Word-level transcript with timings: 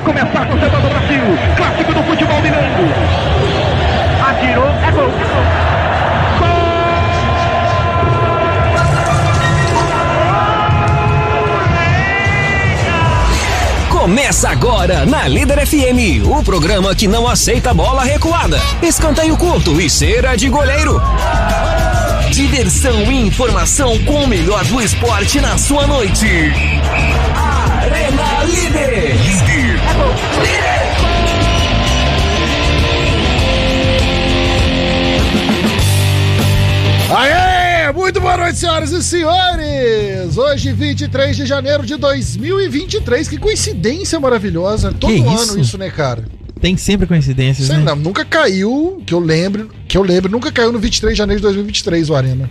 Vai 0.00 0.14
começar 0.14 0.42
a 0.42 0.46
torcedor 0.46 0.80
do 0.80 0.88
Brasil. 0.88 1.22
Clássico 1.56 1.92
do 1.92 2.02
futebol 2.04 2.40
mineiro. 2.40 2.66
Atirou, 4.26 4.66
é 4.66 4.90
gol. 4.92 5.10
Começa 13.90 14.48
agora 14.48 15.04
na 15.04 15.28
Líder 15.28 15.66
FM, 15.66 16.26
o 16.26 16.42
programa 16.42 16.94
que 16.94 17.06
não 17.06 17.28
aceita 17.28 17.74
bola 17.74 18.02
recuada, 18.02 18.58
escanteio 18.82 19.36
curto 19.36 19.78
e 19.80 19.90
cera 19.90 20.34
de 20.34 20.48
goleiro. 20.48 21.00
Diversão 22.30 23.02
e 23.12 23.26
informação 23.26 23.98
com 24.04 24.24
o 24.24 24.26
melhor 24.26 24.64
do 24.64 24.80
esporte 24.80 25.40
na 25.40 25.58
sua 25.58 25.86
noite. 25.86 26.26
Arena 27.80 28.44
Líder. 28.44 29.16
Líder. 29.16 29.69
Aê! 37.10 37.92
Muito 37.92 38.20
boa 38.20 38.36
noite, 38.36 38.58
senhoras 38.58 38.92
e 38.92 39.02
senhores! 39.02 40.36
Hoje, 40.36 40.72
23 40.72 41.36
de 41.36 41.44
janeiro 41.46 41.84
de 41.84 41.96
2023. 41.96 43.28
Que 43.28 43.36
coincidência 43.36 44.20
maravilhosa. 44.20 44.92
Todo 44.92 45.12
Que 45.12 45.20
ano 45.20 45.34
isso? 45.34 45.58
isso, 45.60 45.78
né, 45.78 45.90
cara? 45.90 46.24
Tem 46.60 46.76
sempre 46.76 47.06
coincidências, 47.06 47.66
Sei 47.68 47.76
né? 47.78 47.82
não, 47.84 47.96
nunca 47.96 48.24
caiu, 48.24 49.02
que 49.06 49.14
eu 49.14 49.18
lembro, 49.18 49.70
que 49.88 49.96
eu 49.96 50.02
lembro, 50.02 50.30
nunca 50.30 50.52
caiu 50.52 50.70
no 50.70 50.78
23 50.78 51.14
de 51.14 51.18
janeiro 51.18 51.40
de 51.40 51.44
2023 51.44 52.10
o 52.10 52.14
Arena. 52.14 52.50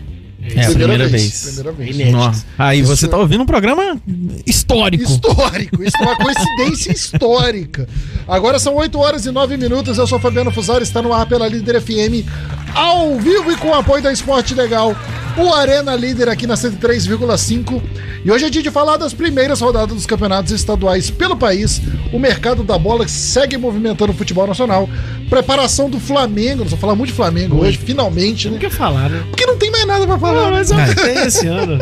É 0.55 0.65
a 0.65 0.71
primeira, 0.71 1.07
vez. 1.07 1.41
Primeira 1.43 1.71
vez. 1.71 1.95
Inédito. 1.95 2.17
Nossa. 2.17 2.45
Aí 2.57 2.79
Isso- 2.79 2.95
você 2.95 3.07
tá 3.07 3.17
ouvindo 3.17 3.41
um 3.43 3.45
programa 3.45 3.99
histórico. 4.45 5.03
Histórico, 5.03 5.83
isso 5.83 5.97
é 5.97 6.01
uma 6.01 6.15
coincidência 6.17 6.91
histórica. 6.91 7.87
Agora 8.27 8.59
são 8.59 8.75
8 8.75 8.97
horas 8.99 9.25
e 9.25 9.31
9 9.31 9.57
minutos. 9.57 9.97
Eu 9.97 10.07
sou 10.07 10.19
Fabiano 10.19 10.51
Fusari, 10.51 10.83
está 10.83 11.01
no 11.01 11.13
ar 11.13 11.25
pela 11.27 11.47
Líder 11.47 11.81
FM, 11.81 12.25
ao 12.73 13.17
vivo 13.19 13.51
e 13.51 13.55
com 13.57 13.69
o 13.69 13.73
apoio 13.73 14.01
da 14.03 14.11
Esporte 14.11 14.53
Legal. 14.53 14.95
O 15.37 15.53
Arena 15.53 15.95
Líder 15.95 16.27
aqui 16.27 16.45
na 16.45 16.55
103,5. 16.55 17.81
E 18.25 18.31
hoje 18.31 18.45
é 18.45 18.49
dia 18.49 18.61
de 18.61 18.69
falar 18.69 18.97
das 18.97 19.13
primeiras 19.13 19.61
rodadas 19.61 19.95
dos 19.95 20.05
campeonatos 20.05 20.51
estaduais 20.51 21.09
pelo 21.09 21.37
país. 21.37 21.81
O 22.11 22.19
mercado 22.19 22.63
da 22.63 22.77
bola 22.77 23.07
segue 23.07 23.57
movimentando 23.57 24.11
o 24.11 24.15
futebol 24.15 24.45
nacional. 24.45 24.89
Preparação 25.29 25.89
do 25.89 25.99
Flamengo. 25.99 26.59
Nós 26.63 26.69
vamos 26.71 26.81
falar 26.81 26.95
muito 26.95 27.09
de 27.11 27.15
Flamengo 27.15 27.57
hoje, 27.63 27.77
finalmente, 27.77 28.47
Não 28.47 28.55
né? 28.55 28.59
quer 28.59 28.69
falar, 28.71 29.09
né? 29.09 29.23
Porque 29.29 29.45
não 29.45 29.57
tem 29.57 29.71
mais 29.71 29.85
nada 29.87 30.05
pra 30.05 30.19
falar. 30.19 30.43
Não, 30.45 30.51
mas 30.51 30.71
Mas- 30.71 30.95
tem 31.01 31.17
esse 31.25 31.47
ano. 31.47 31.77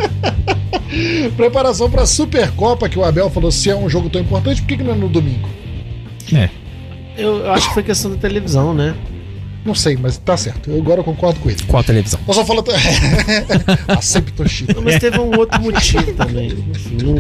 Preparação 1.36 1.90
pra 1.90 2.06
Supercopa, 2.06 2.88
que 2.88 3.00
o 3.00 3.04
Abel 3.04 3.30
falou: 3.32 3.52
se 3.52 3.70
é 3.72 3.76
um 3.76 3.90
jogo 3.90 4.10
tão 4.10 4.22
importante, 4.22 4.62
por 4.62 4.68
que, 4.68 4.78
que 4.78 4.84
não 4.84 4.92
é 4.94 4.96
no 4.96 5.10
domingo? 5.10 5.50
É. 6.34 6.50
Eu, 7.18 7.38
eu 7.38 7.52
acho 7.52 7.68
que 7.70 7.74
foi 7.74 7.84
questão 7.84 8.12
da 8.12 8.18
televisão, 8.18 8.74
né? 8.74 8.94
Não 9.68 9.76
sei, 9.76 9.98
mas 9.98 10.18
tá 10.18 10.38
certo. 10.38 10.72
Eu 10.72 10.78
agora 10.78 11.04
concordo 11.04 11.42
com 11.42 11.50
ele. 11.50 11.62
Qual 11.68 11.84
televisão? 11.84 12.18
Nós 12.26 12.38
vamos 12.38 12.48
falar. 12.48 12.64
a 13.90 14.02
sempre 14.02 14.32
Toshida. 14.32 14.74
Não, 14.74 14.82
mas 14.82 14.98
teve 14.98 15.20
um 15.20 15.38
outro 15.38 15.62
motivo 15.62 16.10
também. 16.16 16.58
Não... 17.04 17.16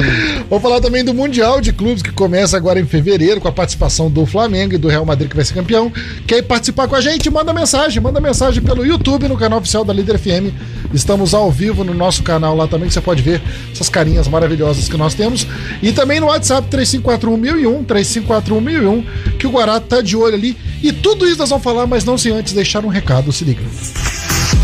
Vamos 0.49 0.61
falar 0.61 0.79
também 0.79 1.03
do 1.03 1.13
Mundial 1.13 1.59
de 1.59 1.73
Clubes 1.73 2.01
que 2.01 2.13
começa 2.13 2.55
agora 2.55 2.79
em 2.79 2.85
fevereiro 2.85 3.41
com 3.41 3.49
a 3.49 3.51
participação 3.51 4.09
do 4.09 4.25
Flamengo 4.25 4.75
e 4.75 4.77
do 4.77 4.87
Real 4.87 5.05
Madrid 5.05 5.29
que 5.29 5.35
vai 5.35 5.43
ser 5.43 5.55
campeão. 5.55 5.91
Quer 6.25 6.41
participar 6.41 6.87
com 6.87 6.95
a 6.95 7.01
gente? 7.01 7.29
Manda 7.29 7.51
mensagem, 7.51 8.01
manda 8.01 8.21
mensagem 8.21 8.63
pelo 8.63 8.85
YouTube 8.85 9.27
no 9.27 9.35
canal 9.35 9.59
oficial 9.59 9.83
da 9.83 9.91
Líder 9.91 10.17
FM. 10.17 10.55
Estamos 10.93 11.33
ao 11.33 11.51
vivo 11.51 11.83
no 11.83 11.93
nosso 11.93 12.23
canal 12.23 12.55
lá 12.55 12.65
também, 12.65 12.87
que 12.87 12.93
você 12.93 13.01
pode 13.01 13.21
ver 13.21 13.41
essas 13.73 13.89
carinhas 13.89 14.25
maravilhosas 14.29 14.87
que 14.87 14.95
nós 14.95 15.13
temos. 15.13 15.45
E 15.83 15.91
também 15.91 16.21
no 16.21 16.27
WhatsApp 16.27 16.65
3541 16.69 17.83
3541 17.83 19.03
que 19.37 19.45
o 19.45 19.49
Guará 19.49 19.81
tá 19.81 20.01
de 20.01 20.15
olho 20.15 20.33
ali. 20.33 20.57
E 20.81 20.92
tudo 20.92 21.25
isso 21.25 21.38
nós 21.38 21.50
vamos 21.50 21.64
falar, 21.64 21.88
mas 21.88 22.03
não 22.03 22.17
sem 22.17 22.31
antes 22.31 22.53
deixar 22.53 22.86
um 22.86 22.89
recado, 22.89 23.31
se 23.31 23.44
liga. 23.44 23.61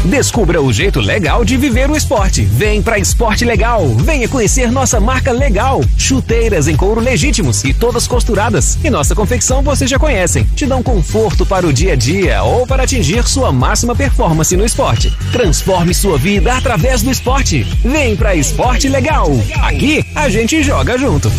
Descubra 0.06 0.62
o 0.62 0.72
jeito 0.72 1.00
legal 1.00 1.46
de 1.46 1.56
viver 1.56 1.90
o 1.90 1.96
esporte. 1.96 2.42
Vem 2.42 2.82
pra 2.82 3.00
Esporte 3.00 3.46
Legal. 3.46 3.88
Venha 3.96 4.28
conhecer 4.28 4.70
nossa 4.70 5.00
marca 5.00 5.32
legal. 5.32 5.82
Chuteiras 5.98 6.68
em 6.68 6.76
couro 6.76 7.00
legítimos 7.00 7.64
e 7.64 7.74
todas 7.74 8.06
costuradas. 8.06 8.78
E 8.84 8.90
nossa 8.90 9.16
confecção 9.16 9.62
vocês 9.62 9.90
já 9.90 9.98
conhecem. 9.98 10.44
Te 10.56 10.66
dão 10.66 10.84
conforto 10.84 11.46
para 11.46 11.66
o 11.66 11.72
dia 11.72 11.94
a 11.94 11.96
dia 11.96 12.44
ou 12.44 12.68
para 12.68 12.84
atingir 12.84 13.26
sua 13.28 13.52
máxima 13.52 13.96
performance 13.96 14.56
no 14.58 14.66
esporte. 14.66 15.12
Transforme 15.32 15.94
sua 15.94 16.18
vida 16.18 16.54
através 16.54 17.02
do 17.02 17.10
esporte. 17.10 17.64
Vem 17.84 18.16
pra 18.16 18.36
Esporte 18.36 18.90
Legal. 18.90 19.30
Aqui 19.62 20.06
a 20.16 20.30
gente 20.30 20.62
joga 20.64 20.98
junto. 20.98 21.32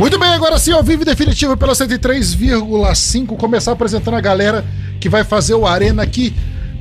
Muito 0.00 0.18
bem, 0.18 0.30
agora 0.30 0.58
sim, 0.58 0.72
ao 0.72 0.82
vivo 0.82 1.04
definitivo 1.04 1.58
pela 1.58 1.74
103,5. 1.74 3.36
Começar 3.36 3.72
apresentando 3.72 4.16
a 4.16 4.20
galera 4.20 4.64
que 4.98 5.10
vai 5.10 5.24
fazer 5.24 5.52
o 5.52 5.66
Arena 5.66 6.02
aqui 6.02 6.32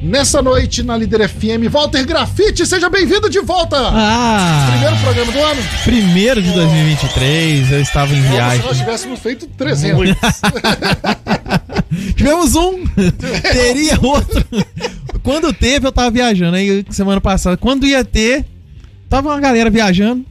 nessa 0.01 0.41
noite 0.41 0.83
na 0.83 0.95
Líder 0.95 1.27
FM. 1.27 1.67
Walter 1.69 2.05
Grafite, 2.05 2.65
seja 2.65 2.89
bem-vindo 2.89 3.29
de 3.29 3.41
volta! 3.41 3.75
Ah! 3.77 4.69
Primeiro 4.71 4.95
programa 5.03 5.31
do 5.33 5.37
ano. 5.37 5.61
Primeiro 5.83 6.41
de 6.41 6.49
2023, 6.53 7.71
eu 7.73 7.81
estava 7.81 8.13
em 8.13 8.21
Como 8.21 8.29
se 8.29 8.31
viagem. 8.31 8.65
nós 8.65 8.77
tivéssemos 8.77 9.19
feito 9.19 9.47
300. 9.47 10.15
Tivemos 12.15 12.55
um, 12.55 12.85
teria 13.51 13.99
outro. 14.01 14.45
Quando 15.21 15.51
teve, 15.51 15.85
eu 15.85 15.91
tava 15.91 16.09
viajando. 16.09 16.55
Aí, 16.55 16.85
semana 16.89 17.19
passada, 17.19 17.57
quando 17.57 17.85
ia 17.85 18.05
ter, 18.05 18.45
tava 19.09 19.27
uma 19.27 19.41
galera 19.41 19.69
viajando. 19.69 20.23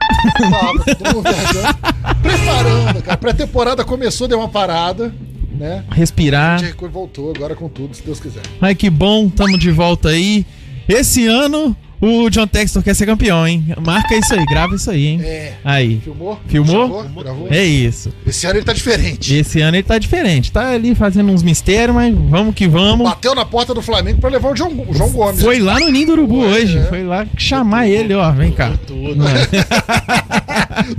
Preparando, 2.22 3.02
cara. 3.02 3.16
Pré-temporada 3.16 3.84
começou, 3.84 4.26
deu 4.28 4.38
uma 4.38 4.48
parada, 4.48 5.14
né? 5.52 5.84
A 5.90 5.94
Respirar. 5.94 6.58
gente 6.58 6.76
voltou 6.88 7.32
agora 7.34 7.54
com 7.54 7.68
tudo, 7.68 7.94
se 7.94 8.02
Deus 8.02 8.20
quiser. 8.20 8.42
Ai, 8.60 8.74
que 8.74 8.90
bom, 8.90 9.28
tamo 9.28 9.58
de 9.58 9.70
volta 9.70 10.08
aí. 10.10 10.44
Esse 10.88 11.26
ano, 11.26 11.76
o 12.00 12.28
John 12.30 12.46
Textor 12.46 12.82
quer 12.82 12.94
ser 12.94 13.06
campeão, 13.06 13.46
hein? 13.46 13.64
Marca 13.84 14.14
isso 14.16 14.34
aí, 14.34 14.44
grava 14.46 14.74
isso 14.76 14.90
aí, 14.90 15.06
hein? 15.06 15.20
É. 15.22 15.54
Aí. 15.64 16.00
Filmou? 16.02 16.38
Filmou? 16.46 16.88
Gravou? 16.88 17.22
Gravou? 17.24 17.48
É 17.50 17.64
isso. 17.64 18.12
Esse 18.26 18.46
ano 18.46 18.56
ele 18.58 18.64
tá 18.64 18.72
diferente. 18.72 19.34
Esse 19.34 19.60
ano 19.60 19.76
ele 19.76 19.82
tá 19.82 19.98
diferente. 19.98 20.52
Tá 20.52 20.70
ali 20.70 20.94
fazendo 20.94 21.32
uns 21.32 21.42
mistérios, 21.42 21.94
mas 21.94 22.14
vamos 22.14 22.54
que 22.54 22.68
vamos. 22.68 23.08
Bateu 23.08 23.34
na 23.34 23.44
porta 23.44 23.74
do 23.74 23.82
Flamengo 23.82 24.20
pra 24.20 24.30
levar 24.30 24.52
o 24.52 24.56
João, 24.56 24.70
o 24.88 24.94
João 24.94 25.10
Gomes. 25.10 25.40
Foi 25.42 25.58
lá 25.58 25.78
no 25.80 25.90
Ninho 25.90 26.06
do 26.06 26.12
Urubu 26.12 26.42
Foi, 26.42 26.62
hoje. 26.62 26.78
é. 26.78 26.82
Foi 26.84 27.02
lá 27.04 27.26
chamar 27.36 27.88
ele, 27.88 28.14
ó. 28.14 28.30
Vem 28.32 28.52
cá. 28.52 28.72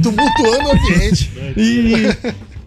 Tumultuando 0.02 0.70
o 0.70 0.72
ambiente. 0.72 1.32
E 1.58 2.08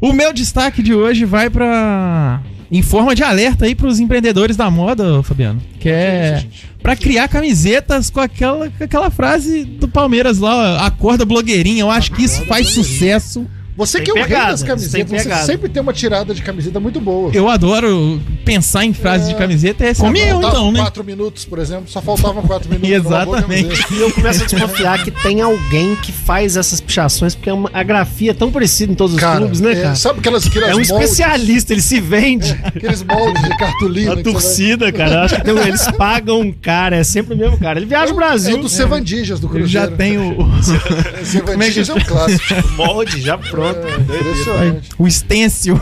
o 0.00 0.12
meu 0.12 0.32
destaque 0.32 0.82
de 0.82 0.94
hoje 0.94 1.25
vai 1.25 1.50
pra. 1.50 2.41
Em 2.72 2.80
forma 2.80 3.14
de 3.14 3.22
alerta 3.22 3.66
aí 3.66 3.74
pros 3.74 4.00
empreendedores 4.00 4.56
da 4.56 4.70
moda, 4.70 5.22
Fabiano. 5.22 5.60
Que 5.78 5.90
é 5.90 6.42
pra 6.82 6.96
criar 6.96 7.28
camisetas 7.28 8.08
com 8.08 8.18
aquela, 8.18 8.70
com 8.70 8.82
aquela 8.82 9.10
frase 9.10 9.62
do 9.62 9.86
Palmeiras 9.86 10.38
lá, 10.38 10.54
ó, 10.54 10.86
acorda 10.86 11.26
blogueirinha. 11.26 11.82
Eu 11.82 11.90
acho 11.90 12.12
que 12.12 12.24
isso 12.24 12.42
faz 12.46 12.68
sucesso. 12.68 13.46
Você 13.76 13.98
Tem 13.98 14.04
que 14.04 14.10
é 14.10 14.12
o 14.12 14.16
rei 14.16 14.24
pegada, 14.24 14.50
das 14.52 14.60
tem 14.60 14.68
camisetas, 14.68 15.08
você 15.10 15.22
pegada. 15.24 15.46
sempre 15.46 15.68
tem 15.70 15.80
uma 15.82 15.92
tirada 15.94 16.34
de 16.34 16.42
camiseta 16.42 16.78
muito 16.78 17.00
boa. 17.00 17.30
Eu 17.32 17.48
adoro 17.48 18.20
pensar 18.44 18.84
em 18.84 18.92
frases 18.92 19.28
de 19.28 19.34
camiseta. 19.34 19.86
Esse 19.86 20.04
é 20.04 20.08
eu, 20.08 20.12
Faltavam 20.12 20.48
então, 20.50 20.72
né? 20.72 20.80
quatro 20.80 21.02
minutos, 21.04 21.44
por 21.46 21.58
exemplo, 21.58 21.84
só 21.88 22.02
faltavam 22.02 22.42
quatro 22.42 22.68
minutos. 22.68 22.90
Exatamente. 22.90 23.86
E 23.94 24.00
eu 24.00 24.10
começo 24.12 24.42
a 24.42 24.46
desconfiar 24.46 25.02
que 25.02 25.10
tem 25.10 25.40
alguém 25.40 25.96
que 25.96 26.12
faz 26.12 26.56
essas 26.56 26.80
pichações, 26.82 27.34
porque 27.34 27.48
é 27.48 27.52
uma- 27.54 27.70
a 27.72 27.82
grafia 27.82 28.32
é 28.32 28.34
tão 28.34 28.50
parecida 28.52 28.92
em 28.92 28.94
todos 28.94 29.14
os 29.14 29.20
Cara, 29.20 29.38
clubes, 29.38 29.60
né, 29.60 29.72
é, 29.72 29.82
cara? 29.82 29.94
sabe 29.94 30.18
aquelas, 30.20 30.46
aquelas 30.46 30.68
É 30.68 30.72
um 30.72 30.76
moldes, 30.76 30.90
especialista, 30.90 31.72
ele 31.72 31.82
se 31.82 31.98
vende. 32.00 32.52
aqueles 32.62 33.02
moldes 33.02 33.42
de 33.42 33.56
cartolina. 33.56 34.12
A 34.12 34.16
você 34.16 34.22
vai- 34.22 34.32
torcida, 34.32 34.92
cara, 34.92 35.14
eu 35.14 35.20
acho 35.20 35.34
que 35.36 35.42
tem 35.44 35.58
eles 35.58 35.86
pagam 35.96 36.40
um 36.40 36.52
cara, 36.52 36.96
é 36.96 37.04
sempre 37.04 37.34
o 37.34 37.36
mesmo 37.38 37.56
cara. 37.58 37.78
Ele 37.78 37.86
viaja 37.86 38.12
o 38.12 38.16
É 38.16 38.16
Brasil. 38.16 38.58
o 38.58 38.62
do 38.62 38.68
Sevandijas 38.68 39.40
do 39.40 39.46
Eu 39.46 39.50
Cruzeiro. 39.50 39.68
já 39.68 39.88
tenho 39.88 40.38
o, 40.38 40.52
É, 41.20 41.24
Sevandijas 41.24 41.88
é 41.88 41.94
um 41.94 42.00
clássico. 42.00 42.68
molde 42.76 43.20
já 43.20 43.38
pronto. 43.38 43.62
É, 43.70 44.00
impressionante. 44.00 44.88
o 44.99 45.11
stencil 45.11 45.81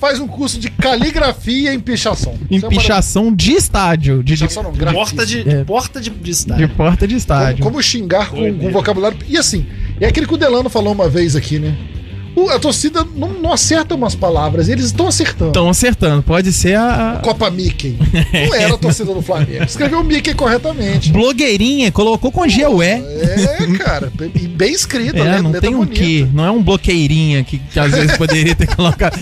Faz 0.00 0.18
um 0.20 0.26
curso 0.26 0.58
de 0.58 0.70
caligrafia 0.70 1.72
em 1.74 1.80
pichação. 1.80 2.34
em 2.50 2.58
é 2.58 2.68
pichação 2.68 3.34
de 3.34 3.52
estádio. 3.52 4.18
De, 4.22 4.34
de, 4.34 4.44
Pichação 4.44 4.62
não. 4.62 4.72
Porta 4.72 5.26
de, 5.26 5.48
É. 5.48 5.64
porta 5.64 6.00
de, 6.00 6.10
de 6.10 6.20
de 6.20 6.30
estádio. 6.30 6.68
porta 6.70 7.06
de 7.06 7.14
Como, 7.14 7.18
estádio. 7.18 7.64
como 7.64 7.82
xingar 7.82 8.30
com, 8.30 8.58
com 8.58 8.70
vocabulário. 8.70 9.18
E 9.28 9.36
assim, 9.36 9.66
é 10.00 10.06
aquele 10.06 10.26
que 10.26 10.34
o 10.34 10.38
Delano 10.38 10.68
falou 10.68 10.92
uma 10.92 11.08
vez 11.08 11.34
aqui, 11.36 11.58
né? 11.58 11.76
O- 12.44 12.50
A 12.50 12.58
torcida 12.58 13.06
não, 13.14 13.28
não 13.34 13.52
acerta 13.52 13.94
umas 13.94 14.14
palavras, 14.14 14.68
eles 14.68 14.86
estão 14.86 15.06
acertando. 15.08 15.50
Estão 15.50 15.68
acertando. 15.68 16.22
Pode 16.22 16.52
ser 16.52 16.76
a, 16.76 17.20
Copa 17.22 17.50
Mickey. 17.50 17.96
Não 18.48 18.54
era 18.54 18.74
a 18.74 18.78
torcida 18.78 19.12
do 19.12 19.22
Flamengo. 19.22 19.64
Escreveu 19.64 20.02
Mickey 20.04 20.34
corretamente. 20.34 21.10
blogueirinha, 21.12 21.90
colocou 21.92 22.30
com 22.32 22.46
G-U-E. 22.48 22.86
É, 22.86 23.66
cara, 23.78 24.12
e 24.34 24.46
bem 24.48 24.72
escrito, 24.72 25.16
É, 25.18 25.24
né? 25.24 25.42
não 25.42 25.52
tem 25.52 25.74
um 25.74 25.86
quê, 25.86 26.26
não 26.32 26.44
é 26.44 26.50
um 26.50 26.62
bloqueirinha 26.62 27.42
que, 27.44 27.58
que 27.58 27.78
às 27.80 27.90
vezes 27.92 28.16
poderia 28.16 28.54
ter 28.54 28.66
colocado. 28.74 29.18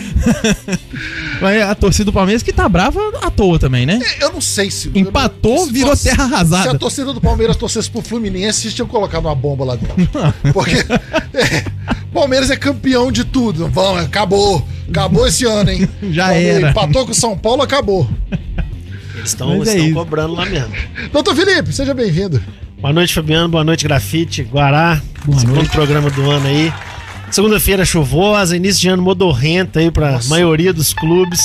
Mas 1.40 1.62
a 1.62 1.74
torcida 1.74 2.04
do 2.06 2.12
Palmeiras 2.12 2.42
que 2.42 2.52
tá 2.52 2.68
brava 2.68 3.00
à 3.22 3.30
toa 3.30 3.58
também, 3.58 3.84
né? 3.86 4.00
Eu 4.20 4.32
não 4.32 4.40
sei 4.40 4.70
se. 4.70 4.90
Empatou, 4.94 5.66
se 5.66 5.72
virou 5.72 5.96
terra 5.96 6.16
Se 6.16 6.20
a 6.20 6.36
arrasada. 6.36 6.78
torcida 6.78 7.12
do 7.12 7.20
Palmeiras 7.20 7.56
torcesse 7.56 7.90
pro 7.90 8.02
Fluminense, 8.02 8.66
eles 8.66 8.74
tinham 8.74 8.88
colocado 8.88 9.26
uma 9.26 9.34
bomba 9.34 9.64
lá 9.64 9.76
dentro. 9.76 9.96
Porque 10.52 10.76
é, 11.34 11.64
Palmeiras 12.12 12.50
é 12.50 12.56
campeão 12.56 13.10
de 13.12 13.24
tudo. 13.24 13.68
Vamos, 13.68 14.04
acabou. 14.04 14.66
Acabou 14.88 15.26
esse 15.26 15.44
ano, 15.44 15.70
hein? 15.70 15.88
Já 16.10 16.26
Palmeiras 16.26 16.56
era. 16.62 16.70
Empatou 16.70 17.04
com 17.04 17.12
o 17.12 17.14
São 17.14 17.36
Paulo, 17.36 17.62
acabou. 17.62 18.08
Eles 19.14 19.30
estão 19.30 19.58
Mas 19.58 19.68
é 19.68 19.90
cobrando 19.92 20.34
lá 20.34 20.46
mesmo. 20.46 20.72
Doutor 21.12 21.34
Felipe, 21.34 21.72
seja 21.72 21.94
bem-vindo. 21.94 22.42
Boa 22.80 22.92
noite, 22.92 23.14
Fabiano. 23.14 23.48
Boa 23.48 23.64
noite, 23.64 23.84
Grafite. 23.84 24.42
Guará. 24.42 25.00
Boa 25.24 25.38
segundo 25.38 25.56
noite. 25.56 25.70
programa 25.70 26.10
do 26.10 26.30
ano 26.30 26.46
aí. 26.46 26.72
Segunda-feira 27.30 27.84
chuvosa, 27.84 28.56
início 28.56 28.80
de 28.80 28.88
ano 28.88 29.02
modorrento 29.02 29.78
aí 29.78 29.90
pra 29.90 30.12
Nossa. 30.12 30.30
maioria 30.30 30.72
dos 30.72 30.94
clubes. 30.94 31.40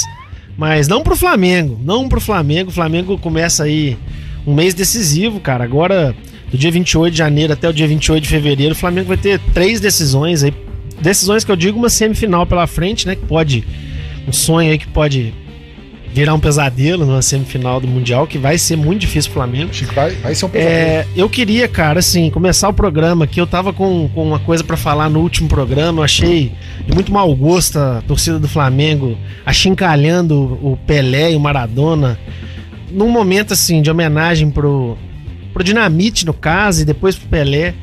Mas 0.57 0.87
não 0.87 1.01
pro 1.01 1.15
Flamengo. 1.15 1.79
Não 1.83 2.07
pro 2.07 2.21
Flamengo. 2.21 2.69
O 2.69 2.73
Flamengo 2.73 3.17
começa 3.17 3.63
aí 3.63 3.97
um 4.45 4.53
mês 4.53 4.73
decisivo, 4.73 5.39
cara. 5.39 5.63
Agora, 5.63 6.15
do 6.51 6.57
dia 6.57 6.71
28 6.71 7.11
de 7.11 7.17
janeiro 7.17 7.53
até 7.53 7.67
o 7.67 7.73
dia 7.73 7.87
28 7.87 8.23
de 8.23 8.29
fevereiro, 8.29 8.73
o 8.73 8.77
Flamengo 8.77 9.07
vai 9.07 9.17
ter 9.17 9.39
três 9.53 9.79
decisões 9.79 10.43
aí. 10.43 10.53
Decisões 11.01 11.43
que 11.43 11.51
eu 11.51 11.55
digo 11.55 11.79
uma 11.79 11.89
semifinal 11.89 12.45
pela 12.45 12.67
frente, 12.67 13.07
né? 13.07 13.15
Que 13.15 13.25
pode. 13.25 13.65
Um 14.27 14.31
sonho 14.31 14.71
aí 14.71 14.77
que 14.77 14.87
pode 14.87 15.33
virar 16.13 16.33
um 16.33 16.39
pesadelo 16.39 17.05
numa 17.05 17.21
semifinal 17.21 17.79
do 17.79 17.87
Mundial, 17.87 18.27
que 18.27 18.37
vai 18.37 18.57
ser 18.57 18.75
muito 18.75 19.01
difícil 19.01 19.31
pro 19.31 19.41
Flamengo. 19.41 19.73
Chico, 19.73 19.93
vai, 19.93 20.11
vai 20.11 20.35
ser 20.35 20.45
um 20.45 20.49
pesadelo. 20.49 20.75
É, 20.75 21.07
eu 21.15 21.29
queria, 21.29 21.67
cara, 21.67 21.99
assim, 21.99 22.29
começar 22.29 22.69
o 22.69 22.73
programa 22.73 23.25
aqui. 23.25 23.39
Eu 23.39 23.47
tava 23.47 23.71
com, 23.71 24.09
com 24.09 24.23
uma 24.23 24.39
coisa 24.39 24.63
pra 24.63 24.75
falar 24.75 25.09
no 25.09 25.19
último 25.19 25.47
programa. 25.47 25.99
Eu 25.99 26.03
achei 26.03 26.51
de 26.85 26.93
muito 26.93 27.11
mau 27.11 27.33
gosto 27.35 27.79
a 27.79 28.03
torcida 28.07 28.39
do 28.39 28.47
Flamengo 28.47 29.17
achincalhando 29.45 30.59
o 30.61 30.77
Pelé 30.85 31.31
e 31.31 31.35
o 31.35 31.39
Maradona 31.39 32.19
num 32.91 33.09
momento, 33.09 33.53
assim, 33.53 33.81
de 33.81 33.89
homenagem 33.89 34.51
pro, 34.51 34.97
pro 35.53 35.63
Dinamite, 35.63 36.25
no 36.25 36.33
caso, 36.33 36.81
e 36.81 36.85
depois 36.85 37.15
pro 37.15 37.29
Pelé. 37.29 37.73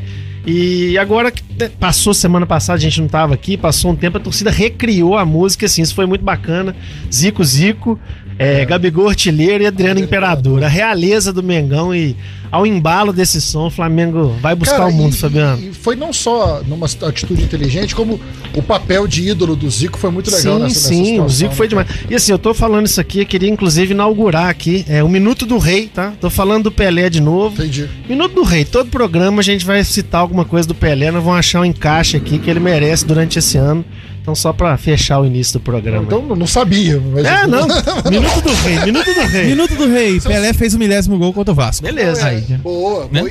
E 0.46 0.96
agora 0.98 1.30
que 1.30 1.42
passou 1.78 2.14
semana 2.14 2.46
passada, 2.46 2.76
a 2.76 2.80
gente 2.80 3.00
não 3.00 3.08
tava 3.08 3.34
aqui, 3.34 3.56
passou 3.56 3.90
um 3.90 3.96
tempo, 3.96 4.18
a 4.18 4.20
torcida 4.20 4.50
recriou 4.50 5.16
a 5.16 5.24
música, 5.24 5.66
assim, 5.66 5.82
isso 5.82 5.94
foi 5.94 6.06
muito 6.06 6.24
bacana. 6.24 6.74
Zico 7.12 7.44
Zico, 7.44 7.98
é, 8.38 8.64
Gabigol 8.64 9.08
Artilheiro 9.08 9.64
e 9.64 9.66
Adriano 9.66 10.00
Imperador. 10.00 10.62
A 10.62 10.68
realeza 10.68 11.32
do 11.32 11.42
Mengão 11.42 11.94
e 11.94 12.16
ao 12.50 12.66
embalo 12.66 13.12
desse 13.12 13.40
som, 13.40 13.66
o 13.66 13.70
Flamengo 13.70 14.34
vai 14.40 14.54
buscar 14.54 14.78
Cara, 14.78 14.88
o 14.88 14.92
mundo, 14.92 15.12
e- 15.12 15.16
Fabiano. 15.16 15.62
E 15.62 15.72
foi 15.72 15.94
não 15.96 16.12
só 16.12 16.62
numa 16.66 16.86
atitude 16.86 17.42
inteligente, 17.42 17.94
como 17.94 18.18
o 18.54 18.62
papel 18.62 19.06
de 19.06 19.28
ídolo 19.28 19.54
do 19.54 19.70
Zico 19.70 19.98
foi 19.98 20.10
muito 20.10 20.30
legal 20.30 20.56
sim, 20.56 20.62
nessa, 20.62 20.88
sim, 20.88 21.04
situação, 21.04 21.26
o 21.26 21.28
Zico 21.28 21.50
né, 21.50 21.56
foi 21.56 21.68
demais. 21.68 21.88
E 22.08 22.14
assim, 22.14 22.32
eu 22.32 22.38
tô 22.38 22.54
falando 22.54 22.86
isso 22.86 23.00
aqui, 23.00 23.20
eu 23.20 23.26
queria 23.26 23.48
inclusive 23.50 23.92
inaugurar 23.92 24.48
aqui 24.48 24.84
é, 24.88 25.02
o 25.02 25.08
Minuto 25.08 25.44
do 25.44 25.58
Rei, 25.58 25.88
tá? 25.88 26.12
Tô 26.20 26.30
falando 26.30 26.64
do 26.64 26.72
Pelé 26.72 27.10
de 27.10 27.20
novo. 27.20 27.56
Entendi. 27.62 27.88
Minuto 28.08 28.34
do 28.34 28.42
Rei, 28.42 28.64
todo 28.64 28.88
programa 28.88 29.40
a 29.40 29.44
gente 29.44 29.64
vai 29.64 29.82
citar 29.84 30.20
alguma 30.20 30.44
coisa 30.44 30.66
do 30.66 30.74
Pelé, 30.74 31.10
nós 31.10 31.22
vamos 31.22 31.38
achar 31.38 31.47
um 31.56 31.64
encaixe 31.64 32.16
aqui 32.16 32.38
que 32.38 32.50
ele 32.50 32.60
merece 32.60 33.04
durante 33.06 33.38
esse 33.38 33.56
ano. 33.56 33.84
Então, 34.20 34.34
só 34.34 34.52
pra 34.52 34.76
fechar 34.76 35.20
o 35.20 35.24
início 35.24 35.54
do 35.54 35.60
programa. 35.60 36.02
Então 36.04 36.20
não 36.36 36.46
sabia. 36.46 37.00
Mas 37.14 37.24
é, 37.24 37.46
não. 37.46 37.66
Minuto 38.10 38.42
do 38.42 38.52
Rei, 38.52 38.78
Minuto 38.84 39.14
do 39.14 39.20
Rei. 39.22 39.46
Minuto 39.46 39.74
do 39.74 39.88
Rei, 39.90 40.20
Pelé 40.20 40.52
fez 40.52 40.74
o 40.74 40.78
milésimo 40.78 41.16
gol 41.16 41.32
contra 41.32 41.52
o 41.52 41.54
Vasco. 41.54 41.82
Beleza. 41.82 42.26
Aí, 42.26 42.44
né? 42.46 42.58
Boa, 42.62 43.08
Né? 43.10 43.22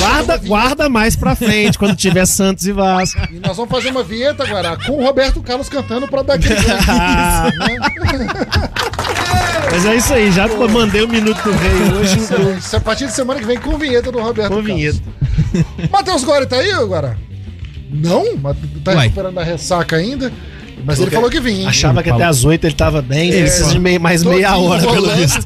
Guarda, 0.00 0.38
guarda 0.38 0.88
mais 0.88 1.14
pra 1.14 1.36
frente, 1.36 1.78
quando 1.78 1.94
tiver 1.94 2.24
Santos 2.24 2.66
e 2.66 2.72
Vasco. 2.72 3.20
E 3.30 3.38
nós 3.38 3.54
vamos 3.54 3.70
fazer 3.70 3.90
uma 3.90 4.02
vinheta 4.02 4.44
agora 4.44 4.78
com 4.86 4.92
o 4.92 5.04
Roberto 5.04 5.42
Carlos 5.42 5.68
cantando 5.68 6.08
pra 6.08 6.22
dar 6.22 6.34
aquele. 6.34 6.56
Ah, 6.88 7.50
né? 7.58 7.76
Mas 9.70 9.84
é 9.84 9.94
isso 9.96 10.14
aí, 10.14 10.32
já 10.32 10.48
mandei 10.48 11.02
o 11.02 11.08
Minuto 11.08 11.42
do 11.42 11.50
Rei 11.52 11.98
hoje. 12.00 12.18
Isso 12.58 12.74
é 12.74 12.78
A 12.78 12.80
partir 12.80 13.06
de 13.06 13.12
semana 13.12 13.38
que 13.38 13.46
vem 13.46 13.58
com 13.58 13.76
vinheta 13.76 14.10
do 14.10 14.20
Roberto 14.20 14.48
Com 14.48 14.54
Carlos. 14.62 14.74
vinheta. 14.74 15.02
Matheus 15.90 16.24
Gore 16.24 16.46
tá 16.46 16.56
aí 16.56 16.70
agora? 16.72 17.18
Não? 17.90 18.36
Mas 18.36 18.56
Tá 18.84 18.92
Uai. 18.92 19.04
recuperando 19.04 19.38
a 19.38 19.44
ressaca 19.44 19.96
ainda? 19.96 20.32
Mas 20.84 21.00
ele 21.00 21.10
falou 21.10 21.30
que 21.30 21.40
vinha. 21.40 21.62
hein? 21.62 21.66
Achava 21.66 22.02
que 22.02 22.10
até 22.10 22.22
às 22.24 22.44
8 22.44 22.64
ele 22.66 22.74
tava 22.74 23.00
bem, 23.02 23.32
É, 23.32 23.40
precisa 23.42 23.70
de 23.72 23.78
meia- 23.78 23.98
mais 23.98 24.22
meia 24.22 24.56
hora, 24.56 24.82
pelo 24.86 25.08
visto. 25.16 25.44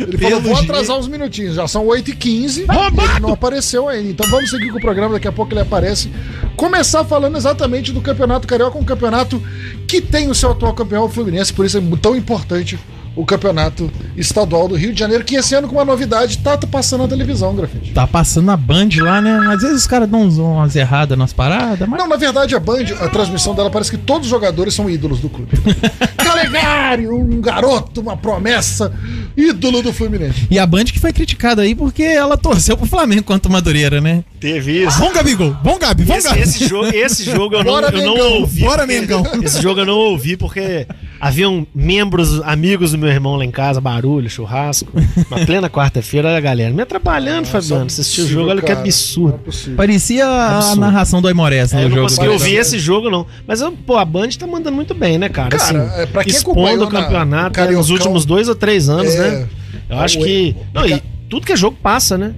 Ele 0.00 0.18
falou, 0.18 0.40
vou 0.42 0.56
atrasar 0.56 0.98
uns 0.98 1.08
minutinhos. 1.08 1.54
Já 1.54 1.66
são 1.68 1.86
8h15 1.86 2.58
e 2.58 2.60
ele 2.62 3.20
não 3.20 3.32
apareceu 3.32 3.88
ainda. 3.88 4.10
Então 4.10 4.28
vamos 4.28 4.50
seguir 4.50 4.70
com 4.70 4.78
o 4.78 4.80
programa, 4.80 5.14
daqui 5.14 5.28
a 5.28 5.32
pouco 5.32 5.52
ele 5.52 5.60
aparece. 5.60 6.10
Começar 6.56 7.04
falando 7.04 7.36
exatamente 7.36 7.92
do 7.92 8.00
Campeonato 8.00 8.46
Carioca, 8.46 8.76
um 8.76 8.84
campeonato 8.84 9.40
que 9.86 10.00
tem 10.00 10.28
o 10.28 10.34
seu 10.34 10.50
atual 10.50 10.74
campeão, 10.74 11.04
o 11.04 11.08
Fluminense, 11.08 11.52
por 11.52 11.64
isso 11.64 11.78
é 11.78 11.82
tão 12.02 12.16
importante 12.16 12.78
o 13.18 13.26
Campeonato 13.26 13.90
Estadual 14.16 14.68
do 14.68 14.76
Rio 14.76 14.92
de 14.92 15.00
Janeiro, 15.00 15.24
que 15.24 15.34
esse 15.34 15.52
ano 15.52 15.66
com 15.66 15.74
uma 15.74 15.84
novidade 15.84 16.38
tá 16.38 16.56
passando 16.56 17.02
na 17.02 17.08
televisão, 17.08 17.52
Grafite. 17.52 17.90
Tá 17.90 18.06
passando 18.06 18.46
na 18.46 18.56
Band 18.56 18.90
lá, 19.00 19.20
né? 19.20 19.36
Às 19.52 19.60
vezes 19.60 19.78
os 19.78 19.86
caras 19.88 20.08
dão 20.08 20.28
umas 20.28 20.76
erradas 20.76 21.18
nas 21.18 21.32
paradas, 21.32 21.88
mas. 21.88 21.98
Não, 21.98 22.06
na 22.06 22.14
verdade, 22.14 22.54
a 22.54 22.60
Band, 22.60 22.84
a 23.00 23.08
transmissão 23.08 23.56
dela 23.56 23.70
parece 23.70 23.90
que 23.90 23.96
todos 23.98 24.26
os 24.26 24.30
jogadores 24.30 24.72
são 24.72 24.88
ídolos 24.88 25.18
do 25.18 25.28
clube. 25.28 25.50
Calegari, 26.16 27.08
um 27.08 27.40
garoto, 27.40 28.00
uma 28.00 28.16
promessa, 28.16 28.92
ídolo 29.36 29.82
do 29.82 29.92
Fluminense. 29.92 30.46
E 30.48 30.56
a 30.56 30.64
Band 30.64 30.84
que 30.84 31.00
foi 31.00 31.12
criticada 31.12 31.62
aí 31.62 31.74
porque 31.74 32.04
ela 32.04 32.36
torceu 32.36 32.76
pro 32.76 32.86
Flamengo 32.86 33.24
contra 33.24 33.48
o 33.48 33.52
Madureira, 33.52 34.00
né? 34.00 34.22
Teve 34.38 34.84
isso. 34.84 34.96
Bom 35.00 35.12
Gabigol, 35.12 35.56
bom 35.60 35.76
Gabi, 35.76 36.04
bom 36.04 36.14
Esse, 36.14 36.28
Gabi. 36.28 36.40
esse 36.40 36.68
jogo, 36.68 36.86
esse 36.94 37.24
jogo 37.24 37.56
eu 37.56 37.64
não, 37.64 37.72
Bora, 37.72 37.88
eu 37.88 38.06
não 38.06 38.16
ouvi. 38.38 38.60
Bora, 38.60 38.86
Mengão. 38.86 39.24
Esse 39.42 39.60
jogo 39.60 39.80
eu 39.80 39.86
não 39.86 39.96
ouvi 39.96 40.36
porque 40.36 40.86
haviam 41.20 41.66
membros, 41.74 42.40
amigos 42.42 42.92
do 42.92 42.98
meu 42.98 43.08
irmão 43.08 43.36
lá 43.36 43.44
em 43.44 43.50
casa, 43.50 43.80
barulho, 43.80 44.28
churrasco. 44.30 44.90
Na 45.30 45.38
plena 45.46 45.68
quarta-feira, 45.70 46.36
a 46.36 46.40
galera 46.40 46.72
me 46.72 46.82
atrapalhando, 46.82 47.46
Fabiano. 47.48 47.86
Assistir 47.86 48.22
o 48.22 48.26
jogo, 48.28 48.50
olha 48.50 48.60
que 48.60 48.66
Cara, 48.66 48.80
é 48.80 48.82
absurdo. 48.82 49.38
possível. 49.38 49.76
Parecia 49.76 50.26
a 50.26 50.56
Absurdo. 50.58 50.80
narração 50.80 51.20
do 51.22 51.28
Aimorés 51.28 51.72
no 51.72 51.78
É, 51.78 51.84
eu 51.84 51.88
não 51.88 51.96
jogo. 51.96 52.08
consegui 52.08 52.28
ouvir 52.28 52.54
esse 52.56 52.78
jogo, 52.78 53.10
não. 53.10 53.26
Mas, 53.46 53.60
pô, 53.86 53.96
a 53.96 54.04
Band 54.04 54.28
tá 54.38 54.46
mandando 54.46 54.76
muito 54.76 54.94
bem, 54.94 55.18
né, 55.18 55.28
cara? 55.28 55.48
Cara, 55.56 55.62
assim, 55.84 56.00
é, 56.02 56.06
pra 56.06 56.22
quem 56.24 56.32
expondo 56.32 56.86
o 56.86 56.90
na- 56.90 57.00
campeonato 57.02 57.60
no 57.60 57.66
né, 57.66 57.72
nos 57.72 57.90
últimos 57.90 58.24
dois 58.24 58.48
ou 58.48 58.54
três 58.54 58.88
anos, 58.88 59.14
é, 59.14 59.30
né? 59.30 59.48
Eu 59.90 59.98
acho 59.98 60.18
que. 60.18 60.54
Não, 60.74 60.86
e 60.86 61.02
tudo 61.28 61.44
que 61.46 61.52
é 61.52 61.56
jogo 61.56 61.76
passa, 61.82 62.16
né? 62.18 62.34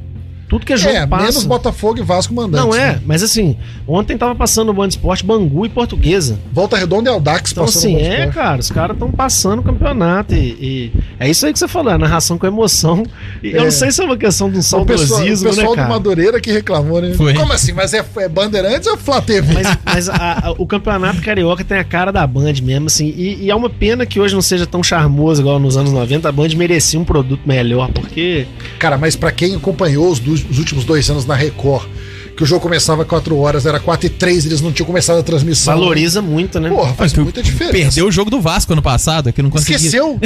Tudo 0.51 0.67
que 0.67 0.73
é 0.73 0.77
jogo 0.77 0.95
É, 0.97 1.07
passa. 1.07 1.23
menos 1.27 1.45
Botafogo 1.45 2.01
e 2.01 2.03
Vasco 2.03 2.35
mandando. 2.35 2.67
Não 2.67 2.75
é, 2.75 3.01
mas 3.07 3.23
assim, 3.23 3.57
ontem 3.87 4.19
tava 4.19 4.35
passando 4.35 4.67
no 4.67 4.75
Band 4.75 4.89
Esporte 4.89 5.25
Bangu 5.25 5.65
e 5.65 5.69
Portuguesa. 5.69 6.39
Volta 6.53 6.77
Redonda 6.77 7.09
e 7.09 7.13
Aldax 7.13 7.53
Então, 7.53 7.65
passando 7.65 7.97
assim, 7.97 8.05
é, 8.05 8.27
cara, 8.27 8.59
os 8.61 8.69
caras 8.71 8.95
estão 8.97 9.13
passando 9.13 9.61
o 9.61 9.63
campeonato 9.63 10.35
e, 10.35 10.39
e 10.61 10.93
é 11.21 11.31
isso 11.31 11.47
aí 11.47 11.53
que 11.53 11.59
você 11.61 11.69
falou, 11.69 11.93
a 11.93 11.97
narração 11.99 12.37
com 12.37 12.47
emoção. 12.49 13.05
E 13.43 13.53
eu 13.53 13.61
É. 13.61 13.65
não 13.65 13.71
sei 13.71 13.93
se 13.93 14.03
é 14.03 14.05
uma 14.05 14.17
questão 14.17 14.51
de 14.51 14.57
um 14.57 14.59
O 14.59 14.63
pessoal, 14.63 14.83
o 14.83 14.99
saudosismo, 14.99 15.49
pessoal 15.51 15.77
né, 15.77 15.83
do? 15.85 15.89
Madureira 15.89 16.41
que 16.41 16.51
reclamou, 16.51 17.01
né? 17.01 17.15
Foi. 17.15 17.33
Como 17.33 17.53
assim? 17.53 17.73
Mas 17.73 17.95
é, 17.95 18.05
é 18.17 18.29
Bandeirantes 18.29 18.89
ou 18.89 18.97
Flá 18.97 19.21
TV? 19.23 19.55
Mas, 19.55 19.79
mas 19.85 20.09
a- 20.09 20.49
a- 20.49 20.55
o 20.59 20.67
campeonato 20.67 21.23
carioca 21.23 21.63
tem 21.63 21.79
a 21.79 21.85
cara 21.85 22.11
da 22.11 22.27
Band 22.27 22.55
mesmo, 22.61 22.87
assim, 22.87 23.15
e, 23.17 23.45
e 23.45 23.51
é 23.51 23.55
uma 23.55 23.71
pena 23.71 24.05
que 24.05 24.19
hoje 24.19 24.35
não 24.35 24.43
seja 24.43 24.67
tão 24.67 24.83
charmoso 24.83 25.41
igual 25.43 25.61
nos 25.61 25.77
anos 25.77 25.93
90. 25.93 26.29
A 26.29 26.33
Band 26.33 26.49
merecia 26.57 26.99
um 26.99 27.05
produto 27.05 27.43
melhor, 27.47 27.89
porque 27.93 28.47
Cara, 28.81 28.99
mas 28.99 29.15
pra 29.15 29.31
quem 29.31 29.55
acompanhou 29.55 30.11
os, 30.11 30.19
dos- 30.19 30.40
os 30.51 30.59
últimos 30.59 30.85
dois 30.85 31.09
anos 31.11 31.27
na 31.27 31.35
Record, 31.35 31.89
que 32.37 32.45
o 32.45 32.47
jogo 32.47 32.63
começava 32.63 33.05
4 33.05 33.37
horas, 33.37 33.67
era 33.67 33.79
4 33.79 34.07
e 34.07 34.09
3, 34.09 34.47
eles 34.47 34.61
não 34.63 34.73
tinham 34.73 34.87
começado 34.87 35.19
a 35.19 35.23
transmissão. 35.23 35.75
valoriza 35.75 36.23
muito, 36.23 36.59
né? 36.59 36.71
Porra, 36.71 36.95
faz 36.95 37.13
que 37.13 37.21
muita 37.21 37.43
diferença. 37.43 37.85
Perdeu 37.87 38.07
o 38.07 38.11
jogo 38.13 38.31
do 38.31 38.41
Vasco 38.41 38.73
ano 38.73 38.81
passado, 38.81 39.31
que 39.31 39.43
não 39.43 39.51
conseguia. 39.51 39.77
Esqueceu? 39.77 40.19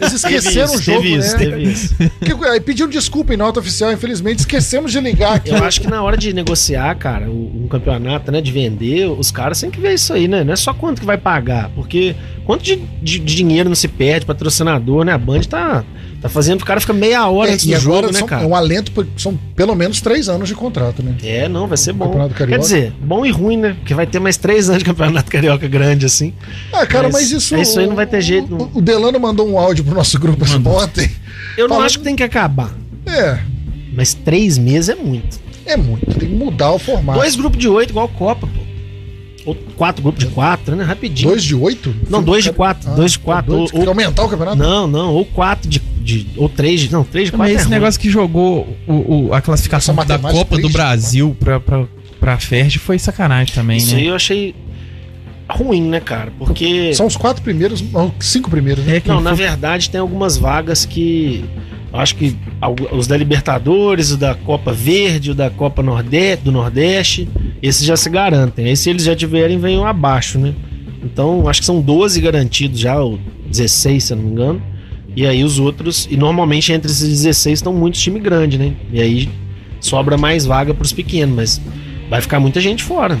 Eles 0.00 0.12
esqueceram 0.14 0.64
isso, 0.72 0.78
o 0.78 0.82
jogo, 0.82 1.02
teve 1.02 1.16
isso, 1.18 1.32
né? 1.32 1.38
teve 1.38 1.62
isso. 1.64 1.94
Que- 2.24 2.44
aí 2.48 2.60
pediu 2.60 2.88
desculpa 2.88 3.34
em 3.34 3.36
nota 3.36 3.60
oficial, 3.60 3.92
infelizmente, 3.92 4.38
esquecemos 4.40 4.92
de 4.92 5.00
ligar 5.00 5.34
aqui. 5.36 5.50
Eu 5.50 5.62
acho 5.62 5.80
que 5.80 5.86
na 5.88 6.02
hora 6.02 6.16
de 6.16 6.32
negociar, 6.32 6.94
cara, 6.94 7.28
o- 7.30 7.64
um 7.64 7.68
campeonato, 7.68 8.32
né, 8.32 8.40
de 8.40 8.50
vender, 8.50 9.06
os 9.08 9.30
caras 9.30 9.60
têm 9.60 9.70
que 9.70 9.78
ver 9.80 9.92
isso 9.94 10.12
aí, 10.14 10.26
né? 10.26 10.42
Não 10.44 10.54
é 10.54 10.56
só 10.56 10.72
quanto 10.72 11.00
que 11.00 11.06
vai 11.06 11.18
pagar, 11.18 11.70
porque 11.74 12.14
quanto 12.46 12.62
de, 12.62 12.76
de- 13.02 13.18
de 13.18 13.34
dinheiro 13.36 13.68
não 13.68 13.76
se 13.76 13.88
perde, 13.88 14.24
patrocinador, 14.24 15.04
né? 15.04 15.12
A 15.12 15.18
Band 15.18 15.40
tá, 15.42 15.84
tá 16.22 16.28
fazendo 16.28 16.62
o 16.62 16.64
cara 16.64 16.80
ficar 16.80 16.92
meia 16.94 17.28
hora 17.28 17.50
É, 17.50 17.54
antes 17.54 17.66
do 17.66 17.74
agora 17.74 17.82
jogo, 18.06 18.12
né, 18.12 18.18
são- 18.20 18.28
cara? 18.28 18.44
é 18.44 18.46
um 18.46 18.54
alento, 18.54 18.92
porque 18.92 19.10
são 19.18 19.36
pelo 19.56 19.74
menos 19.74 20.00
3 20.00 20.28
anos 20.28 20.48
de 20.48 20.54
contrato, 20.54 21.02
né? 21.02 21.14
É, 21.22 21.48
não, 21.48 21.66
vai 21.66 21.76
ser 21.76 21.92
bom. 21.92 22.06
Campeonato 22.06 22.34
Carioca. 22.34 22.58
Quer 22.58 22.62
dizer, 22.62 22.92
bom 23.02 23.26
e 23.26 23.30
ruim, 23.30 23.56
né? 23.56 23.74
Porque 23.78 23.92
vai 23.92 24.06
ter 24.06 24.20
mais 24.20 24.36
três 24.36 24.68
anos 24.70 24.78
de 24.78 24.84
campeonato 24.86 25.30
carioca 25.30 25.66
grande, 25.68 26.06
assim. 26.06 26.32
Ah, 26.72 26.86
cara, 26.86 27.04
mas, 27.08 27.14
Mas 27.14 27.30
isso. 27.32 27.56
isso 27.56 27.78
aí 27.80 27.86
não 27.86 27.96
vai 27.96 28.06
ter 28.06 28.20
jeito, 28.20 28.54
O, 28.54 28.78
o 28.78 28.80
Delano 28.80 29.18
mandou 29.20 29.46
um 29.48 29.58
áudio 29.58 29.84
pro 29.84 29.94
nosso 29.94 30.18
grupo 30.18 30.44
ontem. 30.70 31.10
Eu 31.58 31.64
não 31.64 31.74
Falando- 31.74 31.86
acho 31.86 31.98
que 31.98 32.04
tem 32.04 32.16
que 32.16 32.22
acabar. 32.22 32.72
É, 33.04 33.38
Mas 33.92 34.14
três 34.14 34.56
meses 34.56 34.88
é 34.88 34.94
muito. 34.94 35.38
é 35.66 35.76
muito. 35.76 36.06
Tem 36.18 36.28
que 36.28 36.34
mudar 36.34 36.70
o 36.72 36.78
formato. 36.78 37.18
Dois 37.18 37.36
grupos 37.36 37.58
de 37.58 37.68
oito, 37.68 37.90
igual 37.90 38.08
Copa, 38.08 38.46
pô. 38.46 38.61
Ou 39.44 39.54
quatro 39.76 40.02
grupos 40.02 40.24
de 40.24 40.30
quatro, 40.30 40.76
né? 40.76 40.84
Rapidinho. 40.84 41.30
Dois 41.30 41.42
de 41.42 41.54
oito? 41.54 41.94
Não, 42.08 42.22
dois 42.22 42.44
de 42.44 42.52
quatro. 42.52 42.90
Ah, 42.90 42.94
dois 42.94 43.12
de 43.12 43.18
quatro. 43.18 43.50
dois. 43.56 43.72
ou- 43.72 43.88
aumentar 43.88 44.24
o 44.24 44.28
campeonato? 44.28 44.56
Não, 44.56 44.86
não. 44.86 45.12
Ou 45.14 45.24
quatro 45.24 45.68
de. 45.68 45.80
de 46.00 46.26
ou 46.36 46.48
três 46.48 46.80
de. 46.80 46.92
Não, 46.92 47.02
três 47.04 47.26
de 47.26 47.32
quatro. 47.32 47.38
Mas 47.44 47.50
é 47.50 47.54
esse 47.56 47.64
ruim. 47.64 47.74
negócio 47.74 48.00
que 48.00 48.08
jogou 48.08 48.68
o, 48.86 49.26
o- 49.28 49.34
a 49.34 49.40
classificação 49.40 49.94
da 49.94 50.18
Copa 50.18 50.58
do 50.58 50.68
Brasil 50.68 51.36
pra, 51.40 51.58
pra, 51.58 51.84
pra 52.20 52.38
Ferdi 52.38 52.78
foi 52.78 52.98
sacanagem 52.98 53.52
também, 53.54 53.78
Isso 53.78 53.94
aí 53.96 54.04
né? 54.04 54.10
eu 54.10 54.14
achei 54.14 54.54
ruim, 55.50 55.82
né, 55.82 56.00
cara? 56.00 56.32
Porque. 56.38 56.94
São 56.94 57.06
os 57.06 57.16
quatro 57.16 57.42
primeiros, 57.42 57.82
cinco 58.20 58.48
primeiros, 58.50 58.84
né? 58.84 58.96
É 58.96 59.00
que 59.00 59.08
Não, 59.08 59.20
na 59.20 59.34
verdade 59.34 59.90
tem 59.90 60.00
algumas 60.00 60.36
vagas 60.36 60.84
que. 60.84 61.44
Acho 61.92 62.16
que 62.16 62.34
os 62.90 63.06
da 63.06 63.16
Libertadores, 63.16 64.12
o 64.12 64.16
da 64.16 64.34
Copa 64.34 64.72
Verde, 64.72 65.32
o 65.32 65.34
da 65.34 65.50
Copa 65.50 65.82
Nordeste, 65.82 66.44
do 66.44 66.50
Nordeste, 66.50 67.28
esses 67.62 67.84
já 67.84 67.96
se 67.96 68.08
garantem. 68.08 68.66
Aí 68.66 68.76
se 68.76 68.88
eles 68.88 69.04
já 69.04 69.14
tiverem, 69.14 69.58
venham 69.58 69.86
abaixo, 69.86 70.38
né? 70.38 70.54
Então, 71.04 71.46
acho 71.48 71.60
que 71.60 71.66
são 71.66 71.82
12 71.82 72.20
garantidos 72.20 72.80
já, 72.80 72.98
ou 72.98 73.18
16, 73.46 74.04
se 74.04 74.12
eu 74.12 74.16
não 74.16 74.24
me 74.24 74.30
engano. 74.30 74.62
E 75.14 75.26
aí 75.26 75.44
os 75.44 75.58
outros, 75.58 76.08
e 76.10 76.16
normalmente 76.16 76.72
entre 76.72 76.90
esses 76.90 77.08
16 77.08 77.58
estão 77.58 77.74
muitos 77.74 78.00
times 78.00 78.22
grandes, 78.22 78.58
né? 78.58 78.72
E 78.90 79.00
aí 79.00 79.28
sobra 79.78 80.16
mais 80.16 80.46
vaga 80.46 80.72
pros 80.72 80.92
pequenos, 80.92 81.34
mas 81.34 81.60
vai 82.08 82.22
ficar 82.22 82.40
muita 82.40 82.60
gente 82.60 82.82
fora. 82.82 83.18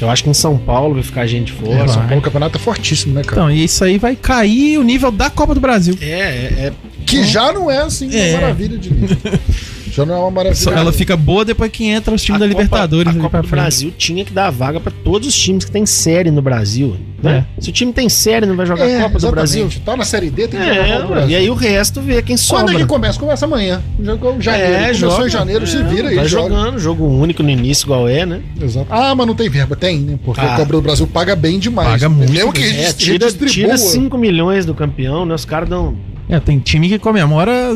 Eu 0.00 0.10
acho 0.10 0.24
que 0.24 0.30
em 0.30 0.34
São 0.34 0.56
Paulo 0.58 0.94
vai 0.94 1.02
ficar 1.02 1.26
gente 1.26 1.52
É, 1.52 1.56
fora. 1.66 1.88
São 1.88 1.96
vai. 1.98 2.06
Paulo, 2.08 2.18
o 2.18 2.22
campeonato 2.22 2.58
é 2.58 2.60
fortíssimo, 2.60 3.14
né, 3.14 3.22
cara? 3.22 3.42
Então, 3.42 3.50
e 3.50 3.64
isso 3.64 3.82
aí 3.84 3.98
vai 3.98 4.16
cair 4.16 4.78
o 4.78 4.82
nível 4.82 5.10
da 5.10 5.30
Copa 5.30 5.54
do 5.54 5.60
Brasil. 5.60 5.96
É, 6.00 6.06
é, 6.06 6.66
é 6.66 6.72
que 7.06 7.22
já 7.24 7.52
não 7.52 7.70
é 7.70 7.78
assim 7.78 8.06
uma 8.08 8.16
É. 8.16 8.32
maravilha 8.34 8.76
de 8.78 8.92
nível. 8.92 9.16
já 9.94 10.04
não 10.06 10.14
é 10.14 10.18
uma 10.18 10.30
maravilha. 10.30 10.70
Ela 10.70 10.92
fica 10.92 11.16
boa 11.16 11.44
depois 11.44 11.70
que 11.70 11.84
entra 11.84 12.14
os 12.14 12.22
times 12.22 12.40
da 12.40 12.46
Copa- 12.48 12.62
Libertadores 12.62 13.06
A 13.08 13.10
ali 13.10 13.20
Copa 13.20 13.42
do 13.42 13.48
frente. 13.48 13.60
Brasil 13.60 13.92
tinha 13.96 14.24
que 14.24 14.32
dar 14.32 14.50
vaga 14.50 14.80
pra 14.80 14.92
todos 15.04 15.28
os 15.28 15.34
times 15.34 15.64
que 15.64 15.70
tem 15.70 15.86
série 15.86 16.30
no 16.30 16.42
Brasil. 16.42 16.96
Né? 17.22 17.46
Se 17.58 17.70
o 17.70 17.72
time 17.72 17.90
tem 17.92 18.06
série, 18.08 18.44
não 18.44 18.54
vai 18.54 18.66
jogar 18.66 18.86
É, 18.86 18.98
a 18.98 19.02
Copa 19.04 19.18
do. 19.18 19.30
Brasil. 19.30 19.68
Tá 19.84 19.96
na 19.96 20.04
Série 20.04 20.28
D, 20.28 20.46
tem 20.46 20.60
que 20.60 20.66
jogar 20.66 20.80
a 20.82 20.86
Copa 20.86 20.98
do 20.98 21.04
É, 21.04 21.06
Brasil. 21.16 21.30
e 21.30 21.36
aí 21.36 21.48
o 21.50 21.54
resto 21.54 22.00
vê 22.02 22.20
quem 22.22 22.36
Quando 22.36 22.40
sobra. 22.68 22.74
é 22.74 22.76
que 22.78 22.86
começa? 22.86 23.18
Começa 23.18 23.44
amanhã. 23.46 23.82
Jogou 24.02 24.38
janeiro. 24.40 24.74
Começou 24.84 25.10
joga. 25.10 25.26
em 25.26 25.30
janeiro, 25.30 25.66
se 25.66 25.76
É, 25.78 25.82
vira 25.82 26.08
aí. 26.10 26.16
Vai 26.16 26.28
joga. 26.28 26.48
jogando, 26.54 26.78
jogo 26.78 27.06
único 27.06 27.42
no 27.42 27.48
início, 27.48 27.86
igual 27.86 28.06
é, 28.08 28.26
né? 28.26 28.40
Exato. 28.60 28.86
Ah, 28.90 29.14
mas 29.14 29.26
não 29.26 29.34
tem 29.34 29.48
verba. 29.48 29.74
Tem, 29.74 29.98
né? 30.00 30.18
Porque 30.22 30.40
Ah. 30.42 30.54
a 30.54 30.56
Copa 30.58 30.72
do 30.72 30.82
Brasil 30.82 31.06
paga 31.06 31.34
bem 31.34 31.58
demais. 31.58 31.88
Paga 31.88 32.08
muito 32.10 32.30
Mesmo 32.30 32.52
que 32.52 32.62
É, 32.62 32.92
tira, 32.92 33.30
tira 33.32 33.78
5 33.78 34.18
milhões 34.18 34.66
do 34.66 34.74
campeão, 34.74 35.24
né? 35.24 35.34
Os 35.34 35.44
caras 35.46 35.68
dão. 35.68 35.96
É, 36.28 36.38
tem 36.40 36.58
time 36.58 36.88
que 36.88 36.98
comemora 36.98 37.70
a 37.72 37.74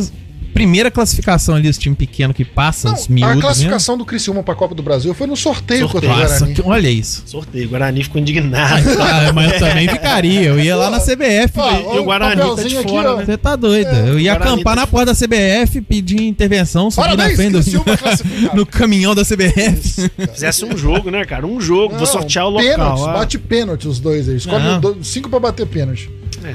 primeira 0.53 0.91
classificação 0.91 1.55
ali, 1.55 1.69
os 1.69 1.79
times 1.79 1.97
pequenos 1.99 2.35
que 2.37 2.45
passam, 2.45 2.91
Não, 2.93 2.99
os 2.99 3.09
miúdos 3.09 3.25
a 3.25 3.35
mesmo. 3.35 3.43
classificação 3.43 3.97
do 3.99 4.05
Criciúma 4.05 4.43
pra 4.43 4.55
Copa 4.55 4.75
do 4.75 4.83
Brasil 4.83 5.15
foi 5.15 5.27
no 5.27 5.37
sorteio, 5.37 5.89
Sorteio. 5.89 5.89
contra 5.89 6.09
o 6.11 6.23
Nossa, 6.23 6.39
Guarani. 6.41 6.55
que- 6.55 6.63
olha 6.69 6.89
isso. 6.91 7.23
Sorteio. 7.27 7.67
O 7.67 7.69
Guarani 7.71 8.03
ficou 8.03 8.21
indignado. 8.21 8.89
Ah, 9.01 9.33
mas 9.33 9.53
eu 9.53 9.59
também 9.59 9.89
ficaria. 9.89 10.41
Eu 10.43 10.59
ia 10.61 10.75
lá 10.77 10.91
na 10.91 10.99
CBF. 11.01 11.53
Ó, 11.57 11.95
e 11.97 11.99
o 11.99 12.05
Guarani 12.05 12.37
tá 12.57 12.63
de 12.63 12.75
fora, 12.83 13.17
né? 13.17 13.25
Você 13.25 13.37
tá 13.39 13.57
doido. 13.57 13.89
eu 13.89 14.19
ia 14.19 14.35
Guarani 14.35 14.53
acampar 14.55 14.75
tá 14.75 14.81
na 14.81 14.87
porta 14.87 15.07
da 15.07 15.15
CBF, 15.15 15.81
pedir 15.83 16.23
intervenção, 16.23 16.91
subir 16.91 17.05
na 17.11 17.17
Parabéns, 17.17 17.37
frente 17.37 17.53
do, 17.53 17.61
Criciúma 17.63 17.85
classificado. 17.97 18.57
no 18.57 18.67
caminhão 18.67 19.15
da 19.15 19.23
CBF. 19.25 20.11
Fizesse 20.33 20.65
um 20.65 20.77
jogo, 20.77 21.11
né, 21.11 21.25
cara? 21.25 21.47
Um 21.47 21.61
jogo. 21.61 21.93
Não, 21.93 21.99
Vou 21.99 22.07
sortear 22.07 22.47
o 22.47 22.51
local. 22.51 22.69
Pênaltis, 22.69 23.05
ah. 23.05 23.13
bate 23.13 23.39
pênalti 23.39 23.89
os 23.89 23.99
dois 24.01 24.29
aí. 24.29 24.37
Escolhe 24.37 24.65
cinco 25.03 25.29
pra 25.29 25.39
bater 25.41 25.67
pênalti. 25.67 26.11
É. 26.45 26.55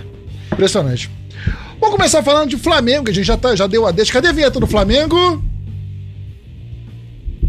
Impressionante. 0.51 1.09
Vamos 1.83 1.97
começar 1.97 2.23
falando 2.23 2.49
de 2.49 2.55
Flamengo, 2.55 3.03
que 3.03 3.11
a 3.11 3.13
gente 3.13 3.25
já, 3.25 3.35
tá, 3.35 3.53
já 3.57 3.67
deu 3.67 3.85
a 3.85 3.91
deixa. 3.91 4.13
Cadê 4.13 4.29
a 4.29 4.31
vinheta 4.31 4.57
do 4.57 4.65
Flamengo? 4.65 5.43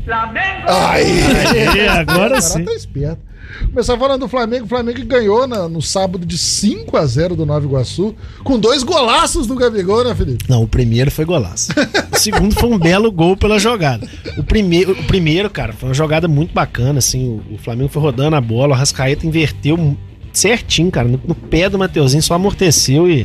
Flamengo! 0.04 0.66
Aí! 0.66 1.20
É, 1.78 1.86
agora 2.02 2.26
O 2.26 2.28
cara 2.30 2.40
sim. 2.40 2.64
tá 2.64 2.72
esperto. 2.74 3.20
Começar 3.72 3.96
falando 3.96 4.22
do 4.22 4.28
Flamengo. 4.28 4.64
O 4.64 4.68
Flamengo 4.68 5.04
ganhou 5.06 5.46
na- 5.46 5.68
no 5.68 5.80
sábado 5.80 6.26
de 6.26 6.36
5 6.36 6.96
a 6.96 7.06
0 7.06 7.36
do 7.36 7.46
Nova 7.46 7.64
Iguaçu, 7.64 8.12
com 8.42 8.58
dois 8.58 8.82
golaços 8.82 9.46
do 9.46 9.54
Gabigol, 9.54 10.02
né, 10.02 10.12
Felipe? 10.16 10.44
Não, 10.48 10.64
o 10.64 10.68
primeiro 10.68 11.12
foi 11.12 11.24
golaço. 11.24 11.70
O 12.12 12.18
segundo 12.18 12.56
foi 12.56 12.68
um 12.68 12.76
belo 12.78 13.12
gol 13.12 13.36
pela 13.36 13.56
jogada. 13.60 14.08
O 14.36 14.42
primeiro, 14.42 14.92
o 14.94 15.04
primeiro 15.04 15.48
cara, 15.48 15.72
foi 15.72 15.90
uma 15.90 15.94
jogada 15.94 16.26
muito 16.26 16.52
bacana, 16.52 16.98
assim. 16.98 17.40
O, 17.48 17.54
o 17.54 17.58
Flamengo 17.58 17.88
foi 17.88 18.02
rodando 18.02 18.34
a 18.34 18.40
bola, 18.40 18.74
o 18.74 18.76
Rascaeta 18.76 19.24
inverteu 19.24 19.96
certinho, 20.32 20.90
cara. 20.90 21.06
No, 21.06 21.20
no 21.24 21.34
pé 21.36 21.70
do 21.70 21.78
Mateuzinho, 21.78 22.22
só 22.22 22.34
amorteceu 22.34 23.08
e. 23.08 23.24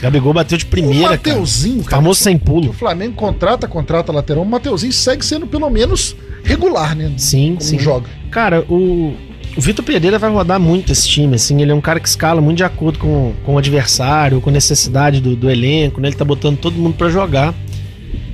O 0.00 0.02
Gabigol 0.02 0.32
bateu 0.32 0.56
de 0.56 0.64
o 0.64 0.68
primeira, 0.68 1.18
cara. 1.18 1.36
Mateuzinho, 1.36 1.84
cara. 1.84 1.96
Famoso 1.96 2.20
sem 2.20 2.36
O 2.36 2.40
pulo. 2.40 2.72
Flamengo 2.72 3.14
contrata, 3.14 3.68
contrata 3.68 4.10
lateral. 4.10 4.42
O 4.42 4.46
Mateuzinho 4.46 4.92
segue 4.92 5.24
sendo 5.24 5.46
pelo 5.46 5.68
menos 5.68 6.16
regular, 6.42 6.96
né? 6.96 7.12
Sim, 7.18 7.50
Como 7.50 7.60
sim. 7.60 7.78
joga. 7.78 8.08
Cara, 8.30 8.64
o, 8.68 9.14
o 9.56 9.60
Vitor 9.60 9.84
Pereira 9.84 10.18
vai 10.18 10.30
rodar 10.30 10.58
muito 10.58 10.90
esse 10.90 11.06
time, 11.06 11.34
assim, 11.34 11.60
ele 11.60 11.70
é 11.70 11.74
um 11.74 11.80
cara 11.80 12.00
que 12.00 12.08
escala 12.08 12.40
muito 12.40 12.56
de 12.58 12.64
acordo 12.64 12.98
com, 12.98 13.34
com 13.44 13.54
o 13.54 13.58
adversário, 13.58 14.40
com 14.40 14.48
a 14.48 14.52
necessidade 14.52 15.20
do, 15.20 15.36
do 15.36 15.50
elenco, 15.50 16.00
né? 16.00 16.08
Ele 16.08 16.16
tá 16.16 16.24
botando 16.24 16.56
todo 16.56 16.74
mundo 16.76 16.94
pra 16.96 17.10
jogar. 17.10 17.54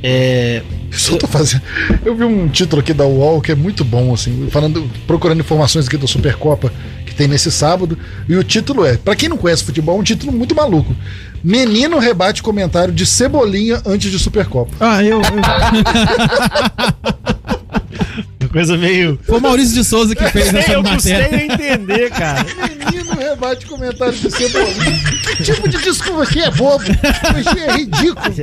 É, 0.03 0.63
Só 0.93 1.17
tô 1.17 1.27
fazendo. 1.27 1.63
Eu 2.05 2.15
vi 2.15 2.25
um 2.25 2.49
título 2.49 2.81
aqui 2.81 2.93
da 2.93 3.05
UOL 3.05 3.41
que 3.41 3.51
é 3.51 3.55
muito 3.55 3.85
bom, 3.85 4.15
assim, 4.15 4.49
falando, 4.51 4.89
procurando 5.07 5.41
informações 5.41 5.87
aqui 5.87 5.97
da 5.97 6.07
Supercopa 6.07 6.73
que 7.05 7.15
tem 7.15 7.27
nesse 7.27 7.51
sábado. 7.51 7.99
E 8.29 8.37
o 8.37 8.45
título 8.45 8.85
é, 8.85 8.97
pra 8.97 9.17
quem 9.17 9.29
não 9.29 9.37
conhece 9.37 9.65
futebol, 9.65 9.97
é 9.97 10.01
um 10.01 10.05
título 10.05 10.33
muito 10.33 10.55
maluco. 10.55 10.95
Menino 11.43 11.99
rebate 11.99 12.43
comentário 12.43 12.93
de 12.93 13.07
Cebolinha 13.07 13.81
antes 13.87 14.11
de 14.11 14.19
Supercopa. 14.19 14.73
Ah, 14.81 15.03
eu. 15.03 15.23
eu- 15.23 15.23
coisa 18.53 18.77
meio. 18.79 19.19
Foi 19.25 19.39
o 19.39 19.41
Maurício 19.41 19.75
de 19.75 19.85
Souza 19.85 20.15
que 20.15 20.25
fez 20.31 20.55
essa 20.55 20.73
eu 20.73 20.83
matéria. 20.83 21.37
a 21.37 21.43
entender, 21.45 22.11
cara. 22.11 22.47
Menino 22.87 23.13
rebate 23.15 23.67
comentário 23.67 24.15
de 24.15 24.31
Cebolinha. 24.31 24.99
Que 25.37 25.45
tipo 25.45 25.69
de 25.69 25.77
desculpa 25.79 26.23
aqui 26.23 26.41
é 26.43 26.51
bobo? 26.51 26.83
Isso 26.85 27.59
é 27.59 27.77
ridículo. 27.77 28.35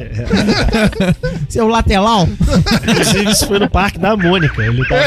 Seu 1.50 1.67
lateral. 1.67 2.29
Inclusive, 2.88 3.31
isso 3.31 3.47
foi 3.47 3.57
no 3.57 3.67
Parque 3.69 3.97
da 3.97 4.15
Mônica. 4.15 4.62
Ele 4.62 4.85
tava... 4.88 5.01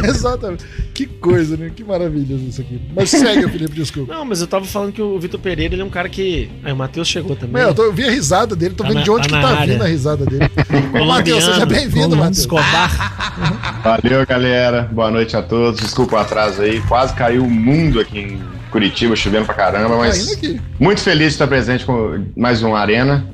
Exatamente. 0.08 0.64
Que 0.96 1.04
coisa, 1.06 1.58
né? 1.58 1.70
Que 1.76 1.84
maravilha 1.84 2.34
isso 2.34 2.60
aqui. 2.60 2.80
Mas 2.94 3.10
segue, 3.10 3.46
Felipe, 3.52 3.74
desculpa. 3.74 4.14
Não, 4.14 4.24
mas 4.24 4.40
eu 4.40 4.46
tava 4.46 4.64
falando 4.64 4.92
que 4.92 5.02
o 5.02 5.18
Vitor 5.20 5.38
Pereira 5.38 5.74
ele 5.74 5.82
é 5.82 5.84
um 5.84 5.90
cara 5.90 6.08
que. 6.08 6.48
Aí 6.64 6.72
o 6.72 6.76
Matheus 6.76 7.06
chegou 7.06 7.36
também. 7.36 7.52
Mas 7.52 7.66
eu, 7.66 7.74
tô- 7.74 7.82
eu 7.84 7.92
vi 7.92 8.04
a 8.04 8.10
risada 8.10 8.56
dele, 8.56 8.74
tô 8.74 8.82
Tá 8.82 8.88
vendo 8.88 8.98
na- 8.98 9.04
de 9.04 9.10
onde 9.10 9.28
tá 9.28 9.36
que 9.36 9.42
tá 9.42 9.48
área. 9.60 9.72
vindo 9.74 9.84
a 9.84 9.86
risada 9.88 10.24
dele. 10.24 10.50
Ô, 10.98 11.04
Matheus, 11.04 11.44
seja 11.44 11.66
bem-vindo, 11.66 12.16
Matheus. 12.16 12.38
Escobar. 12.38 13.82
Valeu, 13.84 14.26
galera. 14.26 14.88
Boa 14.90 15.10
noite 15.10 15.36
a 15.36 15.42
todos. 15.42 15.80
Desculpa 15.80 16.16
o 16.16 16.18
atraso 16.18 16.62
aí. 16.62 16.80
Quase 16.88 17.12
caiu 17.14 17.44
o 17.44 17.50
mundo 17.50 18.00
aqui 18.00 18.18
em 18.18 18.40
Curitiba, 18.70 19.14
chovendo 19.14 19.44
pra 19.44 19.54
caramba, 19.54 19.90
Tá 19.90 19.96
mas 19.96 20.38
muito 20.80 21.00
feliz 21.02 21.28
de 21.28 21.32
estar 21.34 21.46
presente 21.46 21.84
com 21.84 22.24
mais 22.34 22.62
um 22.62 22.74
Arena. 22.74 23.26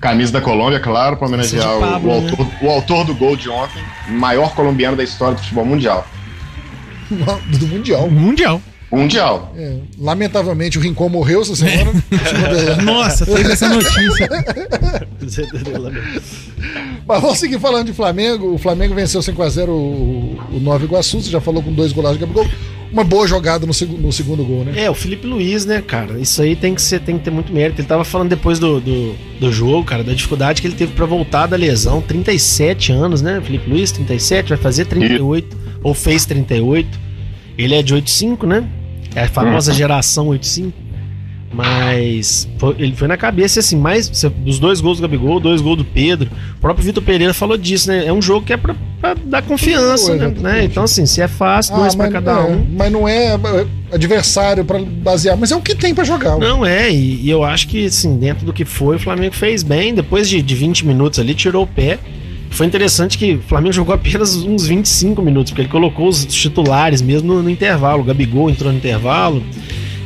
Camisa 0.00 0.32
da 0.32 0.40
Colômbia, 0.40 0.78
claro, 0.78 1.16
para 1.16 1.26
homenagear 1.26 1.76
o, 1.76 1.80
Pablo, 1.80 2.12
o 2.12 2.20
né? 2.20 2.30
autor, 2.30 2.46
o 2.62 2.70
autor 2.70 3.04
do 3.04 3.14
gol 3.16 3.34
de 3.36 3.48
ontem, 3.48 3.82
maior 4.08 4.54
colombiano 4.54 4.96
da 4.96 5.02
história 5.02 5.34
do 5.34 5.40
futebol 5.40 5.64
mundial. 5.64 6.06
Do 7.58 7.66
Mundial. 7.66 8.10
Mundial. 8.10 8.62
Mundial. 8.90 9.52
É, 9.56 9.76
lamentavelmente 9.98 10.78
o 10.78 10.80
Rincon 10.80 11.10
morreu 11.10 11.42
essa 11.42 11.54
semana. 11.54 11.92
Nossa, 12.82 13.26
teve 13.26 13.52
essa 13.52 13.68
notícia. 13.68 14.28
Mas 17.06 17.20
vamos 17.22 17.38
seguir 17.38 17.60
falando 17.60 17.86
de 17.86 17.92
Flamengo. 17.92 18.54
O 18.54 18.58
Flamengo 18.58 18.94
venceu 18.94 19.20
5x0 19.20 19.68
o, 19.68 20.38
o 20.52 20.60
Nova 20.60 20.84
Iguaçu. 20.84 21.20
Você 21.20 21.30
já 21.30 21.40
falou 21.40 21.62
com 21.62 21.72
dois 21.72 21.92
golaços 21.92 22.18
de 22.18 22.24
Gabigol. 22.24 22.48
Uma 22.92 23.04
boa 23.04 23.26
jogada 23.26 23.66
no, 23.66 23.74
seg 23.74 23.90
no 23.90 24.10
segundo 24.10 24.44
gol, 24.44 24.64
né? 24.64 24.72
É, 24.84 24.90
o 24.90 24.94
Felipe 24.94 25.26
Luiz, 25.26 25.66
né, 25.66 25.82
cara? 25.82 26.18
Isso 26.18 26.40
aí 26.40 26.56
tem 26.56 26.74
que, 26.74 26.80
ser, 26.80 27.00
tem 27.00 27.18
que 27.18 27.24
ter 27.24 27.30
muito 27.30 27.52
mérito. 27.52 27.80
Ele 27.80 27.88
tava 27.88 28.04
falando 28.04 28.30
depois 28.30 28.58
do, 28.58 28.80
do, 28.80 29.14
do 29.38 29.52
jogo, 29.52 29.84
cara, 29.84 30.02
da 30.02 30.14
dificuldade 30.14 30.62
que 30.62 30.68
ele 30.68 30.74
teve 30.74 30.92
pra 30.92 31.04
voltar 31.04 31.46
da 31.46 31.56
lesão. 31.56 32.00
37 32.00 32.92
anos, 32.92 33.20
né? 33.20 33.40
Felipe 33.44 33.68
Luiz, 33.68 33.92
37, 33.92 34.48
vai 34.48 34.58
fazer 34.58 34.86
38, 34.86 35.56
ou 35.82 35.92
fez 35.92 36.24
38. 36.24 36.98
Ele 37.58 37.74
é 37.74 37.82
de 37.82 37.92
85, 37.92 38.46
né? 38.46 38.64
É 39.14 39.22
a 39.24 39.28
famosa 39.28 39.72
geração 39.74 40.28
85. 40.28 40.87
Mas 41.52 42.46
foi- 42.58 42.74
ele 42.78 42.94
foi 42.94 43.08
na 43.08 43.16
cabeça, 43.16 43.60
assim, 43.60 43.76
mais 43.76 44.08
dos 44.36 44.58
dois 44.58 44.80
gols 44.80 44.98
do 44.98 45.02
Gabigol, 45.02 45.40
dois 45.40 45.60
gols 45.60 45.78
do 45.78 45.84
Pedro. 45.84 46.30
O 46.56 46.60
próprio 46.60 46.84
Vitor 46.84 47.02
Pereira 47.02 47.32
falou 47.32 47.56
disso, 47.56 47.88
né? 47.88 48.06
É 48.06 48.12
um 48.12 48.20
jogo 48.20 48.44
que 48.44 48.52
é 48.52 48.56
pra, 48.56 48.74
pra 49.00 49.14
dar 49.14 49.42
confiança, 49.42 50.10
né? 50.14 50.26
Exatamente. 50.26 50.40
né? 50.42 50.64
Então, 50.64 50.84
assim, 50.84 51.06
se 51.06 51.22
é 51.22 51.28
fácil, 51.28 51.74
dois 51.76 51.94
pra 51.94 52.04
mas, 52.04 52.12
cada 52.12 52.32
é, 52.32 52.42
um. 52.44 52.66
mas 52.76 52.92
não 52.92 53.08
é 53.08 53.34
é, 53.34 53.66
adversário 53.92 54.64
pra 54.64 54.78
basear, 54.78 55.36
mas 55.38 55.50
é 55.50 55.56
o 55.56 55.60
que 55.60 55.74
tem 55.74 55.94
pra 55.94 56.04
jogar. 56.04 56.36
Não 56.38 56.64
é, 56.66 56.90
e, 56.92 57.22
e 57.22 57.30
eu 57.30 57.42
acho 57.42 57.66
que, 57.68 57.86
assim, 57.86 58.18
dentro 58.18 58.44
do 58.44 58.52
que 58.52 58.64
foi, 58.64 58.96
o 58.96 58.98
Flamengo 58.98 59.34
fez 59.34 59.62
bem. 59.62 59.94
Depois 59.94 60.28
de, 60.28 60.42
de 60.42 60.54
20 60.54 60.86
minutos 60.86 61.18
ali, 61.18 61.34
tirou 61.34 61.64
o 61.64 61.66
pé. 61.66 61.98
Foi 62.50 62.66
interessante 62.66 63.16
que 63.18 63.34
o 63.34 63.42
Flamengo 63.42 63.72
jogou 63.74 63.94
apenas 63.94 64.34
uns 64.36 64.66
25 64.66 65.20
minutos, 65.22 65.50
porque 65.52 65.62
ele 65.62 65.68
colocou 65.68 66.08
os 66.08 66.24
titulares 66.24 67.00
mesmo 67.02 67.34
no, 67.34 67.42
no 67.42 67.50
intervalo. 67.50 68.00
O 68.02 68.04
Gabigol 68.04 68.48
entrou 68.50 68.70
no 68.72 68.78
intervalo. 68.78 69.42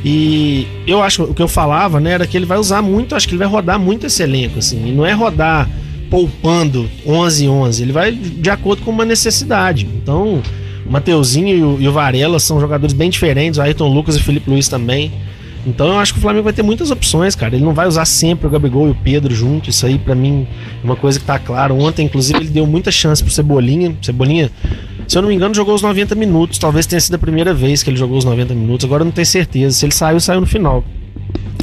E 0.03 0.67
eu 0.85 1.01
acho 1.01 1.23
o 1.23 1.33
que 1.33 1.41
eu 1.41 1.47
falava, 1.47 1.99
né, 1.99 2.11
era 2.11 2.27
que 2.27 2.35
ele 2.35 2.45
vai 2.45 2.57
usar 2.57 2.81
muito, 2.81 3.15
acho 3.15 3.27
que 3.27 3.33
ele 3.33 3.39
vai 3.39 3.47
rodar 3.47 3.79
muito 3.79 4.05
esse 4.05 4.21
elenco, 4.21 4.59
assim. 4.59 4.87
E 4.87 4.91
não 4.91 5.05
é 5.05 5.13
rodar 5.13 5.69
poupando 6.09 6.89
11 7.05 7.47
11, 7.47 7.81
ele 7.81 7.91
vai 7.91 8.11
de 8.11 8.49
acordo 8.49 8.83
com 8.83 8.91
uma 8.91 9.05
necessidade. 9.05 9.87
Então, 9.95 10.43
o 10.85 10.91
Mateuzinho 10.91 11.79
e 11.79 11.87
o, 11.87 11.91
Varela 11.91 12.39
são 12.39 12.59
jogadores 12.59 12.93
bem 12.93 13.09
diferentes, 13.09 13.57
o 13.57 13.61
Ayrton 13.61 13.87
Lucas 13.87 14.15
e 14.15 14.19
o 14.19 14.23
Felipe 14.23 14.49
Luiz 14.49 14.67
também. 14.67 15.11
Então 15.65 15.87
eu 15.87 15.99
acho 15.99 16.13
que 16.13 16.19
o 16.19 16.21
Flamengo 16.21 16.43
vai 16.43 16.53
ter 16.53 16.61
muitas 16.61 16.91
opções, 16.91 17.35
cara. 17.35 17.55
Ele 17.55 17.63
não 17.63 17.73
vai 17.73 17.87
usar 17.87 18.03
sempre 18.03 18.47
o 18.47 18.49
Gabigol 18.49 18.87
e 18.87 18.91
o 18.91 18.95
Pedro 18.95 19.33
junto. 19.33 19.69
Isso 19.69 19.85
aí, 19.85 19.97
pra 19.97 20.13
mim, 20.13 20.45
é 20.81 20.85
uma 20.85 20.95
coisa 20.95 21.17
que 21.17 21.25
tá 21.25 21.39
claro. 21.39 21.77
Ontem, 21.79 22.05
inclusive, 22.05 22.37
ele 22.37 22.49
deu 22.49 22.67
muita 22.67 22.91
chance 22.91 23.23
pro 23.23 23.31
Cebolinha. 23.31 23.95
Cebolinha, 24.01 24.51
se 25.07 25.17
eu 25.17 25.21
não 25.21 25.29
me 25.29 25.35
engano, 25.35 25.53
jogou 25.53 25.75
os 25.75 25.81
90 25.81 26.15
minutos. 26.15 26.57
Talvez 26.57 26.85
tenha 26.85 26.99
sido 26.99 27.15
a 27.15 27.17
primeira 27.19 27.53
vez 27.53 27.83
que 27.83 27.89
ele 27.89 27.97
jogou 27.97 28.17
os 28.17 28.25
90 28.25 28.53
minutos. 28.53 28.85
Agora 28.85 29.01
eu 29.01 29.05
não 29.05 29.11
tenho 29.11 29.25
certeza. 29.25 29.75
Se 29.77 29.85
ele 29.85 29.93
saiu, 29.93 30.19
saiu 30.19 30.41
no 30.41 30.47
final. 30.47 30.83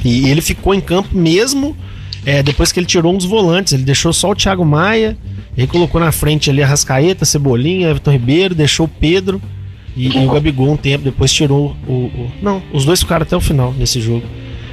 E 0.04 0.28
ele 0.28 0.40
ficou 0.40 0.74
em 0.74 0.80
campo 0.80 1.16
mesmo 1.16 1.76
é, 2.24 2.42
depois 2.42 2.70
que 2.72 2.78
ele 2.80 2.86
tirou 2.86 3.12
um 3.12 3.16
dos 3.16 3.26
volantes. 3.26 3.72
Ele 3.72 3.82
deixou 3.82 4.12
só 4.12 4.30
o 4.30 4.34
Thiago 4.34 4.64
Maia. 4.64 5.16
Ele 5.56 5.66
colocou 5.66 6.00
na 6.00 6.12
frente 6.12 6.48
ali 6.48 6.62
a 6.62 6.66
Rascaeta, 6.66 7.24
Cebolinha, 7.24 7.88
Everton 7.90 8.12
Ribeiro, 8.12 8.54
deixou 8.54 8.86
o 8.86 8.88
Pedro. 8.88 9.40
E, 9.96 10.06
e 10.06 10.24
o 10.26 10.30
Gabigol 10.30 10.70
um 10.70 10.76
tempo, 10.76 11.04
depois 11.04 11.32
tirou 11.32 11.76
o, 11.86 11.92
o- 11.92 12.30
Não, 12.40 12.62
os 12.72 12.84
dois 12.84 13.00
ficaram 13.00 13.24
até 13.24 13.36
o 13.36 13.40
final 13.40 13.74
nesse 13.76 14.00
jogo. 14.00 14.22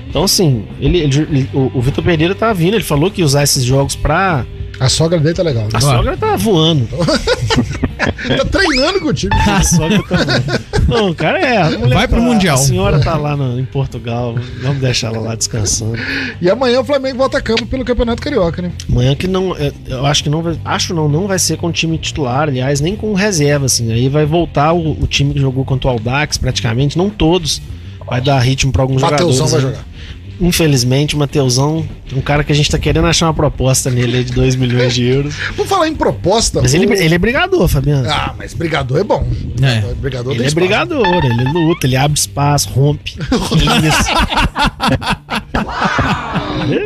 Então, 0.08 0.24
assim, 0.24 0.64
ele, 0.80 1.00
ele- 1.00 1.18
ele- 1.30 1.50
o, 1.54 1.72
o 1.74 1.82
Vitor 1.82 2.04
Pereira 2.04 2.36
tá 2.36 2.54
vindo, 2.54 2.76
ele 2.76 2.84
falou 2.84 3.10
que 3.10 3.22
ia 3.22 3.26
usar 3.26 3.44
esses 3.44 3.64
jogos 3.64 3.96
pra. 3.96 4.46
A 4.80 4.88
sogra 4.88 5.20
dele 5.20 5.34
tá 5.34 5.42
legal. 5.42 5.68
A 5.74 5.82
sogra 5.82 6.16
tá 6.16 6.36
voando. 6.36 6.88
tá 8.12 8.46
treinando 8.46 9.00
com 9.02 9.08
o 9.08 9.14
time. 9.14 9.36
A 9.36 9.64
sogra 9.64 9.98
voando. 10.08 10.88
Não, 10.88 11.10
o 11.10 11.16
cara 11.16 11.40
é. 11.40 11.58
a 11.62 11.70
mulher 11.78 11.96
Vai 11.96 12.08
pro 12.08 12.18
tá- 12.18 12.24
Mundial. 12.24 12.56
A 12.56 12.60
senhora 12.60 13.00
tá 13.00 13.16
lá 13.18 13.36
no- 13.36 13.60
em 13.60 13.66
Portugal. 13.66 14.36
Vamos 14.62 14.80
deixar 14.82 15.08
ela 15.08 15.20
lá 15.20 15.36
descansando. 15.36 15.98
E 16.42 16.50
amanhã 16.50 16.80
o 16.80 16.84
Flamengo 16.86 17.18
volta 17.18 17.38
a 17.38 17.42
campo 17.42 17.66
pelo 17.66 17.84
Campeonato 17.84 18.22
Carioca, 18.22 18.62
né? 18.62 18.72
Amanhã 18.90 19.16
que 19.16 19.28
não. 19.28 19.56
é, 19.58 19.72
Eu 19.88 20.06
acho 20.06 20.24
que 20.24 20.30
não 20.30 20.42
vai. 20.42 20.58
Acho 20.64 20.94
não, 20.94 21.10
não 21.10 21.28
vai 21.28 21.40
ser 21.40 21.58
com 21.58 21.68
o 21.68 21.72
time 21.72 21.98
titular, 21.98 22.44
aliás, 22.44 22.80
nem 22.82 22.96
com 22.96 23.14
reserva, 23.14 23.66
assim. 23.66 23.92
Aí 23.92 24.08
vai 24.10 24.26
voltar 24.26 24.74
o, 24.74 24.92
o 24.92 25.08
time 25.08 25.34
que 25.34 25.40
jogou 25.40 25.66
contra 25.66 25.90
o 25.90 25.92
Aldax, 25.92 26.38
praticamente, 26.38 26.98
não 26.98 27.10
todos. 27.10 27.62
Vai 28.10 28.22
dar 28.22 28.40
ritmo 28.40 28.72
pra 28.72 28.82
alguns 28.84 29.02
Mateusão 29.02 29.48
jogadores. 29.48 29.52
vai 29.52 29.72
né? 29.72 29.78
jogar. 29.84 29.97
Infelizmente, 30.40 31.16
o 31.16 31.18
Mateusão, 31.20 31.88
um 32.16 32.22
cara 32.22 32.44
que 32.44 32.52
a 32.52 32.56
gente 32.56 32.70
tá 32.70 32.78
querendo 32.78 33.08
achar 33.08 33.26
uma 33.28 33.34
proposta 33.34 33.90
nele 33.90 34.18
aí 34.18 34.24
de 34.24 34.32
2 34.34 34.56
milhões 34.56 34.94
de 34.94 35.04
euros. 35.06 35.36
Vamos 35.58 35.68
falar 35.70 35.88
em 35.88 35.96
proposta. 35.96 36.62
Mas 36.62 36.74
ele, 36.74 36.86
o- 36.86 36.94
ele 36.94 37.16
é 37.16 37.18
brigador, 37.18 37.68
Fabiano. 37.68 38.08
Ah, 38.10 38.34
mas 38.38 38.54
brigador 38.54 39.00
é 39.00 39.04
bom. 39.04 39.28
É. 39.62 39.82
Brigador 39.96 40.34
Ele 40.34 40.44
é 40.44 40.48
espaço. 40.48 40.56
brigador, 40.56 41.26
ele 41.26 41.44
luta, 41.52 41.88
ele 41.88 41.96
abre 41.96 42.20
espaço, 42.20 42.70
rompe. 42.70 43.16
Isso. 43.18 44.08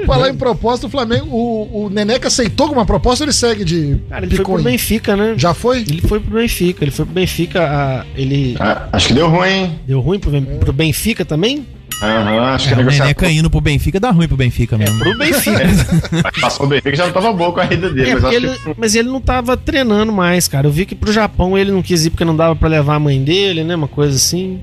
Falar 0.05 0.29
em 0.29 0.36
proposta, 0.36 0.88
o 0.88 0.89
Flamengo, 0.89 1.27
o, 1.29 1.86
o 1.86 1.89
Neneca 1.89 2.27
aceitou 2.27 2.65
alguma 2.65 2.86
proposta 2.86 3.24
ou 3.24 3.25
ele 3.27 3.34
segue 3.34 3.63
de 3.65 3.98
Cara, 4.10 4.25
ele 4.25 4.36
foi 4.36 4.46
pro? 4.46 4.62
Benfica, 4.63 5.15
né? 5.15 5.34
Já 5.38 5.53
foi? 5.53 5.79
Ele 5.81 6.01
foi 6.01 6.20
pro 6.20 6.34
Benfica, 6.39 6.84
ele 6.84 6.91
foi 6.91 7.05
pro 7.05 7.13
Benfica, 7.13 7.62
ah, 7.63 8.05
ele 8.15 8.55
Ah, 8.60 8.88
acho 8.93 9.08
que 9.08 9.13
deu 9.13 9.27
ruim, 9.29 9.50
hein? 9.50 9.79
deu 9.88 10.00
ruim 10.00 10.20
pro, 10.20 10.31
pro 10.41 10.74
Benfica 10.74 11.25
também? 11.25 11.65
Aham, 12.01 12.39
acho 12.55 12.67
que 12.67 12.74
É, 12.74 12.75
o 12.75 12.77
negociação 12.77 13.05
Neneca 13.05 13.29
indo 13.31 13.50
pro 13.50 13.62
Benfica 13.62 14.00
dá 14.00 14.10
ruim 14.12 14.27
pro 14.27 14.36
Benfica 14.38 14.77
mesmo. 14.77 14.98
Pro 15.00 15.17
Benfica. 15.17 15.62
passou 16.41 16.65
o 16.65 16.70
Benfica 16.70 16.96
já 16.96 17.05
não 17.05 17.13
tava 17.13 17.31
boa 17.34 17.51
com 17.53 17.60
a 17.60 17.63
renda 17.63 17.89
dele, 17.91 18.10
É, 18.10 18.15
mas 18.20 18.34
ele- 18.34 18.50
que 18.50 18.74
mas 18.77 18.96
ele 18.96 19.10
não 19.10 19.22
tava 19.22 19.55
treinando 19.55 20.12
mais, 20.12 20.48
cara. 20.48 20.67
Eu 20.67 20.72
vi 20.72 20.86
que 20.86 20.96
pro 20.96 21.12
Japão 21.13 21.58
ele 21.58 21.72
não 21.72 21.81
quis 21.81 22.05
ir 22.05 22.10
porque 22.10 22.25
não 22.25 22.36
dava 22.36 22.55
pra 22.55 22.67
levar 22.67 22.96
a 22.96 23.00
mãe 23.00 23.24
dele, 23.24 23.63
né? 23.63 23.75
Uma 23.75 23.88
coisa 23.88 24.15
assim. 24.15 24.60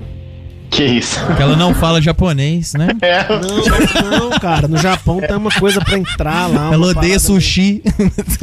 Que 0.70 0.84
isso. 0.84 1.18
Porque 1.26 1.42
ela 1.42 1.56
não 1.56 1.74
fala 1.74 2.00
japonês, 2.00 2.74
né? 2.74 2.88
É, 3.02 3.24
Não, 3.28 4.30
não, 4.30 4.38
cara. 4.38 4.68
No 4.68 4.76
Japão 4.78 5.20
tem 5.20 5.34
uma 5.36 5.50
coisa 5.50 5.80
pra 5.80 5.98
entrar 5.98 6.46
lá. 6.48 6.70
Ela 6.72 6.86
odeia 6.88 7.18
sushi. 7.18 7.82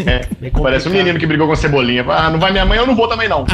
é. 0.05 0.25
Parece 0.51 0.87
um 0.89 0.91
menino 0.91 1.19
que 1.19 1.25
brigou 1.27 1.47
com 1.47 1.55
cebolinha. 1.55 2.03
Ah, 2.09 2.29
não 2.29 2.39
vai 2.39 2.51
minha 2.51 2.65
mãe, 2.65 2.77
eu 2.77 2.87
não 2.87 2.95
vou 2.95 3.07
também 3.07 3.27
não. 3.29 3.45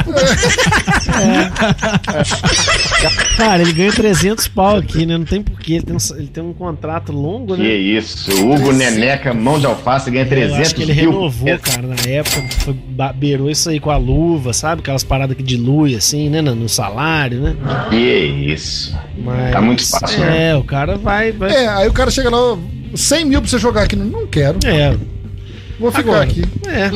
Cara, 3.36 3.62
ele 3.62 3.72
ganha 3.72 3.92
300 3.92 4.48
pau 4.48 4.76
aqui, 4.76 5.04
né? 5.06 5.16
Não 5.18 5.24
tem 5.24 5.42
porquê. 5.42 5.74
Ele 5.74 5.82
tem 5.82 5.94
um, 5.96 6.16
ele 6.16 6.26
tem 6.28 6.42
um 6.44 6.52
contrato 6.52 7.12
longo, 7.12 7.54
Que 7.56 7.62
né? 7.62 7.68
isso. 7.74 8.30
Hugo 8.46 8.72
Neneca, 8.72 9.32
mão 9.34 9.58
de 9.58 9.66
alface, 9.66 10.10
ganha 10.10 10.24
Eu 10.24 10.28
300 10.28 10.58
acho 10.60 10.74
que 10.74 10.82
ele 10.82 10.94
mil. 10.94 11.10
renovou, 11.12 11.58
cara, 11.58 11.82
na 11.86 11.94
época. 12.10 12.42
Foi, 12.60 12.74
beirou 13.14 13.50
isso 13.50 13.68
aí 13.70 13.80
com 13.80 13.90
a 13.90 13.96
luva, 13.96 14.52
sabe? 14.52 14.80
Aquelas 14.80 15.04
paradas 15.04 15.36
que 15.36 15.42
dilui, 15.42 15.94
assim, 15.96 16.28
né? 16.28 16.40
No 16.40 16.68
salário, 16.68 17.40
né? 17.40 17.56
Que 17.90 17.96
isso. 17.96 18.61
Mas, 19.18 19.52
Tá 19.52 19.60
muito 19.60 19.86
fácil, 19.88 20.22
É, 20.22 20.30
né? 20.30 20.56
o 20.56 20.64
cara 20.64 20.96
vai. 20.96 21.32
vai 21.32 21.54
É, 21.54 21.68
aí 21.68 21.88
o 21.88 21.92
cara 21.92 22.10
chega 22.10 22.30
lá, 22.30 22.58
100 22.94 23.24
mil 23.24 23.40
pra 23.40 23.50
você 23.50 23.58
jogar 23.58 23.82
aqui. 23.82 23.96
Não 23.96 24.26
quero, 24.26 24.58
é, 24.66 24.96
vou 25.78 25.90
ficar 25.90 26.02
Agora, 26.02 26.24
aqui. 26.24 26.42
É. 26.66 26.90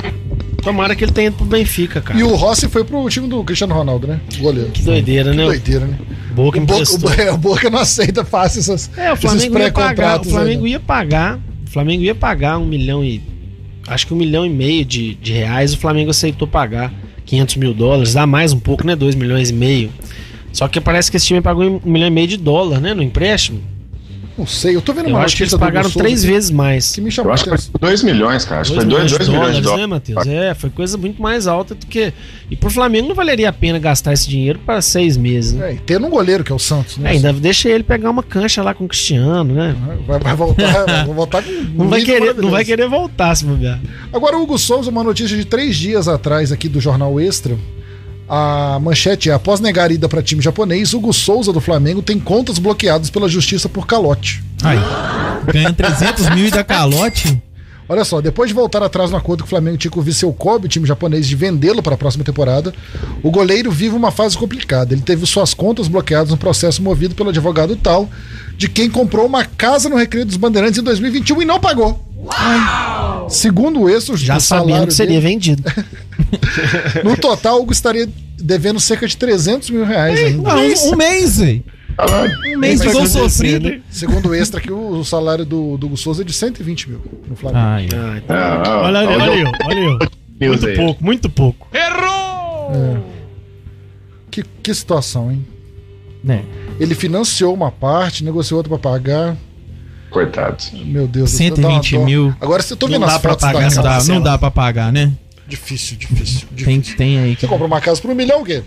Tomara 0.63 0.97
que 0.97 1.05
ele 1.05 1.13
tenha 1.13 1.29
ido 1.29 1.37
pro 1.37 1.47
Benfica, 1.47 2.01
cara. 2.01 2.19
E 2.19 2.25
o 2.25 2.35
Rossi 2.35 2.69
foi 2.69 2.83
pro 2.83 3.09
time 3.09 3.29
do 3.29 3.45
Cristiano 3.45 3.73
Ronaldo, 3.73 4.09
né? 4.09 4.19
Goleiro. 4.39 4.71
Que 4.71 4.83
doideira, 4.83 5.33
né? 5.33 5.45
Doideira, 5.45 5.87
né? 5.87 5.97
Boca 6.33 6.59
O 6.59 6.67
Boca, 6.67 6.83
o, 6.83 7.11
é, 7.21 7.31
o 7.33 7.39
Boca 7.39 7.71
não 7.71 7.79
aceita 7.79 8.25
fácil 8.25 8.59
essas, 8.61 8.91
É, 8.97 9.13
o 9.13 9.15
esses 9.15 9.31
Flamengo 9.31 9.59
ia 9.61 9.71
pagar. 9.73 10.19
O 10.19 10.23
aí, 10.25 10.29
Flamengo 10.31 10.63
né? 10.65 10.69
ia 10.71 10.81
pagar. 10.81 11.39
O 11.67 11.71
Flamengo 11.71 12.03
ia 12.03 12.15
pagar 12.17 12.59
um 12.59 12.67
milhão 12.67 13.05
e. 13.05 13.23
Acho 13.87 14.09
que 14.09 14.13
um 14.15 14.17
milhão 14.17 14.45
e 14.45 14.51
meio 14.51 14.85
de, 14.85 15.15
de 15.15 15.33
reais. 15.33 15.73
O 15.73 15.79
Flamengo 15.79 16.11
aceitou 16.11 16.49
pagar 16.49 16.93
500 17.25 17.57
mil 17.57 17.73
dólares. 17.73 18.15
Dá 18.15 18.27
mais 18.27 18.53
um 18.53 18.59
pouco, 18.59 18.85
né? 18.85 18.97
2 18.97 19.15
milhões 19.15 19.51
e 19.51 19.53
meio. 19.53 19.91
Só 20.57 20.67
que 20.69 20.81
parece 20.81 21.11
que 21.11 21.19
esse 21.19 21.27
time 21.27 21.43
pagou 21.43 21.65
um 21.85 21.91
milhão 21.91 22.09
e 22.09 22.11
meio 22.11 22.27
de 22.27 22.39
dólar, 22.39 22.81
né? 22.81 22.95
No 22.95 23.03
empréstimo. 23.03 23.63
Não 24.39 24.47
sei, 24.47 24.75
eu 24.75 24.81
tô 24.81 24.95
vendo 24.95 25.11
Eu 25.11 25.15
uma 25.15 25.25
acho 25.25 25.37
que 25.37 25.43
eles 25.43 25.55
pagaram 25.55 25.91
Hugo 25.91 25.99
três 25.99 26.25
vezes 26.25 26.51
mais. 26.51 26.95
Que 26.95 27.01
me 27.03 27.11
chamou 27.11 27.31
Eu 27.31 27.35
acho 27.35 27.45
que 27.45 27.51
foi 27.51 27.59
2 27.79 28.03
milhões, 28.03 28.45
cara. 28.47 28.63
Acho 28.63 28.73
que 28.73 28.85
Dois 28.85 29.11
foi 29.11 29.19
2 29.19 29.29
milhões 29.29 29.29
de 29.29 29.31
milhões 29.31 29.57
de 29.57 29.63
dólares, 29.63 29.83
né. 29.83 29.87
Matheus? 29.87 30.27
É, 30.27 30.55
foi 30.55 30.71
coisa 30.71 30.97
muito 30.97 31.21
mais 31.21 31.47
alta 31.47 31.75
do 31.75 31.87
que. 31.87 32.11
E 32.51 32.57
pro 32.57 32.71
Flamengo 32.71 33.09
não 33.09 33.15
valeria 33.15 33.51
a 33.51 33.53
pena 33.53 33.79
gastar 33.79 34.15
esse 34.15 34.27
dinheiro 34.27 34.59
para 34.59 34.81
seis 34.81 35.19
meses, 35.19 35.53
né? 35.53 35.73
É, 35.73 35.75
e 35.75 35.79
tendo 35.79 36.07
um 36.07 36.11
goleiro 36.11 36.43
que 36.43 36.51
é 36.51 36.55
o 36.55 36.59
Santos, 36.59 36.97
né? 36.97 37.11
É, 37.11 37.13
ainda 37.13 37.35
deixa 37.35 37.69
ele 37.69 37.85
pegar 37.85 38.11
uma 38.11 38.23
cancha 38.23 38.63
lá 38.63 38.73
com 38.73 38.87
o 38.87 38.89
Cristiano, 38.89 39.55
né? 39.55 39.77
Vai, 40.07 40.19
vai 40.19 40.35
voltar, 40.35 40.85
vai 41.05 41.05
voltar 41.05 41.43
com 41.43 41.53
Não 41.75 41.89
vai, 41.89 42.03
querer, 42.03 42.35
não 42.35 42.51
vai 42.51 42.65
querer 42.65 42.89
voltar, 42.89 43.35
se 43.35 43.45
bobear. 43.45 43.79
Agora, 44.11 44.39
o 44.39 44.43
Hugo 44.43 44.57
Souza, 44.57 44.91
uma 44.91 45.05
notícia 45.05 45.37
de 45.37 45.45
três 45.45 45.77
dias 45.77 46.09
atrás 46.09 46.51
aqui 46.51 46.67
do 46.67 46.81
Jornal 46.81 47.21
Extra. 47.21 47.57
A 48.29 48.79
manchete 48.81 49.31
é: 49.31 49.33
após 49.33 49.61
negar 49.61 49.91
ida 49.91 50.09
para 50.09 50.23
time 50.23 50.43
japonês, 50.43 50.93
Hugo 50.93 51.13
Souza 51.13 51.53
do 51.53 51.61
Flamengo 51.61 52.03
tem 52.03 52.19
contas 52.19 52.59
bloqueadas 52.59 53.11
pela 53.11 53.29
justiça 53.29 53.69
por 53.69 53.87
calote. 53.87 54.43
Aí. 54.63 54.79
Ganhando 55.53 55.77
300 55.77 56.31
mil 56.31 56.47
e 56.47 56.51
dá 56.51 56.65
calote. 56.65 57.41
Olha 57.89 58.05
só, 58.05 58.21
depois 58.21 58.49
de 58.49 58.55
voltar 58.55 58.83
atrás 58.83 59.13
no 59.13 59.17
acordo 59.17 59.45
que 59.45 59.47
o 59.47 59.51
Flamengo 59.51 59.77
tinha 59.77 59.91
com 59.91 60.01
o 60.01 60.03
Viseu 60.03 60.33
Kobe, 60.33 60.67
o 60.67 60.69
time 60.69 60.85
japonês, 60.87 61.29
de 61.29 61.37
vendê-lo 61.37 61.81
para 61.81 61.95
a 61.95 61.97
próxima 61.97 62.25
temporada, 62.25 62.75
o 63.23 63.31
goleiro 63.31 63.71
vive 63.71 63.95
uma 63.95 64.11
fase 64.11 64.37
complicada. 64.37 64.93
Ele 64.93 65.03
teve 65.03 65.25
suas 65.25 65.55
contas 65.55 65.87
bloqueadas 65.87 66.31
no 66.31 66.37
processo 66.37 66.83
movido 66.83 67.15
pelo 67.15 67.29
advogado 67.29 67.77
tal, 67.77 68.11
de 68.57 68.69
quem 68.69 68.91
comprou 68.91 69.25
uma 69.25 69.45
casa 69.45 69.89
no 69.89 69.97
Recreio 69.97 70.27
dos 70.27 70.37
Bandeirantes 70.37 70.81
em 70.81 70.83
2021 70.83 71.43
e 71.43 71.45
não 71.45 71.61
pagou. 71.61 72.06
Segundo 73.29 73.83
o 73.83 73.91
Já 74.17 74.35
do 74.37 74.41
sabendo 74.41 74.69
salário 74.69 74.89
que 74.89 74.95
seria 74.95 75.21
dele, 75.21 75.29
vendido. 75.33 75.63
no 77.05 77.17
total, 77.17 77.59
o 77.59 77.63
Hugo 77.63 77.73
estaria 77.73 78.09
devendo 78.39 78.79
cerca 78.81 79.07
de 79.07 79.17
300 79.17 79.71
mil 79.71 79.85
reais 79.85 80.19
ainda. 80.19 80.51
Ah, 80.51 80.57
um, 80.57 80.93
um 80.93 80.97
mês, 80.97 81.39
velho. 81.39 81.65
Um 82.55 82.59
mês 82.59 82.81
de 82.81 82.87
Mas 82.87 82.95
gol 82.97 83.07
sofrido. 83.07 83.83
Segundo 83.91 84.29
o 84.29 84.35
extra, 84.35 84.61
que 84.61 84.71
o, 84.71 84.89
o 84.99 85.05
salário 85.05 85.45
do, 85.45 85.77
do 85.79 85.87
Hugo 85.87 85.97
Souza 85.97 86.23
é 86.23 86.25
de 86.25 86.33
120 86.33 86.91
mil 86.91 87.01
no 87.29 87.35
Flamengo. 87.37 87.65
Ai. 87.65 87.89
Ah, 87.95 88.17
então- 88.19 88.37
Ah, 88.37 88.81
olha, 88.85 88.99
olha 89.01 89.11
olha, 89.11 89.29
o- 89.29 89.33
aí, 89.33 89.45
olha 89.65 89.99
aí. 90.03 90.09
Deus 90.39 90.61
Muito 90.61 90.77
pouco, 90.77 91.05
muito 91.05 91.31
pouco. 91.31 91.69
Que, 94.31 94.43
que 94.63 94.75
situação, 94.75 95.31
hein? 95.33 95.47
Né. 96.23 96.45
Ele 96.79 96.95
financiou 96.95 97.55
uma 97.55 97.71
parte, 97.73 98.23
negociou 98.23 98.59
outra 98.59 98.69
pra 98.79 98.91
pagar. 98.91 99.37
Coitado. 100.11 100.57
Meu 100.85 101.07
Deus 101.07 101.31
do 101.33 101.37
120 101.37 101.61
dá 101.63 101.69
uma 101.69 101.81
dó. 101.83 102.05
mil. 102.05 102.35
Agora 102.41 102.63
você 102.63 102.77
tô 102.77 102.87
Não 102.87 102.93
vendo 102.95 103.07
dá 103.07 103.17
as 103.17 103.23
pra 103.23 103.37
pagar 103.37 103.69
da 103.71 103.75
Não 103.77 103.83
dá, 103.83 104.05
não 104.05 104.21
dá 104.23 104.39
pra 104.39 104.51
pagar, 104.51 104.93
né? 104.93 105.13
Difícil, 105.49 105.97
difícil, 105.97 106.47
Tem, 106.57 106.79
difícil. 106.81 106.97
tem 106.97 107.19
aí. 107.19 107.37
Você 107.39 107.47
comprou 107.47 107.67
uma 107.69 107.81
casa 107.81 108.01
por 108.01 108.11
um 108.11 108.15
milhão, 108.15 108.43
o 108.43 108.45
quê? 108.45 108.63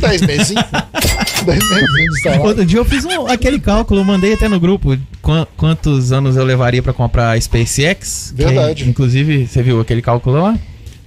10 0.00 0.22
meses, 0.22 0.50
hein? 0.50 0.56
10 1.46 1.70
meses. 1.70 2.40
Outro 2.42 2.64
dia 2.64 2.78
eu 2.78 2.84
fiz 2.84 3.04
um- 3.04 3.26
aquele 3.26 3.58
cálculo, 3.60 4.04
mandei 4.04 4.32
até 4.34 4.48
no 4.48 4.58
grupo 4.58 4.96
quan- 5.22 5.46
quantos 5.56 6.10
anos 6.12 6.36
eu 6.36 6.44
levaria 6.44 6.82
pra 6.82 6.92
comprar 6.92 7.36
a 7.36 7.40
SpaceX. 7.40 8.32
que, 8.36 8.42
Verdade. 8.44 8.88
inclusive, 8.88 9.46
você 9.46 9.62
viu 9.62 9.80
aquele 9.80 10.02
cálculo 10.02 10.40
lá? 10.42 10.58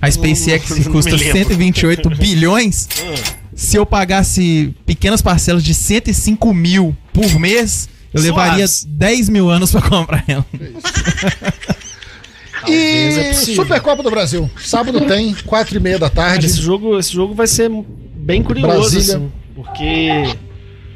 A 0.01 0.09
SpaceX 0.11 0.69
não 0.69 0.77
me 0.77 0.83
custa 0.85 1.11
lembro. 1.15 1.31
128 1.33 2.09
bilhões. 2.15 2.87
Se 3.55 3.77
eu 3.77 3.85
pagasse 3.85 4.73
pequenas 4.85 5.21
parcelas 5.21 5.63
de 5.63 5.73
105 5.73 6.53
mil 6.53 6.95
por 7.13 7.39
mês, 7.39 7.87
eu 8.13 8.21
levaria 8.21 8.67
Suaves. 8.67 8.85
10 8.89 9.29
mil 9.29 9.49
anos 9.49 9.71
pra 9.71 9.81
comprar 9.81 10.23
ela. 10.27 10.45
Talvez 12.61 13.17
é 13.17 13.29
E 13.31 13.33
possível. 13.33 13.63
Supercopa 13.63 14.03
do 14.03 14.09
Brasil. 14.09 14.49
Sábado 14.57 15.01
tem, 15.01 15.33
4 15.33 15.75
e 15.75 15.79
meia 15.79 15.99
da 15.99 16.09
Cara, 16.09 16.29
tarde. 16.29 16.45
esse 16.45 16.61
jogo, 16.61 16.97
esse 16.97 17.11
jogo 17.11 17.33
vai 17.33 17.47
ser 17.47 17.69
bem 18.15 18.41
curioso, 18.41 18.67
Brasília. 18.91 19.15
assim, 19.17 19.31
porque 19.55 20.35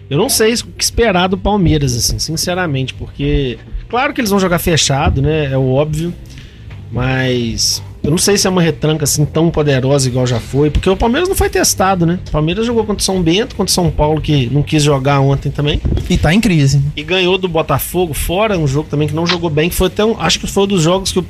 eu 0.09 0.17
não 0.17 0.29
sei 0.29 0.53
o 0.53 0.67
que 0.67 0.83
esperar 0.83 1.27
do 1.27 1.37
Palmeiras, 1.37 1.93
assim, 1.95 2.17
sinceramente, 2.19 2.93
porque 2.93 3.59
claro 3.89 4.13
que 4.13 4.21
eles 4.21 4.29
vão 4.29 4.39
jogar 4.39 4.59
fechado, 4.59 5.21
né? 5.21 5.51
É 5.51 5.57
o 5.57 5.69
óbvio, 5.73 6.13
mas 6.91 7.83
Eu 8.07 8.11
não 8.11 8.17
sei 8.17 8.37
se 8.37 8.47
é 8.47 8.49
uma 8.49 8.61
retranca 8.61 9.03
assim 9.03 9.25
tão 9.25 9.49
poderosa 9.49 10.07
igual 10.07 10.25
já 10.25 10.39
foi, 10.39 10.69
porque 10.69 10.89
o 10.89 10.95
Palmeiras 10.95 11.27
não 11.27 11.35
foi 11.35 11.49
testado, 11.49 12.05
né? 12.05 12.17
O 12.29 12.31
Palmeiras 12.31 12.65
jogou 12.65 12.85
contra 12.85 13.01
o 13.01 13.03
São 13.03 13.21
Bento, 13.21 13.53
contra 13.53 13.69
o 13.69 13.73
São 13.73 13.91
Paulo, 13.91 14.21
que 14.21 14.49
não 14.49 14.63
quis 14.63 14.81
jogar 14.81 15.19
ontem 15.19 15.51
também. 15.51 15.81
E 16.09 16.17
tá 16.17 16.33
em 16.33 16.39
crise. 16.39 16.81
E 16.95 17.03
ganhou 17.03 17.37
do 17.37 17.49
Botafogo 17.49 18.13
fora, 18.13 18.57
um 18.57 18.65
jogo 18.65 18.87
também 18.89 19.09
que 19.09 19.13
não 19.13 19.27
jogou 19.27 19.49
bem, 19.49 19.67
que 19.67 19.75
foi 19.75 19.87
até 19.87 20.05
um, 20.05 20.17
Acho 20.21 20.39
que 20.39 20.47
foi 20.47 20.63
um 20.63 20.67
dos 20.67 20.81
jogos 20.83 21.11
que 21.11 21.19
o, 21.19 21.25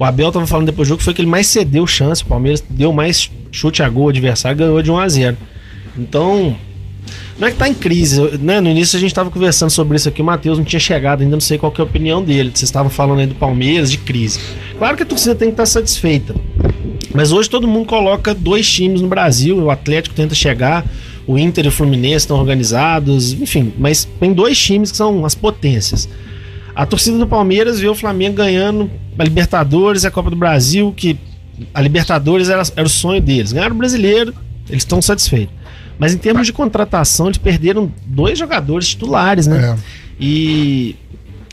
o 0.00 0.04
Abel 0.04 0.32
tava 0.32 0.48
falando 0.48 0.66
depois 0.66 0.88
do 0.88 0.90
jogo, 0.90 0.98
que 0.98 1.04
foi 1.04 1.14
que 1.14 1.20
ele 1.20 1.30
mais 1.30 1.46
cedeu 1.46 1.86
chance. 1.86 2.24
O 2.24 2.26
Palmeiras 2.26 2.60
deu 2.68 2.92
mais 2.92 3.30
chute 3.52 3.84
a 3.84 3.88
gol, 3.88 4.06
o 4.06 4.08
adversário 4.08 4.58
ganhou 4.58 4.82
de 4.82 4.90
1 4.90 4.98
a 4.98 5.08
0 5.08 5.36
Então, 5.96 6.56
não 7.38 7.48
é 7.48 7.50
que 7.50 7.58
tá 7.58 7.68
em 7.68 7.74
crise, 7.74 8.38
né? 8.38 8.60
No 8.60 8.70
início 8.70 8.96
a 8.96 9.00
gente 9.00 9.12
tava 9.12 9.30
conversando 9.30 9.70
sobre 9.70 9.96
isso 9.96 10.08
aqui, 10.08 10.22
o 10.22 10.24
Matheus 10.24 10.56
não 10.56 10.64
tinha 10.64 10.80
chegado 10.80 11.22
ainda, 11.22 11.36
não 11.36 11.40
sei 11.40 11.58
qual 11.58 11.70
que 11.70 11.80
é 11.80 11.84
a 11.84 11.86
opinião 11.86 12.22
dele. 12.22 12.50
Vocês 12.50 12.68
estavam 12.68 12.90
falando 12.90 13.20
aí 13.20 13.26
do 13.26 13.34
Palmeiras, 13.34 13.90
de 13.90 13.98
crise. 13.98 14.40
Claro 14.78 14.96
que 14.96 15.02
a 15.02 15.06
torcida 15.06 15.34
tem 15.34 15.48
que 15.48 15.52
estar 15.52 15.66
satisfeita. 15.66 16.34
Mas 17.14 17.32
hoje 17.32 17.48
todo 17.48 17.68
mundo 17.68 17.86
coloca 17.86 18.34
dois 18.34 18.70
times 18.70 19.00
no 19.00 19.08
Brasil, 19.08 19.56
o 19.58 19.70
Atlético 19.70 20.14
tenta 20.14 20.34
chegar, 20.34 20.84
o 21.26 21.38
Inter 21.38 21.66
e 21.66 21.68
o 21.68 21.72
Fluminense 21.72 22.24
estão 22.24 22.38
organizados, 22.38 23.32
enfim, 23.32 23.72
mas 23.78 24.06
tem 24.18 24.32
dois 24.32 24.58
times 24.58 24.90
que 24.90 24.96
são 24.96 25.24
as 25.24 25.34
potências. 25.34 26.08
A 26.74 26.84
torcida 26.86 27.18
do 27.18 27.26
Palmeiras 27.26 27.80
vê 27.80 27.88
o 27.88 27.94
Flamengo 27.94 28.36
ganhando 28.36 28.90
a 29.18 29.24
Libertadores 29.24 30.04
a 30.04 30.10
Copa 30.10 30.30
do 30.30 30.36
Brasil, 30.36 30.92
que 30.96 31.18
a 31.72 31.80
Libertadores 31.80 32.48
era, 32.48 32.62
era 32.76 32.86
o 32.86 32.90
sonho 32.90 33.20
deles. 33.20 33.52
Ganharam 33.52 33.74
o 33.74 33.78
brasileiro, 33.78 34.34
eles 34.68 34.82
estão 34.82 35.00
satisfeitos. 35.00 35.54
Mas 35.98 36.12
em 36.14 36.18
termos 36.18 36.46
de 36.46 36.52
contratação, 36.52 37.26
eles 37.26 37.38
perderam 37.38 37.90
dois 38.06 38.38
jogadores 38.38 38.88
titulares, 38.88 39.46
né? 39.46 39.74
É. 39.74 40.06
E, 40.20 40.96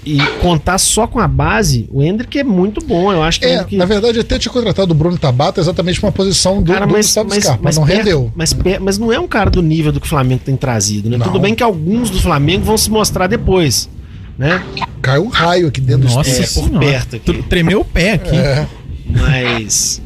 e 0.05 0.17
contar 0.41 0.77
só 0.77 1.07
com 1.07 1.19
a 1.19 1.27
base, 1.27 1.87
o 1.91 2.01
Hendrick 2.03 2.37
é 2.37 2.43
muito 2.43 2.85
bom. 2.85 3.11
Eu 3.11 3.23
acho 3.23 3.39
que, 3.39 3.45
É, 3.45 3.53
Hendrick- 3.55 3.77
na 3.77 3.85
verdade, 3.85 4.19
até 4.19 4.37
tinha 4.37 4.51
contratado 4.51 4.91
o 4.91 4.95
Bruno 4.95 5.17
Tabata 5.17 5.61
exatamente 5.61 5.99
pra 5.99 6.07
uma 6.07 6.11
posição 6.13 6.61
do, 6.61 6.73
Cara, 6.73 6.85
do 6.85 6.91
mas, 6.91 7.05
Gustavo 7.05 7.29
mas, 7.29 7.43
Scarpa, 7.43 7.59
mas, 7.63 7.77
mas, 7.77 7.77
não 7.77 7.85
perto- 7.87 7.97
rendeu. 7.99 8.31
Mas, 8.35 8.53
per- 8.53 8.81
mas 8.81 8.97
não 8.97 9.13
é 9.13 9.19
um 9.19 9.27
cara 9.27 9.49
do 9.49 9.61
nível 9.61 9.91
do 9.91 9.99
que 10.01 10.05
o 10.05 10.09
Flamengo 10.09 10.41
tem 10.43 10.55
trazido, 10.57 11.09
né? 11.09 11.17
Não. 11.17 11.25
Tudo 11.27 11.39
bem 11.39 11.55
que 11.55 11.63
alguns 11.63 12.09
do 12.09 12.19
Flamengo 12.19 12.65
vão 12.65 12.77
se 12.77 12.91
mostrar 12.91 13.27
depois, 13.27 13.89
né? 14.37 14.61
Caiu 15.01 15.23
um 15.25 15.29
raio 15.29 15.67
aqui 15.67 15.79
dentro 15.81 16.09
Nossa 16.09 16.29
do 16.29 16.43
É, 16.43 16.47
por 16.47 16.79
perto 16.79 17.15
aqui. 17.15 17.33
Tr- 17.33 17.43
Tremeu 17.47 17.79
o 17.81 17.85
pé 17.85 18.13
aqui. 18.13 18.35
É. 18.35 18.67
Mas. 19.05 20.01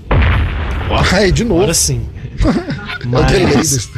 Ó, 0.89 1.15
Aí, 1.15 1.31
de 1.31 1.43
novo. 1.43 1.61
Agora 1.61 1.73
sim. 1.73 2.01
Mas, 3.05 3.89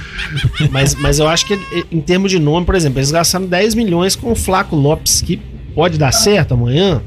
mas, 0.72 0.96
mas 0.96 1.20
eu 1.20 1.28
acho 1.28 1.46
que 1.46 1.58
em 1.92 2.02
termos 2.02 2.30
de 2.32 2.38
nome, 2.38 2.66
por 2.66 2.76
exemplo, 2.76 3.00
eles 3.00 3.10
gastaram 3.12 3.46
10 3.46 3.74
milhões 3.76 4.16
com 4.16 4.32
o 4.32 4.36
Flaco 4.36 4.76
Lopes, 4.76 5.22
que 5.22 5.38
pode 5.74 5.98
dar 5.98 6.12
certo 6.12 6.54
amanhã, 6.54 7.02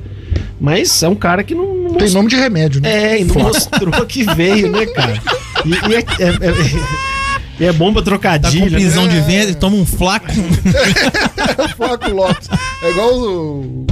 mas 0.60 1.02
é 1.02 1.08
um 1.08 1.14
cara 1.14 1.44
que 1.44 1.54
não, 1.54 1.74
não 1.74 1.94
Tem 1.94 2.10
nome 2.10 2.28
de 2.28 2.36
remédio, 2.36 2.80
né? 2.80 3.12
É, 3.14 3.20
e 3.20 3.24
não 3.24 3.34
mostrou 3.36 4.04
que 4.06 4.24
veio, 4.34 4.70
né, 4.70 4.86
cara? 4.86 5.20
E, 5.64 5.70
e 5.70 5.94
é, 5.94 5.98
é- 5.98 7.62
é- 7.62 7.66
é 7.66 7.72
bom 7.72 7.92
pra 7.92 8.00
Tá 8.02 8.06
trocadilho. 8.06 8.64
com 8.64 8.70
né? 8.70 8.76
prisão 8.78 9.06
de 9.06 9.20
venda 9.20 9.50
e 9.52 9.54
toma 9.54 9.76
um 9.76 9.86
flaco. 9.86 10.26
Flaco 11.76 12.10
Lopes. 12.10 12.48
É 12.82 12.90
igual 12.90 13.14
o. 13.14 13.86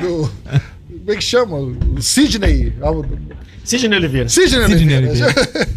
do- 0.00 0.30
Como 0.88 1.12
é 1.12 1.16
que 1.16 1.24
chama? 1.24 1.56
O 1.56 2.00
Sidney. 2.00 2.72
Ah, 3.72 3.76
o- 3.76 3.80
Sidney 3.80 3.98
Oliveira. 3.98 4.28
Sidney 4.28 4.66
Sidney 4.78 4.96
Oliveira. 4.98 5.34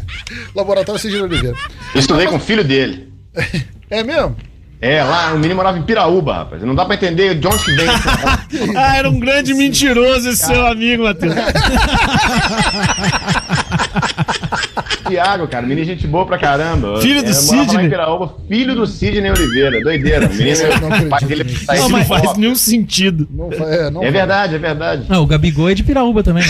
Laboratório 0.56 1.00
Sidney 1.02 1.22
Oliveira. 1.22 1.56
Eu 1.94 2.00
estudei 2.00 2.28
com 2.28 2.36
o 2.36 2.40
filho 2.40 2.64
dele. 2.64 3.08
É 3.92 4.04
mesmo? 4.04 4.38
É, 4.80 5.04
lá 5.04 5.34
o 5.34 5.36
menino 5.36 5.56
morava 5.56 5.78
em 5.78 5.84
Piraúba, 5.84 6.34
rapaz. 6.34 6.64
Não 6.64 6.74
dá 6.74 6.86
pra 6.86 6.96
entender 6.96 7.36
de 7.36 7.46
onde 7.46 7.64
que 7.64 7.72
vem. 7.74 7.86
Ah, 8.76 8.96
era 8.98 9.10
um 9.10 9.20
grande 9.20 9.54
mentiroso 9.54 10.30
esse 10.30 10.46
seu 10.46 10.66
amigo, 10.66 11.04
Matheus. 11.04 11.34
Tiago, 15.08 15.48
cara, 15.48 15.66
menino 15.68 15.86
gente 15.86 16.08
boa 16.08 16.26
pra 16.26 16.38
caramba. 16.38 17.02
Filho 17.02 17.22
do 17.22 17.30
É, 17.30 17.34
Sidney? 17.34 17.86
em 17.86 17.90
Piraúba, 17.90 18.36
filho 18.48 18.76
do 18.76 18.88
Sidney 18.88 19.30
Oliveira. 19.32 19.82
Doideira. 19.82 20.28
O 20.28 20.34
menino, 20.34 20.58
não 20.90 21.08
o 21.08 21.10
pai 21.10 21.24
dele 21.26 21.44
tá 21.66 21.76
não 21.76 22.00
de 22.00 22.06
faz 22.06 22.38
nenhum 22.38 22.56
sentido. 22.56 23.28
Não, 23.30 23.52
é, 23.52 23.90
não 23.92 24.04
É 24.04 24.10
verdade, 24.12 24.56
é 24.56 24.58
verdade. 24.58 25.06
Não, 25.10 25.22
o 25.24 25.28
Gabigol 25.28 25.70
é 25.70 25.74
de 25.74 25.84
Piraúba 25.84 26.24
também. 26.24 26.44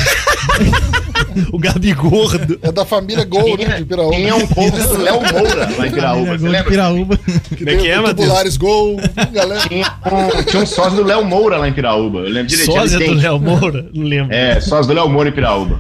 O 1.52 1.60
Gabi 1.60 1.94
Gordo. 1.94 2.60
É 2.62 2.72
da 2.72 2.86
família 2.86 3.24
Gol, 3.26 3.58
né? 3.58 3.78
De 3.78 3.86
Piraúba. 3.86 4.16
Tinha 4.16 4.36
um 4.36 4.48
cover 4.48 4.88
do 4.88 4.98
Léo 4.98 5.20
Moura 5.22 5.70
lá 5.78 5.88
em 5.88 5.92
Piraúba. 5.92 6.32
Você 6.32 6.38
Gol 6.40 6.50
lembra? 6.52 6.70
Piraúba. 6.70 7.18
Que 7.18 7.56
Como 7.58 7.70
é 7.70 7.76
que 7.76 7.82
tem 7.84 7.92
é? 7.92 8.02
Tubulares 8.02 8.58
Gol. 8.58 8.98
Galera. 9.32 9.68
Tinha 9.68 9.88
um, 10.06 10.44
tinha 10.44 10.64
um 10.64 10.66
sócio 10.66 10.96
do 10.98 11.04
Léo 11.04 11.24
Moura 11.26 11.58
lá 11.58 11.68
em 11.68 11.74
Piraúba. 11.74 12.20
Eu 12.20 12.30
lembro 12.30 12.48
direitinho. 12.48 12.78
Sósia 12.80 13.00
do 13.00 13.06
tem- 13.06 13.16
Léo 13.16 13.40
Moura? 13.40 13.90
Não 13.94 14.04
lembro. 14.04 14.34
É, 14.34 14.60
sócio 14.62 14.88
do 14.88 14.94
Léo 14.94 15.10
Moura 15.10 15.30
em 15.30 15.34
Piraúba. 15.34 15.80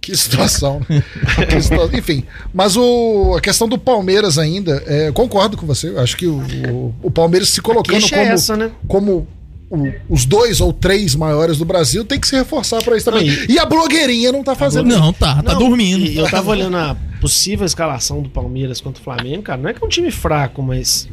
Que 0.00 0.16
situação. 0.16 0.80
né? 0.88 1.02
Que 1.48 1.60
situa- 1.60 1.90
Enfim, 1.92 2.24
mas 2.54 2.76
o, 2.76 3.34
a 3.36 3.40
questão 3.40 3.68
do 3.68 3.76
Palmeiras 3.76 4.38
ainda, 4.38 4.82
é, 4.86 5.10
concordo 5.12 5.56
com 5.56 5.66
você. 5.66 5.88
eu 5.88 6.00
Acho 6.00 6.16
que 6.16 6.26
o, 6.26 6.36
o, 6.70 6.94
o 7.02 7.10
Palmeiras 7.10 7.48
se 7.48 7.60
colocando 7.60 7.98
queixa 7.98 8.14
como, 8.16 8.28
é 8.28 8.32
essa, 8.32 8.56
né? 8.56 8.70
como 8.86 9.26
o- 9.70 9.92
os 10.08 10.24
dois 10.24 10.60
ou 10.60 10.72
três 10.72 11.14
maiores 11.14 11.58
do 11.58 11.64
Brasil 11.64 12.04
tem 12.04 12.18
que 12.20 12.26
se 12.28 12.36
reforçar 12.36 12.82
para 12.82 12.96
isso 12.96 13.10
também. 13.10 13.26
Não, 13.30 13.46
e... 13.48 13.58
a 13.58 13.64
blogueirinha 13.66 14.30
não 14.32 14.42
tá 14.44 14.54
fazendo 14.54 14.88
Não, 14.88 15.12
tá, 15.12 15.42
tá 15.42 15.52
Não, 15.52 15.58
dormindo. 15.58 16.04
E 16.04 16.16
eu 16.16 16.28
tava 16.30 16.50
olhando 16.50 16.76
a 16.76 16.96
possível 17.20 17.66
escalação 17.66 18.22
do 18.22 18.28
Palmeiras 18.28 18.80
contra 18.80 19.00
o 19.00 19.04
Flamengo, 19.04 19.42
cara. 19.42 19.60
Não 19.60 19.68
é 19.70 19.74
que 19.74 19.82
é 19.82 19.86
um 19.86 19.88
time 19.88 20.10
fraco, 20.10 20.62
mas 20.62 21.08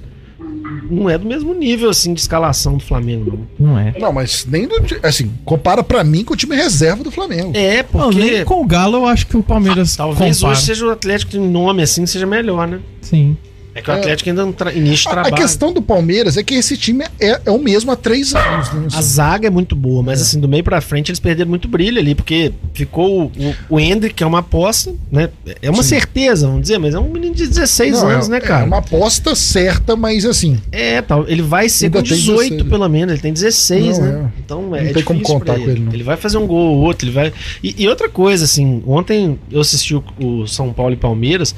não 0.90 1.10
é 1.10 1.18
do 1.18 1.26
mesmo 1.26 1.54
nível 1.54 1.90
assim 1.90 2.14
de 2.14 2.20
escalação 2.20 2.78
do 2.78 2.84
Flamengo, 2.84 3.48
não. 3.60 3.68
Não 3.72 3.80
é. 3.80 3.94
Não, 3.98 4.12
mas 4.14 4.46
nem 4.46 4.68
do. 4.68 4.76
Assim, 5.02 5.32
compara 5.46 5.84
pra 5.84 6.04
mim 6.04 6.24
com 6.24 6.34
o 6.34 6.38
time 6.38 6.56
reserva 6.56 7.04
do 7.04 7.10
Flamengo. 7.12 7.52
É, 7.56 7.78
Não, 7.78 7.84
porque 8.12 8.20
nem 8.20 8.46
com 8.46 8.62
o 8.62 8.66
Galo 8.66 8.98
eu 8.98 9.06
acho 9.06 9.26
que 9.28 9.38
o 9.38 9.42
Palmeiras 9.44 9.96
talvez 9.96 10.38
compara. 10.38 10.54
hoje 10.58 10.66
seja 10.66 10.86
o 10.86 10.92
Atlético 10.92 11.32
de 11.32 11.40
nome 11.40 11.82
assim 11.82 12.06
seja 12.06 12.26
melhor, 12.26 12.68
né? 12.68 12.80
Sim. 13.02 13.36
É 13.76 13.82
que 13.82 13.90
o 13.90 13.94
É. 13.94 13.98
Atlético 13.98 14.30
ainda 14.30 14.46
não 14.46 14.52
tra 14.54 14.72
início 14.74 15.04
de 15.04 15.08
A, 15.08 15.12
a 15.12 15.24
trabalho. 15.24 15.36
questão 15.36 15.74
do 15.74 15.82
Palmeiras 15.82 16.38
é 16.38 16.44
que 16.44 16.54
esse 16.54 16.78
time 16.78 17.04
é, 17.20 17.42
é 17.46 17.52
o 17.52 17.58
mesmo 17.58 17.92
há 17.92 17.96
três 17.96 18.34
anos. 18.36 18.72
Né? 18.72 18.88
A 18.94 19.02
zaga 19.02 19.48
é 19.48 19.50
muito 19.50 19.76
boa, 19.76 20.04
mas 20.04 20.22
assim, 20.22 20.40
do 20.40 20.48
meio 20.48 20.64
pra 20.64 20.80
frente 20.82 21.10
eles 21.10 21.20
perderam 21.20 21.50
muito 21.50 21.68
brilho 21.68 22.00
ali, 22.00 22.14
porque 22.14 22.52
ficou 22.74 23.26
o, 23.36 23.56
o 23.70 23.80
Hendrick, 23.80 24.14
que 24.16 24.24
é 24.24 24.28
uma 24.28 24.40
aposta, 24.40 24.94
né? 25.12 25.30
É 25.62 25.70
uma 25.72 25.82
certeza, 25.84 26.46
vamos 26.48 26.62
dizer, 26.64 26.78
mas 26.78 26.94
é 26.94 27.00
um 27.00 27.10
menino 27.10 27.34
de 27.34 27.48
16 27.48 27.94
Não, 28.02 28.10
anos, 28.10 28.28
é, 28.28 28.32
né, 28.32 28.40
cara? 28.40 28.64
É 28.64 28.68
uma 28.68 28.78
aposta 28.78 29.34
certa, 29.36 29.96
mas 29.96 30.26
assim. 30.26 30.60
É, 30.72 31.02
tal. 31.02 31.28
Ele 31.28 31.42
vai 31.42 31.68
ser 31.68 31.90
com 31.90 32.02
tem 32.02 32.16
18, 32.16 32.38
16. 32.50 32.70
pelo 32.70 32.88
menos. 32.90 33.14
Ele 33.14 33.22
tem 33.22 33.34
16, 33.34 33.98
Não, 33.98 34.06
né? 34.06 34.32
é. 34.36 34.40
Então 34.46 34.76
é 34.76 34.84
Não 34.84 34.94
tem 34.94 35.04
como 35.04 35.22
contar 35.22 35.54
pra 35.54 35.64
com 35.64 35.70
ele, 35.70 35.80
não. 35.80 35.94
Ele 35.94 36.04
vai 36.04 36.16
fazer 36.18 36.38
um 36.38 36.46
gol 36.46 36.76
ou 36.76 36.82
outro, 36.82 37.08
ele 37.08 37.14
vai. 37.14 37.34
E, 37.64 37.74
e 37.84 37.88
outra 37.88 38.08
coisa, 38.08 38.46
assim, 38.46 38.84
ontem 38.86 39.40
eu 39.52 39.62
assisti 39.62 39.96
o, 39.96 40.04
o 40.20 40.48
São 40.48 40.72
Paulo 40.72 40.94
e 40.94 40.98
Palmeiras. 40.98 41.56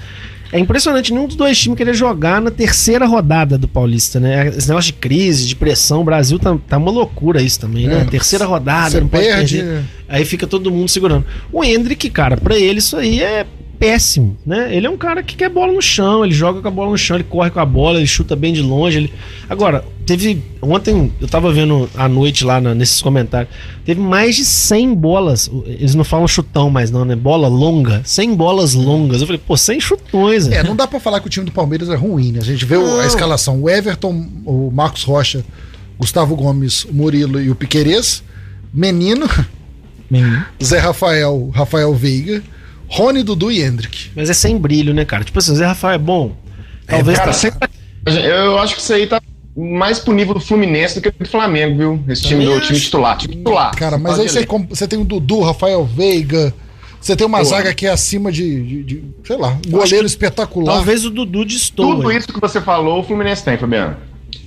É 0.55 0.59
impressionante 0.59 1.11
nenhum 1.11 1.27
dos 1.27 1.35
dois 1.35 1.59
times 1.59 1.77
querer 1.77 1.93
jogar 1.93 2.41
na 2.41 2.49
terceira 2.49 3.05
rodada 3.05 3.57
do 3.57 3.67
Paulista, 3.67 4.21
né? 4.21 4.47
Esse 4.47 4.69
negócio 4.69 4.93
de 4.93 4.97
crise, 4.97 5.45
de 5.45 5.53
pressão, 5.53 5.99
o 5.99 6.03
Brasil 6.05 6.39
tá, 6.39 6.57
tá 6.65 6.77
uma 6.77 6.89
loucura 6.89 7.41
isso 7.41 7.59
também, 7.59 7.87
né? 7.87 8.03
É. 8.03 8.05
Terceira 8.05 8.45
rodada, 8.45 9.01
não 9.01 9.09
pode 9.09 9.25
perde. 9.25 9.57
perder. 9.57 9.83
Aí 10.07 10.23
fica 10.23 10.47
todo 10.47 10.71
mundo 10.71 10.87
segurando. 10.87 11.25
O 11.51 11.61
Hendrick, 11.61 12.09
cara, 12.09 12.37
pra 12.37 12.55
ele 12.55 12.79
isso 12.79 12.95
aí 12.95 13.21
é 13.21 13.45
péssimo, 13.79 14.37
né? 14.45 14.75
Ele 14.75 14.87
é 14.87 14.89
um 14.89 14.97
cara 14.97 15.21
que 15.21 15.35
quer 15.35 15.49
bola 15.49 15.71
no 15.73 15.81
chão, 15.81 16.23
ele 16.25 16.33
joga 16.33 16.61
com 16.61 16.67
a 16.67 16.71
bola 16.71 16.91
no 16.91 16.97
chão, 16.97 17.17
ele 17.17 17.23
corre 17.23 17.49
com 17.49 17.59
a 17.59 17.65
bola, 17.65 17.97
ele 17.97 18.07
chuta 18.07 18.35
bem 18.35 18.53
de 18.53 18.61
longe. 18.61 18.97
Ele... 18.97 19.13
Agora, 19.49 19.83
teve. 20.05 20.41
Ontem 20.61 21.11
eu 21.21 21.27
tava 21.27 21.51
vendo 21.51 21.89
à 21.95 22.07
noite 22.07 22.43
lá 22.45 22.59
na- 22.61 22.73
nesses 22.73 23.01
comentários. 23.01 23.53
Teve 23.85 23.99
mais 24.01 24.35
de 24.35 24.45
100 24.45 24.93
bolas. 24.95 25.49
Eles 25.65 25.93
não 25.95 26.03
falam 26.03 26.27
chutão 26.27 26.69
mais, 26.69 26.89
não, 26.91 27.05
né? 27.05 27.15
Bola 27.15 27.47
longa. 27.47 28.01
100 28.03 28.33
bolas 28.35 28.73
longas. 28.73 29.21
Eu 29.21 29.27
falei, 29.27 29.41
pô, 29.45 29.55
100 29.57 29.79
chutões, 29.79 30.47
É, 30.47 30.61
né? 30.61 30.63
não 30.63 30.75
dá 30.75 30.87
pra 30.87 30.99
falar 30.99 31.19
que 31.19 31.27
o 31.27 31.29
time 31.29 31.45
do 31.45 31.51
Palmeiras 31.51 31.89
é 31.89 31.95
ruim, 31.95 32.31
né? 32.31 32.39
A 32.39 32.43
gente 32.45 32.65
vê 32.65 32.77
o- 32.77 32.85
a 32.85 32.97
Não. 32.97 33.05
escalação: 33.05 33.61
o 33.61 33.69
Everton, 33.69 34.27
o 34.45 34.71
Marcos 34.71 35.03
Rocha, 35.03 35.43
Gustavo 35.99 36.35
Gomes, 36.35 36.83
o 36.85 36.93
Murilo 36.93 37.39
e 37.41 37.49
o 37.49 37.55
Piquerez. 37.55 38.23
Menino, 38.73 39.27
Menino. 40.09 40.45
Zé 40.63 40.79
Rafael, 40.79 41.49
Rafael 41.53 41.93
Veiga, 41.93 42.43
Rony, 42.95 43.23
Dudu 43.23 43.51
e 43.51 43.61
Hendrick. 43.61 44.09
Mas 44.15 44.29
é 44.29 44.33
sem 44.33 44.57
brilho, 44.57 44.93
né, 44.93 45.03
cara? 45.05 45.23
Tipo 45.23 45.39
assim, 45.39 45.51
o 45.51 45.55
Zé 45.55 45.65
Rafael 45.65 45.95
é 45.95 45.97
bom. 45.97 46.35
Talvez. 46.87 47.17
Cara, 47.17 47.31
tá- 47.33 47.69
eu 48.19 48.57
acho 48.59 48.75
que 48.75 48.81
isso 48.81 48.93
aí 48.93 49.05
tá 49.07 49.21
mais 49.57 49.99
pro 49.99 50.13
nível 50.13 50.33
do 50.33 50.39
Fluminense 50.39 50.95
do 50.95 51.01
que 51.01 51.11
do 51.11 51.27
Flamengo, 51.29 51.77
viu? 51.77 52.03
Esse 52.07 52.21
time 52.23 52.45
do 52.45 52.59
time 52.61 52.79
titular. 52.79 53.17
Time 53.17 53.35
titular. 53.35 53.75
Cara, 53.75 53.97
mas 53.97 54.19
aí 54.19 54.29
você, 54.29 54.45
você 54.69 54.87
tem 54.87 54.99
o 54.99 55.03
Dudu, 55.03 55.41
Rafael 55.41 55.83
Veiga. 55.85 56.53
Você 57.01 57.15
tem 57.15 57.27
uma 57.27 57.39
Pô. 57.39 57.43
zaga 57.43 57.73
que 57.73 57.85
é 57.85 57.89
acima 57.91 58.31
de, 58.31 58.63
de- 58.63 58.83
de- 58.83 59.03
sei 59.23 59.37
lá, 59.37 59.57
um 59.67 59.71
goleiro 59.71 60.05
espetacular. 60.07 60.75
Talvez 60.75 61.05
o 61.05 61.09
Dudu 61.09 61.45
destoa. 61.45 61.95
Tudo 61.97 62.11
isso 62.11 62.27
que 62.33 62.39
você 62.39 62.59
falou, 62.61 62.99
o 63.01 63.03
Fluminense 63.03 63.43
tem, 63.43 63.57
Fabiano. 63.57 63.95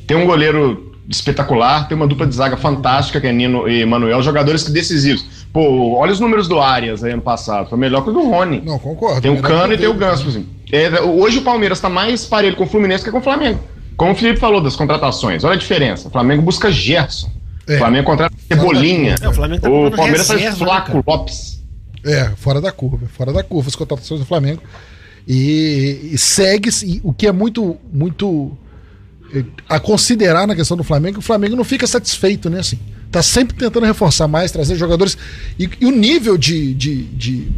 Tem 0.07 0.17
um 0.17 0.27
goleiro 0.27 0.88
espetacular, 1.09 1.89
tem 1.89 1.97
uma 1.97 2.07
dupla 2.07 2.27
de 2.27 2.35
zaga 2.35 2.57
fantástica, 2.57 3.21
que 3.21 3.27
é 3.27 3.33
Nino 3.33 3.69
e 3.69 3.85
Manuel, 3.85 4.23
jogadores 4.23 4.63
que 4.63 4.71
decisivos. 4.71 5.25
Pô, 5.53 5.97
olha 5.97 6.13
os 6.13 6.21
números 6.21 6.47
do 6.47 6.61
Arias 6.61 7.03
aí 7.03 7.13
ano 7.13 7.23
passado, 7.23 7.69
foi 7.69 7.79
melhor 7.79 8.05
que 8.05 8.11
o 8.11 8.13
do 8.13 8.29
Rony. 8.29 8.63
Não, 8.65 8.79
concordo. 8.79 9.23
Tem 9.23 9.31
o 9.31 9.35
Melhor 9.35 9.49
Cano 9.49 9.73
e 9.73 9.79
tem 9.79 9.89
o. 9.89 9.95
Ganso. 9.95 10.29
Assim. 10.29 10.47
É, 10.71 11.01
hoje 11.01 11.39
o 11.39 11.43
Palmeiras 11.43 11.81
tá 11.81 11.89
mais 11.89 12.27
parelho 12.27 12.57
com 12.57 12.65
o 12.65 12.67
Fluminense 12.67 13.03
que 13.03 13.11
com 13.11 13.19
o 13.19 13.23
Flamengo. 13.23 13.59
Como 13.97 14.13
o 14.13 14.15
Felipe 14.15 14.39
falou 14.39 14.61
das 14.61 14.77
contratações, 14.77 15.43
olha 15.43 15.55
a 15.55 15.59
diferença. 15.59 16.09
O 16.09 16.11
Flamengo 16.11 16.43
busca 16.43 16.71
Gerson. 16.71 17.31
É. 17.67 17.77
O 17.77 17.79
Flamengo 17.79 18.07
contrata 18.07 18.35
Cebolinha. 18.47 19.17
É, 19.21 19.29
o 19.29 19.33
Flamengo 19.33 19.63
tá 19.63 19.71
o 19.71 19.91
Palmeiras 19.91 20.27
faz 20.27 20.41
reserva, 20.41 20.59
né, 20.59 20.71
Flaco 20.71 20.87
cara? 20.87 21.05
Lopes. 21.07 21.65
É, 22.05 22.31
fora 22.37 22.61
da 22.61 22.71
curva, 22.71 23.07
fora 23.09 23.33
da 23.33 23.43
curva 23.43 23.69
as 23.69 23.75
contratações 23.75 24.21
do 24.21 24.27
Flamengo. 24.27 24.63
E, 25.27 26.11
e 26.13 26.19
segue 26.19 26.71
e 26.85 27.01
o 27.03 27.13
que 27.13 27.27
é 27.27 27.33
muito, 27.33 27.77
muito 27.93 28.57
a 29.69 29.79
considerar 29.79 30.47
na 30.47 30.55
questão 30.55 30.77
do 30.77 30.85
Flamengo, 30.85 31.19
o 31.19 31.23
Flamengo 31.23 31.57
não 31.57 31.65
fica 31.65 31.87
satisfeito, 31.87 32.49
né? 32.49 32.61
Assim, 32.61 32.79
tá 33.11 33.23
sempre 33.23 33.57
tentando 33.57 33.87
reforçar 33.87 34.29
mais, 34.29 34.51
trazer 34.51 34.77
jogadores. 34.77 35.17
E, 35.59 35.69
e 35.81 35.87
o 35.87 35.91
nível 35.91 36.37
de, 36.39 36.75
de, 36.75 37.03
de, 37.05 37.49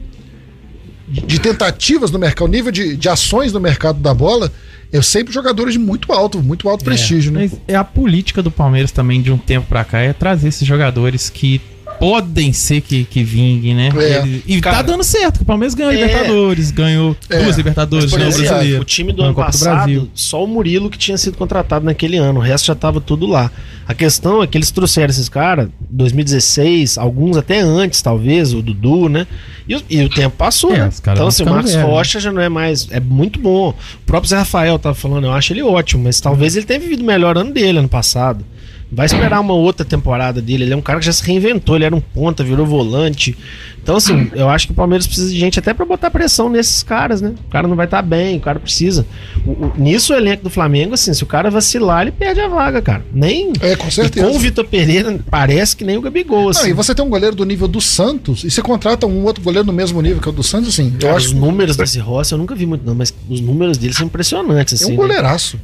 de 1.08 1.40
tentativas 1.40 2.10
no 2.10 2.18
mercado, 2.18 2.48
o 2.48 2.50
nível 2.50 2.72
de, 2.72 2.96
de 2.96 3.08
ações 3.08 3.52
no 3.52 3.60
mercado 3.60 4.00
da 4.00 4.12
bola, 4.12 4.52
é 4.92 5.00
sempre 5.00 5.32
jogadores 5.32 5.74
de 5.74 5.78
muito 5.78 6.12
alto, 6.12 6.42
muito 6.42 6.68
alto 6.68 6.84
prestígio, 6.84 7.30
né? 7.30 7.48
Mas 7.50 7.60
é 7.68 7.76
a 7.76 7.84
política 7.84 8.42
do 8.42 8.50
Palmeiras 8.50 8.90
também 8.90 9.22
de 9.22 9.30
um 9.30 9.38
tempo 9.38 9.66
pra 9.68 9.84
cá 9.84 10.00
é 10.00 10.12
trazer 10.12 10.48
esses 10.48 10.66
jogadores 10.66 11.30
que 11.30 11.60
podem 12.00 12.52
ser 12.52 12.80
que, 12.80 13.04
que 13.04 13.22
vinguem, 13.22 13.74
né? 13.74 13.90
É. 13.96 14.18
Ele- 14.22 14.42
e 14.46 14.60
Cara, 14.60 14.78
tá 14.78 14.82
dando 14.82 15.04
certo, 15.04 15.36
que 15.36 15.42
o 15.42 15.46
Palmeiras 15.46 15.74
ganhou 15.74 15.92
é. 15.92 15.96
Libertadores, 15.96 16.70
ganhou 16.70 17.16
É. 17.28 17.42
duas 17.42 17.56
Libertadores, 17.56 18.10
Mas, 18.10 18.12
o 18.22 18.26
exemplo, 18.26 18.48
brasileiro. 18.48 18.82
O 18.82 18.84
time 18.84 19.12
do 19.12 19.22
ano 19.22 19.34
Copa 19.34 19.46
do 19.48 19.52
passado, 19.52 19.76
Brasil. 19.76 20.10
só 20.14 20.42
o 20.42 20.46
Murilo 20.48 20.90
que 20.90 20.98
tinha 20.98 21.16
sido 21.18 21.36
contratado 21.36 21.84
naquele 21.84 22.16
ano, 22.16 22.40
o 22.40 22.42
resto 22.42 22.66
já 22.66 22.74
tava 22.74 23.00
tudo 23.00 23.26
lá. 23.26 23.50
A 23.86 23.94
questão 23.94 24.42
é 24.42 24.46
que 24.46 24.56
eles 24.56 24.70
trouxeram 24.70 25.10
esses 25.10 25.28
caras, 25.28 25.68
2016, 25.90 26.96
alguns 26.98 27.36
até 27.36 27.60
antes, 27.60 28.00
talvez, 28.02 28.52
o 28.54 28.62
Dudu, 28.62 29.08
né? 29.08 29.26
E, 29.68 29.76
o- 29.76 29.82
e 29.88 30.02
o 30.04 30.08
tempo 30.08 30.36
passou, 30.36 30.74
É, 30.74 30.78
né? 30.78 30.90
Então, 31.00 31.26
assim, 31.26 31.42
o 31.42 31.46
Marcos 31.50 31.72
velhos, 31.72 31.86
né? 31.86 31.92
Rocha 31.92 32.20
já 32.20 32.32
não 32.32 32.40
é 32.42 32.48
mais. 32.48 32.88
É 32.90 33.00
muito 33.00 33.38
bom. 33.40 33.70
O 33.70 34.06
próprio 34.06 34.28
Zé 34.28 34.36
Rafael 34.38 34.78
tava 34.78 34.94
falando, 34.94 35.24
eu 35.24 35.32
acho 35.32 35.52
ele 35.52 35.62
ótimo, 35.62 36.04
mas 36.04 36.20
talvez 36.20 36.56
ele 36.56 36.66
tenha 36.66 36.80
vivido 36.80 37.02
o 37.02 37.06
melhor 37.06 37.36
ano 37.36 37.52
dele 37.52 37.78
ano 37.78 37.88
passado. 37.88 38.44
Vai 38.92 39.06
esperar 39.06 39.40
uma 39.40 39.54
outra 39.54 39.84
temporada 39.84 40.40
dele. 40.42 40.64
Ele 40.64 40.72
é 40.72 40.76
um 40.76 40.80
cara 40.82 40.98
que 40.98 41.06
já 41.06 41.12
se 41.12 41.24
reinventou. 41.24 41.76
Ele 41.76 41.84
era 41.84 41.94
um 41.94 42.00
ponta, 42.00 42.42
virou 42.42 42.66
volante. 42.66 43.36
Então, 43.82 43.96
assim, 43.96 44.30
eu 44.34 44.48
acho 44.48 44.66
que 44.66 44.72
o 44.72 44.74
Palmeiras 44.76 45.06
precisa 45.06 45.30
de 45.32 45.38
gente 45.38 45.58
até 45.58 45.72
pra 45.72 45.86
botar 45.86 46.10
pressão 46.10 46.48
nesses 46.50 46.82
caras, 46.82 47.20
né? 47.20 47.32
O 47.46 47.50
cara 47.50 47.66
não 47.68 47.76
vai 47.76 47.86
estar 47.86 48.02
bem, 48.02 48.36
o 48.36 48.40
cara 48.40 48.58
precisa. 48.60 49.06
O- 49.46 49.50
o- 49.52 49.72
nisso, 49.76 50.12
o 50.12 50.16
elenco 50.16 50.42
do 50.44 50.50
Flamengo, 50.50 50.94
assim, 50.94 51.14
se 51.14 51.22
o 51.22 51.26
cara 51.26 51.50
vacilar, 51.50 52.02
ele 52.02 52.12
perde 52.12 52.40
a 52.40 52.48
vaga, 52.48 52.82
cara. 52.82 53.04
Nem. 53.12 53.52
É, 53.60 53.76
com 53.76 53.90
certeza. 53.90 54.26
com 54.26 54.34
o 54.36 54.38
Vitor 54.38 54.66
Pereira, 54.66 55.18
parece 55.30 55.76
que 55.76 55.84
nem 55.84 55.96
o 55.96 56.00
Gabigol, 56.02 56.42
Não, 56.44 56.50
assim. 56.50 56.70
e 56.70 56.72
você 56.72 56.94
tem 56.94 57.04
um 57.04 57.08
goleiro 57.08 57.34
do 57.36 57.44
nível 57.44 57.66
do 57.68 57.80
Santos 57.80 58.44
e 58.44 58.50
você 58.50 58.60
contrata 58.60 59.06
um 59.06 59.24
outro 59.24 59.42
goleiro 59.42 59.66
no 59.66 59.72
mesmo 59.72 60.00
nível 60.02 60.20
que 60.20 60.28
o 60.28 60.32
do 60.32 60.42
Santos, 60.42 60.68
assim. 60.70 60.92
Eu 60.94 60.98
Cara, 61.00 61.16
acho 61.16 61.26
os 61.28 61.32
números 61.32 61.76
desse 61.76 61.98
Rossi 61.98 62.32
eu 62.32 62.38
nunca 62.38 62.54
vi 62.54 62.66
muito, 62.66 62.84
não, 62.84 62.94
mas 62.94 63.14
os 63.28 63.40
números 63.40 63.78
dele 63.78 63.94
são 63.94 64.06
impressionantes, 64.06 64.80
é 64.80 64.84
assim. 64.84 64.92
um 64.92 64.96
né? 64.96 65.02
goleiraço. 65.02 65.58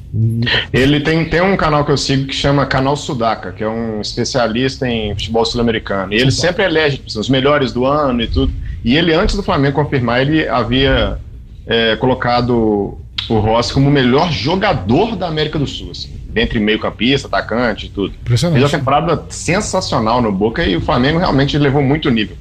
Ele 0.72 1.00
tem, 1.00 1.24
tem 1.28 1.40
um 1.40 1.56
canal 1.56 1.84
que 1.84 1.90
eu 1.92 1.96
sigo 1.96 2.26
que 2.26 2.34
chama 2.34 2.64
Canal 2.66 2.96
Sudaca, 3.16 3.50
que 3.52 3.64
é 3.64 3.68
um 3.68 4.00
especialista 4.00 4.86
em 4.86 5.14
futebol 5.14 5.44
sul-americano. 5.44 6.12
E 6.12 6.16
ele 6.16 6.30
sempre 6.30 6.64
elege 6.64 7.00
os 7.06 7.28
melhores 7.28 7.72
do 7.72 7.84
ano 7.86 8.20
e 8.22 8.26
tudo. 8.26 8.52
E 8.84 8.96
ele, 8.96 9.12
antes 9.14 9.34
do 9.34 9.42
Flamengo 9.42 9.74
confirmar, 9.82 10.20
ele 10.20 10.46
havia 10.48 11.18
é, 11.66 11.96
colocado 11.96 12.98
o 13.28 13.38
Rossi 13.38 13.72
como 13.72 13.88
o 13.88 13.90
melhor 13.92 14.30
jogador 14.30 15.16
da 15.16 15.26
América 15.26 15.58
do 15.58 15.66
Sul, 15.66 15.90
assim, 15.90 16.10
dentre 16.28 16.60
meio-campista, 16.60 17.26
atacante 17.26 17.86
e 17.86 17.88
tudo. 17.88 18.14
Fez 18.24 18.42
uma 18.44 18.50
Impressionante. 18.50 18.70
temporada 18.70 19.24
sensacional 19.30 20.20
no 20.22 20.30
Boca 20.30 20.62
e 20.64 20.76
o 20.76 20.80
Flamengo 20.80 21.18
realmente 21.18 21.56
levou 21.58 21.82
muito 21.82 22.08
nível. 22.10 22.36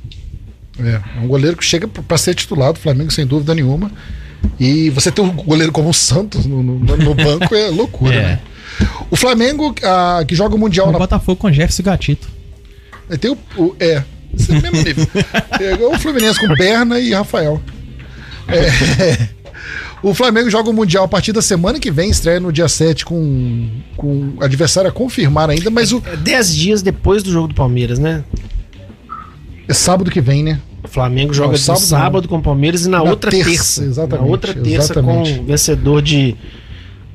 É, 0.80 1.02
é 1.18 1.20
um 1.22 1.28
goleiro 1.28 1.56
que 1.58 1.64
chega 1.64 1.88
pra 1.88 2.18
ser 2.18 2.36
titular 2.36 2.74
do 2.74 2.80
Flamengo, 2.80 3.10
sem 3.12 3.26
dúvida 3.26 3.56
nenhuma. 3.56 3.90
E 4.60 4.90
você 4.92 5.10
ter 5.12 5.22
um 5.22 5.32
goleiro 5.32 5.72
como 5.72 5.90
o 5.90 5.94
Santos 5.94 6.46
no, 6.46 6.62
no- 6.62 6.78
no 6.98 7.16
banco 7.16 7.56
é 7.56 7.70
loucura, 7.70 8.14
É. 8.20 8.22
né? 8.24 8.40
O 9.12 9.16
Flamengo, 9.16 9.74
ah, 9.84 10.24
que 10.28 10.36
joga 10.36 10.56
o 10.56 10.58
Mundial 10.58 10.90
O 10.90 10.92
na 10.92 10.98
Botafogo 11.00 11.38
com 11.40 11.52
Jefferson 11.52 11.82
e 11.82 11.86
Gatito. 11.86 12.28
Aí 13.10 13.18
Tem 13.18 13.32
o, 13.32 13.38
o- 13.58 13.76
é, 13.80 14.04
esse 14.38 14.52
é 14.52 14.58
o 14.58 14.62
mesmo 14.62 14.82
nível. 14.84 15.08
É, 15.62 15.86
o 15.86 15.98
Fluminense 16.00 16.40
com 16.40 16.54
Berna 16.56 17.00
e 17.00 17.14
Rafael. 17.14 17.62
É, 18.48 19.28
o 20.04 20.14
Flamengo 20.14 20.50
joga 20.50 20.70
o 20.70 20.74
Mundial 20.74 21.06
a 21.06 21.08
partir 21.08 21.32
da 21.32 21.42
semana 21.42 21.80
que 21.80 21.90
vem, 21.90 22.10
estreia 22.10 22.40
no 22.40 22.52
dia 22.52 22.68
7 22.68 23.06
com, 23.06 23.70
com 23.96 24.34
adversário 24.40 24.90
a 24.90 24.94
confirmar 24.94 25.50
ainda, 25.50 25.70
mas 25.70 25.92
o, 25.92 26.04
É 26.06 26.16
10 26.18 26.56
dias 26.56 26.82
depois 26.82 27.24
do 27.24 27.32
jogo 27.32 27.48
do 27.48 27.56
Palmeiras, 27.56 27.98
né? 28.00 28.24
é 29.68 29.74
sábado 29.74 30.12
que 30.12 30.22
vem, 30.22 30.44
né? 30.44 30.60
O 30.84 30.88
Flamengo 30.88 31.34
joga 31.34 31.54
no 31.54 31.58
sábado 31.58 31.82
sábado, 31.84 32.28
com 32.28 32.38
o 32.38 32.42
Palmeiras 32.42 32.86
e 32.86 32.90
na, 32.90 32.98
Na 33.04 33.10
outra 33.10 33.32
terça, 33.32 33.50
terça. 33.50 33.84
exatamente, 33.84 34.26
Na 34.26 34.32
outra 34.32 34.54
terça 34.54 34.94
exatamente. 34.94 35.34
com 35.38 35.42
o 35.42 35.46
vencedor 35.46 36.02
de 36.04 36.36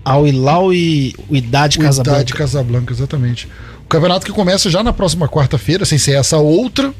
Al 0.05 0.27
Hilal 0.27 0.73
e 0.73 1.15
o 1.29 1.37
Idade 1.37 1.79
O 1.79 1.83
Casablanca. 1.83 2.19
Idade 2.21 2.35
Casablanca, 2.35 2.93
exatamente. 2.93 3.49
O 3.85 3.89
campeonato 3.89 4.25
que 4.25 4.33
começa 4.33 4.71
já 4.71 4.83
na 4.83 4.93
próxima 4.93 5.29
quarta-feira, 5.29 5.85
sem 5.85 5.99
ser 5.99 6.13
essa 6.13 6.37
outra, 6.39 6.93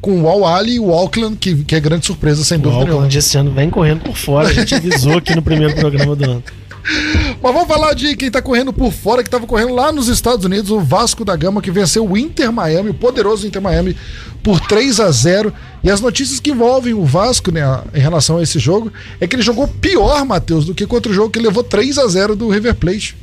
com 0.00 0.22
o 0.22 0.28
Al 0.28 0.46
Ali 0.46 0.74
e 0.74 0.80
o 0.80 0.90
Auckland, 0.92 1.36
que, 1.36 1.54
que 1.64 1.74
é 1.74 1.80
grande 1.80 2.04
surpresa, 2.04 2.42
sem 2.44 2.58
O 2.58 2.62
dúvida 2.62 2.80
nenhuma. 2.80 2.94
Auckland 2.94 3.18
esse 3.18 3.38
ano 3.38 3.52
vem 3.52 3.70
correndo 3.70 4.00
por 4.00 4.16
fora. 4.16 4.48
A 4.48 4.52
gente 4.52 4.74
avisou 4.74 5.18
aqui 5.18 5.34
no 5.34 5.42
primeiro 5.42 5.74
programa 5.74 6.16
do 6.16 6.24
ano. 6.24 6.42
Mas 6.84 7.54
vamos 7.54 7.68
falar 7.68 7.94
de 7.94 8.16
quem 8.16 8.30
tá 8.30 8.42
correndo 8.42 8.72
por 8.72 8.92
fora, 8.92 9.22
que 9.22 9.30
tava 9.30 9.46
correndo 9.46 9.74
lá 9.74 9.92
nos 9.92 10.08
Estados 10.08 10.44
Unidos, 10.44 10.70
o 10.70 10.80
Vasco 10.80 11.24
da 11.24 11.36
Gama, 11.36 11.62
que 11.62 11.70
venceu 11.70 12.08
o 12.08 12.16
Inter 12.16 12.52
Miami, 12.52 12.90
o 12.90 12.94
poderoso 12.94 13.46
Inter 13.46 13.62
Miami, 13.62 13.96
por 14.42 14.60
3 14.60 15.00
a 15.00 15.10
0 15.10 15.52
E 15.82 15.90
as 15.90 16.00
notícias 16.00 16.40
que 16.40 16.50
envolvem 16.50 16.92
o 16.94 17.04
Vasco, 17.04 17.52
né, 17.52 17.62
em 17.94 18.00
relação 18.00 18.38
a 18.38 18.42
esse 18.42 18.58
jogo, 18.58 18.92
é 19.20 19.26
que 19.26 19.36
ele 19.36 19.42
jogou 19.42 19.68
pior, 19.68 20.24
Matheus, 20.24 20.66
do 20.66 20.74
que 20.74 20.86
contra 20.86 21.10
o 21.10 21.14
jogo 21.14 21.30
que 21.30 21.38
levou 21.38 21.62
3 21.62 21.98
a 21.98 22.06
0 22.06 22.34
do 22.34 22.48
River 22.48 22.74
Plate. 22.74 23.16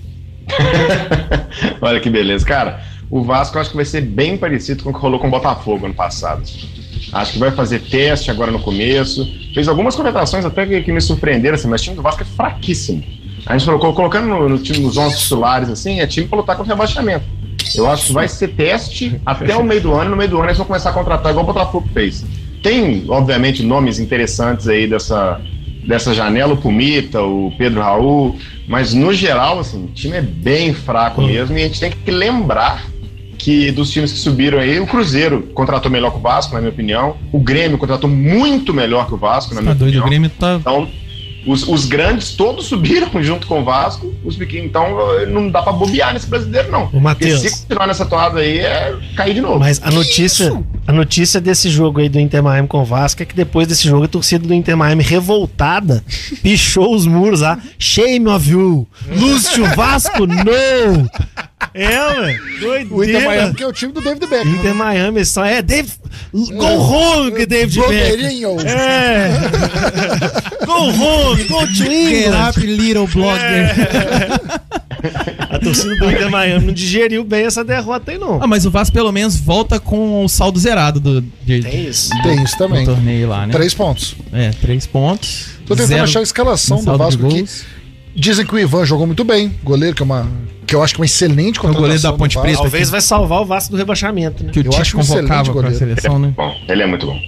Olha 1.82 2.00
que 2.00 2.10
beleza. 2.10 2.46
Cara, 2.46 2.82
o 3.10 3.24
Vasco 3.24 3.58
acho 3.60 3.72
que 3.72 3.76
vai 3.76 3.86
ser 3.86 4.02
bem 4.02 4.38
parecido 4.38 4.84
com 4.84 4.90
o 4.90 4.94
que 4.94 5.00
rolou 5.00 5.20
com 5.20 5.28
o 5.28 5.32
Botafogo 5.32 5.86
ano 5.86 5.94
passado. 5.94 6.44
Acho 7.12 7.34
que 7.34 7.40
vai 7.40 7.52
fazer 7.52 7.80
teste 7.80 8.30
agora 8.30 8.52
no 8.52 8.60
começo. 8.60 9.28
Fez 9.54 9.68
algumas 9.68 9.96
contratações 9.96 10.46
até 10.46 10.66
que, 10.66 10.82
que 10.82 10.92
me 10.92 11.02
surpreenderam, 11.02 11.56
assim, 11.56 11.68
mas 11.68 11.82
o 11.82 11.84
time 11.84 11.96
do 11.96 12.02
Vasco 12.02 12.22
é 12.22 12.26
fraquíssimo. 12.26 13.04
A 13.46 13.58
gente 13.58 13.66
colocou, 13.66 13.94
colocando 13.94 14.28
no, 14.28 14.50
no 14.50 14.58
time 14.58 14.80
dos 14.80 14.98
11 14.98 15.20
titulares, 15.20 15.70
assim, 15.70 16.00
é 16.00 16.08
time 16.08 16.28
pra 16.28 16.38
lutar 16.38 16.56
contra 16.56 16.74
o 16.74 16.76
rebaixamento. 16.76 17.26
Eu 17.76 17.90
acho 17.90 18.08
que 18.08 18.14
vai 18.14 18.28
ser 18.28 18.50
teste 18.50 19.20
até 19.26 19.56
o 19.56 19.64
meio 19.64 19.82
do 19.82 19.94
ano, 19.94 20.06
e 20.06 20.10
no 20.10 20.18
meio 20.18 20.30
do 20.30 20.38
ano 20.38 20.48
eles 20.48 20.58
vão 20.58 20.66
começar 20.66 20.90
a 20.90 20.94
contratar 20.94 21.32
igual 21.32 21.44
o 21.44 21.48
Botafogo 21.48 21.88
fez. 21.94 22.26
Tem, 22.64 23.06
obviamente, 23.08 23.64
nomes 23.64 24.00
interessantes 24.00 24.68
aí 24.68 24.88
dessa, 24.88 25.40
dessa 25.86 26.14
janela, 26.14 26.54
o 26.54 26.58
Pumita, 26.58 27.22
o 27.22 27.54
Pedro 27.58 27.82
Raul, 27.82 28.36
mas 28.68 28.94
no 28.94 29.14
geral, 29.14 29.60
assim, 29.60 29.86
o 29.86 29.88
time 29.88 30.18
é 30.18 30.22
bem 30.22 30.74
fraco 30.74 31.22
mesmo 31.22 31.58
e 31.58 31.64
a 31.64 31.68
gente 31.68 31.80
tem 31.80 31.92
que 31.92 32.12
lembrar 32.12 32.84
que 33.40 33.72
dos 33.72 33.90
times 33.90 34.12
que 34.12 34.20
subiram 34.20 34.60
aí, 34.60 34.80
o 34.80 34.86
Cruzeiro 34.86 35.44
contratou 35.54 35.90
melhor 35.90 36.12
que 36.12 36.18
o 36.18 36.22
Vasco, 36.22 36.54
na 36.54 36.60
minha 36.60 36.72
opinião. 36.72 37.16
O 37.32 37.40
Grêmio 37.40 37.78
contratou 37.78 38.10
muito 38.10 38.74
melhor 38.74 39.08
que 39.08 39.14
o 39.14 39.18
Vasco, 39.18 39.56
na 39.56 39.62
minha 39.62 39.74
Tá 39.74 39.80
doido, 39.80 39.96
o 39.96 40.00
opinião. 40.00 40.10
Grêmio 40.10 40.30
tá. 40.38 40.58
Então, 40.60 40.88
os, 41.46 41.68
os 41.68 41.86
grandes 41.86 42.32
todos 42.32 42.66
subiram 42.66 43.10
junto 43.24 43.48
com 43.48 43.62
o 43.62 43.64
Vasco, 43.64 44.14
os 44.24 44.36
pequenos, 44.36 44.68
então 44.68 44.86
não 45.28 45.50
dá 45.50 45.62
pra 45.62 45.72
bobear 45.72 46.14
nesse 46.14 46.28
brasileiro, 46.28 46.72
não. 46.72 46.90
Ô, 46.92 47.00
Matheus. 47.00 47.42
Se 47.42 47.50
continuar 47.50 47.88
nessa 47.88 48.06
toada 48.06 48.40
aí, 48.40 48.60
é 48.60 48.96
cair 49.16 49.34
de 49.34 49.42
novo. 49.42 49.60
Mas 49.60 49.82
a 49.84 49.92
notícia, 49.92 50.64
a 50.88 50.92
notícia 50.92 51.40
desse 51.40 51.70
jogo 51.70 52.00
aí 52.00 52.10
do 52.10 52.20
Inter 52.20 52.44
Miami 52.44 52.68
com 52.68 52.82
o 52.82 52.86
Vasco 52.86 53.22
é 53.24 53.26
que 53.26 53.36
depois 53.36 53.68
desse 53.68 53.88
jogo 53.88 54.06
a 54.06 54.08
torcida 54.08 54.48
do 54.48 54.54
Inter 54.54 54.76
Miami 54.76 55.04
revoltada 55.04 56.04
pichou 56.42 56.96
os 56.96 57.06
muros 57.06 57.42
lá. 57.42 57.60
Shame 57.78 58.28
of 58.28 58.50
you! 58.50 58.88
Lose 59.08 59.50
to 59.52 59.64
Vasco? 59.76 60.28
No! 60.30 61.10
É, 61.74 61.88
ué. 62.00 62.40
Doideira. 62.60 62.96
O 62.96 63.04
Inter 63.04 63.26
Miami, 63.26 63.54
que 63.54 63.64
é 63.64 63.68
o 63.68 63.74
time 63.74 63.92
do 63.94 64.02
David 64.02 64.26
Beckham. 64.28 64.52
Inter 64.52 64.74
Miami 64.74 65.26
só 65.26 65.46
é 65.46 65.62
Dave, 65.62 65.92
go 66.34 66.66
home, 66.66 67.46
David 67.46 67.80
Beckham. 67.82 68.60
É. 68.66 69.30
go 70.66 70.74
home, 70.90 71.44
go 71.44 71.60
to 71.68 71.74
Get 71.74 72.26
England. 72.26 72.50
up, 72.50 72.60
little 72.60 73.08
blogger. 73.08 73.70
A 75.50 75.60
torcida 75.60 75.96
do 75.96 76.12
Inter 76.12 76.30
Miami 76.30 76.66
não 76.68 76.74
digeriu 76.74 77.24
bem 77.24 77.46
essa 77.46 77.64
derrota 77.64 78.12
aí, 78.12 78.18
não. 78.18 78.42
Ah, 78.42 78.48
mas 78.48 78.66
o 78.66 78.72
Vasco 78.72 78.94
pelo 78.94 79.12
menos 79.12 79.36
volta 79.38 79.80
com 79.80 80.24
o 80.24 80.30
saldo 80.30 80.60
zerado 80.60 81.00
do, 81.00 81.22
de, 81.22 81.62
Tem 81.62 81.88
isso. 81.88 82.10
Tem 82.24 82.44
isso 82.44 82.56
do 82.58 82.68
também. 82.68 82.86
torneio 82.86 83.30
lá, 83.30 83.46
né? 83.48 83.54
Três 83.54 83.74
pontos. 83.74 84.16
É, 84.34 84.52
três 84.52 84.86
pontos. 84.88 85.48
Tô 85.66 85.76
tentando 85.76 85.88
zero 85.90 86.04
achar 86.04 86.20
a 86.20 86.24
escalação 86.24 86.84
do 86.84 86.98
Vasco 86.98 87.26
aqui. 87.28 87.46
Dizem 88.16 88.46
que 88.46 88.54
o 88.56 88.60
Ivan 88.60 88.86
jogou 88.86 89.06
muito 89.06 89.24
bem, 89.24 89.54
goleiro, 89.64 89.96
que 89.96 90.02
é 90.02 90.06
uma. 90.06 90.28
Que 90.70 90.76
eu 90.76 90.84
acho 90.84 90.94
que 90.94 91.00
é 91.00 91.02
uma 91.02 91.06
excelente 91.06 91.58
o 91.60 91.64
goleiro 91.64 91.80
contratação 91.82 92.12
da 92.12 92.18
Ponte. 92.18 92.40
Preta. 92.40 92.58
Talvez 92.60 92.90
vai 92.92 93.02
salvar 93.02 93.42
o 93.42 93.46
Vasco 93.46 93.72
do 93.72 93.78
rebaixamento, 93.78 94.44
né? 94.44 94.52
Que 94.52 94.60
o 94.60 94.66
Eu 94.66 94.70
Tite 94.70 94.96
um 94.96 95.00
convocava 95.00 95.44
pra 95.46 95.54
goleiro. 95.54 95.76
seleção, 95.78 96.20
né? 96.20 96.32
Bom, 96.38 96.56
ele 96.68 96.84
é 96.84 96.86
muito 96.86 97.08
bom. 97.08 97.20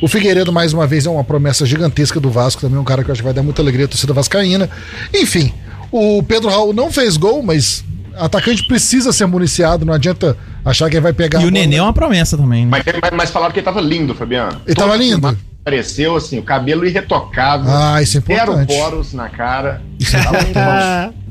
O 0.00 0.06
Figueiredo, 0.06 0.52
mais 0.52 0.72
uma 0.72 0.86
vez, 0.86 1.04
é 1.04 1.10
uma 1.10 1.24
promessa 1.24 1.66
gigantesca 1.66 2.20
do 2.20 2.30
Vasco, 2.30 2.60
também 2.60 2.78
um 2.78 2.84
cara 2.84 3.02
que 3.02 3.10
eu 3.10 3.12
acho 3.12 3.22
que 3.22 3.24
vai 3.24 3.34
dar 3.34 3.42
muita 3.42 3.60
alegria 3.60 3.86
à 3.86 3.88
torcida 3.88 4.12
vascaína. 4.12 4.70
Enfim, 5.12 5.52
o 5.90 6.22
Pedro 6.22 6.48
Raul 6.48 6.72
não 6.72 6.92
fez 6.92 7.16
gol, 7.16 7.42
mas 7.42 7.84
atacante 8.16 8.64
precisa 8.68 9.12
ser 9.12 9.26
municiado, 9.26 9.84
não 9.84 9.92
adianta 9.92 10.36
achar 10.64 10.88
que 10.88 10.94
ele 10.94 11.00
vai 11.02 11.12
pegar 11.12 11.40
E 11.40 11.44
a 11.44 11.48
o 11.48 11.50
bola. 11.50 11.60
Nenê 11.60 11.76
é 11.76 11.82
uma 11.82 11.92
promessa 11.92 12.36
também, 12.36 12.66
né? 12.66 12.70
Mas, 12.70 12.84
mas, 13.02 13.10
mas 13.16 13.30
falaram 13.30 13.52
que 13.52 13.58
ele 13.58 13.64
tava 13.64 13.80
lindo, 13.80 14.14
Fabiano. 14.14 14.60
Ele 14.64 14.76
tava 14.76 14.94
lindo? 14.96 15.36
Apareceu 15.62 16.14
assim, 16.14 16.38
o 16.38 16.42
cabelo 16.44 16.86
irretocável. 16.86 17.66
Ah, 17.68 18.00
isso 18.00 18.18
é 18.18 18.20
Zero 18.20 18.52
importante. 18.52 18.78
poros 18.78 19.12
na 19.12 19.28
cara. 19.28 19.82
Bom. 19.98 20.52
Ah, 20.54 21.10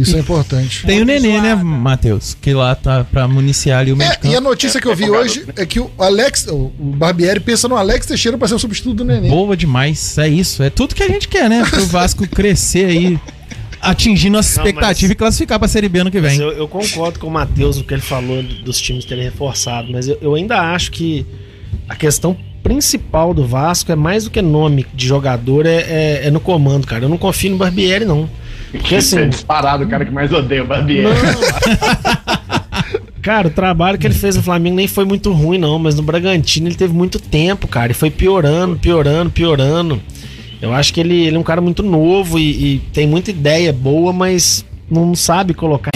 Isso 0.00 0.16
é 0.16 0.20
importante. 0.20 0.86
Tem 0.86 1.00
o 1.00 1.04
Nenê, 1.04 1.40
né, 1.40 1.54
Matheus? 1.54 2.34
Que 2.40 2.54
lá 2.54 2.74
tá 2.74 3.04
pra 3.04 3.28
municiar 3.28 3.80
ali 3.80 3.92
o 3.92 3.96
meio 3.96 4.10
É, 4.10 4.18
e 4.24 4.34
a 4.34 4.40
notícia 4.40 4.80
que 4.80 4.88
eu 4.88 4.96
vi 4.96 5.10
hoje 5.10 5.44
é 5.56 5.66
que 5.66 5.78
o 5.78 5.90
Alex, 5.98 6.46
o 6.48 6.70
Barbieri 6.78 7.38
pensa 7.40 7.68
no 7.68 7.76
Alex 7.76 8.06
Teixeira 8.06 8.38
pra 8.38 8.48
ser 8.48 8.54
o 8.54 8.58
substituto 8.58 8.96
do 8.96 9.04
Nenê. 9.04 9.28
Boa 9.28 9.56
demais. 9.56 10.16
É 10.18 10.26
isso. 10.26 10.62
É 10.62 10.70
tudo 10.70 10.94
que 10.94 11.02
a 11.02 11.08
gente 11.08 11.28
quer, 11.28 11.50
né? 11.50 11.62
Pro 11.68 11.84
Vasco 11.86 12.26
crescer 12.26 12.86
aí, 12.86 13.18
atingindo 13.82 14.36
nossa 14.36 14.58
Não, 14.60 14.66
expectativa 14.66 15.08
mas- 15.08 15.12
e 15.12 15.14
classificar 15.14 15.58
pra 15.58 15.68
Série 15.68 15.88
B 15.88 15.98
ano 16.00 16.10
que 16.10 16.20
vem. 16.20 16.38
eu, 16.38 16.50
eu 16.52 16.66
concordo 16.68 17.18
com 17.18 17.26
o 17.26 17.30
Matheus 17.30 17.76
no 17.76 17.84
que 17.84 17.92
ele 17.94 18.02
falou 18.02 18.42
dos 18.42 18.80
times 18.80 19.04
terem 19.04 19.24
reforçado, 19.24 19.90
mas 19.92 20.08
eu, 20.08 20.18
eu 20.22 20.34
ainda 20.34 20.58
acho 20.72 20.90
que 20.92 21.26
a 21.88 21.94
questão 21.94 22.36
principal 22.62 23.32
do 23.32 23.46
Vasco 23.46 23.90
é 23.90 23.96
mais 23.96 24.24
do 24.24 24.30
que 24.30 24.40
nome 24.42 24.86
de 24.94 25.06
jogador, 25.06 25.66
é, 25.66 25.76
é- 25.76 26.20
é 26.26 26.30
no 26.30 26.40
comando, 26.40 26.86
cara. 26.86 27.04
Eu 27.04 27.08
não 27.08 27.16
confio 27.18 27.50
no 27.50 27.56
Barbieri, 27.58 28.04
não. 28.04 28.28
Porque 28.70 28.94
Esse 28.94 29.16
é 29.16 29.20
assim, 29.20 29.30
disparado 29.30 29.84
o 29.84 29.88
cara 29.88 30.04
que 30.04 30.10
mais 30.10 30.32
odeia 30.32 30.62
o 30.62 30.66
Barbieri. 30.66 31.08
cara, 33.20 33.48
o 33.48 33.50
trabalho 33.50 33.98
que 33.98 34.06
ele 34.06 34.14
fez 34.14 34.36
no 34.36 34.42
Flamengo 34.42 34.76
nem 34.76 34.86
foi 34.86 35.04
muito 35.04 35.32
ruim, 35.32 35.58
não, 35.58 35.78
mas 35.78 35.94
no 35.94 36.02
Bragantino 36.02 36.68
ele 36.68 36.76
teve 36.76 36.94
muito 36.94 37.18
tempo, 37.18 37.66
cara, 37.66 37.92
e 37.92 37.94
foi 37.94 38.10
piorando, 38.10 38.76
piorando, 38.76 39.30
piorando. 39.30 40.00
Eu 40.62 40.72
acho 40.72 40.92
que 40.92 41.00
ele, 41.00 41.26
ele 41.26 41.36
é 41.36 41.38
um 41.38 41.42
cara 41.42 41.60
muito 41.60 41.82
novo 41.82 42.38
e, 42.38 42.74
e 42.74 42.78
tem 42.92 43.06
muita 43.06 43.30
ideia 43.30 43.72
boa, 43.72 44.12
mas 44.12 44.64
não 44.90 45.14
sabe 45.14 45.54
colocar. 45.54 45.90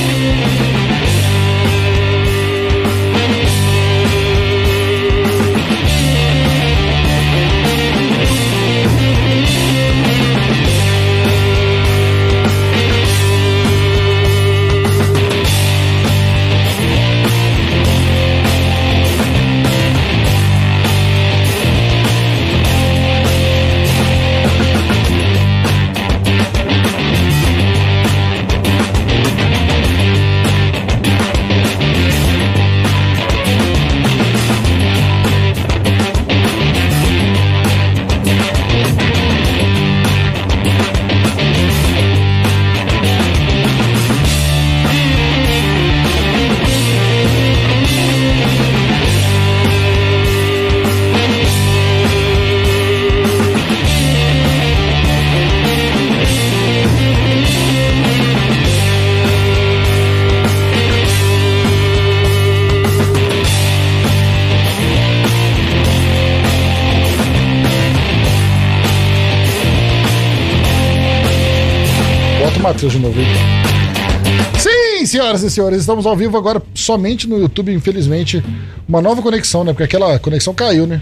Senhoras 75.40 75.42
e 75.42 75.50
senhores, 75.50 75.80
estamos 75.80 76.06
ao 76.06 76.16
vivo 76.16 76.36
agora 76.36 76.62
somente 76.74 77.28
no 77.28 77.38
YouTube, 77.38 77.72
infelizmente. 77.72 78.42
Uma 78.88 79.00
nova 79.02 79.22
conexão, 79.22 79.64
né? 79.64 79.72
Porque 79.72 79.84
aquela 79.84 80.18
conexão 80.18 80.54
caiu, 80.54 80.86
né? 80.86 81.00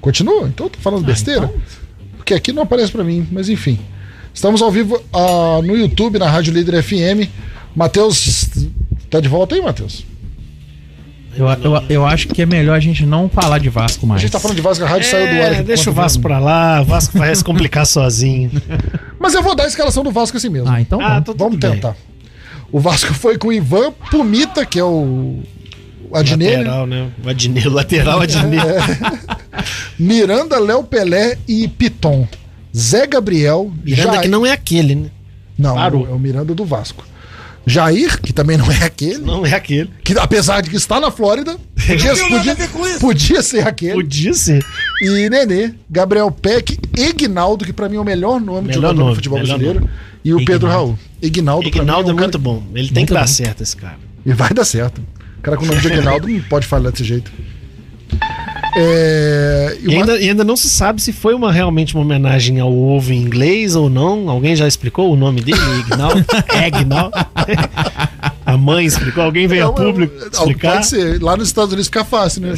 Continua? 0.00 0.48
Então 0.48 0.66
eu 0.66 0.70
tô 0.70 0.78
falando 0.78 1.04
besteira? 1.04 1.52
Porque 2.16 2.34
aqui 2.34 2.52
não 2.52 2.62
aparece 2.62 2.92
pra 2.92 3.02
mim, 3.04 3.26
mas 3.30 3.48
enfim. 3.48 3.78
Estamos 4.32 4.62
ao 4.62 4.70
vivo 4.70 5.00
ah, 5.12 5.60
no 5.64 5.76
YouTube, 5.76 6.18
na 6.18 6.28
Rádio 6.30 6.52
Líder 6.52 6.82
FM. 6.82 7.28
Matheus, 7.74 8.48
tá 9.10 9.20
de 9.20 9.28
volta 9.28 9.54
aí, 9.54 9.60
Matheus? 9.62 10.04
Eu, 11.36 11.46
eu, 11.46 11.82
eu 11.88 12.06
acho 12.06 12.28
que 12.28 12.42
é 12.42 12.46
melhor 12.46 12.74
a 12.76 12.80
gente 12.80 13.06
não 13.06 13.28
falar 13.28 13.58
de 13.58 13.68
Vasco 13.68 14.04
A 14.04 14.08
mais. 14.08 14.20
gente 14.22 14.32
tá 14.32 14.40
falando 14.40 14.56
de 14.56 14.62
Vasco, 14.62 14.84
a 14.84 14.88
rádio 14.88 15.08
saiu 15.08 15.26
do 15.26 15.32
ar. 15.32 15.52
É, 15.52 15.54
aqui 15.54 15.62
deixa 15.62 15.88
o 15.90 15.92
Vasco 15.92 16.20
pra 16.20 16.38
lá, 16.40 16.80
o 16.80 16.84
Vasco 16.84 17.16
vai 17.16 17.32
se 17.34 17.44
complicar 17.44 17.86
sozinho. 17.86 18.50
Mas 19.20 19.34
eu 19.34 19.42
vou 19.42 19.54
dar 19.54 19.64
a 19.64 19.66
escalação 19.68 20.02
do 20.02 20.10
Vasco 20.10 20.36
assim 20.36 20.48
mesmo. 20.48 20.68
Ah, 20.68 20.80
então 20.80 21.00
Ah, 21.00 21.20
vamos. 21.20 21.36
Vamos 21.38 21.58
tudo 21.60 21.70
bem. 21.70 21.80
O 22.70 22.78
Vasco 22.80 23.14
foi 23.14 23.38
com 23.38 23.48
o 23.48 23.52
Ivan 23.52 23.92
Pumita, 24.10 24.64
que 24.66 24.78
é 24.78 24.84
o. 24.84 25.42
o 26.10 26.16
Adnet, 26.16 26.50
né? 26.50 26.58
Lateral, 26.58 26.86
né? 26.86 27.10
O 27.24 27.28
Adnet, 27.28 27.68
o 27.68 27.70
lateral 27.72 28.20
Adnet. 28.20 28.64
Miranda, 29.98 30.58
Léo 30.58 30.84
Pelé 30.84 31.38
e 31.46 31.66
Piton. 31.68 32.26
Zé 32.76 33.06
Gabriel. 33.06 33.72
Miranda 33.84 34.08
Jair- 34.12 34.22
que 34.22 34.28
não 34.28 34.44
é 34.46 34.52
aquele, 34.52 34.94
né? 34.94 35.10
Não, 35.58 35.74
Parou. 35.74 36.06
é 36.06 36.10
o 36.10 36.18
Miranda 36.18 36.54
do 36.54 36.64
Vasco. 36.64 37.04
Jair, 37.66 38.18
que 38.22 38.32
também 38.32 38.56
não 38.56 38.70
é 38.70 38.84
aquele. 38.84 39.18
Não 39.18 39.44
é 39.44 39.52
aquele. 39.54 39.90
Que 40.04 40.16
apesar 40.18 40.62
de 40.62 40.70
que 40.70 40.76
está 40.76 40.98
na 41.00 41.10
Flórida, 41.10 41.56
podia, 41.86 42.14
podia, 42.16 42.56
podia 43.00 43.42
ser 43.42 43.66
aquele. 43.66 43.92
Podia 43.94 44.32
ser. 44.32 44.64
E 45.02 45.28
Nenê, 45.28 45.74
Gabriel 45.90 46.30
Peck, 46.30 46.78
Ignaldo, 46.96 47.64
que 47.66 47.72
pra 47.72 47.88
mim 47.88 47.96
é 47.96 48.00
o 48.00 48.04
melhor 48.04 48.40
nome 48.40 48.68
de 48.68 48.76
Melhor 48.78 48.80
jogador 48.92 48.98
nome, 48.98 49.10
do 49.10 49.14
futebol 49.16 49.38
brasileiro. 49.38 49.80
nome. 49.80 49.90
E 50.24 50.32
o 50.32 50.38
Pedro 50.38 50.68
Ignaldo. 50.68 50.68
Raul. 50.92 50.98
Ignaldo, 51.20 51.66
Ignaldo 51.68 52.10
é 52.10 52.14
cara- 52.14 52.26
muito 52.26 52.38
bom. 52.38 52.62
Ele 52.74 52.88
tem 52.88 52.98
Muito 52.98 53.08
que 53.08 53.14
dar 53.14 53.20
bom. 53.20 53.26
certo, 53.26 53.62
esse 53.62 53.76
cara. 53.76 53.96
E 54.24 54.32
vai 54.32 54.50
dar 54.50 54.64
certo. 54.64 55.00
O 55.38 55.42
cara 55.42 55.56
com 55.56 55.64
o 55.64 55.66
nome 55.66 55.80
de 55.80 55.86
Aguinaldo 55.92 56.28
não 56.28 56.40
pode 56.42 56.66
falhar 56.66 56.90
desse 56.92 57.04
jeito. 57.04 57.30
É, 58.76 59.76
e 59.80 59.84
E 59.84 59.88
uma- 59.88 60.00
ainda, 60.02 60.20
e 60.20 60.28
ainda 60.28 60.44
não 60.44 60.56
se 60.56 60.68
sabe 60.68 61.00
se 61.02 61.12
foi 61.12 61.34
uma, 61.34 61.50
realmente 61.50 61.94
uma 61.94 62.02
homenagem 62.04 62.60
ao 62.60 62.72
ovo 62.72 63.12
em 63.12 63.16
inglês 63.20 63.74
ou 63.74 63.88
não. 63.90 64.28
Alguém 64.28 64.54
já 64.54 64.68
explicou 64.68 65.12
o 65.12 65.16
nome 65.16 65.40
dele? 65.40 65.58
Ignaldo? 65.80 66.24
Egnaldo? 66.64 67.16
A 68.48 68.56
mãe 68.56 68.86
explicou? 68.86 69.24
Alguém 69.24 69.46
veio 69.46 69.66
a 69.66 69.72
público 69.74 70.14
explicar? 70.32 70.76
Pode 70.76 70.86
ser. 70.86 71.22
Lá 71.22 71.36
nos 71.36 71.48
Estados 71.48 71.70
Unidos 71.70 71.88
fica 71.88 72.02
fácil, 72.02 72.40
né? 72.40 72.54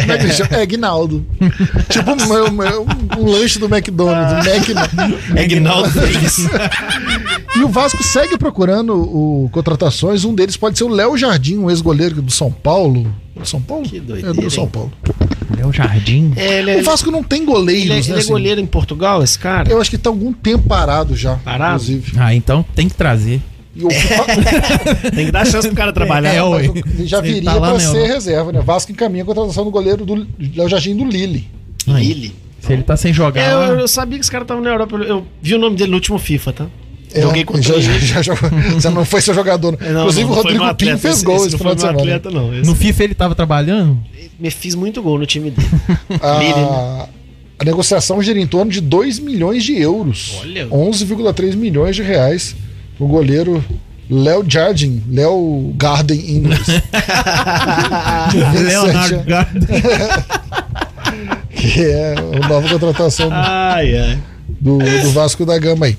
Como 0.00 0.12
é 0.12 0.16
que 0.16 0.24
ele 0.24 0.32
chama? 0.32 0.56
É 0.56 0.64
tipo 1.90 2.10
um, 2.10 3.18
um- 3.18 3.20
um 3.20 3.30
lanche 3.30 3.58
do 3.58 3.66
McDonald's. 3.66 4.32
Um 4.32 4.74
Mac... 4.74 5.36
Egnaldo 5.36 5.90
Feliz. 5.90 6.48
E 7.56 7.62
o 7.62 7.68
Vasco 7.68 8.02
segue 8.02 8.38
procurando 8.38 8.94
o, 8.94 9.50
contratações. 9.52 10.24
Um 10.24 10.34
deles 10.34 10.56
pode 10.56 10.78
ser 10.78 10.84
o 10.84 10.88
Léo 10.88 11.14
Jardim, 11.18 11.58
um 11.58 11.68
ex-goleiro 11.68 12.22
do 12.22 12.32
São 12.32 12.50
Paulo. 12.50 13.14
Do 13.36 13.46
São 13.46 13.60
Paulo? 13.60 13.84
Que 13.84 13.98
é 13.98 14.00
doideira, 14.00 14.32
do 14.32 14.50
São? 14.50 14.66
Paulo. 14.66 14.92
É 15.58 15.66
o 15.66 15.72
Jardim. 15.74 16.32
É, 16.36 16.60
ele, 16.60 16.70
é, 16.70 16.76
O 16.78 16.84
Vasco 16.84 17.10
não 17.10 17.22
tem 17.22 17.42
ele, 17.42 17.50
é, 17.50 17.52
goleiros, 17.52 17.90
ele 17.90 18.08
né? 18.12 18.16
é 18.16 18.18
assim. 18.20 18.28
goleiro 18.30 18.62
em 18.62 18.66
Portugal, 18.66 19.22
esse 19.22 19.38
cara? 19.38 19.70
Eu 19.70 19.78
acho 19.78 19.90
que 19.90 19.98
tá 19.98 20.08
algum 20.08 20.32
tempo 20.32 20.66
parado 20.66 21.14
já. 21.14 21.34
Parado? 21.36 21.74
Inclusive. 21.82 22.12
Ah, 22.16 22.34
então 22.34 22.64
tem 22.74 22.88
que 22.88 22.94
trazer. 22.94 23.42
E 23.76 23.84
o 23.84 23.88
Tem 25.14 25.26
que 25.26 25.32
dar 25.32 25.44
chance 25.46 25.66
pro 25.68 25.76
cara 25.76 25.92
trabalhar. 25.92 26.32
É, 26.34 26.38
ele 26.64 27.06
já 27.06 27.20
viria 27.20 27.42
tá 27.42 27.78
ser 27.80 28.06
reserva, 28.06 28.52
né? 28.52 28.60
Vasco 28.60 28.92
encaminha 28.92 29.22
a 29.24 29.26
contratação 29.26 29.64
do 29.64 29.70
goleiro 29.70 30.04
do 30.04 30.26
Léo 30.54 30.68
Jardim 30.68 30.96
do 30.96 31.04
Lille. 31.04 31.48
Aí, 31.88 32.06
Lille. 32.12 32.34
Se 32.60 32.72
ele 32.72 32.82
tá 32.82 32.96
sem 32.96 33.12
jogar. 33.12 33.42
É, 33.42 33.52
eu, 33.52 33.80
eu 33.80 33.88
sabia 33.88 34.16
que 34.18 34.24
esse 34.24 34.30
cara 34.30 34.44
tava 34.44 34.60
na 34.60 34.70
Europa. 34.70 34.96
Eu, 34.96 35.26
vi 35.42 35.54
o 35.54 35.58
nome 35.58 35.76
dele 35.76 35.90
no 35.90 35.96
último 35.96 36.18
FIFA, 36.18 36.52
tá? 36.52 36.66
É, 37.12 37.20
Joguei 37.20 37.44
contra 37.44 37.62
já, 37.62 37.74
ele. 37.74 37.98
já, 38.00 38.22
já 38.22 38.34
jogou. 38.34 38.50
Você 38.72 38.90
não 38.90 39.04
foi 39.04 39.20
seu 39.20 39.34
jogador. 39.34 39.76
não. 39.78 39.86
É, 39.86 39.90
não, 39.92 40.00
Inclusive 40.00 40.24
não, 40.24 40.30
o 40.30 40.34
Rodrigo 40.34 40.58
Pinho 40.58 40.70
atleta, 40.70 40.98
fez 40.98 41.14
esse- 41.16 41.24
gol 41.24 41.36
esse 41.36 41.46
esse 41.46 41.52
não 41.54 41.58
final 41.58 41.70
foi 41.72 41.76
de 41.76 41.80
semana. 41.82 42.00
atleta, 42.16 42.30
não. 42.30 42.54
Esse- 42.54 42.66
No 42.70 42.74
FIFA 42.74 43.04
ele 43.04 43.14
tava 43.14 43.34
trabalhando? 43.34 43.98
Me 44.40 44.50
fiz 44.50 44.74
muito 44.74 45.02
gol 45.02 45.18
no 45.18 45.26
time 45.26 45.50
dele. 45.50 45.68
Lille, 46.08 46.54
né? 46.54 46.62
A, 46.70 47.08
a 47.60 47.64
negociação 47.64 48.20
gira 48.22 48.40
em 48.40 48.46
torno 48.46 48.70
de 48.72 48.80
2 48.80 49.18
milhões 49.20 49.62
de 49.62 49.78
euros. 49.78 50.36
Olha. 50.40 50.66
11,3 50.68 51.54
milhões 51.54 51.94
de 51.94 52.02
reais. 52.02 52.56
O 52.98 53.06
goleiro 53.06 53.64
Léo 54.10 54.44
Jardim, 54.48 55.02
Léo 55.10 55.72
Garden 55.76 56.18
em 56.20 56.36
inglês. 56.36 56.64
De 56.66 58.38
27 58.38 58.64
Leonardo 58.64 59.24
Garden. 59.26 59.62
que 61.50 61.80
é 61.82 62.14
a 62.42 62.48
nova 62.48 62.68
contratação 62.68 63.28
do, 63.28 63.34
Ai, 63.34 63.96
ai. 63.96 64.18
do, 64.60 64.78
do 64.78 65.10
Vasco 65.10 65.44
da 65.46 65.58
Gama 65.58 65.86
aí. 65.86 65.96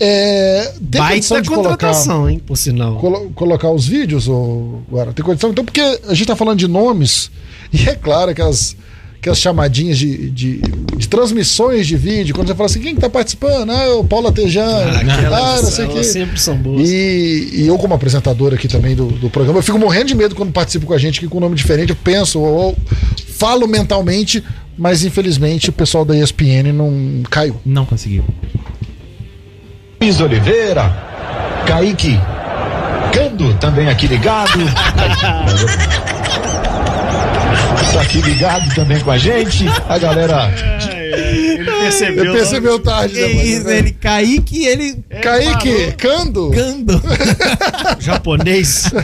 É, 0.00 0.72
tem 0.90 1.00
condição 1.00 1.36
Baita 1.36 1.42
de 1.42 1.48
colocar, 1.48 1.70
contratação, 1.70 2.28
hein? 2.28 2.40
Por 2.44 2.56
sinal. 2.56 2.96
colo- 2.96 3.30
colocar 3.34 3.70
os 3.70 3.86
vídeos, 3.86 4.26
ou 4.28 4.82
agora 4.88 5.12
tem 5.12 5.24
condição? 5.24 5.50
Então, 5.50 5.64
porque 5.64 5.80
a 5.80 6.14
gente 6.14 6.26
tá 6.26 6.34
falando 6.36 6.58
de 6.58 6.66
nomes, 6.66 7.30
e 7.72 7.88
é 7.88 7.94
claro 7.94 8.34
que 8.34 8.42
as, 8.42 8.76
que 9.24 9.30
as 9.30 9.38
chamadinhas 9.38 9.96
de, 9.96 10.28
de, 10.28 10.58
de 10.98 11.08
transmissões 11.08 11.86
de 11.86 11.96
vídeo, 11.96 12.34
quando 12.34 12.48
você 12.48 12.54
fala 12.54 12.66
assim, 12.66 12.80
quem 12.80 12.94
que 12.94 13.00
tá 13.00 13.08
participando? 13.08 13.70
Ah, 13.70 13.84
é 13.84 13.92
o 13.92 14.04
Paulo 14.04 14.28
Atejano, 14.28 14.98
ah, 15.32 15.62
não 15.62 15.70
sei 15.70 15.86
o 15.86 15.88
quê. 15.88 16.04
sempre 16.04 16.38
são 16.38 16.54
boas. 16.54 16.86
E, 16.86 17.48
e 17.54 17.66
eu, 17.66 17.78
como 17.78 17.94
apresentador 17.94 18.52
aqui 18.52 18.68
também 18.68 18.94
do, 18.94 19.06
do 19.06 19.30
programa, 19.30 19.60
eu 19.60 19.62
fico 19.62 19.78
morrendo 19.78 20.08
de 20.08 20.14
medo 20.14 20.34
quando 20.34 20.52
participo 20.52 20.84
com 20.84 20.92
a 20.92 20.98
gente 20.98 21.20
aqui 21.20 21.26
com 21.26 21.38
um 21.38 21.40
nome 21.40 21.56
diferente. 21.56 21.88
Eu 21.88 21.96
penso 21.96 22.38
ou, 22.38 22.54
ou 22.54 22.76
falo 23.28 23.66
mentalmente, 23.66 24.44
mas 24.76 25.02
infelizmente 25.06 25.70
o 25.70 25.72
pessoal 25.72 26.04
da 26.04 26.14
ESPN 26.14 26.70
não 26.74 27.22
caiu. 27.30 27.56
Não 27.64 27.86
conseguiu. 27.86 28.26
Luiz 30.02 30.20
Oliveira, 30.20 30.94
Kaique 31.66 32.20
Cando 33.10 33.54
também 33.54 33.88
aqui 33.88 34.06
ligado. 34.06 34.58
Tá 37.94 38.00
aqui 38.02 38.20
ligado 38.20 38.74
também 38.74 39.00
com 39.00 39.10
a 39.10 39.16
gente. 39.18 39.64
A 39.88 39.96
galera. 39.98 40.50
Ele 41.16 41.64
percebeu. 41.64 42.24
Ele 42.24 42.32
percebeu 42.32 42.78
tarde, 42.80 43.14
né, 43.14 43.20
É 43.22 43.28
mano? 43.34 43.46
isso, 43.46 43.68
ele 43.68 43.92
Kaique 43.92 44.64
ele 44.66 44.96
Kaique, 45.22 45.92
Cando. 45.96 46.50
Gando. 46.50 47.00
japonês. 48.00 48.90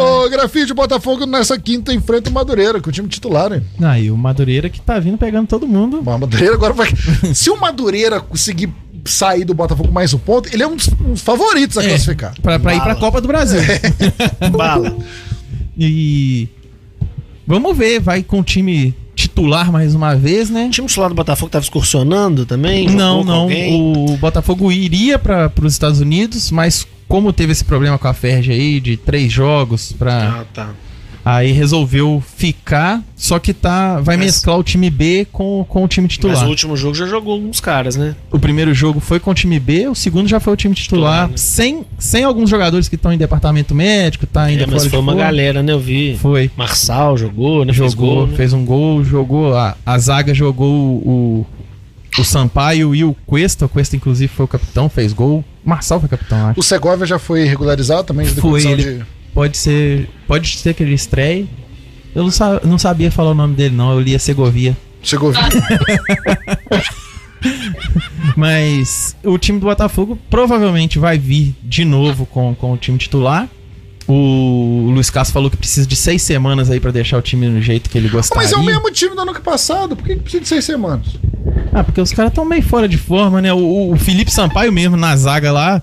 Ô, 0.00 0.30
Grafite, 0.30 0.72
o 0.72 0.74
Botafogo 0.74 1.26
nessa 1.26 1.58
quinta 1.58 1.92
enfrenta 1.92 2.30
o 2.30 2.32
Madureira, 2.32 2.80
com 2.80 2.88
o 2.88 2.92
time 2.92 3.06
titular, 3.08 3.52
hein? 3.52 3.62
Aí 3.82 4.10
o 4.10 4.16
Madureira 4.16 4.70
que 4.70 4.80
tá 4.80 4.98
vindo 4.98 5.18
pegando 5.18 5.46
todo 5.46 5.66
mundo. 5.66 6.00
Bom, 6.00 6.16
o 6.16 6.20
Madureira 6.20 6.54
agora 6.54 6.72
vai. 6.72 6.88
Se 7.34 7.50
o 7.50 7.60
Madureira 7.60 8.20
conseguir 8.20 8.72
sair 9.04 9.44
do 9.44 9.52
Botafogo 9.52 9.92
mais 9.92 10.14
um 10.14 10.18
ponto, 10.18 10.48
ele 10.52 10.62
é 10.62 10.66
um 10.66 10.76
dos, 10.76 10.88
um 10.88 11.12
dos 11.12 11.20
favoritos 11.22 11.76
a 11.76 11.84
É, 11.84 11.88
classificar. 11.88 12.32
Pra, 12.40 12.58
pra 12.58 12.74
ir 12.74 12.80
pra. 12.80 12.94
Copa 12.94 13.20
do 13.20 13.28
Brasil. 13.28 13.60
Bala. 14.56 14.96
E 15.78 16.48
vamos 17.46 17.76
ver, 17.76 18.00
vai 18.00 18.22
com 18.22 18.40
o 18.40 18.44
time 18.44 18.94
titular 19.14 19.70
mais 19.70 19.94
uma 19.94 20.14
vez, 20.16 20.50
né? 20.50 20.66
O 20.66 20.70
time 20.70 20.88
titular 20.88 21.08
do 21.08 21.14
Botafogo 21.14 21.50
tava 21.50 21.64
excursionando 21.64 22.44
também? 22.44 22.88
Não, 22.88 23.22
não. 23.24 23.48
O 23.48 24.16
Botafogo 24.16 24.70
iria 24.72 25.18
para 25.18 25.50
os 25.62 25.72
Estados 25.72 26.00
Unidos, 26.00 26.50
mas 26.50 26.86
como 27.08 27.32
teve 27.32 27.52
esse 27.52 27.64
problema 27.64 27.98
com 27.98 28.08
a 28.08 28.14
Ferg 28.14 28.50
aí 28.50 28.80
de 28.80 28.96
três 28.96 29.30
jogos 29.32 29.92
pra 29.92 30.40
Ah, 30.40 30.44
tá. 30.52 30.70
Aí 31.24 31.52
resolveu 31.52 32.22
ficar, 32.36 33.02
só 33.16 33.38
que 33.38 33.54
tá 33.54 34.00
vai 34.00 34.16
Mas- 34.16 34.26
mesclar 34.26 34.58
o 34.58 34.62
time 34.62 34.90
B 34.90 35.26
com, 35.32 35.64
com 35.68 35.82
o 35.84 35.88
time 35.88 36.06
titular. 36.06 36.36
Mas 36.36 36.46
o 36.46 36.50
último 36.50 36.76
jogo 36.76 36.94
já 36.94 37.06
jogou 37.06 37.40
uns 37.40 37.60
caras, 37.60 37.96
né? 37.96 38.14
O 38.30 38.38
primeiro 38.38 38.74
jogo 38.74 39.00
foi 39.00 39.18
com 39.18 39.30
o 39.30 39.34
time 39.34 39.58
B, 39.58 39.88
o 39.88 39.94
segundo 39.94 40.28
já 40.28 40.38
foi 40.38 40.52
o 40.52 40.56
time 40.56 40.74
titular, 40.74 40.84
Titular, 41.24 41.28
né? 41.30 41.36
sem, 41.36 41.84
sem 41.98 42.24
alguns 42.24 42.50
jogadores 42.50 42.88
que 42.88 42.94
estão 42.96 43.12
em 43.12 43.16
departamento 43.18 43.74
médico, 43.74 44.26
tá 44.26 44.42
ainda 44.42 44.64
É, 44.64 44.66
mas 44.66 44.74
fora 44.76 44.80
foi 44.82 44.90
de 44.90 44.96
uma 44.96 45.12
forma. 45.12 45.24
galera, 45.26 45.62
né? 45.62 45.72
Eu 45.72 45.80
vi. 45.80 46.16
Foi. 46.20 46.50
Marçal 46.56 47.16
jogou, 47.16 47.64
né? 47.64 47.72
Fez 47.72 47.92
Jogou, 47.92 48.14
gol, 48.16 48.26
né? 48.26 48.36
fez 48.36 48.52
um 48.52 48.64
gol, 48.64 49.02
jogou. 49.04 49.56
A, 49.56 49.76
a 49.86 49.98
zaga 49.98 50.34
jogou 50.34 50.68
o, 50.70 51.46
o 52.18 52.24
Sampaio 52.24 52.94
e 52.94 53.02
o 53.04 53.14
Cuesta. 53.26 53.64
O 53.66 53.68
Cuesta, 53.68 53.96
inclusive, 53.96 54.28
foi 54.32 54.44
o 54.44 54.48
capitão, 54.48 54.88
fez 54.88 55.12
gol. 55.12 55.44
Marçal 55.64 55.98
foi 56.00 56.08
capitão, 56.08 56.48
acho. 56.48 56.60
O 56.60 56.62
Segovia 56.62 57.06
já 57.06 57.18
foi 57.18 57.44
regularizado 57.44 58.04
também, 58.04 58.26
de 58.26 58.40
Foi, 58.40 58.64
ele- 58.66 58.82
de. 58.98 59.04
Pode 59.34 59.56
ser. 59.56 60.08
Pode 60.26 60.48
ser 60.56 60.74
que 60.74 60.82
ele 60.82 60.94
estreie. 60.94 61.48
Eu 62.14 62.22
não, 62.22 62.30
sa- 62.30 62.60
não 62.64 62.78
sabia 62.78 63.10
falar 63.10 63.32
o 63.32 63.34
nome 63.34 63.54
dele, 63.54 63.74
não. 63.74 63.92
Eu 63.92 64.00
lia 64.00 64.18
Segovia. 64.18 64.76
Segovia. 65.02 65.40
Mas 68.36 69.16
o 69.22 69.36
time 69.38 69.58
do 69.58 69.66
Botafogo 69.66 70.18
provavelmente 70.30 70.98
vai 70.98 71.18
vir 71.18 71.54
de 71.62 71.84
novo 71.84 72.26
com, 72.26 72.54
com 72.54 72.72
o 72.72 72.76
time 72.76 72.98
titular. 72.98 73.48
O 74.06 74.90
Luiz 74.92 75.08
Castro 75.08 75.32
falou 75.32 75.50
que 75.50 75.56
precisa 75.56 75.86
de 75.86 75.96
seis 75.96 76.20
semanas 76.22 76.70
aí 76.70 76.78
pra 76.78 76.90
deixar 76.90 77.16
o 77.18 77.22
time 77.22 77.48
no 77.48 77.60
jeito 77.60 77.88
que 77.88 77.96
ele 77.96 78.08
gostaria. 78.08 78.42
Mas 78.42 78.52
é 78.52 78.56
o 78.56 78.62
mesmo 78.62 78.90
time 78.90 79.14
do 79.14 79.22
ano 79.22 79.34
passado, 79.40 79.96
por 79.96 80.04
que 80.06 80.16
que 80.16 80.22
precisa 80.22 80.42
de 80.42 80.48
seis 80.48 80.64
semanas? 80.64 81.06
Ah, 81.72 81.82
porque 81.82 82.00
os 82.00 82.12
caras 82.12 82.30
estão 82.30 82.44
meio 82.44 82.62
fora 82.62 82.86
de 82.86 82.98
forma, 82.98 83.40
né? 83.40 83.52
O, 83.52 83.92
o 83.92 83.96
Felipe 83.96 84.30
Sampaio 84.30 84.72
mesmo 84.72 84.96
na 84.96 85.16
zaga 85.16 85.50
lá. 85.50 85.82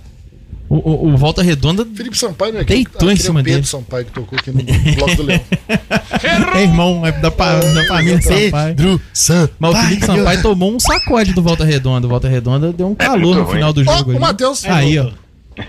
O, 0.74 0.90
o- 0.90 1.14
o 1.14 1.18
Volta 1.18 1.44
Redonda 1.44 1.86
Felipe 1.86 2.18
Sampaio, 2.18 2.54
né? 2.54 2.64
Deitou 2.64 3.10
em 3.10 3.14
aquele 3.14 3.18
cima 3.28 3.40
Pedro 3.44 3.54
dele. 3.60 3.68
Sampaio 3.68 4.06
que 4.06 4.12
tocou 4.14 4.40
aqui 4.40 4.52
no 4.52 4.64
Bloco 4.96 5.16
do 5.18 5.24
Leão. 5.24 5.42
é 6.56 6.62
irmão 6.62 7.06
é 7.06 7.12
da, 7.12 7.30
pa- 7.30 7.56
da 7.60 7.86
família 7.88 8.22
Sampaio. 8.22 8.76
Pedro 8.76 9.02
Sampaio. 9.14 9.50
Mas 9.60 9.72
o 9.76 9.78
Felipe 9.84 10.06
Sampaio 10.06 10.42
tomou 10.42 10.74
um 10.74 10.80
sacode 10.80 11.34
do 11.34 11.42
Volta 11.42 11.66
Redonda. 11.66 12.08
O 12.08 12.10
Volta 12.10 12.30
Redonda 12.30 12.72
deu 12.72 12.88
um 12.88 12.96
calor 12.96 13.20
muito 13.20 13.36
no 13.40 13.44
ruim. 13.44 13.54
final 13.56 13.74
do 13.74 13.82
Ó, 13.82 13.84
jogo. 13.98 14.10
o 14.12 14.12
ali. 14.12 14.20
Matheus. 14.22 14.64
Aí, 14.64 14.98
ó. 14.98 15.10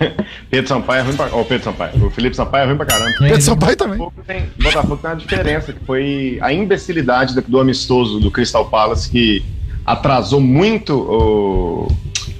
Pedro 0.49 0.67
Sampaio 0.69 1.01
é 1.01 1.03
ruim 1.03 1.15
pra. 1.17 1.27
Ó, 1.33 1.41
o 1.41 1.45
Pedro 1.45 1.65
Sampaio. 1.65 2.05
O 2.05 2.09
Felipe 2.09 2.35
Sampaio 2.37 2.63
é 2.63 2.67
ruim 2.67 2.77
pra 2.77 2.85
caramba. 2.85 3.09
É, 3.09 3.27
Pedro 3.27 3.41
Sampaio 3.41 3.75
também. 3.75 3.97
Botafogo 3.97 4.23
tem, 4.25 4.45
Botafogo 4.57 4.97
tem 4.97 5.09
uma 5.11 5.17
diferença, 5.17 5.73
que 5.73 5.83
foi 5.85 6.37
a 6.41 6.53
imbecilidade 6.53 7.35
do, 7.35 7.41
do 7.41 7.59
amistoso 7.59 8.21
do 8.21 8.31
Crystal 8.31 8.65
Palace, 8.69 9.09
que 9.09 9.43
atrasou 9.85 10.39
muito 10.39 10.93
o, 10.97 11.91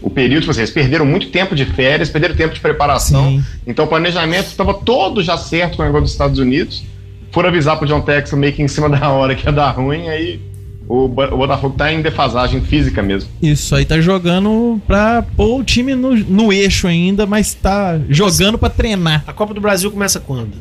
o 0.03 0.09
período. 0.09 0.41
Tipo 0.41 0.51
assim, 0.51 0.59
eles 0.61 0.71
perderam 0.71 1.05
muito 1.05 1.29
tempo 1.29 1.55
de 1.55 1.65
férias, 1.65 2.09
perderam 2.09 2.35
tempo 2.35 2.53
de 2.53 2.59
preparação. 2.59 3.29
Sim. 3.29 3.43
Então 3.65 3.85
o 3.85 3.87
planejamento 3.87 4.47
estava 4.47 4.73
todo 4.73 5.23
já 5.23 5.37
certo 5.37 5.77
com 5.77 5.81
o 5.83 5.85
negócio 5.85 6.03
dos 6.03 6.11
Estados 6.11 6.37
Unidos. 6.39 6.83
Foram 7.31 7.49
avisar 7.49 7.77
pro 7.79 7.87
John 7.87 8.01
Texas 8.01 8.37
meio 8.37 8.53
que 8.53 8.61
em 8.61 8.67
cima 8.67 8.87
da 8.89 9.09
hora 9.09 9.33
que 9.33 9.45
ia 9.47 9.51
dar 9.51 9.71
ruim, 9.71 10.07
aí 10.09 10.39
o, 10.87 11.07
Bo- 11.07 11.23
o 11.33 11.37
Botafogo 11.37 11.75
tá 11.77 11.91
em 11.91 12.01
defasagem 12.01 12.61
física 12.61 13.01
mesmo. 13.01 13.29
Isso 13.41 13.73
aí 13.75 13.85
tá 13.85 13.99
jogando 14.01 14.79
pra 14.85 15.23
pôr 15.35 15.59
o 15.61 15.63
time 15.63 15.95
no, 15.95 16.13
no 16.15 16.51
eixo 16.53 16.85
ainda, 16.87 17.25
mas 17.25 17.53
tá 17.53 17.99
jogando 18.09 18.57
pra 18.57 18.69
treinar. 18.69 19.23
A 19.25 19.33
Copa 19.33 19.53
do 19.53 19.61
Brasil 19.61 19.89
começa 19.89 20.19
quando? 20.19 20.51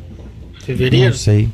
Fevereiro? 0.64 1.06
Não 1.06 1.12
sei. 1.12 1.48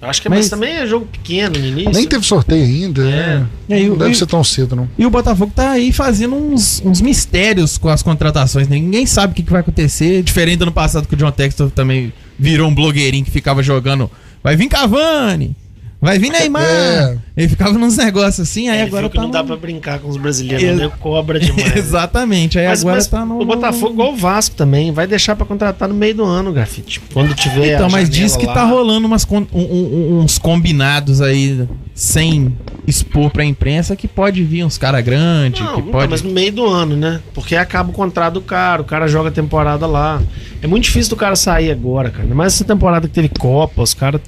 Acho 0.00 0.22
que 0.22 0.28
é, 0.28 0.30
Mas- 0.30 0.38
mas 0.40 0.48
também 0.50 0.74
é 0.76 0.86
jogo 0.86 1.06
pequeno 1.06 1.58
no 1.58 1.66
início. 1.66 1.90
Nem 1.92 2.06
teve 2.06 2.24
sorteio 2.24 2.64
ainda. 2.64 3.04
né? 3.04 3.46
E 3.68 3.74
aí, 3.74 3.88
Não 3.88 3.96
deve 3.96 4.12
e- 4.12 4.14
ser 4.14 4.26
tão 4.26 4.44
cedo, 4.44 4.76
não. 4.76 4.88
E 4.96 5.04
o 5.04 5.10
Botafogo 5.10 5.52
tá 5.54 5.72
aí 5.72 5.92
fazendo 5.92 6.36
uns, 6.36 6.80
uns 6.84 7.00
mistérios 7.00 7.76
com 7.76 7.88
as 7.88 8.00
contratações, 8.02 8.68
né? 8.68 8.76
Ninguém 8.78 9.06
sabe 9.06 9.32
o 9.32 9.34
que, 9.36 9.42
que 9.42 9.50
vai 9.50 9.60
acontecer. 9.60 10.22
Diferente 10.22 10.58
do 10.58 10.62
ano 10.62 10.72
passado 10.72 11.08
que 11.08 11.14
o 11.14 11.16
John 11.18 11.32
Textor 11.32 11.70
também 11.70 12.12
virou 12.38 12.68
um 12.70 12.74
blogueirinho 12.74 13.24
que 13.24 13.30
ficava 13.30 13.60
jogando. 13.62 14.08
Vai 14.42 14.54
vir 14.56 14.68
Cavani! 14.68 15.56
Vai 16.00 16.16
vir 16.16 16.30
Neymar! 16.30 16.62
É. 16.64 17.18
Ele 17.36 17.48
ficava 17.48 17.76
nos 17.76 17.96
negócios 17.96 18.48
assim, 18.48 18.68
aí 18.68 18.78
Ele 18.78 18.86
agora 18.86 19.02
viu 19.02 19.10
que 19.10 19.16
tá 19.16 19.20
não 19.22 19.28
no- 19.28 19.32
dá 19.32 19.42
pra 19.42 19.56
brincar 19.56 19.98
com 19.98 20.08
os 20.08 20.16
brasileiros, 20.16 20.62
Ex- 20.62 20.78
né? 20.78 20.92
Cobra 21.00 21.40
demais. 21.40 21.74
né? 21.74 21.78
Exatamente, 21.78 22.56
aí 22.56 22.68
Mas, 22.68 22.80
agora 22.82 22.96
mas 22.96 23.06
tá 23.08 23.24
no. 23.24 23.40
o 23.40 23.44
Botafogo, 23.44 23.92
igual 23.94 24.12
o 24.12 24.16
Vasco 24.16 24.54
também, 24.54 24.92
vai 24.92 25.08
deixar 25.08 25.34
pra 25.34 25.44
contratar 25.44 25.88
no 25.88 25.94
meio 25.96 26.14
do 26.14 26.24
ano, 26.24 26.52
Grafite. 26.52 27.00
Quando 27.12 27.34
tiver. 27.34 27.74
Então, 27.74 27.86
a 27.86 27.90
mas 27.90 28.08
diz 28.08 28.36
que 28.36 28.46
lá. 28.46 28.54
tá 28.54 28.64
rolando 28.64 29.06
umas, 29.08 29.24
con- 29.24 29.46
um- 29.52 29.60
um- 29.60 30.20
uns 30.20 30.38
combinados 30.38 31.20
aí, 31.20 31.66
sem 31.94 32.56
expor 32.86 33.30
pra 33.30 33.44
imprensa, 33.44 33.96
que 33.96 34.06
pode 34.06 34.42
vir 34.44 34.64
uns 34.64 34.78
cara 34.78 35.00
grande, 35.00 35.62
Não, 35.62 35.74
que 35.74 35.80
então, 35.80 35.92
pode. 35.92 36.10
mas 36.10 36.22
no 36.22 36.30
meio 36.30 36.52
do 36.52 36.64
ano, 36.66 36.96
né? 36.96 37.20
Porque 37.34 37.56
acaba 37.56 37.90
o 37.90 37.92
contrato 37.92 38.34
do 38.34 38.40
cara, 38.40 38.82
o 38.82 38.84
cara 38.84 39.08
joga 39.08 39.30
a 39.30 39.32
temporada 39.32 39.84
lá. 39.84 40.22
É 40.62 40.66
muito 40.68 40.84
difícil 40.84 41.10
do 41.10 41.16
cara 41.16 41.34
sair 41.34 41.72
agora, 41.72 42.08
cara. 42.10 42.32
Mais 42.34 42.54
essa 42.54 42.64
temporada 42.64 43.08
que 43.08 43.14
teve 43.14 43.28
Copa, 43.28 43.82
os 43.82 43.94
caras 43.94 44.20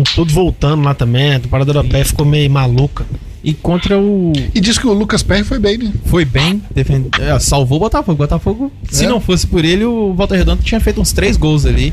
estão 0.00 0.02
todos 0.14 0.32
voltando 0.32 0.82
lá 0.82 0.94
também. 0.94 1.34
A 1.34 1.40
temporada 1.40 1.70
europeia 1.70 2.04
ficou 2.04 2.24
meio 2.24 2.50
maluca. 2.50 3.04
E 3.44 3.52
contra 3.52 3.98
o. 3.98 4.32
E 4.54 4.60
diz 4.60 4.78
que 4.78 4.86
o 4.86 4.92
Lucas 4.92 5.22
Perry 5.22 5.42
foi 5.42 5.58
bem, 5.58 5.76
né? 5.76 5.92
Foi 6.06 6.24
bem, 6.24 6.62
defend... 6.72 7.08
é, 7.20 7.36
salvou 7.40 7.78
o 7.78 7.80
Botafogo. 7.80 8.12
O 8.12 8.16
Botafogo, 8.16 8.72
se 8.88 9.04
É. 9.04 9.08
não 9.08 9.20
fosse 9.20 9.46
por 9.46 9.64
ele, 9.64 9.84
o 9.84 10.14
Volta 10.14 10.36
Redonda 10.36 10.62
tinha 10.62 10.80
feito 10.80 11.00
uns 11.00 11.12
três 11.12 11.36
gols 11.36 11.66
ali. 11.66 11.92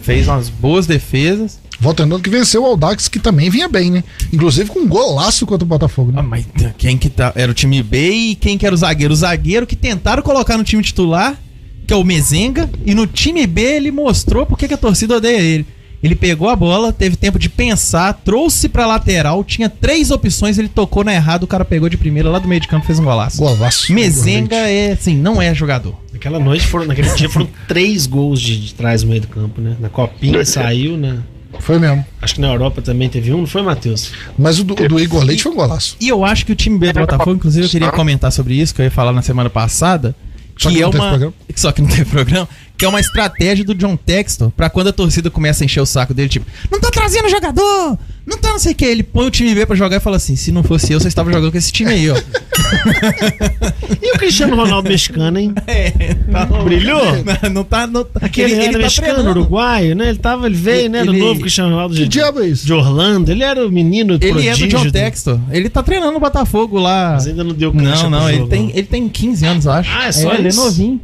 Fez 0.00 0.26
umas 0.26 0.48
boas 0.48 0.86
defesas. 0.86 1.60
Volta 1.78 2.02
Redonda 2.02 2.22
que 2.22 2.30
venceu 2.30 2.62
o 2.64 2.66
Aldax, 2.66 3.06
que 3.08 3.20
também 3.20 3.48
vinha 3.48 3.68
bem, 3.68 3.90
né? 3.92 4.02
Inclusive 4.32 4.70
com 4.70 4.80
um 4.80 4.88
golaço 4.88 5.46
contra 5.46 5.64
o 5.64 5.68
Botafogo, 5.68 6.10
Ah, 6.16 6.22
né? 6.22 6.28
mas 6.28 6.46
quem 6.76 6.98
que 6.98 7.08
tá. 7.08 7.32
Era 7.36 7.52
o 7.52 7.54
time 7.54 7.80
B 7.80 8.10
e 8.10 8.34
quem 8.34 8.58
que 8.58 8.66
era 8.66 8.74
o 8.74 8.78
zagueiro? 8.78 9.12
O 9.12 9.16
zagueiro 9.16 9.66
que 9.68 9.76
tentaram 9.76 10.22
colocar 10.22 10.58
no 10.58 10.64
time 10.64 10.82
titular, 10.82 11.36
que 11.86 11.92
é 11.94 11.96
o 11.96 12.02
Mezenga, 12.02 12.68
e 12.84 12.92
no 12.92 13.06
time 13.06 13.46
B 13.46 13.60
ele 13.62 13.92
mostrou 13.92 14.44
porque 14.46 14.66
que 14.66 14.74
a 14.74 14.78
torcida 14.78 15.16
odeia 15.16 15.38
ele. 15.40 15.66
Ele 16.02 16.16
pegou 16.16 16.48
a 16.48 16.56
bola, 16.56 16.92
teve 16.92 17.14
tempo 17.14 17.38
de 17.38 17.48
pensar, 17.48 18.12
trouxe 18.24 18.68
pra 18.68 18.86
lateral, 18.86 19.44
tinha 19.44 19.68
três 19.68 20.10
opções, 20.10 20.58
ele 20.58 20.68
tocou 20.68 21.04
na 21.04 21.14
errada, 21.14 21.44
o 21.44 21.48
cara 21.48 21.64
pegou 21.64 21.88
de 21.88 21.96
primeira 21.96 22.28
lá 22.28 22.40
do 22.40 22.48
meio 22.48 22.60
de 22.60 22.66
campo 22.66 22.84
e 22.84 22.86
fez 22.88 22.98
um 22.98 23.04
golaço. 23.04 23.38
Golaço. 23.38 23.92
Mezenga 23.92 24.56
é, 24.56 24.92
assim, 24.92 25.16
não 25.16 25.40
é 25.40 25.54
jogador. 25.54 25.94
Naquela 26.12 26.40
noite 26.40 26.66
foram, 26.66 26.86
naquele 26.86 27.08
dia 27.14 27.28
foram 27.28 27.48
três 27.68 28.06
gols 28.06 28.40
de, 28.40 28.60
de 28.60 28.74
trás 28.74 29.04
no 29.04 29.10
meio 29.10 29.20
do 29.20 29.28
campo, 29.28 29.60
né? 29.60 29.76
Na 29.78 29.88
copinha 29.88 30.44
saiu, 30.44 30.96
né? 30.96 31.20
Foi 31.60 31.78
mesmo. 31.78 32.04
Acho 32.20 32.34
que 32.34 32.40
na 32.40 32.48
Europa 32.48 32.82
também 32.82 33.08
teve 33.08 33.32
um, 33.32 33.38
não 33.38 33.46
foi, 33.46 33.62
Matheus? 33.62 34.12
Mas 34.36 34.58
o 34.58 34.64
do, 34.64 34.74
o 34.74 34.88
do 34.88 34.98
Igor 34.98 35.22
Leite 35.22 35.42
foi 35.42 35.52
um 35.52 35.56
golaço. 35.56 35.96
E 36.00 36.08
eu 36.08 36.24
acho 36.24 36.44
que 36.44 36.52
o 36.52 36.56
time 36.56 36.78
B 36.78 36.92
do 36.92 37.00
Botafogo, 37.00 37.32
inclusive 37.32 37.66
eu 37.66 37.70
queria 37.70 37.92
comentar 37.92 38.32
sobre 38.32 38.54
isso, 38.54 38.74
que 38.74 38.80
eu 38.80 38.84
ia 38.84 38.90
falar 38.90 39.12
na 39.12 39.22
semana 39.22 39.48
passada. 39.48 40.14
Só 40.56 40.68
que, 40.68 40.76
que 40.76 40.82
é 40.82 40.84
não 40.84 40.90
teve 40.90 41.02
uma. 41.02 41.10
programa? 41.10 41.34
Só 41.54 41.72
que 41.72 41.82
não 41.82 41.88
teve 41.88 42.04
programa. 42.06 42.48
Que 42.78 42.84
é 42.84 42.88
uma 42.88 42.98
estratégia 43.00 43.64
do 43.64 43.74
John 43.74 43.96
Textor 43.96 44.50
pra 44.50 44.68
quando 44.68 44.88
a 44.88 44.92
torcida 44.92 45.30
começa 45.30 45.62
a 45.62 45.66
encher 45.66 45.80
o 45.80 45.86
saco 45.86 46.12
dele, 46.12 46.28
tipo, 46.28 46.46
não 46.70 46.80
tá 46.80 46.90
trazendo 46.90 47.28
jogador! 47.28 47.96
Não 48.24 48.38
tá 48.38 48.50
não 48.50 48.58
sei 48.60 48.70
o 48.70 48.74
que. 48.76 48.84
Ele 48.84 49.02
põe 49.02 49.26
o 49.26 49.30
time 49.32 49.52
B 49.52 49.66
pra 49.66 49.74
jogar 49.74 49.96
e 49.96 50.00
fala 50.00 50.16
assim: 50.16 50.36
se 50.36 50.52
não 50.52 50.62
fosse 50.62 50.92
eu, 50.92 51.00
você 51.00 51.08
estava 51.08 51.32
jogando 51.32 51.50
com 51.50 51.58
esse 51.58 51.72
time 51.72 51.90
aí, 51.90 52.08
ó. 52.08 52.14
E 54.00 54.12
o 54.14 54.18
Cristiano 54.18 54.54
Ronaldo 54.56 54.88
mexicano, 54.88 55.38
hein? 55.38 55.52
Brilhou? 56.64 57.02
Não, 57.42 57.50
não 57.50 57.64
tá. 57.64 57.86
Não, 57.86 58.04
tá- 58.04 58.20
Aquele 58.24 58.52
ele, 58.52 58.64
era 58.66 58.78
mexicano, 58.78 59.14
treinando. 59.14 59.40
uruguaio, 59.40 59.94
né? 59.94 60.08
Ele 60.10 60.18
tava, 60.18 60.46
ele 60.46 60.54
veio, 60.54 60.88
né? 60.90 61.04
Do 61.04 61.12
Ele- 61.12 61.18
novo 61.20 61.40
Cristiano 61.40 61.70
Ronaldo 61.70 61.94
Que 61.94 62.02
de, 62.02 62.08
diabo 62.08 62.40
é 62.42 62.46
isso? 62.48 62.64
de 62.66 62.72
Orlando. 62.72 63.30
Ele 63.30 63.42
era 63.42 63.66
o 63.66 63.70
menino 63.70 64.18
Ele 64.20 64.48
é 64.48 64.56
do 64.56 64.66
John 64.68 64.84
do- 64.84 64.92
Textor. 64.92 65.38
Ele 65.50 65.68
tá 65.68 65.82
treinando 65.82 66.12
no 66.12 66.20
Botafogo 66.20 66.78
lá. 66.78 67.12
Mas 67.14 67.26
ainda 67.26 67.42
não 67.44 67.54
deu 67.54 67.72
Não, 67.72 68.10
não, 68.10 68.28
ele 68.28 68.38
jogo, 68.38 68.50
tem, 68.50 68.62
não. 68.64 68.70
ele 68.70 68.82
tem 68.84 69.08
15 69.08 69.46
anos, 69.46 69.64
eu 69.66 69.72
acho. 69.72 69.90
Ah, 69.92 70.06
é 70.06 70.12
só 70.12 70.32
Ele 70.34 70.48
é 70.48 70.52
novinho. 70.52 71.00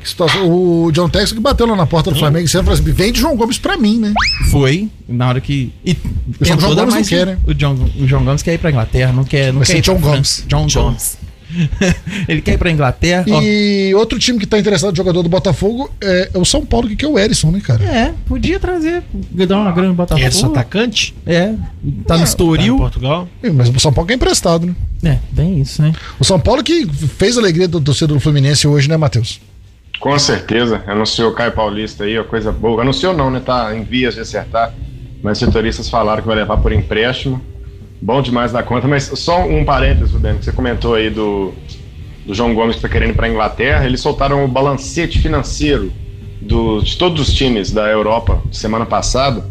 Que 0.00 0.06
situação. 0.08 0.48
O 0.50 0.90
John 0.92 1.08
Texas 1.08 1.32
que 1.32 1.40
bateu 1.40 1.66
lá 1.66 1.76
na 1.76 1.86
porta 1.86 2.10
do 2.10 2.18
Flamengo 2.18 2.46
e 2.46 2.48
falou 2.48 2.72
assim: 2.72 2.82
vende 2.84 3.20
João 3.20 3.36
Gomes 3.36 3.58
pra 3.58 3.76
mim, 3.76 3.98
né? 3.98 4.12
Foi, 4.50 4.88
na 5.08 5.28
hora 5.28 5.40
que. 5.40 5.72
E 5.84 5.92
o 6.40 6.44
João 6.44 6.74
Gomes 6.74 6.94
não 6.94 7.02
quer, 7.04 7.26
né? 7.26 7.38
O 7.46 7.54
John, 7.54 7.74
o 7.74 8.06
John 8.06 8.24
Gomes 8.24 8.42
quer 8.42 8.54
ir 8.54 8.58
pra 8.58 8.70
Inglaterra, 8.70 9.12
não 9.12 9.24
quer. 9.24 9.52
Não 9.52 9.60
Vai 9.60 9.66
quer 9.66 9.72
ser 9.74 9.80
John. 9.82 9.98
Gomes. 9.98 10.44
John 10.46 10.66
John. 10.66 10.84
Gomes. 10.84 11.18
Ele 12.28 12.40
quer 12.40 12.54
ir 12.54 12.58
pra 12.58 12.70
Inglaterra. 12.70 13.24
Ó, 13.30 13.40
E 13.40 13.94
outro 13.94 14.18
time 14.18 14.38
que 14.40 14.46
tá 14.46 14.58
interessado 14.58 14.90
no 14.90 14.96
jogador 14.96 15.22
do 15.22 15.28
Botafogo 15.28 15.88
é, 16.02 16.30
é 16.34 16.38
o 16.38 16.44
São 16.44 16.64
Paulo, 16.66 16.88
que 16.88 16.96
que 16.96 17.04
é 17.04 17.08
o 17.08 17.16
Erisson, 17.18 17.50
né, 17.52 17.60
cara? 17.60 17.84
É, 17.84 18.12
podia 18.26 18.58
trazer, 18.58 19.04
dar 19.46 19.58
uma 19.60 19.70
grana 19.70 19.90
no 19.90 19.94
Botafogo. 19.94 20.26
Edson 20.26 20.46
atacante? 20.46 21.14
É, 21.24 21.46
tá 21.48 21.54
no 21.82 22.02
Tá 22.04 22.18
em 22.18 22.22
Estoril. 22.24 22.76
Portugal. 22.76 23.28
É, 23.42 23.50
Mas 23.50 23.68
o 23.68 23.78
São 23.78 23.92
Paulo 23.92 24.06
que 24.08 24.14
é 24.14 24.16
emprestado, 24.16 24.66
né? 24.66 24.74
É, 25.04 25.18
bem 25.30 25.60
isso, 25.60 25.82
né? 25.82 25.92
O 26.18 26.24
São 26.24 26.40
Paulo 26.40 26.62
que 26.62 26.86
fez 26.86 27.36
a 27.36 27.40
alegria 27.40 27.68
do 27.68 27.80
torcedor 27.80 28.16
do 28.16 28.20
Fluminense 28.20 28.66
hoje, 28.66 28.88
né, 28.88 28.96
Matheus? 28.96 29.40
Com 30.00 30.18
certeza. 30.18 30.82
Anunciou 30.86 31.30
o 31.30 31.34
Caio 31.34 31.52
Paulista 31.52 32.04
aí, 32.04 32.18
ó, 32.18 32.24
coisa 32.24 32.50
boa. 32.50 32.82
Anunciou 32.82 33.14
não, 33.14 33.30
né? 33.30 33.40
Tá 33.40 33.74
em 33.74 33.82
vias 33.84 34.14
de 34.14 34.20
acertar. 34.20 34.74
Mas 35.22 35.38
setoristas 35.38 35.88
falaram 35.88 36.22
que 36.22 36.28
vai 36.28 36.36
levar 36.36 36.58
por 36.58 36.72
empréstimo. 36.72 37.40
Bom 38.00 38.20
demais 38.20 38.52
da 38.52 38.62
conta. 38.62 38.86
Mas 38.86 39.04
só 39.14 39.46
um 39.46 39.64
parênteses, 39.64 40.12
Rubens, 40.12 40.38
que 40.38 40.44
você 40.44 40.52
comentou 40.52 40.94
aí 40.94 41.08
do, 41.08 41.54
do 42.26 42.34
João 42.34 42.54
Gomes 42.54 42.76
que 42.76 42.82
tá 42.82 42.88
querendo 42.88 43.10
ir 43.10 43.14
pra 43.14 43.28
Inglaterra. 43.28 43.86
Eles 43.86 44.00
soltaram 44.00 44.44
o 44.44 44.48
balancete 44.48 45.20
financeiro 45.20 45.92
do, 46.40 46.80
de 46.80 46.96
todos 46.96 47.28
os 47.28 47.34
times 47.34 47.70
da 47.70 47.88
Europa 47.88 48.42
semana 48.52 48.84
passada. 48.84 49.44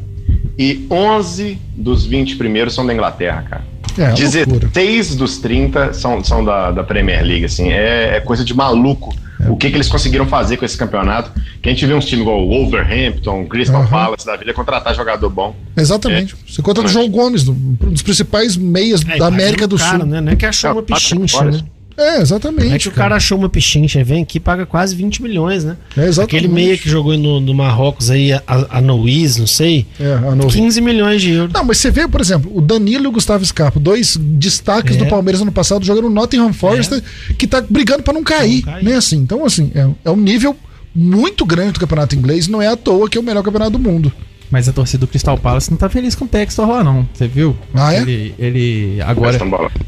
E 0.58 0.86
11 0.91 1.60
dos 1.76 2.06
20 2.06 2.36
primeiros 2.36 2.76
são 2.76 2.86
da 2.86 2.93
Inglaterra, 2.93 3.41
cara. 3.49 3.72
É, 3.98 4.10
uma 4.10 4.14
loucura. 4.16 4.68
16 4.74 5.16
dos 5.16 5.38
30 5.38 5.94
são, 5.94 6.24
são 6.24 6.44
da, 6.44 6.72
da 6.72 6.84
Premier 6.84 7.24
League, 7.24 7.46
assim, 7.46 7.72
é, 7.72 8.18
é 8.18 8.20
coisa 8.20 8.44
de 8.44 8.54
maluco. 8.54 9.14
O 9.50 9.58
que, 9.58 9.70
que 9.70 9.76
eles 9.76 9.89
conseguiram 9.89 10.26
fazer 10.26 10.56
com 10.56 10.64
esse 10.64 10.78
campeonato? 10.78 11.32
Que 11.62 11.68
a 11.68 11.72
gente 11.74 11.86
vê 11.86 11.94
uns 11.94 12.06
times 12.06 12.22
igual 12.22 12.39
o 12.41 12.48
Wolverhampton, 12.48 13.46
Crystal 13.46 13.82
Aham. 13.82 13.89
Palace 13.89 14.26
da 14.26 14.38
vida 14.38 14.54
contratar 14.54 14.96
jogador 14.96 15.30
bom. 15.30 15.54
Exatamente. 15.76 16.34
Você 16.48 16.62
conta 16.62 16.80
do 16.80 16.84
Mas- 16.84 16.91
João 16.94 17.10
Gomes, 17.10 17.46
um 17.50 17.54
dos 17.82 18.02
principais 18.02 18.56
meias 18.56 19.02
É, 19.06 19.18
da 19.18 19.28
América 19.28 19.68
do 19.68 19.78
cara, 19.78 20.00
Sul. 20.00 20.08
Né? 20.08 20.22
Não 20.22 20.32
é 20.32 20.36
que 20.38 20.46
achou 20.46 20.70
É, 20.70 20.74
uma 20.74 20.84
pichincha, 20.84 21.44
né? 21.44 21.60
É, 21.98 22.22
exatamente. 22.22 22.68
Não 22.70 22.76
é 22.76 22.80
que 22.80 22.88
o 22.88 22.91
cara 22.91 23.16
achou 23.16 23.38
uma 23.38 23.50
pichincha, 23.50 24.04
vem 24.04 24.24
aqui 24.24 24.39
paga 24.39 24.66
quase 24.66 24.96
20 24.96 25.22
milhões, 25.22 25.64
né? 25.64 25.78
É, 25.98 26.06
exatamente. 26.08 26.36
Aquele 26.38 26.48
meia 26.54 26.78
que 26.78 26.89
jogou 26.89 27.18
no, 27.18 27.39
no 27.39 27.54
Marrocos 27.54 28.10
aí, 28.10 28.32
a, 28.34 28.41
a 28.48 28.82
Nois, 28.82 29.38
não 29.38 29.48
sei, 29.48 29.86
É, 30.00 30.14
a 30.14 30.36
Novi. 30.36 30.58
15 30.58 30.82
milhões 30.82 31.22
de 31.22 31.32
euros. 31.32 31.54
Não, 31.54 31.64
mas 31.64 31.78
você 31.78 31.91
vê, 31.91 32.08
por 32.08 32.20
exemplo, 32.22 32.52
o 32.56 32.62
Danilo 32.62 33.06
e 33.06 33.08
o 33.08 33.12
Gustavo 33.12 33.46
Scarpa, 33.46 33.80
dois 33.80 34.18
destaques 34.18 34.96
É. 34.96 35.00
do 35.00 35.06
Palmeiras 35.08 35.41
ano 35.41 35.52
passado, 35.52 35.86
jogando 35.86 36.10
no 36.10 36.16
Nottingham 36.16 36.52
Forest, 36.54 37.02
que 37.38 37.46
tá 37.48 37.62
brigando 37.62 38.04
pra 38.04 38.14
não 38.14 38.24
cair, 38.24 38.64
cair. 38.64 38.84
né, 38.84 38.96
assim. 38.96 39.18
Então, 39.18 39.46
assim, 39.46 39.72
é, 39.76 39.88
é 40.06 40.12
um 40.12 40.18
nível 40.18 40.56
muito 40.96 41.46
grande 41.46 41.74
do 41.74 41.80
campeonato 41.80 42.16
inglês, 42.16 42.48
não 42.48 42.62
é 42.62 42.68
à 42.68 42.76
toa 42.76 43.10
que 43.10 43.18
é 43.18 43.22
o 43.22 43.24
melhor 43.24 43.44
campeonato 43.44 43.72
do 43.72 43.80
mundo. 43.80 44.12
Mas 44.54 44.70
a 44.70 44.72
torcida 44.72 44.99
do 44.99 45.08
Crystal 45.08 45.36
Palace 45.36 45.72
não 45.72 45.78
tá 45.80 45.89
feliz 45.89 46.14
com 46.14 46.26
o 46.26 46.28
Textor 46.28 46.68
lá, 46.70 46.84
não. 46.84 47.10
Você 47.12 47.28
viu? 47.28 47.58
Ah, 47.74 47.91
é? 47.91 48.01
Ele, 48.01 48.36
ele 48.38 49.01
agora 49.01 49.39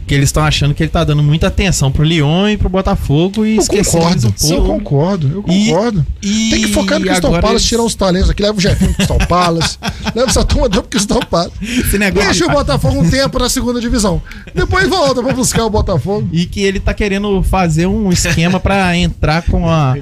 que 0.07 0.13
eles 0.15 0.29
estão 0.29 0.43
achando 0.43 0.73
que 0.73 0.81
ele 0.81 0.89
tá 0.89 1.03
dando 1.03 1.21
muita 1.21 1.45
atenção 1.49 1.91
pro 1.91 2.03
Lyon 2.03 2.49
e 2.49 2.57
pro 2.57 2.67
Botafogo 2.67 3.45
e 3.45 3.57
Eu 3.57 3.63
concordo, 3.67 4.27
um 4.27 4.31
eu 4.31 4.33
pouco. 4.57 4.67
concordo, 4.67 5.31
eu 5.35 5.43
concordo. 5.43 6.03
e 6.23 6.49
Tem 6.49 6.61
que 6.63 6.67
focar 6.69 6.97
no 6.99 7.05
Crystal 7.05 7.29
Palace, 7.33 7.51
eles- 7.51 7.63
tirar 7.65 7.83
os 7.83 7.93
talentos 7.93 8.29
aqui, 8.31 8.41
leva 8.41 8.57
o 8.57 8.59
Jefinho 8.59 8.89
pro 8.95 9.05
Crystal 9.05 9.27
Palace, 9.27 9.77
leva 10.15 10.29
essa 10.31 10.43
turma 10.43 10.67
pro 10.67 10.81
Crystal 10.81 11.19
Palace. 11.29 11.51
Esse 11.61 11.99
negócio 11.99 12.27
Deixa 12.27 12.45
o 12.47 12.49
Botafogo 12.49 13.01
um 13.01 13.07
tempo 13.07 13.37
na 13.37 13.49
segunda 13.49 13.79
divisão. 13.79 14.19
Depois 14.55 14.87
volta 14.89 15.21
pra 15.21 15.31
buscar 15.31 15.63
o 15.65 15.69
Botafogo. 15.69 16.27
E 16.31 16.47
que 16.47 16.61
ele 16.61 16.79
tá 16.79 16.91
querendo 16.91 17.43
fazer 17.43 17.85
um 17.85 18.09
esquema 18.11 18.59
pra 18.59 18.97
entrar 18.97 19.43
com 19.43 19.69
a, 19.69 19.95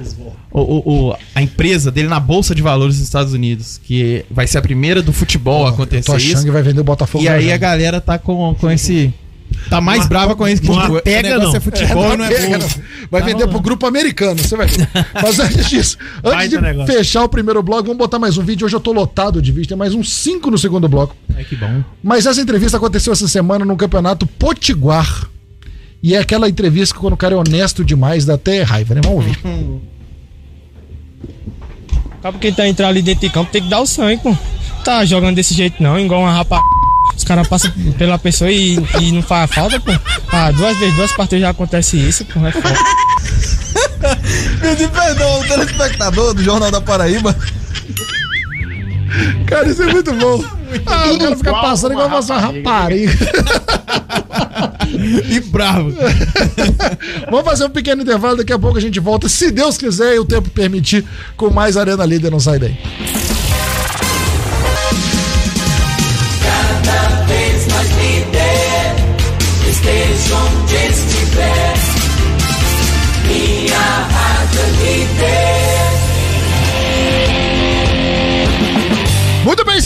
o, 0.54 0.60
o- 0.60 1.08
o- 1.10 1.16
a 1.34 1.42
empresa 1.42 1.90
dele 1.90 2.06
na 2.08 2.20
Bolsa 2.20 2.54
de 2.54 2.62
Valores 2.62 2.94
dos 2.96 3.04
Estados 3.04 3.32
Unidos, 3.34 3.78
que 3.82 4.24
vai 4.30 4.46
ser 4.46 4.58
a 4.58 4.62
primeira 4.62 5.02
do 5.02 5.12
futebol 5.12 5.64
a 5.66 5.70
Eu 5.70 5.72
tô 5.76 5.82
acontecer 5.82 6.12
achando 6.12 6.32
isso. 6.34 6.44
que 6.44 6.50
vai 6.52 6.62
vender 6.62 6.80
o 6.80 6.84
Botafogo. 6.84 7.24
E 7.24 7.28
aí 7.28 7.48
já. 7.48 7.54
a 7.54 7.58
galera 7.58 8.00
tá 8.00 8.16
com, 8.18 8.54
com 8.54 8.70
esse. 8.70 9.12
Tá 9.70 9.80
mais 9.80 10.00
Não 10.00 10.08
brava 10.08 10.34
com 10.36 10.46
isso 10.48 10.60
que 10.62 10.68
não 10.68 10.76
negócio 10.76 11.38
não. 11.38 11.54
é 11.56 11.60
futebol 11.60 12.12
e 12.14 12.16
não 12.16 12.24
é 12.24 12.28
Pega, 12.28 12.58
não. 12.58 12.68
Vai 13.10 13.20
Tá 13.20 13.26
vender 13.26 13.38
pro 13.38 13.46
rolando. 13.46 13.60
grupo 13.62 13.86
americano, 13.86 14.38
você 14.42 14.56
vai 14.56 14.66
ver. 14.66 14.88
Mas 15.14 15.38
antes 15.38 15.68
disso, 15.68 15.96
antes 16.24 16.50
de 16.50 16.86
fechar 16.86 17.22
o 17.24 17.28
primeiro 17.28 17.62
bloco, 17.62 17.84
vamos 17.84 17.98
botar 17.98 18.18
mais 18.18 18.36
um 18.36 18.42
vídeo. 18.42 18.64
Hoje 18.66 18.74
eu 18.76 18.80
tô 18.80 18.92
lotado 18.92 19.40
de 19.40 19.52
vídeo, 19.52 19.68
tem 19.68 19.76
mais 19.78 19.94
uns 19.94 20.12
cinco 20.12 20.50
no 20.50 20.58
segundo 20.58 20.88
bloco. 20.88 21.16
Ai, 21.36 21.44
que 21.44 21.56
bom. 21.56 21.82
Mas 22.02 22.26
essa 22.26 22.40
entrevista 22.40 22.76
aconteceu 22.76 23.12
essa 23.12 23.26
semana 23.28 23.64
no 23.64 23.76
campeonato 23.76 24.26
Potiguar. 24.26 25.28
E 26.02 26.14
é 26.14 26.18
aquela 26.18 26.48
entrevista 26.48 26.94
que 26.94 27.00
quando 27.00 27.14
o 27.14 27.16
cara 27.16 27.34
é 27.34 27.38
honesto 27.38 27.84
demais, 27.84 28.24
dá 28.26 28.34
até 28.34 28.62
raiva, 28.62 28.94
né? 28.94 29.00
Vamos 29.02 29.24
ouvir. 29.24 29.38
Acaba 32.24 32.38
que 32.38 32.50
tá 32.50 32.66
entrando 32.66 32.88
ali 32.88 33.02
dentro 33.02 33.20
de 33.20 33.28
campo, 33.28 33.52
tem 33.52 33.60
que 33.60 33.68
dar 33.68 33.80
o 33.80 33.86
sangue, 33.86 34.22
pô. 34.22 34.34
Tá 34.82 35.04
jogando 35.04 35.36
desse 35.36 35.52
jeito 35.52 35.82
não, 35.82 36.00
igual 36.00 36.22
uma 36.22 36.32
rapa. 36.32 36.58
Os 37.14 37.22
caras 37.22 37.46
passam 37.46 37.70
pela 37.98 38.18
pessoa 38.18 38.50
e, 38.50 38.78
e 38.98 39.12
não 39.12 39.20
faz 39.20 39.50
falta, 39.50 39.78
pô. 39.78 39.92
Ah, 40.32 40.50
duas 40.50 40.74
vezes, 40.78 40.96
duas 40.96 41.12
partidas 41.12 41.42
já 41.42 41.50
acontece 41.50 41.98
isso, 41.98 42.24
pô. 42.24 42.40
É 42.46 42.50
foda. 42.50 42.78
Pedir 44.58 44.88
perdão 44.88 45.28
ao 45.34 45.44
telespectador 45.44 46.32
do 46.32 46.42
Jornal 46.42 46.70
da 46.70 46.80
Paraíba. 46.80 47.36
Cara, 49.46 49.68
isso 49.68 49.82
é 49.82 49.92
muito 49.92 50.12
bom. 50.14 50.44
Ah, 50.86 51.12
o 51.12 51.18
cara 51.18 51.36
fica 51.36 51.50
igual 51.50 51.62
passando 51.62 51.92
igual 51.92 52.08
uma 52.08 52.38
rapariga. 52.38 53.12
E 55.28 55.40
bravo. 55.40 55.92
Vamos 57.30 57.44
fazer 57.44 57.64
um 57.64 57.70
pequeno 57.70 58.02
intervalo, 58.02 58.36
daqui 58.36 58.52
a 58.52 58.58
pouco 58.58 58.78
a 58.78 58.80
gente 58.80 58.98
volta, 59.00 59.28
se 59.28 59.50
Deus 59.50 59.76
quiser 59.76 60.14
e 60.14 60.18
o 60.18 60.24
tempo 60.24 60.48
permitir, 60.50 61.04
com 61.36 61.50
mais 61.50 61.76
Arena 61.76 62.04
Líder. 62.04 62.30
Não 62.30 62.40
sai 62.40 62.58
daí. 62.58 62.76
Muito 71.24 71.36
bem, 71.36 71.63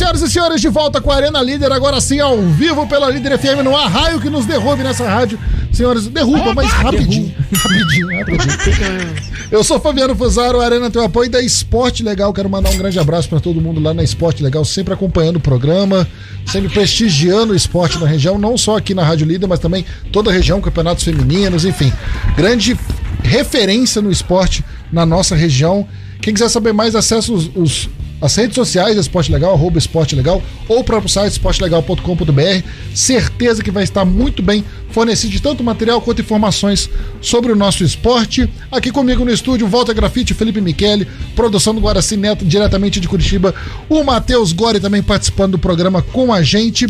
senhoras 0.08 0.22
e 0.22 0.30
senhores, 0.30 0.60
de 0.60 0.68
volta 0.68 1.00
com 1.02 1.10
a 1.10 1.16
Arena 1.16 1.42
Líder, 1.42 1.70
agora 1.70 2.00
sim 2.00 2.18
ao 2.18 2.40
vivo 2.42 2.86
pela 2.86 3.10
Líder 3.10 3.38
FM, 3.38 3.62
no 3.62 3.76
arraio 3.76 4.18
que 4.20 4.30
nos 4.30 4.46
derrube 4.46 4.82
nessa 4.82 5.06
rádio. 5.06 5.38
Senhores, 5.70 6.06
derruba, 6.06 6.54
mas 6.54 6.70
rapidinho. 6.70 7.34
Rapidinho, 7.52 8.08
rapidinho. 8.18 9.14
Eu 9.50 9.62
sou 9.62 9.78
Fabiano 9.78 10.16
Fusaro, 10.16 10.60
a 10.60 10.64
Arena 10.64 10.90
tem 10.90 11.00
o 11.00 11.04
apoio 11.04 11.30
da 11.30 11.42
Esporte 11.42 12.02
Legal. 12.02 12.32
Quero 12.32 12.48
mandar 12.48 12.70
um 12.70 12.78
grande 12.78 12.98
abraço 12.98 13.28
para 13.28 13.38
todo 13.38 13.60
mundo 13.60 13.80
lá 13.80 13.92
na 13.92 14.02
Esporte 14.02 14.42
Legal, 14.42 14.64
sempre 14.64 14.94
acompanhando 14.94 15.36
o 15.36 15.40
programa, 15.40 16.08
sempre 16.46 16.70
prestigiando 16.70 17.52
o 17.52 17.56
esporte 17.56 17.98
na 17.98 18.06
região, 18.06 18.38
não 18.38 18.56
só 18.56 18.76
aqui 18.78 18.94
na 18.94 19.04
Rádio 19.04 19.26
Líder, 19.26 19.46
mas 19.46 19.60
também 19.60 19.84
toda 20.10 20.30
a 20.30 20.32
região, 20.32 20.58
campeonatos 20.60 21.04
femininos, 21.04 21.64
enfim. 21.66 21.92
Grande 22.34 22.76
referência 23.22 24.00
no 24.00 24.10
esporte 24.10 24.64
na 24.90 25.04
nossa 25.04 25.36
região. 25.36 25.86
Quem 26.22 26.32
quiser 26.32 26.48
saber 26.48 26.72
mais, 26.72 26.94
acesse 26.96 27.30
os, 27.30 27.50
os- 27.54 27.88
as 28.20 28.34
redes 28.34 28.54
sociais 28.54 28.96
Esporte 28.96 29.30
Legal, 29.30 29.52
arroba 29.54 29.78
Esporte 29.78 30.14
Legal, 30.16 30.42
ou 30.68 30.80
o 30.80 30.84
próprio 30.84 31.08
site 31.08 31.32
esportelegal.com.br. 31.32 32.62
Certeza 32.94 33.62
que 33.62 33.70
vai 33.70 33.84
estar 33.84 34.04
muito 34.04 34.42
bem 34.42 34.64
fornecido 34.90 35.30
de 35.32 35.40
tanto 35.40 35.62
material 35.62 36.00
quanto 36.00 36.22
informações 36.22 36.88
sobre 37.20 37.52
o 37.52 37.56
nosso 37.56 37.84
esporte. 37.84 38.48
Aqui 38.72 38.90
comigo 38.90 39.24
no 39.24 39.30
estúdio, 39.30 39.68
Walter 39.68 39.94
Grafite, 39.94 40.34
Felipe 40.34 40.60
Michele, 40.60 41.06
produção 41.36 41.74
do 41.74 41.80
Guaraci 41.80 42.16
Neto, 42.16 42.44
diretamente 42.44 42.98
de 42.98 43.06
Curitiba. 43.06 43.54
O 43.88 44.02
Matheus 44.02 44.52
Gori 44.52 44.80
também 44.80 45.02
participando 45.02 45.52
do 45.52 45.58
programa 45.58 46.02
com 46.02 46.32
a 46.32 46.42
gente. 46.42 46.86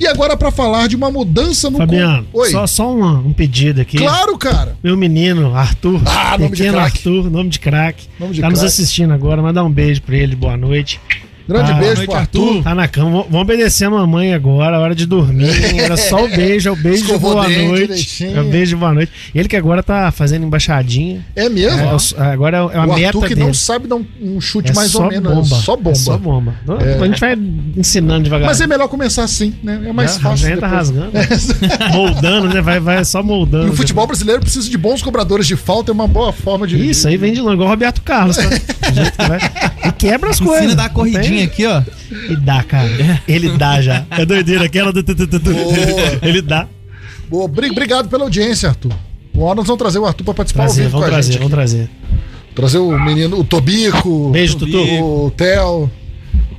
E 0.00 0.06
agora 0.06 0.36
para 0.36 0.50
falar 0.50 0.88
de 0.88 0.96
uma 0.96 1.10
mudança 1.10 1.70
no... 1.70 1.78
Fabiano, 1.78 2.26
Oi. 2.32 2.50
só, 2.50 2.66
só 2.66 2.92
uma- 2.92 3.18
um 3.18 3.32
pedido 3.32 3.80
aqui. 3.82 3.98
Claro, 3.98 4.36
cara. 4.38 4.76
Meu 4.82 4.96
menino, 4.96 5.54
Arthur. 5.54 6.00
Ah, 6.06 6.36
nome 6.38 6.56
de 6.56 6.62
craque. 6.64 6.78
Arthur, 6.98 7.30
nome 7.30 7.50
de 7.50 7.60
craque. 7.60 8.08
Tá 8.18 8.26
nos 8.26 8.38
craque. 8.38 8.64
assistindo 8.64 9.12
agora, 9.12 9.42
mandar 9.42 9.62
um 9.62 9.70
beijo 9.70 10.02
pra 10.02 10.16
ele, 10.16 10.34
boa 10.34 10.56
noite. 10.56 10.71
language. 10.72 11.31
Grande 11.48 11.70
Ah, 11.72 11.74
beijo 11.74 12.04
pro 12.04 12.14
Arthur. 12.14 12.40
Arthur. 12.48 12.62
Tá 12.62 12.74
na 12.74 12.88
cama, 12.88 13.10
vamos- 13.10 13.26
vamos 13.26 13.42
obedecer 13.42 13.84
a 13.86 13.90
mamãe 13.90 14.32
agora, 14.34 14.78
hora 14.78 14.94
de 14.94 15.06
dormir. 15.06 15.50
Era 15.80 15.96
só 15.96 16.24
o 16.24 16.28
beijo, 16.28 16.68
é 16.68 16.72
o 16.72 16.76
beijo 16.76 16.98
de 16.98 17.10
Escovou 17.10 17.32
boa 17.34 17.46
dente 17.48 17.66
noite. 17.66 17.80
direitinho. 17.86 18.36
É 18.36 18.40
o 18.40 18.44
beijo 18.44 18.70
de 18.70 18.76
boa 18.76 18.92
noite. 18.94 19.12
Ele 19.34 19.48
que 19.48 19.56
agora 19.56 19.82
tá 19.82 20.10
fazendo 20.12 20.44
embaixadinha. 20.46 21.24
É 21.34 21.48
mesmo? 21.48 21.80
É, 21.80 21.94
o- 21.94 22.22
agora 22.22 22.56
é 22.56 22.60
a 22.78 22.84
o 22.84 22.94
meta 22.94 23.06
Arthur 23.08 23.22
que 23.28 23.34
dele. 23.34 23.46
não 23.46 23.54
sabe 23.54 23.86
dar 23.88 23.96
um, 23.96 24.06
um 24.20 24.40
chute 24.40 24.70
É 24.70 24.74
mais 24.74 24.94
ou 24.94 25.08
menos. 25.08 25.32
bomba. 25.48 25.56
Só 25.62 25.76
bomba. 25.76 25.90
É 25.90 25.94
só 25.94 26.16
bomba. 26.18 26.54
A 27.00 27.06
gente 27.06 27.20
vai 27.20 27.36
ensinando 27.76 28.24
devagar. 28.24 28.46
Mas 28.48 28.60
é 28.60 28.66
melhor 28.66 28.88
começar 28.88 29.24
assim, 29.24 29.54
né? 29.62 29.80
É 29.86 29.92
mais 29.92 30.16
fácil. 30.18 30.48
já 30.48 30.54
entra 30.54 30.68
depois. 30.68 30.88
rasgando. 30.88 31.12
moldando, 31.92 32.48
né? 32.54 32.60
Vai, 32.60 32.80
vai 32.80 33.04
só 33.04 33.22
moldando. 33.22 33.66
E 33.66 33.70
o 33.70 33.72
futebol 33.74 34.06
brasileiro 34.06 34.40
precisa 34.40 34.68
de 34.68 34.78
bons 34.78 35.02
cobradores 35.02 35.46
de 35.46 35.56
falta, 35.56 35.90
é 35.90 35.94
uma 35.94 36.06
boa 36.06 36.32
forma 36.32 36.66
de. 36.66 36.76
Isso 36.88 37.06
aí 37.08 37.16
vem 37.16 37.32
de 37.32 37.40
longe, 37.40 37.54
igual 37.54 37.68
o 37.68 37.70
Roberto 37.70 38.02
Carlos, 38.02 38.36
tá? 38.36 38.42
Do 38.92 38.94
jeito 38.94 39.12
que 39.12 39.28
vai. 39.28 39.38
E 39.88 39.92
quebra 39.92 40.30
as 40.30 40.38
coisas. 40.40 40.66
Ensina 40.66 40.82
a 40.82 40.86
dar 40.86 40.92
aqui, 41.44 41.66
ó. 41.66 41.82
E 42.30 42.36
dá, 42.36 42.62
cara. 42.62 42.88
Ele 43.28 43.56
dá 43.56 43.80
já. 43.80 44.04
É 44.10 44.24
doideira, 44.24 44.64
aquela 44.64 44.92
do. 44.92 45.00
Ele 46.22 46.42
dá. 46.42 46.66
Boa, 47.28 47.44
obri- 47.44 47.70
Obrigado 47.70 48.08
pela 48.08 48.24
audiência, 48.24 48.68
Arthur. 48.68 48.92
Hora 49.36 49.54
nós 49.56 49.66
vamos 49.66 49.78
trazer 49.78 49.98
o 49.98 50.06
Arthur 50.06 50.24
pra 50.24 50.34
participar 50.34 50.64
ao 50.64 50.68
Trazer, 50.68 50.82
vivo 50.82 50.92
vamos 50.92 51.04
com 51.06 51.10
a 51.10 51.14
trazer, 51.14 51.32
gente. 51.32 51.38
vamos 51.40 51.52
trazer. 51.54 51.90
Trazer 52.54 52.78
o 52.78 52.98
menino, 53.02 53.38
o 53.40 53.44
Tobico. 53.44 54.30
Beijo, 54.30 54.56
o 54.56 54.58
Tutu. 54.58 54.78
O 54.78 55.30
Theo. 55.30 55.90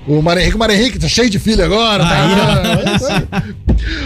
O 0.08 0.22
Mário 0.22 0.42
Henrique, 0.42 0.56
o 0.56 0.60
Mário 0.60 0.76
Henrique 0.76 1.00
tá 1.00 1.08
cheio 1.08 1.30
de 1.30 1.40
filho 1.40 1.64
agora. 1.64 2.04
tá? 2.04 2.24
Aí, 2.24 3.54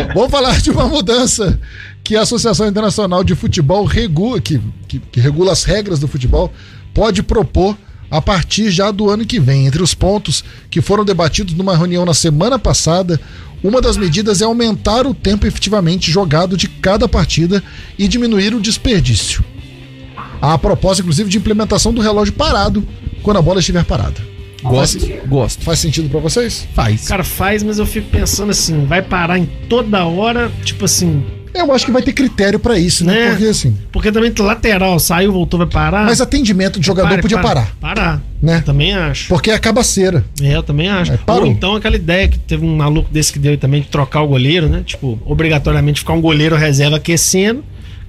É. 0.08 0.14
Vamos 0.14 0.30
falar 0.30 0.60
de 0.62 0.70
uma 0.70 0.88
mudança 0.88 1.60
que 2.04 2.16
a 2.16 2.22
Associação 2.22 2.68
Internacional 2.68 3.24
de 3.24 3.34
Futebol 3.36 3.84
regula, 3.86 4.40
que, 4.40 4.62
que, 4.88 5.00
que 5.00 5.20
regula 5.20 5.52
as 5.54 5.64
regras 5.64 6.00
do 6.00 6.08
futebol, 6.08 6.52
pode 6.94 7.24
propor 7.24 7.76
a 8.10 8.22
partir 8.22 8.72
já 8.72 8.92
do 8.92 9.10
ano 9.10 9.26
que 9.26 9.40
vem. 9.40 9.68
Entre 9.68 9.82
os 9.82 9.94
pontos 9.94 10.44
que 10.70 10.82
foram 10.82 11.04
debatidos 11.06 11.54
numa 11.54 11.76
reunião 11.76 12.06
na 12.06 12.14
semana 12.14 12.58
passada, 12.60 13.20
uma 13.64 13.82
das 13.82 13.98
medidas 13.98 14.42
é 14.42 14.46
aumentar 14.46 15.06
o 15.06 15.14
tempo 15.14 15.46
efetivamente 15.48 16.12
jogado 16.12 16.56
de 16.56 16.68
cada 16.68 17.08
partida 17.08 17.64
e 17.98 18.08
diminuir 18.08 18.54
o 18.54 18.60
desperdício. 18.62 19.44
Há 20.42 20.54
a 20.54 20.58
proposta, 20.58 21.02
inclusive, 21.02 21.30
de 21.30 21.38
implementação 21.38 21.94
do 21.94 22.02
relógio 22.02 22.34
parado 22.34 22.88
quando 23.24 23.38
a 23.38 23.42
bola 23.42 23.60
estiver 23.60 23.84
parada. 23.84 24.22
Gosto, 24.64 25.00
Faz, 25.08 25.28
gosto. 25.28 25.64
faz 25.64 25.80
sentido 25.80 26.10
pra 26.10 26.20
vocês? 26.20 26.68
Faz. 26.74 27.08
Cara, 27.08 27.24
faz, 27.24 27.62
mas 27.64 27.78
eu 27.80 27.86
fico 27.86 28.10
pensando 28.10 28.50
assim, 28.50 28.86
vai 28.86 29.02
parar 29.02 29.38
em 29.38 29.46
toda 29.70 30.04
hora, 30.06 30.52
tipo 30.64 30.86
assim, 30.86 31.24
Eu 31.60 31.74
acho 31.74 31.86
que 31.86 31.92
vai 31.92 32.02
ter 32.02 32.14
critério 32.14 32.60
pra 32.60 32.78
isso, 32.78 33.06
né? 33.06 33.14
Né? 33.14 33.30
Porque 33.32 33.46
assim. 33.46 33.78
porque 33.92 34.12
também 34.12 34.34
lateral, 34.40 35.00
saiu, 35.00 35.32
voltou, 35.32 35.58
vai 35.58 35.68
parar. 35.68 36.06
Mas 36.06 36.22
atendimento 36.22 36.80
de 36.80 36.86
jogador 36.86 37.10
Pare, 37.10 37.22
podia 37.22 37.38
para. 37.40 37.48
parar, 37.48 37.76
Parar. 37.80 38.22
né? 38.42 38.58
Eu 38.58 38.62
também 38.64 38.94
acho. 38.94 39.28
Porque 39.28 39.52
é 39.52 39.58
cabaceira. 39.58 40.24
É, 40.42 40.56
eu 40.56 40.64
também 40.64 40.88
acho. 40.88 41.14
É, 41.14 41.18
parou. 41.18 41.44
Ou 41.44 41.48
então 41.48 41.76
aquela 41.76 41.96
ideia 41.96 42.28
que 42.28 42.38
teve 42.38 42.66
um 42.66 42.76
maluco 42.76 43.10
desse 43.12 43.34
que 43.34 43.40
deu 43.40 43.58
também 43.58 43.82
de 43.82 43.88
trocar 43.88 44.22
o 44.22 44.28
goleiro, 44.28 44.70
né? 44.70 44.84
Tipo, 44.86 45.20
obrigatoriamente 45.26 46.00
ficar 46.02 46.14
um 46.14 46.22
goleiro 46.22 46.56
reserva 46.56 46.98
aquecendo. 46.98 47.64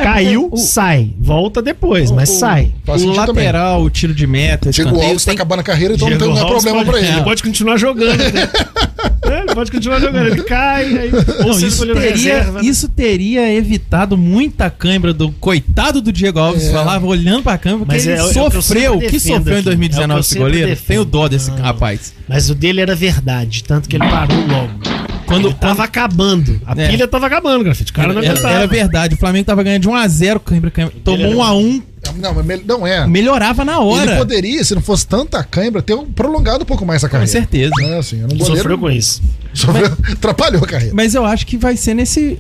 Caiu, 0.05 0.43
porque 0.49 0.63
o- 0.63 0.67
sai. 0.67 1.11
Volta 1.19 1.61
depois, 1.63 2.11
mas 2.11 2.29
sai. 2.31 2.73
O 2.87 2.93
também. 2.93 3.17
lateral, 3.17 3.83
o 3.83 3.91
tiro 3.91 4.15
de 4.15 4.27
meta, 4.27 4.71
Diego 4.71 5.01
Alves 5.01 5.25
tá 5.25 5.31
tem- 5.31 5.37
acabando 5.37 5.61
a 5.61 5.63
carreira, 5.65 5.95
então 5.95 6.09
não, 6.09 6.19
tem, 6.19 6.27
Diego 6.27 6.35
não 6.35 6.41
é 6.41 6.45
Alves 6.51 6.65
problema 6.65 6.85
pode, 6.85 6.91
pra 6.99 7.07
ele. 7.09 7.17
Ele 7.19 7.25
pode 7.25 7.43
continuar 7.43 7.77
jogando. 7.77 8.19
né? 8.19 8.49
É, 9.31 9.41
ele 9.41 9.55
pode 9.55 9.71
continuar 9.71 10.01
jogando. 10.01 10.27
Ele 10.29 10.43
cai, 10.43 10.85
aí, 10.87 11.11
Não, 11.45 11.51
isso, 11.61 11.85
teria, 11.87 12.01
reserva. 12.11 12.63
né? 12.63 12.69
isso 12.69 12.89
teria 12.89 13.53
evitado 13.53 14.17
muita 14.17 14.71
cãibra 14.71 15.13
do 15.13 15.31
coitado 15.33 16.01
do 16.01 16.11
Diego 16.11 16.39
Alves. 16.39 16.65
É. 16.69 16.73
Falava 16.73 17.05
olhando 17.07 17.43
pra 17.43 17.59
câmera, 17.59 17.81
porque 17.85 17.95
Mas 17.95 18.07
ele 18.07 18.17
é- 18.17 18.21
é 18.21 18.25
o 18.25 18.31
que 18.33 18.39
eu 18.39 18.51
sofreu. 18.63 18.95
O 18.97 19.01
que 19.01 19.21
sofreu 19.21 19.57
em 19.57 19.59
aqui. 19.59 19.65
2019 19.65 20.01
É 20.01 20.07
o 20.07 20.09
que 20.09 20.15
eu 20.17 20.21
esse 20.21 20.39
goleiro? 20.39 20.69
defendo. 20.69 20.87
Tenho 20.87 21.05
dó 21.05 21.29
desse 21.29 21.51
Não. 21.51 21.59
rapaz. 21.59 22.15
Mas 22.27 22.49
o 22.49 22.55
dele 22.55 22.81
era 22.81 22.95
verdade, 22.95 23.63
tanto 23.65 23.87
que 23.87 23.97
ele 23.97 24.09
parou 24.09 24.39
logo. 24.47 24.98
Quando 25.29 25.47
ele 25.49 25.55
tava 25.55 25.85
acabando. 25.85 26.61
A 26.67 26.73
É. 26.81 26.89
pilha 26.89 27.07
tava 27.07 27.27
acabando, 27.27 27.63
grafite. 27.65 27.91
O 27.93 27.95
cara 27.95 28.13
não 28.13 28.21
era, 28.23 28.33
aguentava. 28.33 28.55
era 28.55 28.67
verdade, 28.67 29.15
o 29.15 29.19
Flamengo 29.19 29.45
tava 29.47 29.63
ganhando 29.63 29.83
de 29.83 29.89
1x0, 29.89 30.41
cãibra, 30.41 30.71
cãibra. 30.71 30.95
Tomou 31.05 31.27
era 31.27 31.35
1x1, 31.37 31.83
Não, 32.17 32.35
mas 32.35 32.65
não 32.67 32.87
é. 32.87 33.07
melhorava 33.07 33.65
na 33.65 33.73
Ele 33.75 33.83
hora. 33.85 34.17
poderia, 34.17 34.65
se 34.65 34.75
não 34.75 34.83
fosse 34.83 35.07
tanta 35.07 35.43
cãibra, 35.45 35.83
ter 35.83 35.95
um 35.95 36.07
prolongado 36.07 36.63
um 36.63 36.67
pouco 36.67 36.85
mais 36.87 37.05
a 37.05 37.09
Com 37.09 37.13
carreira. 37.13 37.31
certeza. 37.31 37.73
É, 37.83 37.99
assim, 37.99 38.17
era 38.19 38.27
um 38.27 38.37
goleiro, 38.39 38.57
Sofreu 38.57 38.79
com 38.79 38.91
isso. 38.91 39.23
sofreu- 39.53 39.93
atrapalhou 40.13 40.63
a 40.65 40.67
carreira. 40.67 40.95
Mas 40.95 41.15
eu 41.15 41.25
acho 41.25 41.47
que 41.47 41.57
vai 41.57 41.77
ser 41.77 41.95
nesse. 41.95 42.39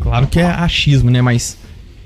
Claro 0.00 0.26
que 0.26 0.38
é 0.38 0.46
achismo, 0.46 1.10
né? 1.10 1.20
Mas. 1.20 1.56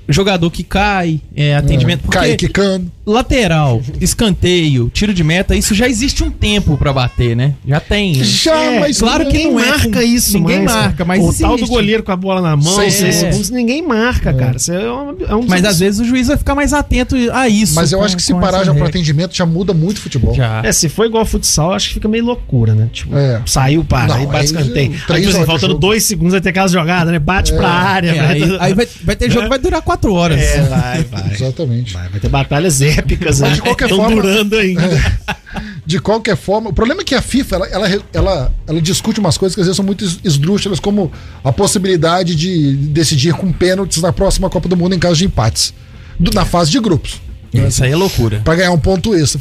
Jogador 0.09 0.51
que 0.51 0.63
cai, 0.63 1.21
é, 1.33 1.55
atendimento. 1.55 2.01
porque 2.01 2.17
Cai 2.17 2.35
quicando. 2.35 2.91
Lateral, 3.05 3.81
escanteio, 3.99 4.89
tiro 4.93 5.13
de 5.13 5.23
meta, 5.23 5.55
isso 5.55 5.73
já 5.75 5.87
existe 5.87 6.23
um 6.23 6.31
tempo 6.31 6.77
pra 6.77 6.93
bater, 6.93 7.35
né? 7.35 7.53
Já 7.67 7.79
tem. 7.79 8.13
Já, 8.23 8.55
É, 8.55 8.79
mas 8.79 8.97
claro 8.99 9.25
que 9.25 9.33
Ninguém 9.33 9.51
não 9.51 9.59
é 9.59 9.65
marca 9.69 9.89
com- 9.89 10.01
isso, 10.01 10.33
ninguém 10.37 10.63
mais, 10.63 10.71
marca, 10.77 11.05
mas 11.05 11.19
O 11.21 11.25
existe. 11.27 11.41
tal 11.43 11.57
do 11.57 11.67
goleiro 11.67 12.03
com 12.03 12.11
a 12.11 12.15
bola 12.15 12.41
na 12.41 12.55
mão, 12.55 12.75
Seis 12.75 12.93
seis 12.93 13.15
segundos. 13.15 13.49
ninguém 13.49 13.81
marca, 13.85 14.33
cara. 14.33 14.55
Isso 14.57 14.71
é 14.71 14.91
um, 14.91 15.15
é 15.27 15.35
um 15.35 15.45
Mas 15.47 15.65
às 15.65 15.79
vezes 15.79 15.99
o 15.99 16.05
juiz 16.05 16.27
vai 16.27 16.37
ficar 16.37 16.55
mais 16.55 16.71
atento 16.73 17.15
a 17.33 17.47
isso. 17.49 17.75
Mas 17.75 17.91
eu 17.91 17.99
com- 17.99 18.05
acho 18.05 18.15
que 18.15 18.21
se 18.23 18.33
parar 18.35 18.63
já 18.63 18.73
pro 18.73 18.85
atendimento 18.85 19.35
já 19.35 19.45
muda 19.45 19.73
muito 19.73 19.97
o 19.97 20.01
futebol. 20.01 20.33
Já. 20.33 20.61
É, 20.63 20.71
se 20.71 20.87
for 20.89 21.05
igual 21.05 21.21
ao 21.21 21.25
futsal, 21.25 21.73
acho 21.73 21.89
que 21.89 21.93
fica 21.95 22.07
meio 22.07 22.23
loucura, 22.25 22.73
né? 22.73 22.89
Tipo, 22.91 23.17
É. 23.17 23.41
saiu, 23.45 23.83
para, 23.83 24.07
Não, 24.07 24.15
aí 24.15 24.25
bate 24.25 24.37
aí, 24.37 24.45
escanteio. 24.45 24.93
Aí, 25.09 25.25
assim, 25.25 25.45
faltando 25.45 25.73
jogo. 25.73 25.79
dois 25.79 26.03
segundos, 26.03 26.31
vai 26.33 26.41
ter 26.41 26.49
aquelas 26.49 26.71
jogadas, 26.71 27.11
né? 27.11 27.19
Bate 27.19 27.53
pra 27.53 27.67
área. 27.69 28.11
É, 28.11 28.19
aí 28.19 28.43
aí 28.59 28.73
vai, 28.73 28.87
vai 29.03 29.15
ter 29.15 29.29
jogo 29.29 29.43
que 29.43 29.49
vai 29.49 29.59
durar 29.59 29.81
quatro 29.81 30.13
horas. 30.13 30.39
É, 30.39 30.61
vai, 30.61 31.03
vai. 31.03 31.33
Exatamente. 31.33 31.93
Vai, 31.93 32.07
vai 32.09 32.19
ter 32.19 32.29
batalhas 32.29 32.81
épicas, 32.97 33.39
Mas 33.39 33.49
né? 33.49 33.55
de 33.55 33.61
qualquer 33.61 33.85
Estão 33.89 33.97
forma- 34.03 34.21
durando 34.21 34.55
ainda. 34.55 35.21
De 35.85 35.99
qualquer 35.99 36.35
forma, 36.37 36.69
o 36.69 36.73
problema 36.73 37.01
é 37.01 37.03
que 37.03 37.13
a 37.13 37.21
FIFA 37.21 37.55
ela, 37.57 37.67
ela, 37.67 38.03
ela, 38.13 38.53
ela 38.67 38.81
discute 38.81 39.19
umas 39.19 39.37
coisas 39.37 39.53
que 39.53 39.61
às 39.61 39.67
vezes 39.67 39.75
são 39.75 39.85
muito 39.85 40.03
es- 40.05 40.19
esdrúxulas, 40.23 40.79
como 40.79 41.11
a 41.43 41.51
possibilidade 41.51 42.35
de 42.35 42.73
decidir 42.87 43.33
com 43.33 43.51
pênaltis 43.51 44.01
na 44.01 44.13
próxima 44.13 44.49
Copa 44.49 44.67
do 44.69 44.77
Mundo 44.77 44.95
em 44.95 44.99
caso 44.99 45.15
de 45.17 45.25
empates. 45.25 45.73
Do- 46.19 46.31
na 46.33 46.45
fase 46.45 46.71
de 46.71 46.79
grupos. 46.79 47.21
Isso 47.53 47.83
aí 47.83 47.91
é 47.91 47.95
loucura. 47.95 48.41
Pra 48.43 48.55
ganhar 48.55 48.71
um 48.71 48.79
ponto 48.79 49.13
extra. 49.13 49.39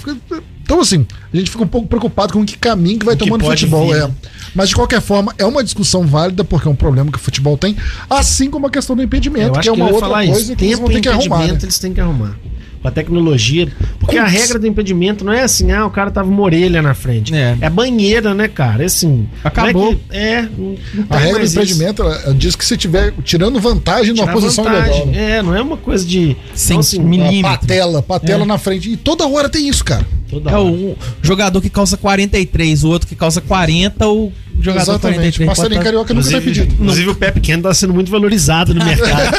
Então, 0.64 0.80
assim, 0.80 1.06
a 1.32 1.36
gente 1.36 1.50
fica 1.50 1.62
um 1.64 1.66
pouco 1.66 1.86
preocupado 1.88 2.32
com 2.32 2.44
que 2.44 2.56
caminho 2.58 2.98
que 2.98 3.04
vai 3.06 3.14
O 3.14 3.18
tomando 3.18 3.42
o 3.42 3.46
futebol. 3.46 3.86
vir, 3.92 4.02
é. 4.02 4.10
Mas, 4.54 4.68
de 4.68 4.74
qualquer 4.74 5.00
forma, 5.00 5.34
é 5.38 5.44
uma 5.44 5.62
discussão 5.62 6.06
válida, 6.06 6.44
porque 6.44 6.68
é 6.68 6.70
um 6.70 6.74
problema 6.74 7.10
que 7.10 7.18
o 7.18 7.20
futebol 7.20 7.56
tem, 7.56 7.76
assim 8.10 8.50
como 8.50 8.66
a 8.66 8.70
questão 8.70 8.94
do 8.96 9.02
impedimento, 9.02 9.58
que 9.60 9.68
é 9.68 9.72
uma 9.72 9.90
outra 9.90 10.08
coisa 10.08 10.24
isso. 10.32 10.56
que 10.56 10.64
eles 10.64 10.74
Tempo 10.76 10.82
vão 10.82 10.90
e 10.90 10.94
ter 10.94 11.00
que 11.00 11.08
arrumar. 11.08 11.38
né? 11.46 11.58
eles 11.62 11.78
têm 11.78 11.92
que 11.92 12.00
arrumar. 12.00 12.36
Com 12.82 12.88
a 12.88 12.90
tecnologia. 12.90 13.68
Porque 14.00 14.18
a 14.18 14.24
Putz. 14.24 14.34
regra 14.40 14.58
do 14.58 14.66
impedimento 14.66 15.24
não 15.24 15.32
é 15.32 15.44
assim, 15.44 15.70
ah, 15.70 15.86
o 15.86 15.90
cara 15.90 16.10
tava 16.10 16.28
uma 16.28 16.42
orelha 16.42 16.82
na 16.82 16.94
frente. 16.94 17.32
É. 17.34 17.56
É, 17.60 17.70
banheira, 17.70 18.34
né, 18.34 18.48
cara? 18.48 18.82
É 18.82 18.86
assim. 18.86 19.28
Acabou. 19.44 19.92
não 19.92 19.92
É, 19.92 19.94
que- 19.94 20.16
é, 20.16 20.42
não, 20.58 20.76
não 20.94 21.06
A 21.08 21.16
regra 21.18 21.38
do 21.44 21.46
impedimento 21.50 22.02
ela, 22.02 22.16
ela 22.24 22.34
diz 22.34 22.56
que 22.56 22.64
se 22.64 22.76
tiver 22.76 23.14
tirando 23.22 23.60
vantagem 23.60 24.12
numa 24.12 24.32
posição 24.32 24.64
vantagem. 24.64 24.92
legal. 24.92 25.06
Né? 25.06 25.30
É, 25.38 25.42
não 25.42 25.54
é 25.54 25.62
uma 25.62 25.76
coisa 25.76 26.04
de. 26.04 26.36
Sem 26.54 26.74
então, 26.74 26.80
assim, 26.80 26.98
milímetro. 26.98 27.50
Patela, 27.60 28.02
patela 28.02 28.42
É. 28.42 28.46
na 28.46 28.58
frente. 28.58 28.90
E 28.90 28.96
toda 28.96 29.26
hora 29.28 29.48
tem 29.48 29.68
isso, 29.68 29.84
cara. 29.84 30.04
Toda 30.32 30.50
É 30.50 30.54
hora. 30.54 30.64
um 30.64 30.96
jogador 31.22 31.60
que 31.60 31.70
calça 31.70 31.96
43, 31.96 32.84
o 32.84 32.88
outro 32.88 33.08
que 33.08 33.14
calça 33.14 33.40
40, 33.40 34.08
o 34.08 34.32
jogador 34.60 34.92
Exatamente. 34.92 35.38
43. 35.38 35.46
Marcelinho 35.46 35.74
pode 35.74 35.84
Carioca 35.84 36.14
nunca 36.14 36.28
Inclusive, 36.28 36.44
pedir. 36.62 36.72
inclusive 36.74 37.10
o 37.10 37.14
pé 37.14 37.30
pequeno 37.30 37.62
tá 37.64 37.74
sendo 37.74 37.92
muito 37.94 38.10
valorizado 38.10 38.74
no 38.74 38.82
mercado. 38.84 39.34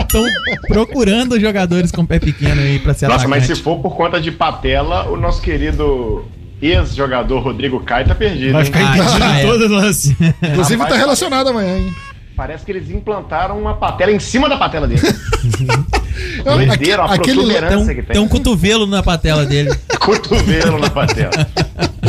Estão 0.00 0.24
procurando 0.68 1.38
jogadores 1.40 1.90
com 1.92 2.04
pé 2.06 2.18
pequeno 2.18 2.60
aí 2.60 2.78
pra 2.78 2.94
ser 2.94 3.08
Nossa, 3.08 3.28
mas 3.28 3.46
se 3.46 3.54
for 3.56 3.78
por 3.80 3.96
conta 3.96 4.20
de 4.20 4.30
patela, 4.32 5.08
o 5.10 5.16
nosso 5.16 5.40
querido 5.42 6.24
ex-jogador 6.60 7.40
Rodrigo 7.40 7.80
Caio 7.80 8.06
tá 8.06 8.14
perdido. 8.14 8.52
Vai 8.52 8.64
ficar 8.64 8.78
Ah, 8.80 8.96
impedido 8.98 9.24
em 9.24 9.38
é. 9.38 9.42
todo 9.42 9.68
lance. 9.68 10.16
Inclusive 10.42 10.76
Rapaz, 10.76 10.90
tá 10.92 10.96
relacionado 10.96 11.48
amanhã, 11.48 11.76
hein? 11.78 11.92
Parece 12.36 12.64
que 12.64 12.72
eles 12.72 12.88
implantaram 12.88 13.58
uma 13.60 13.74
patela 13.74 14.10
em 14.12 14.18
cima 14.20 14.48
da 14.48 14.56
patela 14.56 14.86
dele. 14.88 15.00
Doideira, 16.44 17.04
aquele, 17.04 17.40
protuberância 17.40 17.68
Tem 17.68 17.78
um, 17.78 17.86
que 17.86 17.94
tem. 17.94 18.04
tem 18.04 18.22
um 18.22 18.28
cotovelo 18.28 18.86
na 18.86 19.02
patela 19.02 19.44
dele. 19.46 19.74
Cotovelo 20.00 20.78
na 20.78 20.90
patela. 20.90 21.30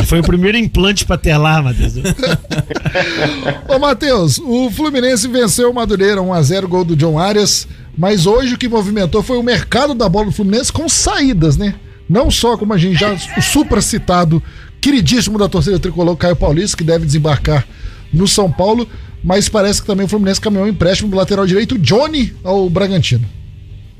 Foi 0.06 0.20
o 0.20 0.22
primeiro 0.22 0.58
implante 0.58 1.04
patelar, 1.04 1.62
Matheus. 1.62 1.94
Ô, 3.68 3.78
Matheus, 3.78 4.38
o 4.38 4.70
Fluminense 4.70 5.28
venceu 5.28 5.70
o 5.70 5.74
Madureira 5.74 6.20
1x0, 6.20 6.66
gol 6.66 6.84
do 6.84 6.96
John 6.96 7.18
Arias. 7.18 7.66
Mas 7.96 8.26
hoje 8.26 8.54
o 8.54 8.58
que 8.58 8.68
movimentou 8.68 9.22
foi 9.22 9.38
o 9.38 9.42
mercado 9.42 9.94
da 9.94 10.08
bola 10.08 10.26
do 10.26 10.32
Fluminense 10.32 10.72
com 10.72 10.88
saídas, 10.88 11.56
né? 11.56 11.74
Não 12.08 12.30
só 12.30 12.56
como 12.56 12.72
a 12.72 12.78
gente 12.78 12.98
já, 12.98 13.12
o 13.12 13.42
supra 13.42 13.80
citado, 13.80 14.42
queridíssimo 14.80 15.38
da 15.38 15.48
torcida 15.48 15.78
tricolor, 15.78 16.16
Caio 16.16 16.36
Paulista, 16.36 16.76
que 16.76 16.84
deve 16.84 17.06
desembarcar 17.06 17.66
no 18.12 18.28
São 18.28 18.50
Paulo, 18.50 18.86
mas 19.22 19.48
parece 19.48 19.80
que 19.80 19.86
também 19.86 20.04
o 20.06 20.08
Fluminense 20.08 20.40
caminhou 20.40 20.66
um 20.66 20.68
empréstimo 20.68 21.08
do 21.08 21.16
lateral 21.16 21.46
direito, 21.46 21.78
Johnny, 21.78 22.34
ao 22.44 22.68
Bragantino. 22.68 23.24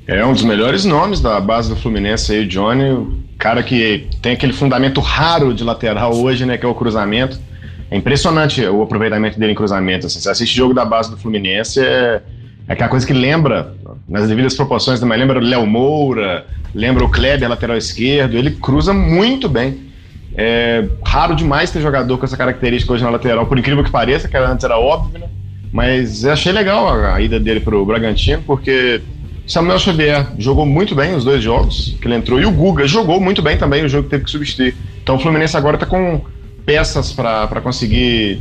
É 0.06 0.24
um 0.24 0.32
dos 0.34 0.42
melhores 0.42 0.84
nomes 0.84 1.20
da 1.20 1.40
base 1.40 1.70
do 1.70 1.76
Fluminense 1.76 2.32
aí, 2.32 2.44
o 2.44 2.46
Johnny. 2.46 3.24
Cara 3.38 3.62
que 3.62 4.06
tem 4.20 4.32
aquele 4.32 4.52
fundamento 4.52 5.00
raro 5.00 5.54
de 5.54 5.64
lateral 5.64 6.14
hoje, 6.14 6.44
né? 6.44 6.58
Que 6.58 6.66
é 6.66 6.68
o 6.68 6.74
cruzamento. 6.74 7.40
É 7.90 7.96
impressionante 7.96 8.64
o 8.66 8.82
aproveitamento 8.82 9.38
dele 9.38 9.52
em 9.52 9.54
cruzamento. 9.54 10.06
Assim. 10.06 10.20
Você 10.20 10.28
assiste 10.28 10.54
jogo 10.54 10.74
da 10.74 10.84
base 10.84 11.10
do 11.10 11.16
Fluminense, 11.16 11.80
é, 11.80 12.20
é 12.68 12.72
aquela 12.72 12.88
coisa 12.88 13.06
que 13.06 13.14
lembra, 13.14 13.74
nas 14.06 14.28
devidas 14.28 14.54
proporções 14.54 15.00
também, 15.00 15.18
lembra 15.18 15.38
o 15.38 15.42
Léo 15.42 15.66
Moura, 15.66 16.46
lembra 16.74 17.04
o 17.04 17.10
Kleber, 17.10 17.48
lateral 17.48 17.76
esquerdo. 17.76 18.36
Ele 18.36 18.50
cruza 18.50 18.92
muito 18.92 19.48
bem. 19.48 19.84
É 20.36 20.84
raro 21.02 21.34
demais 21.34 21.70
ter 21.70 21.80
jogador 21.80 22.18
com 22.18 22.24
essa 22.24 22.36
característica 22.36 22.92
hoje 22.92 23.04
na 23.04 23.10
lateral, 23.10 23.46
por 23.46 23.58
incrível 23.58 23.84
que 23.84 23.90
pareça, 23.90 24.28
que 24.28 24.36
antes 24.36 24.64
era 24.64 24.78
óbvio, 24.78 25.18
né? 25.18 25.28
Mas 25.72 26.24
achei 26.24 26.52
legal 26.52 26.88
a, 26.88 27.14
a 27.14 27.20
ida 27.20 27.40
dele 27.40 27.60
pro 27.60 27.84
Bragantino, 27.86 28.42
porque 28.46 29.00
Samuel 29.46 29.78
Xavier 29.78 30.26
jogou 30.38 30.64
muito 30.64 30.94
bem 30.94 31.14
os 31.14 31.24
dois 31.24 31.42
jogos 31.42 31.96
que 32.00 32.06
ele 32.06 32.14
entrou, 32.14 32.40
e 32.40 32.46
o 32.46 32.50
Guga 32.50 32.86
jogou 32.86 33.20
muito 33.20 33.42
bem 33.42 33.56
também 33.58 33.84
o 33.84 33.88
jogo 33.88 34.04
que 34.04 34.10
teve 34.10 34.24
que 34.24 34.30
substituir. 34.30 34.74
Então 35.02 35.16
o 35.16 35.18
Fluminense 35.18 35.56
agora 35.56 35.76
tá 35.76 35.84
com 35.86 36.22
peças 36.64 37.12
para 37.12 37.60
conseguir 37.62 38.40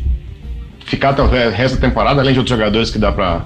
ficar 0.85 1.09
até 1.09 1.21
o 1.21 1.27
re- 1.27 1.49
resto 1.49 1.75
da 1.77 1.87
temporada, 1.87 2.21
além 2.21 2.33
de 2.33 2.39
outros 2.39 2.57
jogadores 2.57 2.89
que 2.89 2.97
dá 2.97 3.11
para 3.11 3.45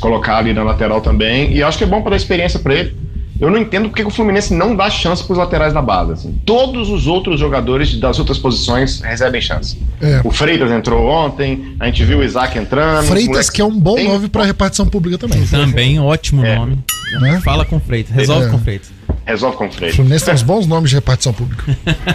colocar 0.00 0.38
ali 0.38 0.52
na 0.54 0.62
lateral 0.62 1.00
também. 1.00 1.52
E 1.52 1.62
acho 1.62 1.76
que 1.76 1.84
é 1.84 1.86
bom 1.86 2.00
para 2.00 2.10
dar 2.10 2.16
experiência 2.16 2.58
para 2.58 2.74
ele. 2.74 2.96
Eu 3.40 3.50
não 3.50 3.58
entendo 3.58 3.88
porque 3.88 4.02
que 4.02 4.08
o 4.08 4.10
Fluminense 4.10 4.52
não 4.52 4.74
dá 4.74 4.90
chance 4.90 5.22
para 5.22 5.32
os 5.32 5.38
laterais 5.38 5.72
da 5.72 5.80
base. 5.80 6.12
assim. 6.12 6.40
Todos 6.44 6.88
os 6.90 7.06
outros 7.06 7.38
jogadores 7.38 7.94
das 7.98 8.18
outras 8.18 8.36
posições 8.38 9.00
recebem 9.00 9.40
chance. 9.40 9.78
É. 10.00 10.20
O 10.24 10.30
Freitas 10.30 10.70
entrou 10.72 11.06
ontem, 11.08 11.76
a 11.78 11.86
gente 11.86 12.04
viu 12.04 12.18
o 12.18 12.24
Isaac 12.24 12.58
entrando. 12.58 13.06
Freitas, 13.06 13.48
que 13.48 13.60
é 13.60 13.64
um 13.64 13.78
bom 13.78 13.94
têm- 13.94 14.08
nome 14.08 14.28
para 14.28 14.44
repartição 14.44 14.86
pública 14.86 15.18
também. 15.18 15.44
Também, 15.46 16.00
ótimo 16.00 16.44
É. 16.44 16.56
nome. 16.56 16.78
Né? 17.20 17.40
Fala 17.44 17.64
com 17.64 17.78
Freitas, 17.80 18.14
resolve 18.14 18.46
É. 18.46 18.50
com 18.50 18.58
Freitas. 18.58 18.90
Resolve 19.24 19.56
com 19.56 19.64
o 19.64 19.68
O 19.68 19.72
Freitas. 19.72 19.96
Fluminense 19.96 20.24
tem 20.24 20.34
uns 20.34 20.42
bons 20.42 20.66
nomes 20.66 20.90
de 20.90 20.96
repartição 20.96 21.32
pública. 21.32 21.64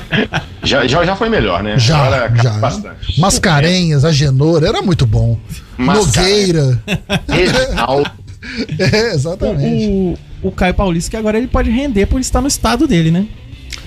Já, 0.65 0.87
já, 0.87 1.03
já 1.03 1.13
foi 1.13 1.27
melhor, 1.27 1.61
né? 1.61 1.77
Já, 1.77 1.97
Agora 1.97 2.33
já. 2.41 2.51
bastante. 2.51 3.19
Mascarenhas, 3.19 4.05
Agenor, 4.05 4.63
era 4.63 4.81
muito 4.81 5.05
bom. 5.05 5.37
Nogueira. 5.77 6.81
Reginaldo. 7.27 8.09
É, 8.77 9.13
exatamente. 9.13 9.87
O, 9.89 10.17
o 10.43 10.51
Caio 10.51 10.73
Paulista, 10.73 11.11
que 11.11 11.17
agora 11.17 11.37
ele 11.37 11.47
pode 11.47 11.69
render 11.71 12.05
por 12.05 12.19
estar 12.19 12.41
no 12.41 12.47
estado 12.47 12.87
dele, 12.87 13.09
né? 13.11 13.25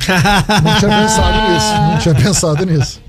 Não 0.65 0.79
tinha 0.79 0.91
pensado 0.91 1.53
nisso. 1.53 1.73
Não 1.75 1.99
tinha 1.99 2.15
pensado 2.15 2.67
nisso. 2.67 3.03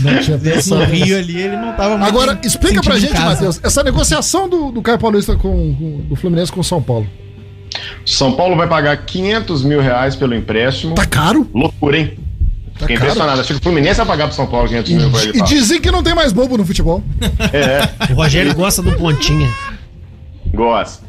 Não 0.00 0.18
tinha 0.20 0.36
No 0.36 0.42
pensado 0.42 0.84
Rio 0.84 1.04
nisso. 1.04 1.14
ali, 1.16 1.36
ele 1.40 1.56
não 1.56 1.72
tava 1.74 1.96
muito 1.96 2.08
Agora, 2.08 2.38
explica 2.42 2.80
pra 2.82 2.98
gente. 2.98 3.12
Matheus, 3.18 3.60
essa 3.62 3.82
negociação 3.84 4.48
do, 4.48 4.70
do 4.72 4.82
Caio 4.82 4.98
Paulista 4.98 5.36
com, 5.36 5.74
com- 5.74 6.00
do 6.08 6.16
Fluminense 6.16 6.50
com 6.50 6.60
o 6.60 6.64
São 6.64 6.82
Paulo. 6.82 7.06
São 8.04 8.32
Paulo 8.32 8.56
vai 8.56 8.66
pagar 8.66 8.96
500 9.04 9.62
mil 9.62 9.80
reais 9.80 10.16
pelo 10.16 10.34
empréstimo. 10.34 10.94
Tá 10.94 11.04
caro? 11.06 11.48
Loucura, 11.54 11.98
hein? 11.98 12.18
Tá 12.74 12.80
Fiquei 12.80 12.96
caro. 12.96 13.08
impressionado. 13.10 13.40
Achei 13.40 13.54
que 13.56 13.60
o 13.60 13.62
Fluminense 13.62 13.96
vai 13.98 14.06
pagar 14.06 14.26
pro 14.26 14.36
São 14.36 14.46
Paulo 14.46 14.68
500 14.68 14.92
mil 14.92 15.10
pra 15.10 15.22
ele. 15.22 15.38
E, 15.38 15.40
e 15.40 15.44
dizem 15.44 15.80
que 15.80 15.90
não 15.90 16.02
tem 16.02 16.14
mais 16.14 16.32
bobo 16.32 16.56
no 16.56 16.64
futebol. 16.66 17.02
É, 17.52 18.12
O 18.12 18.16
Rogério 18.16 18.54
gosta 18.54 18.82
do 18.82 18.92
pontinha. 18.92 19.48
gosta. 20.54 21.06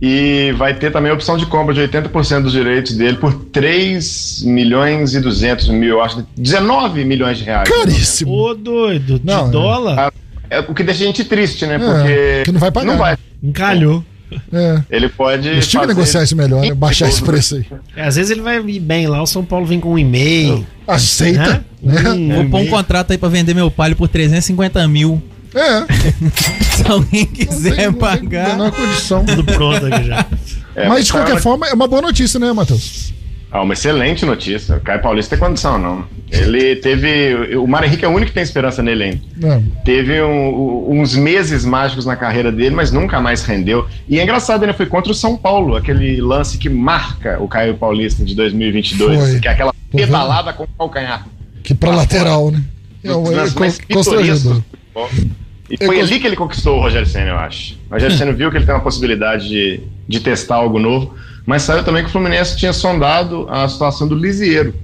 E 0.00 0.52
vai 0.58 0.74
ter 0.74 0.90
também 0.90 1.10
a 1.12 1.14
opção 1.14 1.36
de 1.36 1.46
compra 1.46 1.72
de 1.72 1.80
80% 1.80 2.42
dos 2.42 2.52
direitos 2.52 2.96
dele 2.96 3.16
por 3.18 3.32
3 3.34 4.42
milhões 4.44 5.14
e 5.14 5.20
200 5.20 5.68
mil, 5.68 5.90
eu 5.90 6.02
acho. 6.02 6.26
19 6.36 7.04
milhões 7.04 7.38
de 7.38 7.44
reais. 7.44 7.68
Caríssimo. 7.68 8.32
Ô, 8.32 8.54
doido, 8.54 9.18
de 9.20 9.26
Não, 9.26 9.46
é. 9.46 9.50
dólar, 9.50 10.12
É 10.50 10.58
o 10.60 10.74
que 10.74 10.82
deixa 10.82 11.04
a 11.04 11.06
gente 11.06 11.24
triste, 11.24 11.66
né? 11.66 11.76
É, 11.76 11.78
Porque. 11.78 12.42
que 12.46 12.52
não 12.52 12.60
vai 12.60 12.70
pagar. 12.72 12.86
Não 12.92 12.98
vai. 12.98 13.16
encalhou. 13.42 14.04
É. 14.52 14.82
Ele 14.90 15.08
pode. 15.10 15.46
Eles 15.46 15.68
tinham 15.68 15.82
que 15.82 15.88
fazer- 15.88 15.98
negociar 16.00 16.22
isso 16.24 16.36
melhor, 16.36 16.62
né? 16.62 16.74
Baixar 16.74 17.08
esse 17.08 17.22
preço 17.22 17.56
aí. 17.56 17.66
É, 17.94 18.04
às 18.06 18.16
vezes 18.16 18.30
ele 18.30 18.40
vai 18.40 18.58
ir 18.60 18.80
bem 18.80 19.06
lá, 19.06 19.22
o 19.22 19.26
São 19.26 19.44
Paulo 19.44 19.66
vem 19.66 19.78
com 19.78 19.92
um 19.92 19.98
e-mail. 19.98 20.66
Aceita. 20.86 21.64
Né? 21.82 22.02
Hum, 22.10 22.28
Vou 22.34 22.44
pôr 22.50 22.60
um 22.60 22.66
contrato 22.66 23.10
aí 23.12 23.18
pra 23.18 23.28
vender 23.28 23.54
meu 23.54 23.70
palio 23.70 23.94
por 23.96 24.08
350 24.08 24.86
mil. 24.88 25.22
É. 25.54 25.86
Se 26.76 26.86
alguém 26.90 27.20
Não 27.24 27.26
tem- 27.26 27.46
quiser 27.46 27.70
não 27.70 27.76
tem 27.76 27.92
pagar. 27.92 28.48
menor 28.50 28.72
condição. 28.72 29.24
Tudo 29.24 29.44
pronto 29.44 29.86
aqui 29.86 30.04
já. 30.04 30.26
É, 30.74 30.88
Mas 30.88 31.06
de 31.06 31.12
tá- 31.12 31.18
qualquer 31.18 31.40
forma, 31.40 31.66
é 31.68 31.74
uma 31.74 31.86
boa 31.86 32.00
notícia, 32.02 32.40
né, 32.40 32.52
Matheus? 32.52 33.12
Ah, 33.50 33.60
uma 33.60 33.74
excelente 33.74 34.24
notícia. 34.24 34.76
O 34.76 34.80
Caio 34.80 35.02
Paulista 35.02 35.36
tem 35.36 35.46
condição, 35.46 35.76
não. 35.78 36.06
Ele 36.30 36.74
teve. 36.76 37.54
O 37.56 37.66
Mário 37.66 37.86
Henrique 37.86 38.02
é 38.02 38.08
o 38.08 38.10
único 38.10 38.28
que 38.28 38.32
tem 38.32 38.42
esperança 38.42 38.82
nele 38.82 39.04
ainda. 39.04 39.20
Não. 39.36 39.62
Teve 39.84 40.22
um- 40.22 40.98
uns 41.02 41.14
meses 41.14 41.62
mágicos 41.62 42.06
na 42.06 42.16
carreira 42.16 42.50
dele, 42.50 42.74
mas 42.74 42.90
nunca 42.90 43.20
mais 43.20 43.44
rendeu. 43.44 43.86
E 44.08 44.18
é 44.18 44.22
engraçado, 44.22 44.62
ele 44.62 44.72
foi 44.72 44.86
contra 44.86 45.12
o 45.12 45.14
São 45.14 45.36
Paulo, 45.36 45.76
aquele 45.76 46.18
lance 46.22 46.56
que 46.56 46.70
marca 46.70 47.36
o 47.42 47.46
Caio 47.46 47.74
Paulista 47.74 48.24
de 48.24 48.34
2022, 48.34 49.20
Foi. 49.20 49.40
que 49.40 49.46
é 49.46 49.50
aquela 49.50 49.74
pedalada 49.94 50.54
com 50.54 50.64
o 50.64 50.68
calcanhar. 50.78 51.26
Que 51.62 51.74
pra 51.74 51.90
lateral, 51.90 52.50
né? 52.50 52.62
É 53.04 53.14
um 53.14 53.22
Dos 53.24 53.32
é 53.32 53.36
lances 53.36 53.78
E 55.72 55.86
foi 55.86 55.96
Eu 55.98 56.02
ali 56.04 56.20
que 56.20 56.26
ele 56.26 56.36
conquistou 56.36 56.76
o 56.78 56.80
Rogério 56.80 57.06
Senna, 57.06 57.30
eu 57.30 57.38
acho. 57.38 57.74
O 57.90 57.94
Rogério 57.94 58.16
Senna 58.16 58.32
viu 58.32 58.50
que 58.50 58.56
ele 58.58 58.66
tem 58.66 58.74
uma 58.74 58.80
possibilidade 58.82 59.48
de, 59.48 59.80
de 60.06 60.20
testar 60.20 60.56
algo 60.56 60.78
novo, 60.78 61.14
mas 61.46 61.62
saiu 61.62 61.82
também 61.82 62.02
que 62.02 62.08
o 62.10 62.12
Fluminense 62.12 62.56
tinha 62.58 62.72
sondado 62.72 63.46
a 63.50 63.66
situação 63.68 64.06
do 64.06 64.14
Lisieiro. 64.14 64.74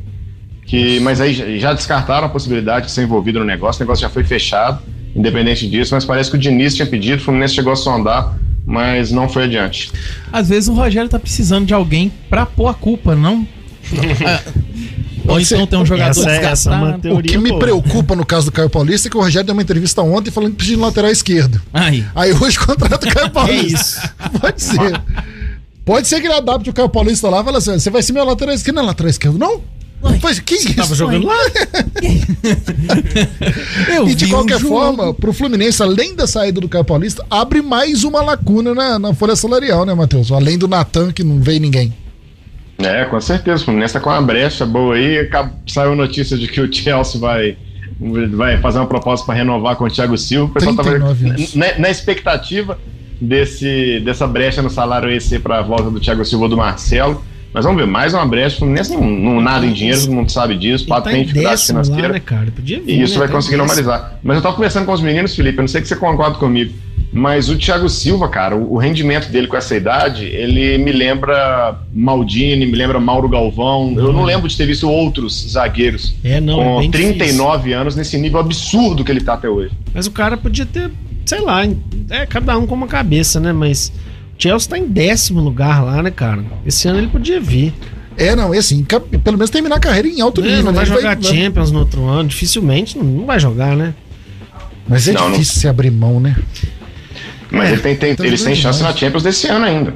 Que, 0.64 0.98
mas 1.00 1.20
aí 1.20 1.32
já- 1.34 1.46
já 1.58 1.72
descartaram 1.74 2.26
a 2.26 2.30
possibilidade 2.30 2.86
de 2.86 2.92
ser 2.92 3.02
envolvido 3.02 3.38
no 3.38 3.44
negócio, 3.44 3.80
o 3.80 3.84
negócio 3.84 4.02
já 4.02 4.08
foi 4.10 4.22
fechado, 4.24 4.82
independente 5.14 5.68
disso, 5.68 5.94
mas 5.94 6.04
parece 6.04 6.30
que 6.30 6.36
o 6.36 6.38
Diniz 6.40 6.74
tinha 6.74 6.86
pedido, 6.86 7.18
o 7.20 7.24
Fluminense 7.24 7.54
chegou 7.54 7.72
a 7.72 7.76
sondar, 7.76 8.38
mas 8.66 9.10
não 9.10 9.28
foi 9.28 9.44
adiante. 9.44 9.90
Às 10.32 10.48
vezes 10.50 10.68
o 10.68 10.74
Rogério 10.74 11.08
tá 11.08 11.18
precisando 11.18 11.64
de 11.66 11.72
alguém 11.74 12.12
pra 12.28 12.44
pôr 12.44 12.66
a 12.68 12.74
culpa, 12.74 13.14
não? 13.14 13.46
Ou 15.24 15.34
Pode 15.34 15.44
ser. 15.46 15.54
então 15.56 15.66
tem 15.66 15.78
um 15.78 15.86
jogador 15.86 16.10
Essa, 16.10 16.30
é- 16.30 16.44
essa 16.44 16.72
é 16.72 16.76
uma 16.76 16.98
teoria 16.98 17.18
O 17.18 17.22
que 17.22 17.38
me 17.38 17.58
preocupa 17.58 18.14
no 18.16 18.24
caso 18.24 18.46
do 18.46 18.52
Caio 18.52 18.70
Paulista 18.70 19.08
é 19.08 19.10
que 19.10 19.16
o 19.16 19.20
Rogério 19.20 19.46
deu 19.46 19.52
uma 19.54 19.62
entrevista 19.62 20.02
ontem 20.02 20.30
falando 20.30 20.50
que 20.52 20.56
precisa 20.56 20.76
de 20.76 20.82
um 20.82 20.86
lateral 20.86 21.10
esquerdo. 21.10 21.60
Aí. 21.72 22.04
Aí 22.14 22.32
hoje 22.32 22.58
contrata 22.58 23.06
o 23.08 23.12
Caio 23.12 23.26
É 23.26 23.30
Paulista. 23.30 23.74
isso. 23.74 24.00
Pode 24.40 24.62
ser. 24.62 25.00
Pode 25.84 26.08
ser 26.08 26.20
que 26.20 26.26
ele 26.26 26.34
adapte 26.34 26.70
o 26.70 26.72
Caio 26.72 26.88
Paulista 26.88 27.28
lá 27.28 27.40
e 27.40 27.44
fale 27.44 27.56
assim: 27.56 27.72
você 27.78 27.90
vai 27.90 28.02
ser 28.02 28.12
meu 28.12 28.24
lateral 28.24 28.54
esquerdo. 28.54 28.76
Não 28.76 28.82
é 28.82 28.86
lateral 28.86 29.10
esquerdo, 29.10 29.38
não? 29.38 29.60
Pois, 30.20 30.38
que 30.38 30.54
isso? 30.54 30.72
Tava 30.74 30.94
jogando 30.94 31.26
lá? 31.26 31.34
Eu 33.88 34.08
E 34.08 34.14
de 34.14 34.28
qualquer 34.28 34.56
um 34.56 34.60
forma, 34.60 35.12
pro 35.12 35.32
Fluminense, 35.32 35.82
além 35.82 36.14
da 36.14 36.26
saída 36.26 36.60
do 36.60 36.68
Caio 36.68 36.84
Paulista, 36.84 37.24
abre 37.28 37.60
mais 37.62 38.04
uma 38.04 38.22
lacuna 38.22 38.74
na, 38.74 38.98
na 38.98 39.14
folha 39.14 39.34
salarial, 39.34 39.84
né, 39.84 39.94
Matheus? 39.94 40.30
Além 40.30 40.56
do 40.58 40.68
Natan, 40.68 41.12
que 41.12 41.24
não 41.24 41.40
veio 41.40 41.60
ninguém. 41.60 41.92
É, 42.78 43.04
com 43.06 43.20
certeza. 43.20 43.62
O 43.62 43.64
Fluminense 43.64 43.92
tá 43.94 44.00
com 44.00 44.08
uma 44.10 44.22
brecha 44.22 44.64
boa 44.64 44.94
aí. 44.94 45.28
Saiu 45.66 45.94
notícia 45.96 46.36
de 46.38 46.46
que 46.46 46.60
o 46.60 46.72
Chelsea 46.72 47.20
vai, 47.20 47.56
vai 48.30 48.56
fazer 48.58 48.78
uma 48.78 48.86
proposta 48.86 49.26
para 49.26 49.34
renovar 49.34 49.76
com 49.76 49.84
o 49.84 49.90
Thiago 49.90 50.16
Silva. 50.16 50.46
O 50.50 50.54
pessoal 50.54 50.76
tava 50.76 50.90
39 50.90 51.28
anos. 51.30 51.54
na, 51.54 51.78
na 51.78 51.90
expectativa 51.90 52.78
desse, 53.20 54.00
dessa 54.04 54.26
brecha 54.26 54.62
no 54.62 54.70
salário 54.70 55.10
EC 55.10 55.40
para 55.42 55.58
a 55.58 55.62
volta 55.62 55.90
do 55.90 55.98
Thiago 56.00 56.24
Silva 56.24 56.44
ou 56.44 56.50
do 56.50 56.56
Marcelo. 56.56 57.22
Mas 57.52 57.64
vamos 57.64 57.80
ver, 57.80 57.86
mais 57.88 58.14
uma 58.14 58.24
brecha. 58.26 58.56
O 58.56 58.58
Fluminense 58.60 58.92
não, 58.92 59.00
não 59.04 59.40
nada 59.40 59.66
em 59.66 59.72
dinheiro, 59.72 59.98
todo 60.00 60.12
mundo 60.12 60.30
sabe 60.30 60.56
disso. 60.56 60.84
Ele 60.84 60.90
Pato 60.90 61.04
tá 61.04 61.10
tem 61.10 61.22
em 61.22 61.24
dificuldade 61.24 61.60
lá, 61.62 61.66
financeira. 61.66 62.08
né, 62.12 62.20
vir, 62.84 62.92
E 62.92 63.02
isso 63.02 63.14
né? 63.14 63.18
vai 63.20 63.28
Tá 63.28 63.34
conseguir 63.34 63.56
normalizar. 63.56 64.20
Mas 64.22 64.36
eu 64.36 64.42
tava 64.42 64.54
conversando 64.54 64.86
com 64.86 64.92
os 64.92 65.00
meninos, 65.00 65.34
Felipe, 65.34 65.58
eu 65.58 65.62
não 65.62 65.68
sei 65.68 65.80
que 65.80 65.88
você 65.88 65.96
concorda 65.96 66.38
comigo. 66.38 66.72
Mas 67.10 67.48
o 67.48 67.56
Thiago 67.56 67.88
Silva, 67.88 68.28
cara, 68.28 68.54
o, 68.54 68.74
o 68.74 68.76
rendimento 68.76 69.30
dele 69.30 69.46
com 69.46 69.56
essa 69.56 69.74
idade, 69.74 70.26
ele 70.26 70.76
me 70.76 70.92
lembra 70.92 71.78
Maldini, 71.92 72.66
me 72.66 72.76
lembra 72.76 73.00
Mauro 73.00 73.28
Galvão. 73.28 73.94
Eu 73.96 74.12
não 74.12 74.24
lembro 74.24 74.46
de 74.46 74.56
ter 74.56 74.66
visto 74.66 74.88
outros 74.88 75.46
zagueiros 75.50 76.14
É, 76.22 76.38
não, 76.40 76.60
é 76.60 76.64
com 76.64 76.78
bem 76.80 76.90
39 76.90 77.72
anos 77.72 77.96
nesse 77.96 78.18
nível 78.18 78.38
absurdo 78.38 79.02
que 79.04 79.10
ele 79.10 79.22
tá 79.22 79.34
até 79.34 79.48
hoje. 79.48 79.72
Mas 79.94 80.06
o 80.06 80.10
cara 80.10 80.36
podia 80.36 80.66
ter, 80.66 80.90
sei 81.24 81.40
lá, 81.40 81.62
é 82.10 82.26
cada 82.26 82.56
um 82.58 82.66
com 82.66 82.74
uma 82.74 82.86
cabeça, 82.86 83.40
né? 83.40 83.52
Mas 83.54 83.90
o 84.38 84.42
Chelsea 84.42 84.68
tá 84.68 84.78
em 84.78 84.86
décimo 84.86 85.40
lugar 85.40 85.82
lá, 85.82 86.02
né, 86.02 86.10
cara? 86.10 86.44
Esse 86.66 86.88
ano 86.88 86.98
ele 86.98 87.08
podia 87.08 87.40
vir. 87.40 87.72
É, 88.18 88.36
não, 88.36 88.52
é 88.52 88.58
assim, 88.58 88.84
pelo 89.24 89.38
menos 89.38 89.48
terminar 89.48 89.76
a 89.76 89.80
carreira 89.80 90.08
em 90.08 90.20
alto 90.20 90.40
Ele 90.40 90.48
nível. 90.56 90.64
não 90.64 90.72
né? 90.72 90.76
vai 90.84 90.86
Ele 90.86 90.94
jogar 90.94 91.22
Champions 91.22 91.70
no 91.70 91.78
outro 91.78 92.04
ano, 92.04 92.28
dificilmente 92.28 92.98
não, 92.98 93.04
não 93.04 93.24
vai 93.26 93.38
jogar, 93.40 93.74
né? 93.76 93.94
Mas 94.88 95.06
é 95.08 95.12
Não, 95.12 95.22
não- 95.24 95.32
difícil 95.32 95.60
se 95.60 95.68
abrir 95.68 95.90
mão, 95.90 96.18
né? 96.18 96.36
Mas 97.50 97.68
É, 97.68 97.72
ele 97.72 97.80
tem, 97.82 97.96
tem- 97.96 98.14
tá 98.14 98.26
eles 98.26 98.42
têm 98.42 98.54
chance 98.54 98.82
na 98.82 98.94
Champions 98.94 99.22
desse 99.22 99.46
ano 99.48 99.64
ainda. 99.64 99.94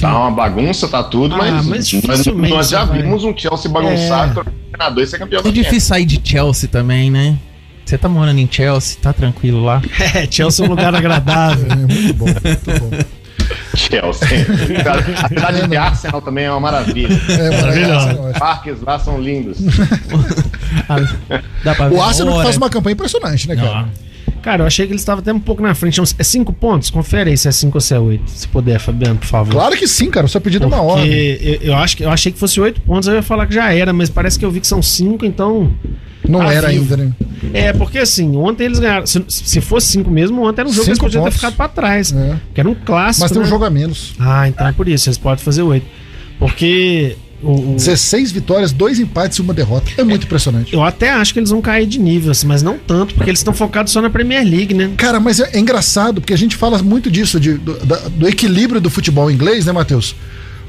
Tá 0.00 0.18
uma 0.18 0.30
bagunça, 0.30 0.88
tá 0.88 1.02
tudo, 1.02 1.34
Ah, 1.34 1.38
mas, 1.38 1.52
mas 1.54 1.66
nós, 1.66 1.88
dificilmente 1.88 2.52
nós 2.54 2.68
já 2.68 2.84
vai. 2.84 3.00
vimos 3.02 3.22
um 3.24 3.36
Chelsea 3.36 3.70
bagunçado, 3.70 4.34
trocar 4.34 4.52
treinador 4.72 5.04
e 5.04 5.06
ser 5.06 5.18
campeão 5.18 5.42
É 5.44 5.50
difícil 5.50 5.80
sair 5.88 6.04
de 6.04 6.20
Chelsea 6.22 6.68
também, 6.68 7.10
né? 7.10 7.36
Você 7.84 7.96
tá 7.98 8.08
morando 8.08 8.38
em 8.40 8.48
Chelsea, 8.50 8.96
tá 9.00 9.12
tranquilo 9.12 9.62
lá. 9.62 9.80
É, 10.14 10.26
Chelsea 10.30 10.64
é 10.64 10.68
um 10.68 10.70
lugar 10.70 10.94
agradável. 10.94 11.66
É 11.70 11.76
muito 11.76 12.14
bom, 12.14 12.24
muito 12.26 12.80
bom. 12.80 12.90
Chelsea. 13.76 14.28
A 15.22 15.28
cidade 15.28 15.68
de 15.68 15.76
Arsenal 15.76 16.22
também 16.22 16.44
é 16.46 16.50
uma 16.50 16.60
maravilha. 16.60 17.20
É 17.28 17.50
maravilhoso. 17.60 18.20
Os 18.32 18.38
parques 18.38 18.80
lá 18.82 18.98
são 18.98 19.20
lindos. 19.20 19.58
Ah, 20.88 20.96
Dá 21.62 21.74
pra 21.74 21.88
ver 21.88 21.94
O 21.94 22.02
Arsenal 22.02 22.34
hora. 22.34 22.44
faz 22.44 22.56
uma 22.56 22.68
campanha 22.68 22.94
impressionante, 22.94 23.48
né, 23.48 23.54
cara? 23.56 23.88
Cara, 24.44 24.62
eu 24.62 24.66
achei 24.66 24.86
que 24.86 24.92
ele 24.92 25.00
estava 25.00 25.22
até 25.22 25.32
um 25.32 25.40
pouco 25.40 25.62
na 25.62 25.74
frente. 25.74 25.98
É 26.18 26.22
cinco 26.22 26.52
pontos? 26.52 26.90
Confere 26.90 27.30
aí 27.30 27.38
se 27.38 27.48
é 27.48 27.50
cinco 27.50 27.78
ou 27.78 27.80
se 27.80 27.94
é 27.94 27.98
oito. 27.98 28.30
Se 28.30 28.46
puder, 28.46 28.78
Fabiano, 28.78 29.18
por 29.18 29.26
favor. 29.26 29.52
Claro 29.52 29.74
que 29.74 29.88
sim, 29.88 30.10
cara. 30.10 30.28
Seu 30.28 30.38
pedido 30.38 30.66
é 30.66 30.68
uma. 30.68 30.96
Porque 30.96 31.58
eu, 31.62 31.68
eu 31.68 31.74
acho 31.74 31.96
que, 31.96 32.02
eu 32.02 32.10
achei 32.10 32.30
que 32.30 32.38
fosse 32.38 32.60
oito 32.60 32.78
pontos, 32.82 33.08
eu 33.08 33.14
ia 33.14 33.22
falar 33.22 33.46
que 33.46 33.54
já 33.54 33.72
era, 33.72 33.90
mas 33.90 34.10
parece 34.10 34.38
que 34.38 34.44
eu 34.44 34.50
vi 34.50 34.60
que 34.60 34.66
são 34.66 34.82
cinco, 34.82 35.24
então. 35.24 35.72
Não 36.28 36.40
tá 36.40 36.52
era 36.52 36.68
vivo. 36.68 36.82
ainda, 36.82 36.96
né? 36.98 37.12
É, 37.54 37.72
porque 37.72 37.98
assim, 37.98 38.36
ontem 38.36 38.64
eles 38.64 38.78
ganharam. 38.78 39.06
Se, 39.06 39.24
se 39.28 39.62
fosse 39.62 39.86
cinco 39.86 40.10
mesmo, 40.10 40.46
ontem 40.46 40.60
era 40.60 40.68
um 40.68 40.72
jogo 40.72 40.84
que 40.84 40.90
eles 40.90 40.98
Cinco 40.98 41.06
podiam 41.06 41.24
ter 41.24 41.30
ficado 41.30 41.56
pra 41.56 41.68
trás. 41.68 42.12
É. 42.12 42.36
Que 42.52 42.60
era 42.60 42.68
um 42.68 42.74
clássico. 42.74 43.24
Mas 43.24 43.32
tem 43.32 43.40
um 43.40 43.44
né? 43.44 43.50
jogo 43.50 43.64
a 43.64 43.70
menos. 43.70 44.14
Ah, 44.20 44.46
então 44.46 44.66
é 44.66 44.72
por 44.72 44.86
isso, 44.86 45.08
eles 45.08 45.16
podem 45.16 45.42
fazer 45.42 45.62
oito. 45.62 45.86
Porque 46.38 47.16
o, 47.44 47.72
o- 47.72 47.76
16 47.76 48.32
vitórias, 48.32 48.72
dois 48.72 48.98
empates 48.98 49.38
e 49.38 49.42
uma 49.42 49.52
derrota. 49.54 49.90
É 49.96 50.04
muito 50.04 50.24
impressionante. 50.24 50.72
eu 50.72 50.82
até 50.82 51.10
acho 51.10 51.32
que 51.32 51.38
eles 51.38 51.50
vão 51.50 51.60
cair 51.60 51.86
de 51.86 51.98
nível, 51.98 52.30
assim, 52.30 52.46
mas 52.46 52.62
não 52.62 52.78
tanto, 52.78 53.14
porque 53.14 53.30
eles 53.30 53.40
estão 53.40 53.52
focados 53.54 53.92
só 53.92 54.00
na 54.00 54.10
Premier 54.10 54.44
League, 54.44 54.72
né? 54.74 54.90
Cara, 54.96 55.20
mas 55.20 55.40
é, 55.40 55.50
é 55.52 55.58
engraçado, 55.58 56.20
porque 56.20 56.32
a 56.34 56.38
gente 56.38 56.56
fala 56.56 56.82
muito 56.82 57.10
disso, 57.10 57.38
de- 57.38 57.54
do, 57.54 57.74
da- 57.84 58.08
do 58.08 58.28
equilíbrio 58.28 58.80
do 58.80 58.90
futebol 58.90 59.30
inglês, 59.30 59.66
né, 59.66 59.72
Matheus? 59.72 60.14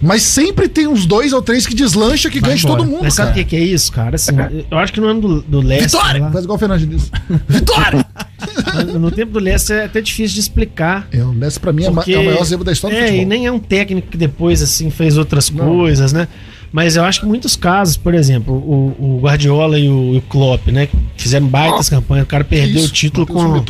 Mas 0.02 0.24
sempre 0.24 0.68
tem 0.68 0.88
uns 0.88 1.06
dois 1.06 1.32
ou 1.32 1.42
três 1.42 1.66
que 1.66 1.74
deslancha 1.74 2.30
que 2.30 2.42
ganha 2.42 2.58
de 2.58 2.64
todo 2.68 2.84
mundo, 2.84 3.00
Mas 3.04 3.14
sabe 3.14 3.32
o 3.32 3.34
que, 3.34 3.46
que 3.46 3.56
é 3.56 3.62
isso, 3.64 3.92
cara? 3.94 4.16
Assim, 4.16 4.34
eu 4.70 4.78
acho 4.78 4.92
que 4.92 5.00
no 5.00 5.08
ano 5.08 5.22
do, 5.22 5.42
do 5.42 5.62
Leicester. 5.62 6.00
Vitória! 6.02 6.22
lá- 6.22 6.32
Faz 6.32 6.44
igual 6.44 6.58
o 6.58 6.60
Fernando 6.60 6.86
disse. 6.86 7.10
Vitória! 7.48 8.06
no 9.00 9.10
tempo 9.10 9.32
do 9.32 9.40
Leicester 9.40 9.78
é 9.78 9.86
até 9.86 10.02
difícil 10.02 10.36
de 10.36 10.42
explicar. 10.42 11.08
É, 11.14 11.24
o 11.24 11.32
Messi 11.34 11.60
pra 11.62 11.72
mim 11.72 11.86
é, 11.86 11.92
Porque- 11.92 12.14
é 12.14 12.20
o 12.20 12.26
maior 12.26 12.44
zebra 12.44 12.66
da 12.66 12.72
história 12.74 12.98
do 12.98 13.00
É, 13.00 13.06
futebol. 13.06 13.24
e 13.24 13.26
nem 13.26 13.46
é 13.46 13.52
um 13.52 13.58
técnico 13.60 14.10
que 14.10 14.18
depois 14.18 14.62
assim 14.62 14.90
fez 14.90 15.18
outras 15.18 15.50
Não. 15.50 15.66
coisas, 15.66 16.12
né? 16.12 16.28
Mas 16.76 16.98
eu 16.98 17.06
acho 17.06 17.22
que 17.22 17.26
em 17.26 17.30
muitos 17.30 17.56
casos, 17.56 17.96
por 17.96 18.14
exemplo, 18.14 18.54
o, 18.54 19.16
o 19.16 19.20
Guardiola 19.22 19.80
e 19.80 19.88
o, 19.88 20.16
e 20.16 20.18
o 20.18 20.22
Klopp, 20.24 20.68
né? 20.68 20.88
que 20.88 20.98
Fizeram 21.16 21.48
baitas 21.48 21.88
campanhas, 21.88 22.26
o 22.26 22.28
cara 22.28 22.44
perdeu 22.44 22.82
Isso, 22.82 22.90
o 22.90 22.92
título 22.92 23.26
com. 23.26 23.64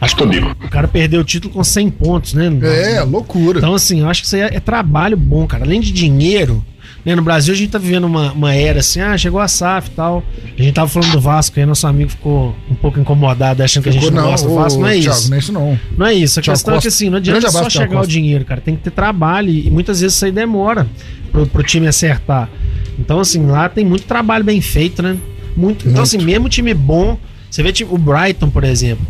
Acho 0.00 0.16
que 0.16 0.26
bico. 0.26 0.50
O 0.64 0.68
cara 0.68 0.88
perdeu 0.88 1.20
o 1.20 1.24
título 1.24 1.54
com 1.54 1.62
100 1.62 1.88
pontos, 1.90 2.34
né? 2.34 2.50
É, 2.64 3.00
loucura. 3.02 3.58
Então, 3.58 3.72
assim, 3.72 4.00
eu 4.00 4.08
acho 4.08 4.22
que 4.22 4.26
isso 4.26 4.34
aí 4.34 4.42
é, 4.42 4.56
é 4.56 4.58
trabalho 4.58 5.16
bom, 5.16 5.46
cara. 5.46 5.62
Além 5.62 5.80
de 5.80 5.92
dinheiro, 5.92 6.64
né? 7.06 7.14
No 7.14 7.22
Brasil 7.22 7.54
a 7.54 7.56
gente 7.56 7.70
tá 7.70 7.78
vivendo 7.78 8.04
uma, 8.04 8.32
uma 8.32 8.52
era 8.52 8.80
assim, 8.80 9.00
ah, 9.00 9.16
chegou 9.16 9.38
a 9.40 9.46
SAF 9.46 9.88
e 9.88 9.92
tal. 9.92 10.24
A 10.58 10.60
gente 10.62 10.74
tava 10.74 10.88
falando 10.88 11.12
do 11.12 11.20
Vasco, 11.20 11.58
aí 11.58 11.64
nosso 11.64 11.86
amigo 11.86 12.10
ficou 12.10 12.52
um 12.68 12.74
pouco 12.74 12.98
incomodado, 12.98 13.62
achando 13.62 13.84
que 13.84 13.90
a 13.90 13.92
gente 13.92 14.04
Ficou, 14.06 14.20
não, 14.20 14.28
gosta 14.30 14.48
do 14.48 14.54
Vasco. 14.56 14.80
Não 14.80 14.88
é 14.88 14.98
Thiago, 14.98 15.16
isso. 15.18 15.28
não 15.30 15.36
é 15.36 15.38
isso 15.38 15.52
não. 15.52 15.80
Não 15.96 16.06
é 16.06 16.14
isso. 16.14 16.40
A 16.40 16.42
Thiago 16.42 16.56
questão 16.58 16.74
é 16.74 16.78
que 16.78 16.84
Costa. 16.84 16.88
assim, 16.88 17.08
não 17.08 17.18
adianta 17.18 17.48
só 17.48 17.70
chegar 17.70 17.86
o 17.94 17.98
Costa. 17.98 18.08
dinheiro, 18.12 18.44
cara. 18.44 18.60
Tem 18.60 18.74
que 18.74 18.82
ter 18.82 18.90
trabalho 18.90 19.48
e 19.50 19.70
muitas 19.70 20.00
vezes 20.00 20.16
isso 20.16 20.24
aí 20.24 20.32
demora 20.32 20.84
pro, 21.30 21.46
pro 21.46 21.62
time 21.62 21.86
acertar. 21.86 22.50
Então, 22.98 23.20
assim, 23.20 23.46
lá 23.46 23.68
tem 23.68 23.84
muito 23.84 24.04
trabalho 24.04 24.42
bem 24.42 24.60
feito, 24.60 25.00
né? 25.00 25.16
Muito. 25.56 25.88
Então, 25.88 26.02
assim, 26.02 26.18
mesmo 26.18 26.48
time 26.48 26.74
bom, 26.74 27.16
você 27.48 27.62
vê 27.62 27.72
tipo, 27.72 27.94
o 27.94 27.98
Brighton, 27.98 28.50
por 28.50 28.64
exemplo. 28.64 29.06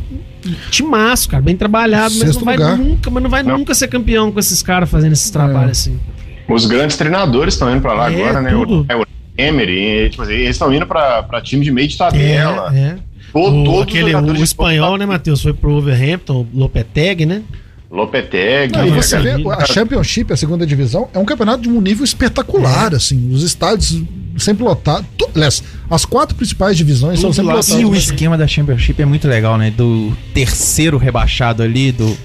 Timaço, 0.71 1.29
cara, 1.29 1.43
bem 1.43 1.57
trabalhado, 1.57 2.15
mas 2.15 2.29
Sexto 2.29 2.39
não 2.41 2.45
vai 2.45 2.57
lugar. 2.57 2.77
nunca, 2.77 3.11
mas 3.11 3.23
não 3.23 3.31
vai 3.31 3.43
Não. 3.43 3.59
nunca 3.59 3.75
ser 3.75 3.89
campeão 3.89 4.31
com 4.31 4.39
esses 4.39 4.63
caras 4.63 4.89
fazendo 4.89 5.13
esses 5.13 5.31
trabalhos 5.31 5.73
assim. 5.73 5.99
Os 6.49 6.67
grandes 6.67 6.97
treinadores 6.97 7.55
estão 7.55 7.71
indo 7.73 7.81
pra 7.83 7.93
lá 7.93 8.11
É, 8.11 8.15
agora, 8.15 8.41
né? 8.41 8.51
tudo. 8.51 8.83
O, 8.83 8.87
é, 8.89 8.97
o 8.97 9.05
Emery, 9.39 10.09
tipo 10.11 10.23
assim, 10.23 10.33
eles 10.33 10.51
estão 10.51 10.73
indo 10.73 10.87
pra, 10.87 11.23
pra 11.23 11.41
time 11.41 11.65
de 11.65 11.71
meio 11.71 11.89
de 11.89 11.97
tabela. 11.97 12.73
É, 12.75 12.79
é. 12.79 12.97
To- 13.33 13.71
O, 13.71 13.83
aquele, 13.83 14.15
o, 14.15 14.33
de 14.33 14.43
espanhol, 14.43 14.97
né, 14.97 15.05
Matheus? 15.05 15.43
Foi 15.43 15.53
pro 15.53 15.73
Overhampton, 15.73 16.47
o 16.55 16.59
Lopetegui, 16.59 17.27
né? 17.27 17.43
Lopetegui. 17.91 18.77
Não, 18.77 18.87
e 18.87 18.91
né, 18.91 18.97
você 19.03 19.19
vê, 19.19 19.31
a 19.51 19.65
Championship, 19.67 20.33
a 20.33 20.37
segunda 20.37 20.67
divisão, 20.67 21.09
é 21.15 21.19
um 21.19 21.25
campeonato 21.25 21.63
de 21.63 21.69
um 21.69 21.81
nível 21.81 22.05
espetacular, 22.05 22.93
É. 22.93 22.97
assim. 22.97 23.31
Os 23.33 23.43
estádios 23.43 24.03
sempre 24.39 24.65
lotados. 24.65 25.07
Aliás, 25.35 25.63
as 25.91 26.05
quatro 26.05 26.35
principais 26.35 26.77
divisões 26.77 27.21
são 27.21 27.31
Tudo 27.31 27.37
sempre 27.37 27.49
lá, 27.53 27.57
lotadas. 27.57 27.81
E 27.81 27.85
o 27.85 27.95
esquema 27.95 28.39
da 28.39 28.47
Championship 28.47 29.01
é 29.03 29.05
muito 29.05 29.29
legal, 29.29 29.57
né? 29.59 29.71
Do 29.71 30.17
terceiro 30.33 30.97
rebaixado 30.99 31.63
ali, 31.63 31.93
do 31.93 32.17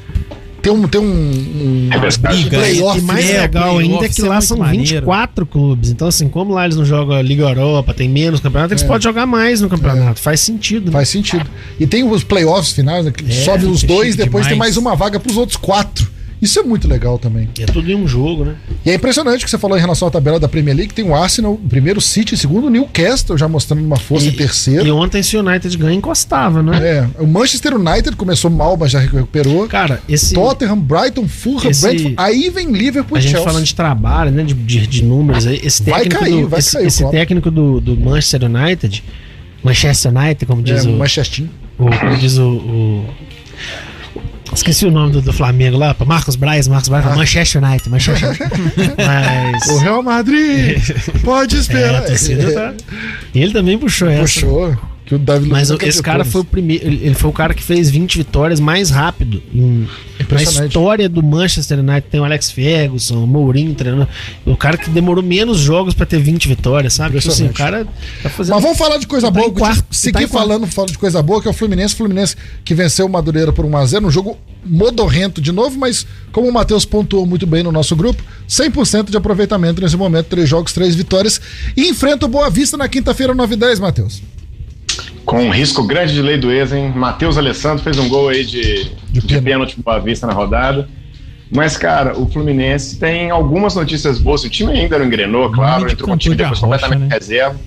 Tem 0.61 0.71
um. 0.71 0.87
Tem 0.87 1.01
um, 1.01 1.05
um 1.05 1.89
É 1.91 1.99
briga. 1.99 2.69
E 2.69 3.01
mais 3.01 3.29
é, 3.29 3.41
legal 3.41 3.77
ainda 3.77 4.05
é 4.05 4.09
que 4.09 4.21
é 4.21 4.25
lá 4.25 4.35
muito 4.35 4.45
são 4.45 4.57
maneiro. 4.57 4.85
24 4.85 5.45
clubes. 5.45 5.89
Então, 5.89 6.07
assim, 6.07 6.29
como 6.29 6.53
lá 6.53 6.65
eles 6.65 6.77
não 6.77 6.85
jogam 6.85 7.15
a 7.15 7.21
Liga 7.21 7.43
Europa, 7.43 7.93
tem 7.93 8.07
menos 8.07 8.39
campeonato, 8.39 8.73
eles 8.73 8.83
podem 8.83 9.01
jogar 9.01 9.25
mais 9.25 9.61
no 9.61 9.69
campeonato. 9.69 10.19
Faz 10.19 10.39
sentido. 10.41 10.85
né? 10.87 10.91
Faz 10.91 11.09
sentido. 11.09 11.49
E 11.79 11.87
tem 11.87 12.03
os 12.03 12.23
playoffs 12.23 12.73
finais, 12.73 13.05
né, 13.05 13.11
É, 13.27 13.31
sobe 13.31 13.65
os 13.65 13.81
que 13.81 13.87
dois, 13.87 14.15
depois 14.15 14.45
tem 14.45 14.53
demais. 14.53 14.75
mais 14.75 14.77
uma 14.77 14.95
vaga 14.95 15.19
pros 15.19 15.37
outros 15.37 15.57
quatro. 15.57 16.09
Isso 16.41 16.59
é 16.59 16.63
muito 16.63 16.87
legal 16.87 17.19
também. 17.19 17.47
É 17.59 17.65
tudo 17.67 17.91
em 17.91 17.95
um 17.95 18.07
jogo, 18.07 18.43
né? 18.43 18.55
E 18.83 18.89
é 18.89 18.95
impressionante 18.95 19.41
o 19.41 19.45
que 19.45 19.51
você 19.51 19.59
falou 19.59 19.77
em 19.77 19.79
relação 19.79 20.07
à 20.07 20.11
tabela 20.11 20.39
da 20.39 20.47
Premier 20.47 20.75
League. 20.75 20.91
Tem 20.93 21.05
o 21.05 21.13
Arsenal, 21.13 21.55
primeiro 21.69 22.01
City, 22.01 22.35
segundo 22.35 22.65
o 22.65 22.69
Newcastle, 22.69 23.37
já 23.37 23.47
mostrando 23.47 23.85
uma 23.85 23.97
força 23.97 24.27
em 24.27 24.31
terceiro. 24.31 24.85
E 24.87 24.91
ontem, 24.91 25.21
se 25.21 25.37
o 25.37 25.45
United 25.47 25.77
ganha, 25.77 25.95
encostava, 25.95 26.63
né? 26.63 26.79
É, 26.81 27.21
o 27.21 27.27
Manchester 27.27 27.75
United 27.75 28.15
começou 28.15 28.49
mal, 28.49 28.75
mas 28.75 28.89
já 28.91 28.99
recuperou. 28.99 29.67
Cara, 29.67 30.01
esse. 30.09 30.33
Tottenham, 30.33 30.79
Brighton, 30.79 31.27
Fulham, 31.27 31.69
Esse- 31.69 31.81
Brentford. 31.87 32.15
Aí 32.17 32.49
vem 32.49 32.71
Liverpool 32.71 33.17
A 33.17 33.19
e 33.19 33.21
gente 33.21 33.31
Chelsea. 33.33 33.47
falando 33.47 33.65
de 33.65 33.75
trabalho, 33.75 34.31
né? 34.31 34.43
De, 34.43 34.53
de, 34.55 34.87
de 34.87 35.03
números 35.03 35.45
aí. 35.45 35.59
Esse 35.63 35.83
Vai 35.83 36.01
técnico, 36.03 36.19
cair, 36.23 36.41
do, 36.41 36.49
vai 36.49 36.59
esse, 36.59 36.71
cair 36.73 36.87
esse 36.87 37.11
técnico 37.11 37.51
do, 37.51 37.79
do 37.79 37.95
Manchester 37.95 38.43
United. 38.49 39.03
Manchester 39.63 40.11
United, 40.15 40.45
como 40.47 40.63
diz 40.63 40.85
É, 40.85 40.89
o. 40.89 40.93
Manchester. 40.93 41.45
o- 41.77 41.85
como 41.99 42.17
diz 42.17 42.37
o. 42.39 42.49
o- 42.49 43.05
Esqueci 44.53 44.85
o 44.85 44.91
nome 44.91 45.13
do, 45.13 45.21
do 45.21 45.31
Flamengo 45.33 45.77
lá, 45.77 45.95
Marcos 46.05 46.35
Braz, 46.35 46.67
Marcos 46.67 46.89
Braz, 46.89 47.05
Ah. 47.07 47.15
Manchester 47.15 47.63
United, 47.63 47.89
Manchester 47.89 48.29
United. 48.29 48.93
Mas. 49.07 49.67
O 49.69 49.77
Real 49.79 50.03
Madrid 50.03 50.77
pode 51.23 51.55
É, 51.55 51.57
a 51.57 51.61
esperar. 51.61 52.05
torcida 52.05 52.51
tá. 52.53 52.73
E 53.33 53.41
ele 53.41 53.53
também 53.53 53.77
puxou 53.77 54.09
essa. 54.09 54.21
Puxou. 54.21 54.77
Que 55.11 55.15
o 55.15 55.19
Davi 55.19 55.49
Mas 55.49 55.67
Luiz 55.69 55.81
o- 55.81 55.85
esse 55.85 56.01
cara 56.01 56.23
foi 56.23 56.39
o 56.39 56.45
primeiro. 56.45 56.87
Ele 56.87 57.13
foi 57.13 57.29
o 57.29 57.33
cara 57.33 57.53
que 57.53 57.61
fez 57.61 57.89
20 57.89 58.17
vitórias 58.17 58.61
mais 58.61 58.89
rápido. 58.89 59.43
Em, 59.53 59.85
na 60.31 60.41
história 60.41 61.09
do 61.09 61.21
Manchester 61.21 61.79
United 61.79 62.05
tem 62.09 62.21
o 62.21 62.23
Alex 62.23 62.49
Ferguson, 62.49 63.21
o 63.21 63.27
Mourinho 63.27 63.75
treinando. 63.75 64.07
O 64.45 64.55
cara 64.55 64.77
que 64.77 64.89
demorou 64.89 65.21
menos 65.21 65.57
jogos 65.59 65.93
pra 65.93 66.05
ter 66.05 66.17
20 66.17 66.47
vitórias, 66.47 66.93
sabe? 66.93 67.19
Tipo 67.19 67.29
assim, 67.29 67.47
o 67.47 67.53
cara 67.53 67.85
tá 68.23 68.29
fazendo. 68.29 68.53
Mas 68.55 68.63
vamos 68.63 68.77
falar 68.77 68.99
de 68.99 69.05
coisa 69.05 69.27
Tá 69.27 69.31
boa. 69.37 69.51
quarto, 69.51 69.83
seguir 69.93 70.13
tá 70.13 70.23
em 70.23 70.27
quarto. 70.29 70.47
falando, 70.69 70.89
de 70.93 70.97
coisa 70.97 71.21
boa, 71.21 71.41
que 71.41 71.47
é 71.49 71.51
o 71.51 71.53
Fluminense. 71.53 71.93
Fluminense 71.93 72.37
que 72.63 72.73
venceu 72.73 73.05
o 73.05 73.09
Madureira 73.09 73.51
por 73.51 73.65
1x0, 73.65 74.05
um 74.05 74.09
jogo 74.09 74.37
modorrento 74.65 75.41
de 75.41 75.51
novo, 75.51 75.77
mas 75.77 76.07
como 76.31 76.47
o 76.47 76.53
Matheus 76.53 76.85
pontuou 76.85 77.25
muito 77.25 77.45
bem 77.45 77.63
no 77.63 77.71
nosso 77.73 77.97
grupo, 77.97 78.23
100% 78.47 79.09
de 79.11 79.17
aproveitamento 79.17 79.81
nesse 79.81 79.97
momento, 79.97 80.27
três 80.27 80.47
jogos, 80.47 80.71
três 80.71 80.95
vitórias. 80.95 81.41
E 81.75 81.89
enfrenta 81.89 82.25
o 82.25 82.29
Boa 82.29 82.49
Vista 82.49 82.77
na 82.77 82.87
quinta-feira, 82.87 83.35
9 83.35 83.55
h 83.55 83.65
10 83.67 83.79
Matheus. 83.81 84.21
Com 85.25 85.43
um 85.43 85.49
risco 85.51 85.83
grande 85.83 86.13
de 86.13 86.21
lei 86.21 86.37
do 86.37 86.51
ex, 86.51 86.73
hein? 86.73 86.91
Matheus 86.95 87.37
Alessandro 87.37 87.83
fez 87.83 87.97
um 87.97 88.09
gol 88.09 88.29
aí 88.29 88.43
de, 88.45 88.85
de, 89.11 89.21
pênalti. 89.21 89.41
pênalti 89.43 89.81
Boa 89.81 89.99
Vista 89.99 90.27
na 90.27 90.33
rodada. 90.33 90.89
Mas, 91.53 91.75
cara, 91.77 92.17
o 92.17 92.27
Fluminense 92.29 92.97
tem 92.97 93.29
algumas 93.29 93.75
notícias 93.75 94.17
boas. 94.19 94.43
O 94.43 94.49
time 94.49 94.71
ainda 94.71 94.97
não 94.97 95.05
engrenou, 95.05 95.51
claro, 95.51 95.81
Muito 95.81 95.93
entrou 95.93 96.07
com 96.09 96.15
o 96.15 96.17
time 96.17 96.35
de 96.35 96.43
depois 96.43 96.63
arrocha, 96.63 96.79
completamente 96.79 97.09
né? 97.09 97.15
reserva. 97.17 97.59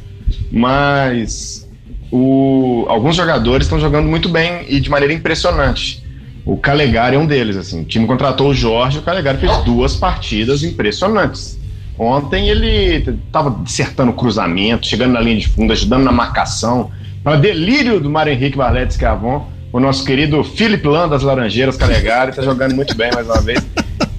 Mas 0.50 1.68
o- 2.10 2.86
alguns 2.88 3.16
jogadores 3.16 3.66
estão 3.66 3.78
jogando 3.78 4.08
muito 4.08 4.28
bem 4.28 4.64
e 4.68 4.80
de 4.80 4.88
maneira 4.90 5.12
impressionante. 5.12 6.02
O 6.44 6.56
Calegari 6.56 7.16
é 7.16 7.18
um 7.18 7.26
deles, 7.26 7.56
assim. 7.56 7.82
O 7.82 7.84
time 7.84 8.06
contratou 8.06 8.48
o 8.50 8.54
Jorge, 8.54 8.98
o 8.98 9.02
Calegari 9.02 9.38
fez 9.38 9.56
duas 9.64 9.96
partidas 9.96 10.62
impressionantes. 10.62 11.58
Ontem 11.98 12.48
ele 12.48 12.96
estava 13.26 13.50
dissertando 13.62 14.12
cruzamento, 14.12 14.86
chegando 14.86 15.12
na 15.12 15.20
linha 15.20 15.36
de 15.38 15.48
fundo, 15.48 15.72
ajudando 15.72 16.02
na 16.04 16.12
marcação. 16.12 16.90
Para 17.24 17.38
delírio 17.38 17.98
do 17.98 18.10
Mário 18.10 18.34
Henrique 18.34 18.58
Barlete 18.58 18.92
Escavon, 18.92 19.48
o 19.72 19.80
nosso 19.80 20.04
querido 20.04 20.44
Felipe 20.44 20.86
Lan 20.86 21.08
das 21.08 21.22
Laranjeiras 21.22 21.74
Calegari 21.74 22.30
está 22.30 22.42
jogando 22.42 22.74
muito 22.74 22.94
bem 22.94 23.10
mais 23.14 23.26
uma 23.26 23.40
vez. 23.40 23.66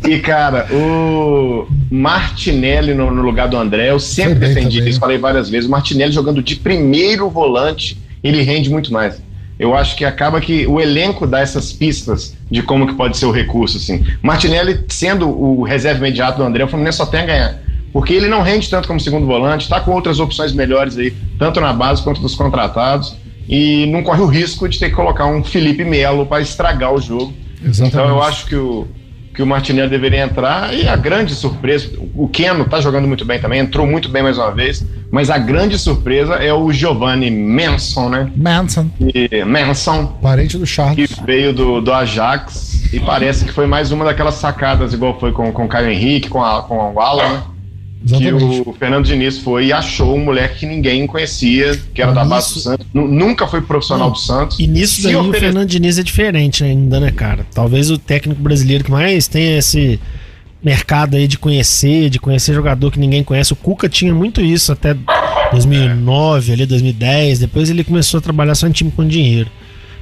E, 0.03 0.17
cara, 0.17 0.67
o 0.71 1.67
Martinelli 1.91 2.95
no, 2.95 3.11
no 3.11 3.21
lugar 3.21 3.47
do 3.47 3.57
André, 3.57 3.91
eu 3.91 3.99
sempre 3.99 4.35
defendi 4.35 4.77
também. 4.77 4.89
isso, 4.89 4.99
falei 4.99 5.19
várias 5.19 5.51
vezes. 5.51 5.67
O 5.67 5.71
Martinelli 5.71 6.11
jogando 6.11 6.41
de 6.41 6.55
primeiro 6.55 7.29
volante, 7.29 7.95
ele 8.23 8.41
rende 8.41 8.71
muito 8.71 8.91
mais. 8.91 9.21
Eu 9.59 9.75
acho 9.75 9.95
que 9.95 10.03
acaba 10.03 10.41
que 10.41 10.65
o 10.65 10.81
elenco 10.81 11.27
dá 11.27 11.41
essas 11.41 11.71
pistas 11.71 12.35
de 12.49 12.63
como 12.63 12.87
que 12.87 12.95
pode 12.95 13.17
ser 13.17 13.27
o 13.27 13.31
recurso, 13.31 13.77
assim. 13.77 14.03
Martinelli, 14.23 14.83
sendo 14.89 15.29
o 15.29 15.61
reserva 15.61 15.99
imediato 15.99 16.39
do 16.39 16.43
André, 16.43 16.63
o 16.63 16.67
Fluminense 16.67 16.97
só 16.97 17.05
tem 17.05 17.19
a 17.19 17.25
ganhar. 17.25 17.64
Porque 17.95 18.13
ele 18.13 18.27
não 18.27 18.41
rende 18.41 18.69
tanto 18.69 18.89
como 18.89 18.99
segundo 18.99 19.25
volante, 19.25 19.69
tá 19.69 19.79
com 19.79 19.91
outras 19.91 20.19
opções 20.19 20.51
melhores 20.51 20.97
aí, 20.97 21.11
tanto 21.39 21.61
na 21.61 21.71
base 21.71 22.03
quanto 22.03 22.19
dos 22.19 22.35
contratados, 22.35 23.15
e 23.47 23.85
não 23.85 24.03
corre 24.03 24.19
o 24.19 24.25
risco 24.25 24.67
de 24.67 24.77
ter 24.77 24.89
que 24.89 24.95
colocar 24.97 25.25
um 25.27 25.41
Felipe 25.41 25.85
Melo 25.85 26.25
para 26.25 26.41
estragar 26.41 26.93
o 26.93 26.99
jogo. 26.99 27.33
Exatamente. 27.63 27.95
Então 27.95 28.09
eu 28.09 28.21
acho 28.21 28.47
que 28.47 28.55
o, 28.57 28.85
que 29.33 29.41
o 29.41 29.47
Martinelli 29.47 29.89
deveria 29.89 30.25
entrar. 30.25 30.73
E 30.73 30.85
a 30.89 30.97
grande 30.97 31.33
surpresa, 31.35 31.89
o 32.13 32.27
Keno 32.27 32.65
tá 32.65 32.81
jogando 32.81 33.07
muito 33.07 33.23
bem 33.23 33.39
também, 33.39 33.61
entrou 33.61 33.87
muito 33.87 34.09
bem 34.09 34.21
mais 34.21 34.37
uma 34.37 34.51
vez. 34.51 34.85
Mas 35.09 35.29
a 35.29 35.37
grande 35.37 35.79
surpresa 35.79 36.33
é 36.33 36.51
o 36.53 36.73
Giovanni 36.73 37.31
Manson, 37.31 38.09
né? 38.09 38.29
Manson, 38.35 38.89
E, 38.99 39.41
Manson, 39.45 40.07
parente 40.21 40.57
do 40.57 40.65
Charles. 40.65 41.13
que 41.15 41.23
veio 41.25 41.53
do, 41.53 41.79
do 41.79 41.93
Ajax. 41.93 42.91
E 42.91 42.99
parece 42.99 43.45
que 43.45 43.53
foi 43.53 43.67
mais 43.67 43.93
uma 43.93 44.03
daquelas 44.03 44.35
sacadas, 44.35 44.91
igual 44.91 45.17
foi 45.17 45.31
com, 45.31 45.49
com 45.53 45.63
o 45.63 45.67
Caio 45.69 45.89
Henrique, 45.89 46.27
com, 46.27 46.43
a, 46.43 46.61
com 46.63 46.93
o 46.93 46.99
Alan, 46.99 47.29
né? 47.29 47.43
Que 48.07 48.13
Exatamente. 48.27 48.63
o 48.69 48.73
Fernando 48.73 49.05
Diniz 49.05 49.39
foi 49.39 49.65
e 49.67 49.73
achou 49.73 50.15
um 50.15 50.23
moleque 50.23 50.59
que 50.59 50.65
ninguém 50.67 51.07
conhecia, 51.07 51.79
que 51.93 52.01
era 52.01 52.11
da 52.11 52.23
base 52.23 52.53
do. 52.53 52.59
Santos. 52.59 52.85
Nu- 52.93 53.07
Nunca 53.07 53.47
foi 53.47 53.61
profissional 53.61 54.11
do 54.11 54.17
Santos. 54.17 54.59
E 54.59 54.67
nisso 54.67 55.01
daí 55.01 55.15
o 55.15 55.21
ofere- 55.21 55.39
Fernando 55.39 55.67
Diniz 55.67 55.97
é 55.97 56.03
diferente 56.03 56.63
ainda, 56.63 56.99
né, 56.99 57.11
cara? 57.11 57.45
Talvez 57.53 57.89
o 57.89 57.97
técnico 57.97 58.39
brasileiro 58.41 58.83
que 58.83 58.91
mais 58.91 59.27
tenha 59.27 59.57
esse 59.57 59.99
mercado 60.63 61.15
aí 61.15 61.27
de 61.27 61.37
conhecer, 61.39 62.09
de 62.11 62.19
conhecer 62.19 62.53
jogador 62.53 62.91
que 62.91 62.99
ninguém 62.99 63.23
conhece. 63.23 63.53
O 63.53 63.55
Cuca 63.55 63.89
tinha 63.89 64.13
muito 64.13 64.39
isso 64.41 64.71
até 64.71 64.95
2009, 65.51 66.53
ali 66.53 66.65
2010. 66.65 67.39
Depois 67.39 67.69
ele 67.69 67.83
começou 67.83 68.17
a 68.19 68.21
trabalhar 68.21 68.55
só 68.55 68.67
em 68.67 68.71
time 68.71 68.91
com 68.91 69.07
dinheiro. 69.07 69.49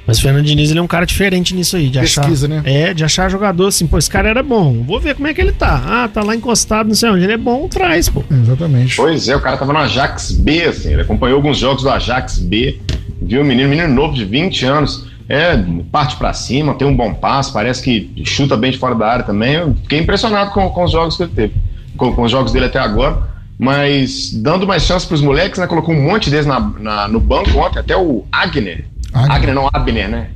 Mas 0.06 0.18
o 0.18 0.22
Fernando 0.22 0.44
Diniz 0.44 0.70
ele 0.70 0.78
é 0.78 0.82
um 0.82 0.86
cara 0.86 1.06
diferente 1.06 1.54
nisso 1.54 1.76
aí, 1.76 1.88
de 1.88 1.98
Pesquisa, 1.98 2.46
achar. 2.46 2.62
né? 2.62 2.62
É, 2.64 2.92
de 2.94 3.02
achar 3.04 3.30
jogador 3.30 3.68
assim, 3.68 3.86
pô, 3.86 3.96
esse 3.96 4.10
cara 4.10 4.28
era 4.28 4.42
bom. 4.42 4.82
Vou 4.82 5.00
ver 5.00 5.14
como 5.14 5.26
é 5.26 5.32
que 5.32 5.40
ele 5.40 5.52
tá. 5.52 5.82
Ah, 5.86 6.08
tá 6.08 6.22
lá 6.22 6.36
encostado, 6.36 6.88
não 6.88 6.94
sei 6.94 7.08
onde. 7.08 7.24
Ele 7.24 7.32
é 7.32 7.38
bom, 7.38 7.66
traz, 7.68 8.08
pô. 8.08 8.22
Exatamente. 8.30 8.96
Pois 8.96 9.28
é, 9.28 9.34
o 9.36 9.40
cara 9.40 9.56
tava 9.56 9.72
no 9.72 9.78
Ajax 9.78 10.32
B, 10.32 10.64
assim, 10.64 10.92
ele 10.92 11.02
acompanhou 11.02 11.36
alguns 11.36 11.56
jogos 11.58 11.82
do 11.82 11.88
Ajax 11.90 12.38
B, 12.38 12.78
viu 13.22 13.40
o 13.40 13.44
menino, 13.44 13.68
menino 13.70 13.88
novo 13.88 14.12
de 14.14 14.24
20 14.26 14.64
anos, 14.66 15.06
é, 15.26 15.56
parte 15.90 16.16
pra 16.16 16.34
cima, 16.34 16.74
tem 16.74 16.86
um 16.86 16.94
bom 16.94 17.14
passo, 17.14 17.50
parece 17.54 17.82
que 17.82 18.10
chuta 18.26 18.58
bem 18.58 18.72
de 18.72 18.76
fora 18.78 18.94
da 18.94 19.06
área 19.08 19.24
também. 19.24 19.54
Eu 19.54 19.74
fiquei 19.82 20.00
impressionado 20.00 20.50
com, 20.50 20.68
com 20.68 20.84
os 20.84 20.92
jogos 20.92 21.16
que 21.16 21.22
ele 21.22 21.32
teve, 21.34 21.54
com, 21.96 22.12
com 22.12 22.22
os 22.24 22.30
jogos 22.30 22.52
dele 22.52 22.66
até 22.66 22.78
agora. 22.78 23.32
Mas 23.58 24.32
dando 24.34 24.66
mais 24.66 24.82
chance 24.82 25.06
pros 25.06 25.20
moleques, 25.22 25.58
né? 25.60 25.66
Colocou 25.68 25.94
um 25.94 26.02
monte 26.02 26.28
deles 26.28 26.44
na, 26.44 26.58
na- 26.78 27.08
no 27.08 27.20
banco 27.20 27.56
ontem, 27.58 27.78
até 27.78 27.96
o 27.96 28.24
Agner. 28.30 28.84
Agner. 29.14 29.32
Agner, 29.32 29.54
não, 29.54 29.68
Abner, 29.72 30.08
né? 30.08 30.28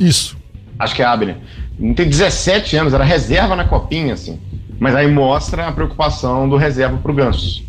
Isso. 0.00 0.36
Acho 0.78 0.94
que 0.94 1.02
é 1.02 1.06
Abner. 1.06 1.36
Não 1.78 1.94
tem 1.94 2.08
17 2.08 2.76
anos, 2.76 2.92
era 2.92 3.04
reserva 3.04 3.54
na 3.56 3.64
copinha, 3.64 4.14
assim. 4.14 4.38
Mas 4.78 4.94
aí 4.94 5.10
mostra 5.10 5.68
a 5.68 5.72
preocupação 5.72 6.48
do 6.48 6.56
reserva 6.56 6.98
pro 6.98 7.14
Ganso. 7.14 7.64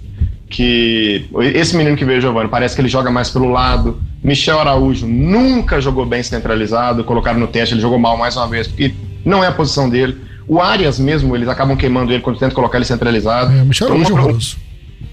que 0.50 1.30
esse 1.54 1.76
menino 1.76 1.96
que 1.98 2.06
veio, 2.06 2.22
Giovanni, 2.22 2.50
parece 2.50 2.74
que 2.76 2.82
ele 2.82 2.88
joga 2.90 3.12
mais 3.12 3.30
pelo 3.30 3.50
lado. 3.50 4.02
Michel 4.24 4.60
Araújo 4.60 5.06
nunca 5.06 5.80
jogou 5.82 6.06
bem 6.06 6.24
centralizado, 6.24 7.04
colocaram 7.04 7.40
no 7.40 7.48
teste, 7.48 7.74
ele 7.76 7.82
jogou 7.82 8.00
mal 8.00 8.18
mais 8.18 8.36
uma 8.38 8.48
vez, 8.48 8.68
porque 8.68 8.94
não 9.26 9.44
é 9.44 9.48
a 9.48 9.52
posição 9.52 9.90
dele. 9.90 10.18
O 10.48 10.62
Arias 10.62 10.98
mesmo, 11.00 11.36
eles 11.36 11.50
acabam 11.50 11.76
queimando 11.76 12.12
ele 12.14 12.22
quando 12.22 12.40
tentam 12.40 12.56
colocar 12.56 12.78
ele 12.78 12.86
centralizado. 12.86 13.52
É, 13.52 13.64
Michel 13.64 13.88
Então, 13.88 13.98
Araújo 13.98 14.10
é 14.10 14.14
uma, 14.14 14.22
horroroso. 14.24 14.58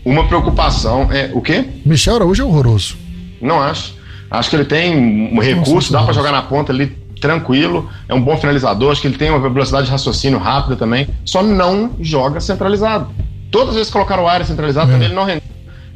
uma 0.05 0.29
preocupação 0.29 1.13
é 1.13 1.31
o 1.35 1.41
quê? 1.43 1.65
Michel 1.85 2.15
Araújo 2.17 2.43
é 2.43 2.47
horroroso. 2.47 2.97
Não 3.43 3.61
acho. 3.61 3.95
Acho 4.31 4.51
que 4.51 4.57
ele 4.57 4.65
tem 4.65 4.97
um 4.97 5.39
recurso, 5.41 5.93
dá 5.93 6.03
para 6.03 6.13
jogar 6.13 6.33
na 6.33 6.43
ponta 6.43 6.73
ali 6.73 6.87
tranquilo, 7.21 7.89
é 8.09 8.15
um 8.15 8.21
bom 8.21 8.37
finalizador, 8.37 8.93
acho 8.93 9.01
que 9.01 9.07
ele 9.07 9.17
tem 9.17 9.31
uma 9.31 9.49
velocidade 9.49 9.87
de 9.87 9.93
raciocínio 9.93 10.39
rápida 10.39 10.77
também, 10.77 11.07
só 11.25 11.43
não 11.43 11.91
joga 12.01 12.41
centralizado. 12.41 13.09
Todas 13.51 13.71
as 13.71 13.75
vezes 13.77 13.89
que 13.89 13.93
colocaram 13.95 14.25
o 14.25 14.29
área 14.29 14.45
centralizado, 14.45 14.91
também 14.91 15.07
ele 15.07 15.15
não 15.15 15.25
rendeu. 15.25 15.43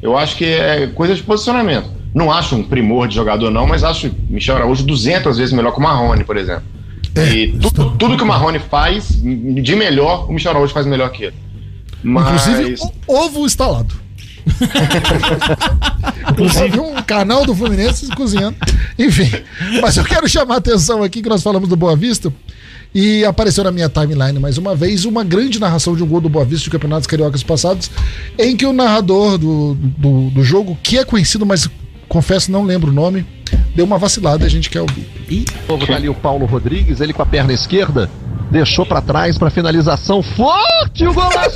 Eu 0.01 0.17
acho 0.17 0.35
que 0.37 0.45
é 0.45 0.87
coisa 0.87 1.13
de 1.13 1.21
posicionamento. 1.21 1.89
Não 2.15 2.31
acho 2.31 2.55
um 2.55 2.63
primor 2.63 3.07
de 3.07 3.13
jogador, 3.15 3.51
não, 3.51 3.67
mas 3.67 3.83
acho 3.83 4.09
Michel 4.29 4.55
Araújo 4.55 4.83
200 4.83 5.37
vezes 5.37 5.53
melhor 5.53 5.71
que 5.73 5.79
o 5.79 5.83
Marrone, 5.83 6.23
por 6.23 6.37
exemplo. 6.37 6.63
e 7.15 7.47
tu- 7.59 7.91
tudo 7.97 8.15
que 8.17 8.23
o 8.23 8.25
Marrone 8.25 8.57
faz 8.59 9.09
de 9.21 9.75
melhor, 9.75 10.27
o 10.29 10.33
Michel 10.33 10.51
Araújo 10.51 10.73
faz 10.73 10.85
melhor 10.87 11.09
que 11.11 11.25
ele. 11.25 11.35
Mas. 12.01 12.47
Inclusive, 12.47 12.75
o- 13.07 13.13
ovo 13.25 13.45
instalado. 13.45 13.93
Inclusive, 16.31 16.79
um 16.79 17.01
canal 17.03 17.45
do 17.45 17.55
Fluminense 17.55 18.07
cozinhando. 18.09 18.55
Enfim, 18.97 19.29
mas 19.81 19.97
eu 19.97 20.03
quero 20.03 20.27
chamar 20.27 20.55
a 20.55 20.57
atenção 20.57 21.03
aqui 21.03 21.21
que 21.21 21.29
nós 21.29 21.43
falamos 21.43 21.69
do 21.69 21.75
Boa 21.75 21.95
Vista. 21.95 22.31
E 22.93 23.23
apareceu 23.23 23.63
na 23.63 23.71
minha 23.71 23.87
timeline 23.87 24.39
mais 24.39 24.57
uma 24.57 24.75
vez 24.75 25.05
uma 25.05 25.23
grande 25.23 25.59
narração 25.59 25.95
de 25.95 26.03
um 26.03 26.07
gol 26.07 26.19
do 26.19 26.29
Boa 26.29 26.43
Vista 26.43 26.63
de 26.63 26.71
campeonatos 26.71 27.05
cariocas 27.05 27.43
passados, 27.43 27.91
em 28.37 28.57
que 28.57 28.65
o 28.65 28.73
narrador 28.73 29.37
do, 29.37 29.75
do, 29.75 30.29
do 30.31 30.43
jogo, 30.43 30.77
que 30.81 30.97
é 30.97 31.05
conhecido, 31.05 31.45
mas 31.45 31.69
confesso 32.07 32.51
não 32.51 32.63
lembro 32.63 32.89
o 32.89 32.93
nome, 32.93 33.25
deu 33.75 33.85
uma 33.85 33.99
vacilada 33.99 34.43
e 34.43 34.47
a 34.47 34.49
gente 34.49 34.69
quer 34.69 34.81
ouvir. 34.81 35.07
novo 35.67 35.85
tá 35.85 35.95
ali 35.95 36.09
o 36.09 36.15
Paulo 36.15 36.47
Rodrigues, 36.47 36.99
ele 36.99 37.13
com 37.13 37.21
a 37.21 37.25
perna 37.25 37.53
esquerda, 37.53 38.09
deixou 38.49 38.85
pra 38.85 39.01
trás 39.01 39.37
pra 39.37 39.49
finalização 39.49 40.21
forte 40.21 41.05
o 41.05 41.13
golaço! 41.13 41.49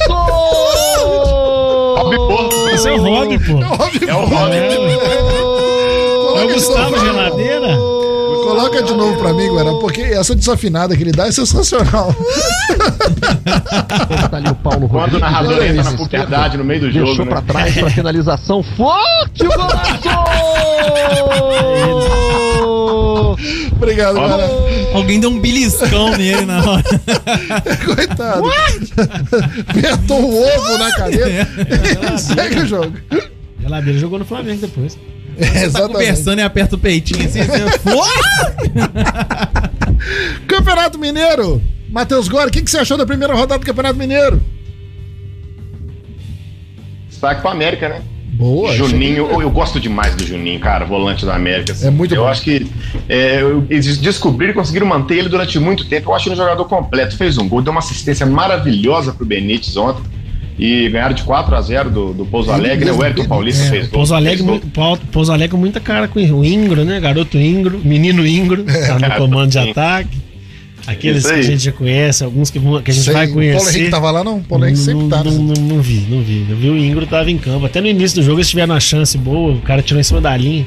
Esse 2.73 2.89
é 2.89 2.93
o 2.93 3.01
Rob, 3.01 3.39
pô. 3.39 3.59
É 4.07 4.13
o 4.15 4.25
Rob. 4.25 4.53
É 6.35 6.43
o 6.43 6.47
Gustavo 6.53 6.99
Geladeira? 6.99 7.77
Coloca 8.43 8.83
de 8.83 8.93
novo 8.93 9.17
pra 9.17 9.33
mim, 9.33 9.47
Guará, 9.49 9.71
porque 9.79 10.01
essa 10.01 10.35
desafinada 10.35 10.95
que 10.95 11.03
ele 11.03 11.11
dá 11.11 11.27
é 11.27 11.31
sensacional. 11.31 12.13
tá 14.29 14.37
ali 14.37 14.49
o 14.49 14.55
Paulo 14.55 14.89
Quando 14.89 15.15
o 15.15 15.19
narrador 15.19 15.57
ele 15.57 15.79
entra 15.79 15.91
na 15.91 15.97
puberdade 15.97 16.57
no 16.57 16.63
meio 16.63 16.81
do 16.81 16.91
jogo. 16.91 17.05
Deixou 17.05 17.25
né? 17.25 17.31
pra 17.31 17.41
trás 17.41 17.73
pra 17.73 17.89
finalização 17.89 18.61
forte 18.61 19.43
o 19.43 19.49
golaço! 19.49 19.93
Obrigado, 23.71 24.15
Guará. 24.15 24.47
Alguém 24.93 25.19
deu 25.19 25.29
um 25.29 25.39
beliscão 25.39 26.15
nele 26.17 26.45
na 26.45 26.59
hora. 26.63 26.83
Coitado. 27.85 28.43
Apertou 29.67 30.21
o 30.21 30.43
ovo 30.43 30.77
na 30.77 30.91
cadeira 30.95 31.47
e 32.13 32.17
segue 32.19 32.59
o 32.61 32.65
jogo. 32.67 32.93
Geladeira 33.61 33.99
jogou 33.99 34.19
no 34.19 34.25
Flamengo 34.25 34.61
depois. 34.61 34.97
É, 35.37 35.45
Tá 35.49 35.59
exatamente. 35.63 35.93
conversando 35.93 36.39
e 36.39 36.41
aperta 36.43 36.75
o 36.75 36.79
peitinho 36.79 37.25
assim. 37.25 37.39
você- 37.43 37.63
Campeonato 40.47 40.99
Mineiro. 40.99 41.61
Matheus 41.89 42.27
Gore, 42.27 42.47
o 42.47 42.51
que, 42.51 42.61
que 42.61 42.69
você 42.71 42.77
achou 42.79 42.97
da 42.97 43.05
primeira 43.05 43.33
rodada 43.33 43.59
do 43.59 43.65
Campeonato 43.65 43.97
Mineiro? 43.97 44.41
Destaque 47.09 47.41
pro 47.41 47.51
América, 47.51 47.87
né? 47.89 48.01
Boa. 48.33 48.73
Juninho, 48.73 49.27
eu, 49.29 49.41
eu 49.41 49.51
do 49.51 49.79
demais 49.79 50.15
do 50.15 50.25
Juninho, 50.25 50.59
cara, 50.59 50.85
volante 50.85 51.25
da 51.25 51.35
América. 51.35 51.71
assim. 51.71 51.87
É 51.87 51.91
muito 51.91 52.13
Eu 52.15 52.23
bom. 52.23 52.27
acho 52.27 52.41
que 52.41 52.65
é, 53.07 53.41
eles 53.69 53.97
descobriram 53.97 54.51
e 54.51 54.55
conseguiram 54.55 54.87
manter 54.87 55.17
ele 55.17 55.29
durante 55.29 55.59
muito 55.59 55.85
tempo. 55.85 56.09
Eu 56.09 56.15
acho 56.15 56.27
ele 56.27 56.33
um 56.33 56.37
jogador 56.37 56.65
completo. 56.65 57.15
Fez 57.15 57.37
um 57.37 57.47
gol, 57.47 57.61
deu 57.61 57.71
uma 57.71 57.79
assistência 57.79 58.25
maravilhosa 58.25 59.13
pro 59.13 59.25
Benítez 59.25 59.77
ontem. 59.77 60.03
E 60.57 60.87
ganharam 60.89 61.15
de 61.15 61.23
4 61.23 61.55
a 61.55 61.61
0 61.61 61.89
do, 61.89 62.13
do 62.13 62.25
Pouso 62.27 62.51
Alegre, 62.51 62.85
né? 62.85 62.91
O 62.91 62.97
Wellington 62.99 63.25
Paulista 63.25 63.63
É, 63.65 63.69
fez 63.69 63.81
gol. 63.87 63.91
Pouso 63.99 64.13
Alegre, 64.13 64.43
fez 64.43 64.61
gol. 64.75 64.97
Pouso 65.11 65.31
Alegre 65.31 65.49
com 65.49 65.57
muita 65.57 65.79
cara 65.79 66.07
com 66.07 66.19
o 66.19 66.45
Ingro, 66.45 66.85
né? 66.85 66.99
Garoto 66.99 67.37
Ingro, 67.39 67.81
menino 67.83 68.25
Ingro, 68.25 68.63
tá 68.63 68.99
no 68.99 69.15
comando 69.17 69.49
de 69.49 69.57
ataque. 69.57 70.15
Aqueles 70.85 71.25
que 71.25 71.31
a 71.31 71.35
aí. 71.35 71.43
gente 71.43 71.63
já 71.63 71.71
conhece, 71.71 72.23
alguns 72.23 72.49
que, 72.49 72.59
vão- 72.59 72.81
que 72.81 72.91
a 72.91 72.93
gente 72.93 73.03
Sei, 73.05 73.13
vai 73.13 73.25
o 73.25 73.29
Paulo 73.29 73.43
Henrique 73.43 73.63
conhecer. 73.65 73.89
tava 73.89 74.11
lá, 74.11 74.23
não? 74.23 74.37
O 74.37 74.43
Paulo 74.43 74.65
Henrique 74.65 74.79
sempre 74.81 75.07
tá. 75.07 75.23
não, 75.23 75.31
né? 75.31 75.53
não, 75.57 75.63
não 75.75 75.81
vi, 75.81 76.05
não 76.09 76.21
vi. 76.21 76.45
Eu 76.49 76.57
vi 76.57 76.69
o 76.69 76.77
Ingro 76.77 77.05
tava 77.07 77.31
em 77.31 77.37
campo. 77.37 77.65
Até 77.65 77.79
no 77.79 77.87
início 77.87 78.17
do 78.19 78.23
jogo 78.23 78.39
eles 78.39 78.49
tiveram 78.49 78.73
uma 78.73 78.79
chance 78.79 79.17
boa, 79.17 79.53
o 79.53 79.61
cara 79.61 79.81
tirou 79.81 79.99
em 79.99 80.03
cima 80.03 80.19
da 80.19 80.35
linha. 80.35 80.65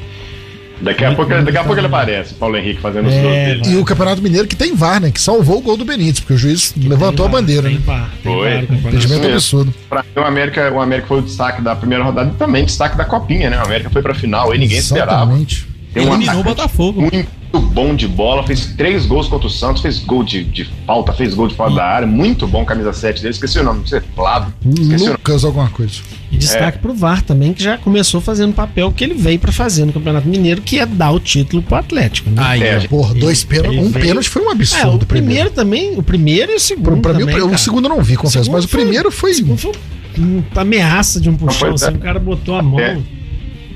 Daqui 0.79 1.03
a, 1.03 1.11
pouco, 1.15 1.31
daqui 1.33 1.57
a 1.57 1.63
pouco 1.63 1.79
ele 1.79 1.87
aparece, 1.87 2.35
Paulo 2.35 2.55
Henrique 2.55 2.79
fazendo 2.79 3.07
os 3.07 3.13
É, 3.13 3.21
gols 3.21 3.33
dele. 3.63 3.75
E 3.75 3.75
o 3.77 3.83
Campeonato 3.83 4.21
Mineiro 4.21 4.47
que 4.47 4.55
tem 4.55 4.75
VAR, 4.75 5.01
né? 5.01 5.09
Que 5.09 5.19
salvou 5.19 5.57
o 5.57 5.61
gol 5.61 5.75
do 5.75 5.83
Benítez, 5.83 6.19
porque 6.19 6.33
o 6.33 6.37
juiz 6.37 6.71
levantou 6.77 7.25
a 7.25 7.29
bandeira, 7.29 7.67
né? 7.67 7.79
VAR, 7.83 8.11
tem 8.23 8.31
Foi. 8.31 9.31
Absurdo. 9.31 9.73
Pra 9.89 10.03
mim, 10.03 10.09
o 10.21 10.25
América, 10.27 10.71
o 10.71 10.79
América 10.79 11.07
foi 11.07 11.17
o 11.17 11.21
destaque 11.23 11.63
da 11.63 11.75
primeira 11.75 12.03
rodada 12.03 12.31
e 12.31 12.37
também 12.37 12.63
destaque 12.63 12.95
da 12.95 13.05
Copinha, 13.05 13.49
né? 13.49 13.57
O 13.59 13.65
América 13.65 13.89
foi 13.89 14.03
pra 14.03 14.13
final 14.13 14.53
e 14.53 14.57
ninguém 14.59 14.77
esperava. 14.77 15.23
Exatamente. 15.23 15.67
Tem 15.93 16.05
um 16.07 16.13
Eliminou 16.13 16.41
o 16.41 16.43
Botafogo. 16.43 17.01
muito 17.01 17.27
bom 17.53 17.95
de 17.95 18.07
bola, 18.07 18.43
fez 18.43 18.73
três 18.77 19.05
gols 19.05 19.27
contra 19.27 19.47
o 19.47 19.49
Santos, 19.49 19.81
fez 19.81 19.99
gol 19.99 20.23
de, 20.23 20.43
de 20.43 20.65
falta, 20.85 21.13
fez 21.13 21.33
gol 21.33 21.47
de 21.47 21.55
fora 21.55 21.73
da 21.73 21.83
área, 21.85 22.07
muito 22.07 22.47
bom 22.47 22.65
camisa 22.65 22.91
7 22.93 23.21
dele, 23.21 23.33
esqueci 23.33 23.59
o 23.59 23.63
nome, 23.63 23.79
não 23.79 23.87
sei, 23.87 24.01
Flávio, 24.15 24.53
esqueci 24.67 24.95
o 25.03 25.05
nome. 25.05 25.11
Lucas, 25.11 25.43
alguma 25.45 25.69
coisa. 25.69 25.93
E 26.31 26.35
É. 26.35 26.37
destaque 26.37 26.79
pro 26.79 26.93
VAR 26.93 27.21
também, 27.21 27.53
que 27.53 27.63
já 27.63 27.77
começou 27.77 28.19
fazendo 28.19 28.49
o 28.51 28.53
papel 28.53 28.91
que 28.91 29.03
ele 29.03 29.13
veio 29.13 29.39
pra 29.39 29.51
fazer 29.51 29.85
no 29.85 29.93
Campeonato 29.93 30.27
Mineiro, 30.27 30.61
que 30.61 30.77
é 30.79 30.85
dar 30.85 31.11
o 31.11 31.19
título 31.19 31.61
pro 31.63 31.75
Atlético. 31.77 32.29
Né? 32.29 32.41
Aí, 32.43 32.63
É, 32.63 32.79
Porra, 32.87 33.13
dois 33.15 33.43
pênaltis. 33.43 33.79
Um 33.79 33.89
veio- 33.91 34.05
pênalti 34.07 34.29
foi 34.29 34.41
um 34.43 34.49
É, 34.49 34.51
absurdo. 34.51 35.03
o 35.03 35.05
primeiro 35.05 35.49
também, 35.49 35.97
o 35.97 36.03
primeiro 36.03 36.51
e 36.51 36.55
o 36.55 36.59
segundo. 36.59 37.01
Pra, 37.01 37.11
pra 37.11 37.13
mim, 37.13 37.17
o 37.23 37.25
também, 37.25 37.35
pr- 37.35 37.43
o, 37.43 37.49
cara. 37.49 37.57
segundo 37.57 37.85
eu 37.85 37.89
não 37.95 38.01
vi, 38.03 38.17
confesso, 38.17 38.51
mas 38.51 38.65
o 38.65 38.67
foi- 38.67 38.81
primeiro 38.81 39.09
foi. 39.11 39.31
O 39.31 39.35
segundo 39.35 39.57
foi 39.57 39.71
uma 40.17 40.43
ameaça 40.61 41.21
de 41.21 41.29
um 41.29 41.35
puxão, 41.37 41.73
assim, 41.73 41.91
o 41.91 41.99
cara 41.99 42.19
botou 42.19 42.55
a 42.55 42.61
mão. 42.61 43.03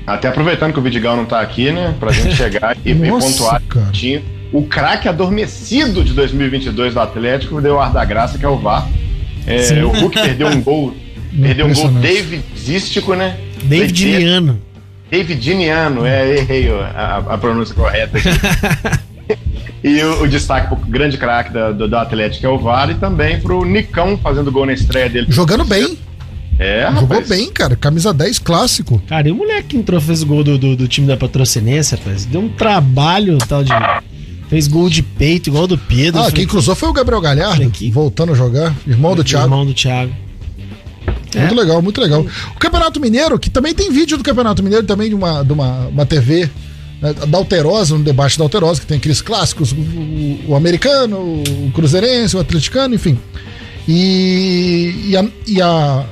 Até 0.06 0.28
aproveitando 0.28 0.72
que 0.72 0.78
o 0.78 0.82
Vidigal 0.82 1.16
não 1.16 1.24
tá 1.24 1.40
aqui, 1.40 1.70
né, 1.70 1.94
pra 1.98 2.10
gente 2.10 2.34
chegar 2.34 2.76
e, 2.84 2.90
e 2.90 2.94
Nossa, 2.94 3.26
pontuar 3.26 3.62
cara. 3.62 3.90
o 4.52 4.62
craque 4.64 5.08
adormecido 5.08 6.02
de 6.04 6.12
2022 6.12 6.94
do 6.94 7.00
Atlético 7.00 7.60
deu 7.60 7.76
o 7.76 7.80
ar 7.80 7.92
da 7.92 8.04
graça, 8.04 8.38
que 8.38 8.44
é 8.44 8.48
o 8.48 8.58
VAR. 8.58 8.88
É, 9.46 9.84
o 9.84 9.88
Hulk 9.88 10.20
perdeu 10.20 10.48
um 10.48 10.60
gol, 10.60 10.94
perdeu 11.40 11.66
um 11.66 11.74
gol. 11.74 11.88
Davidístico, 11.88 13.14
né? 13.14 13.36
David 13.62 14.02
Foi 14.02 14.12
Diniano. 14.12 14.60
Davidiniano, 15.10 16.06
é, 16.06 16.38
errei 16.38 16.70
a, 16.70 17.22
a 17.28 17.38
pronúncia 17.38 17.74
correta 17.74 18.18
aqui. 18.18 18.28
e 19.84 20.02
o, 20.02 20.22
o 20.22 20.28
destaque 20.28 20.68
pro 20.68 20.76
grande 20.76 21.18
craque 21.18 21.52
do, 21.52 21.86
do 21.86 21.96
Atlético 21.96 22.46
é 22.46 22.48
o 22.48 22.58
VAR 22.58 22.90
e 22.90 22.94
também 22.94 23.40
pro 23.40 23.64
Nicão 23.64 24.16
fazendo 24.16 24.50
gol 24.50 24.66
na 24.66 24.72
estreia 24.72 25.08
dele. 25.08 25.26
Jogando 25.28 25.64
bem. 25.64 25.98
É, 26.58 26.82
Jogou 26.92 27.00
rapaz. 27.08 27.28
bem, 27.28 27.50
cara. 27.50 27.74
Camisa 27.74 28.12
10 28.12 28.38
clássico. 28.38 29.02
Cara, 29.08 29.28
e 29.28 29.32
o 29.32 29.34
moleque 29.34 29.68
que 29.68 29.76
entrou 29.76 30.00
fez 30.00 30.22
gol 30.22 30.44
do, 30.44 30.56
do, 30.58 30.76
do 30.76 30.86
time 30.86 31.06
da 31.06 31.16
Patrocinense, 31.16 31.94
rapaz. 31.96 32.24
Deu 32.24 32.40
um 32.40 32.48
trabalho 32.48 33.38
tal 33.48 33.64
de. 33.64 33.72
Fez 34.48 34.68
gol 34.68 34.90
de 34.90 35.02
peito, 35.02 35.48
igual 35.48 35.66
do 35.66 35.78
Pedro. 35.78 36.20
Ah, 36.20 36.24
Falei, 36.24 36.36
quem 36.36 36.46
cruzou 36.46 36.74
foi 36.74 36.88
o 36.88 36.92
Gabriel 36.92 37.20
Galhardo, 37.22 37.72
voltando 37.90 38.32
a 38.32 38.34
jogar. 38.34 38.74
Irmão 38.86 39.16
do 39.16 39.24
Thiago. 39.24 39.46
Irmão 39.46 39.64
do 39.66 39.72
Thiago. 39.74 40.12
Muito 41.34 41.54
legal, 41.54 41.80
muito 41.80 42.00
legal. 42.00 42.26
O 42.54 42.58
Campeonato 42.58 43.00
Mineiro, 43.00 43.38
que 43.38 43.48
também 43.48 43.74
tem 43.74 43.90
vídeo 43.90 44.18
do 44.18 44.22
Campeonato 44.22 44.62
Mineiro, 44.62 44.84
também 44.86 45.08
de 45.08 45.14
uma, 45.14 45.42
de 45.42 45.52
uma, 45.54 45.86
uma 45.86 46.04
TV 46.04 46.50
né, 47.00 47.14
da 47.26 47.38
Alterosa, 47.38 47.96
no 47.96 48.04
debate 48.04 48.36
da 48.36 48.44
Alterosa, 48.44 48.80
que 48.82 48.86
tem 48.86 48.98
aqueles 48.98 49.22
clássicos, 49.22 49.72
o, 49.72 50.50
o- 50.50 50.54
americano, 50.54 51.16
o 51.18 51.70
cruzeirense, 51.72 52.36
o 52.36 52.40
atleticano, 52.40 52.94
enfim. 52.94 53.18
E, 53.88 55.06
e, 55.08 55.16
a, 55.16 55.24
e 55.46 55.62
a 55.62 56.04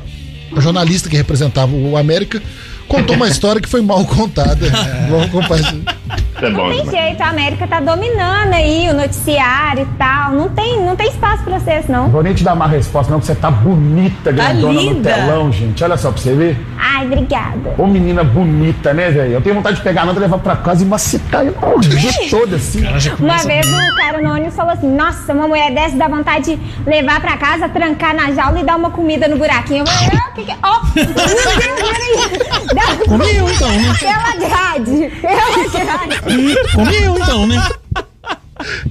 jornalista 0.58 1.08
que 1.08 1.16
representava 1.16 1.74
o 1.74 1.96
América 1.96 2.42
contou 2.88 3.14
uma 3.14 3.28
história 3.28 3.60
que 3.60 3.68
foi 3.68 3.80
mal 3.80 4.04
contada. 4.04 4.66
Vamos 5.08 5.30
compartilhar. 5.30 5.99
É 6.42 6.50
bom 6.50 6.64
Não 6.64 6.70
tem 6.70 6.84
demais. 6.84 6.90
jeito, 7.04 7.22
a 7.22 7.28
América 7.28 7.66
tá 7.66 7.80
dominando 7.80 8.54
aí 8.54 8.88
o 8.90 8.94
noticiário 8.94 9.82
e 9.82 9.96
tal. 9.98 10.32
Não 10.32 10.48
tem, 10.48 10.80
não 10.80 10.96
tem 10.96 11.08
espaço 11.08 11.42
pra 11.44 11.58
vocês, 11.58 11.86
não. 11.88 12.08
Vou 12.08 12.22
nem 12.22 12.32
te 12.34 12.42
dar 12.44 12.54
uma 12.54 12.66
resposta, 12.66 13.12
não, 13.12 13.20
que 13.20 13.26
você 13.26 13.34
tá 13.34 13.50
bonita, 13.50 14.32
grandona 14.32 14.72
no 14.72 14.80
linda. 14.80 15.12
telão, 15.12 15.52
gente. 15.52 15.82
Olha 15.84 15.96
só 15.96 16.10
pra 16.10 16.20
você 16.20 16.34
ver. 16.34 16.66
Ai, 16.78 17.06
obrigada. 17.06 17.74
Ô 17.78 17.86
menina 17.86 18.24
bonita, 18.24 18.92
né, 18.94 19.10
velho? 19.10 19.32
Eu 19.34 19.40
tenho 19.40 19.54
vontade 19.54 19.76
de 19.76 19.82
pegar 19.82 20.02
a 20.02 20.06
nota, 20.06 20.20
levar 20.20 20.38
pra 20.38 20.56
casa 20.56 20.82
e 20.82 20.86
macetar 20.86 21.42
ela 21.46 21.74
o 21.76 21.80
dia 21.80 22.10
todo, 22.30 22.54
assim. 22.56 22.82
Uma 23.18 23.36
vez 23.38 23.66
o 23.66 23.96
cara 23.96 24.18
anônimo 24.18 24.50
falou 24.50 24.72
assim: 24.72 24.88
Nossa, 24.94 25.32
uma 25.32 25.46
mulher 25.48 25.72
dessa 25.72 25.96
dá 25.96 26.08
vontade 26.08 26.56
de 26.56 26.60
levar 26.90 27.20
pra 27.20 27.36
casa, 27.36 27.68
trancar 27.68 28.14
na 28.14 28.32
jaula 28.32 28.60
e 28.60 28.64
dar 28.64 28.76
uma 28.76 28.90
comida 28.90 29.28
no 29.28 29.36
buraquinho. 29.36 29.80
Eu 29.80 29.86
falei: 29.86 30.18
"Ah, 30.18 30.28
o 30.30 30.34
que 30.34 30.44
que. 30.44 30.52
Ó, 30.62 30.80
meu 30.94 31.06
Deus, 31.06 31.42
peraí. 31.44 33.06
Comeu 33.08 33.48
então, 33.50 33.68
né? 33.68 33.94
Pela 33.98 34.48
grade. 34.48 35.12
Pela 35.20 35.68
grade. 35.68 36.29
Comeu 36.74 37.18
então, 37.18 37.46
né? 37.46 37.56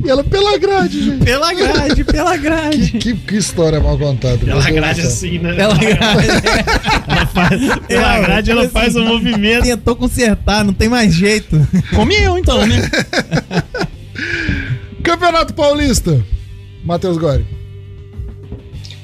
E 0.04 0.10
ela 0.10 0.24
pela 0.24 0.58
grade, 0.58 1.04
gente. 1.04 1.24
Pela 1.24 1.54
grade, 1.54 2.04
pela 2.04 2.36
grade. 2.38 2.92
Que, 2.94 3.14
que 3.16 3.38
história 3.38 3.80
mal 3.80 3.98
contada. 4.00 4.38
Pela 4.40 4.72
grade 4.72 5.02
assim, 5.02 5.38
né? 5.38 5.54
Pela 5.54 5.76
grade. 5.76 6.28
Ela 7.08 7.26
faz, 7.28 7.62
pela 7.88 8.20
grade 8.20 8.52
ela 8.52 8.68
faz 8.70 8.96
um 8.96 9.06
movimento. 9.06 9.64
Tentou 9.64 9.96
consertar, 9.96 10.66
não 10.66 10.74
tem 10.74 10.90
mais 10.90 11.14
jeito. 11.14 11.56
Come 11.96 12.16
eu 12.16 12.38
então, 12.38 12.66
né? 12.66 12.90
Campeonato 15.04 15.54
Paulista. 15.54 16.24
Matheus 16.84 17.18
Gori. 17.18 17.46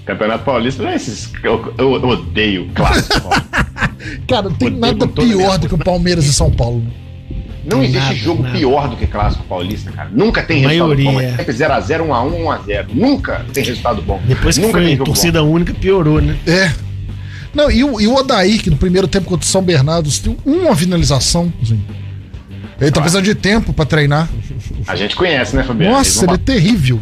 Campeonato 0.05 0.43
Paulista 0.45 0.83
não 0.83 0.89
é 0.89 0.95
esses. 0.95 1.31
Eu, 1.43 1.73
eu- 1.77 1.95
eu 1.95 2.07
odeio 2.09 2.69
clássico. 2.73 3.29
Cara, 4.27 4.49
não 4.49 4.55
tem 4.55 4.67
Odeio 4.69 4.79
nada 4.81 5.07
pior 5.07 5.57
do 5.59 5.67
que 5.67 5.75
o 5.75 5.77
Palmeiras 5.79 6.25
e 6.25 6.33
São 6.33 6.51
Paulo. 6.51 6.83
Não 7.65 7.83
existe 7.83 7.99
Nada, 7.99 8.15
jogo 8.15 8.43
nada. 8.43 8.57
pior 8.57 8.89
do 8.89 8.95
que 8.95 9.07
clássico 9.07 9.43
paulista, 9.45 9.91
cara. 9.91 10.09
Nunca 10.13 10.43
tem 10.43 10.61
resultado 10.61 11.03
bom. 11.03 11.19
É 11.19 11.35
sempre 11.35 11.53
0x0, 11.53 12.01
1x1, 12.07 12.65
1x0. 12.65 12.85
Nunca 12.93 13.45
tem 13.53 13.63
resultado 13.63 14.01
bom. 14.01 14.21
Depois 14.25 14.57
que 14.57 14.65
Nunca 14.65 14.79
tem 14.79 14.95
foi 14.97 15.05
torcida 15.05 15.43
única, 15.43 15.73
piorou, 15.73 16.21
né? 16.21 16.37
É. 16.45 16.71
Não, 17.53 17.71
e 17.71 17.83
o, 17.83 17.99
e 18.01 18.07
o 18.07 18.13
Odair, 18.13 18.61
que 18.61 18.69
no 18.69 18.77
primeiro 18.77 19.07
tempo 19.07 19.27
contra 19.27 19.45
o 19.45 19.49
São 19.49 19.61
Bernardo 19.61 20.09
tem 20.11 20.35
uma 20.45 20.75
finalização. 20.75 21.51
assim. 21.61 21.79
Ele 22.79 22.91
tá 22.91 22.99
precisando 22.99 23.23
de 23.23 23.33
tempo 23.33 23.71
pra 23.73 23.85
treinar. 23.85 24.27
bom. 24.29 24.83
A 24.85 24.95
gente 24.95 25.15
conhece, 25.15 25.55
né, 25.55 25.63
Fabiano? 25.63 25.95
Nossa, 25.95 26.25
ele 26.25 26.33
é 26.33 26.37
terrível. 26.37 26.99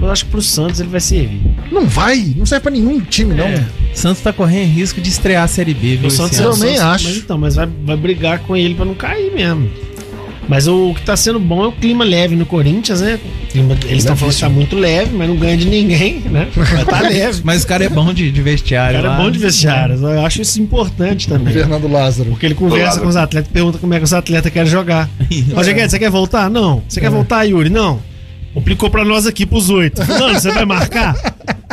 Eu 0.00 0.10
acho 0.10 0.26
que 0.26 0.30
pro 0.30 0.42
Santos 0.42 0.80
ele 0.80 0.90
vai 0.90 1.00
servir. 1.00 1.40
Não 1.72 1.86
vai, 1.86 2.34
não 2.36 2.44
serve 2.44 2.62
pra 2.64 2.70
nenhum 2.72 3.00
time, 3.00 3.34
não. 3.34 3.46
Santos 3.94 4.22
tá 4.22 4.32
correndo 4.32 4.68
risco 4.70 5.00
de 5.00 5.08
estrear 5.08 5.44
a 5.44 5.48
Série 5.48 5.72
B, 5.72 5.96
viu? 5.96 6.08
O 6.08 6.10
Santos 6.10 6.38
esse 6.38 6.42
eu 6.42 6.56
nem 6.56 6.78
acho. 6.78 7.08
Mas 7.08 7.16
então, 7.16 7.38
mas 7.38 7.54
vai, 7.54 7.66
vai 7.84 7.96
brigar 7.96 8.40
com 8.40 8.54
ele 8.56 8.74
pra 8.74 8.84
não 8.84 8.94
cair 8.94 9.32
mesmo. 9.32 9.70
Mas 10.48 10.66
o, 10.68 10.92
que 10.94 11.02
tá 11.02 11.16
sendo 11.16 11.38
bom 11.40 11.64
é 11.64 11.68
o 11.68 11.72
clima 11.72 12.04
leve 12.04 12.36
no 12.36 12.44
Corinthians, 12.44 13.00
né? 13.00 13.18
O 13.24 13.46
clima- 13.48 13.76
eles 13.86 13.98
estão 13.98 14.16
falando 14.16 14.34
que 14.34 14.40
tá 14.40 14.48
muito 14.48 14.76
leve, 14.76 15.14
mas 15.16 15.28
não 15.28 15.36
ganha 15.36 15.56
de 15.56 15.66
ninguém, 15.66 16.20
né? 16.20 16.48
Mas 16.54 16.84
tá 16.84 17.00
leve. 17.08 17.40
Mas 17.44 17.62
o 17.64 17.66
cara 17.66 17.84
é 17.84 17.88
bom 17.88 18.12
de, 18.12 18.30
de 18.30 18.40
O 18.40 18.44
vestiário. 18.44 18.96
cara 19.00 19.08
é 19.08 19.10
lá. 19.10 19.16
bom 19.24 19.30
de 19.30 19.38
vestiário. 19.38 19.94
Eu 19.96 20.24
acho 20.26 20.42
isso 20.42 20.60
importante 20.60 21.28
também. 21.28 21.52
Fernando 21.52 21.88
Lázaro. 21.88 22.30
Porque 22.30 22.46
ele 22.46 22.54
conversa 22.54 22.84
Lázaro. 22.86 23.02
com 23.04 23.08
os 23.08 23.16
atletas, 23.16 23.50
pergunta 23.52 23.78
como 23.78 23.94
é 23.94 23.98
que 23.98 24.04
os 24.04 24.12
atletas 24.12 24.52
querem 24.52 24.70
jogar. 24.70 25.08
Roger 25.54 25.74
Guedes, 25.74 25.90
você 25.92 25.98
quer 25.98 26.10
voltar? 26.10 26.50
Não. 26.50 26.82
Você 26.88 27.00
quer 27.00 27.10
voltar, 27.10 27.44
Yuri? 27.44 27.70
Não. 27.70 28.00
Complicou 28.52 28.88
pra 28.88 29.04
nós 29.04 29.26
aqui, 29.26 29.44
pros 29.44 29.68
oito. 29.70 30.00
Não, 30.06 30.32
você 30.34 30.52
vai 30.52 30.64
marcar? 30.64 31.16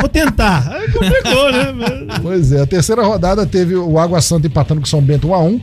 Vou 0.00 0.08
tentar. 0.08 0.68
Aí 0.68 0.88
complicou, 0.90 1.52
né? 1.52 2.16
Pois 2.20 2.50
é, 2.50 2.60
a 2.62 2.66
terceira 2.66 3.02
rodada 3.04 3.46
teve 3.46 3.76
o 3.76 4.00
Água 4.00 4.20
Santa 4.20 4.48
empatando 4.48 4.80
com 4.80 4.86
o 4.86 4.90
São 4.90 5.00
Bento 5.00 5.28
1x1. 5.28 5.60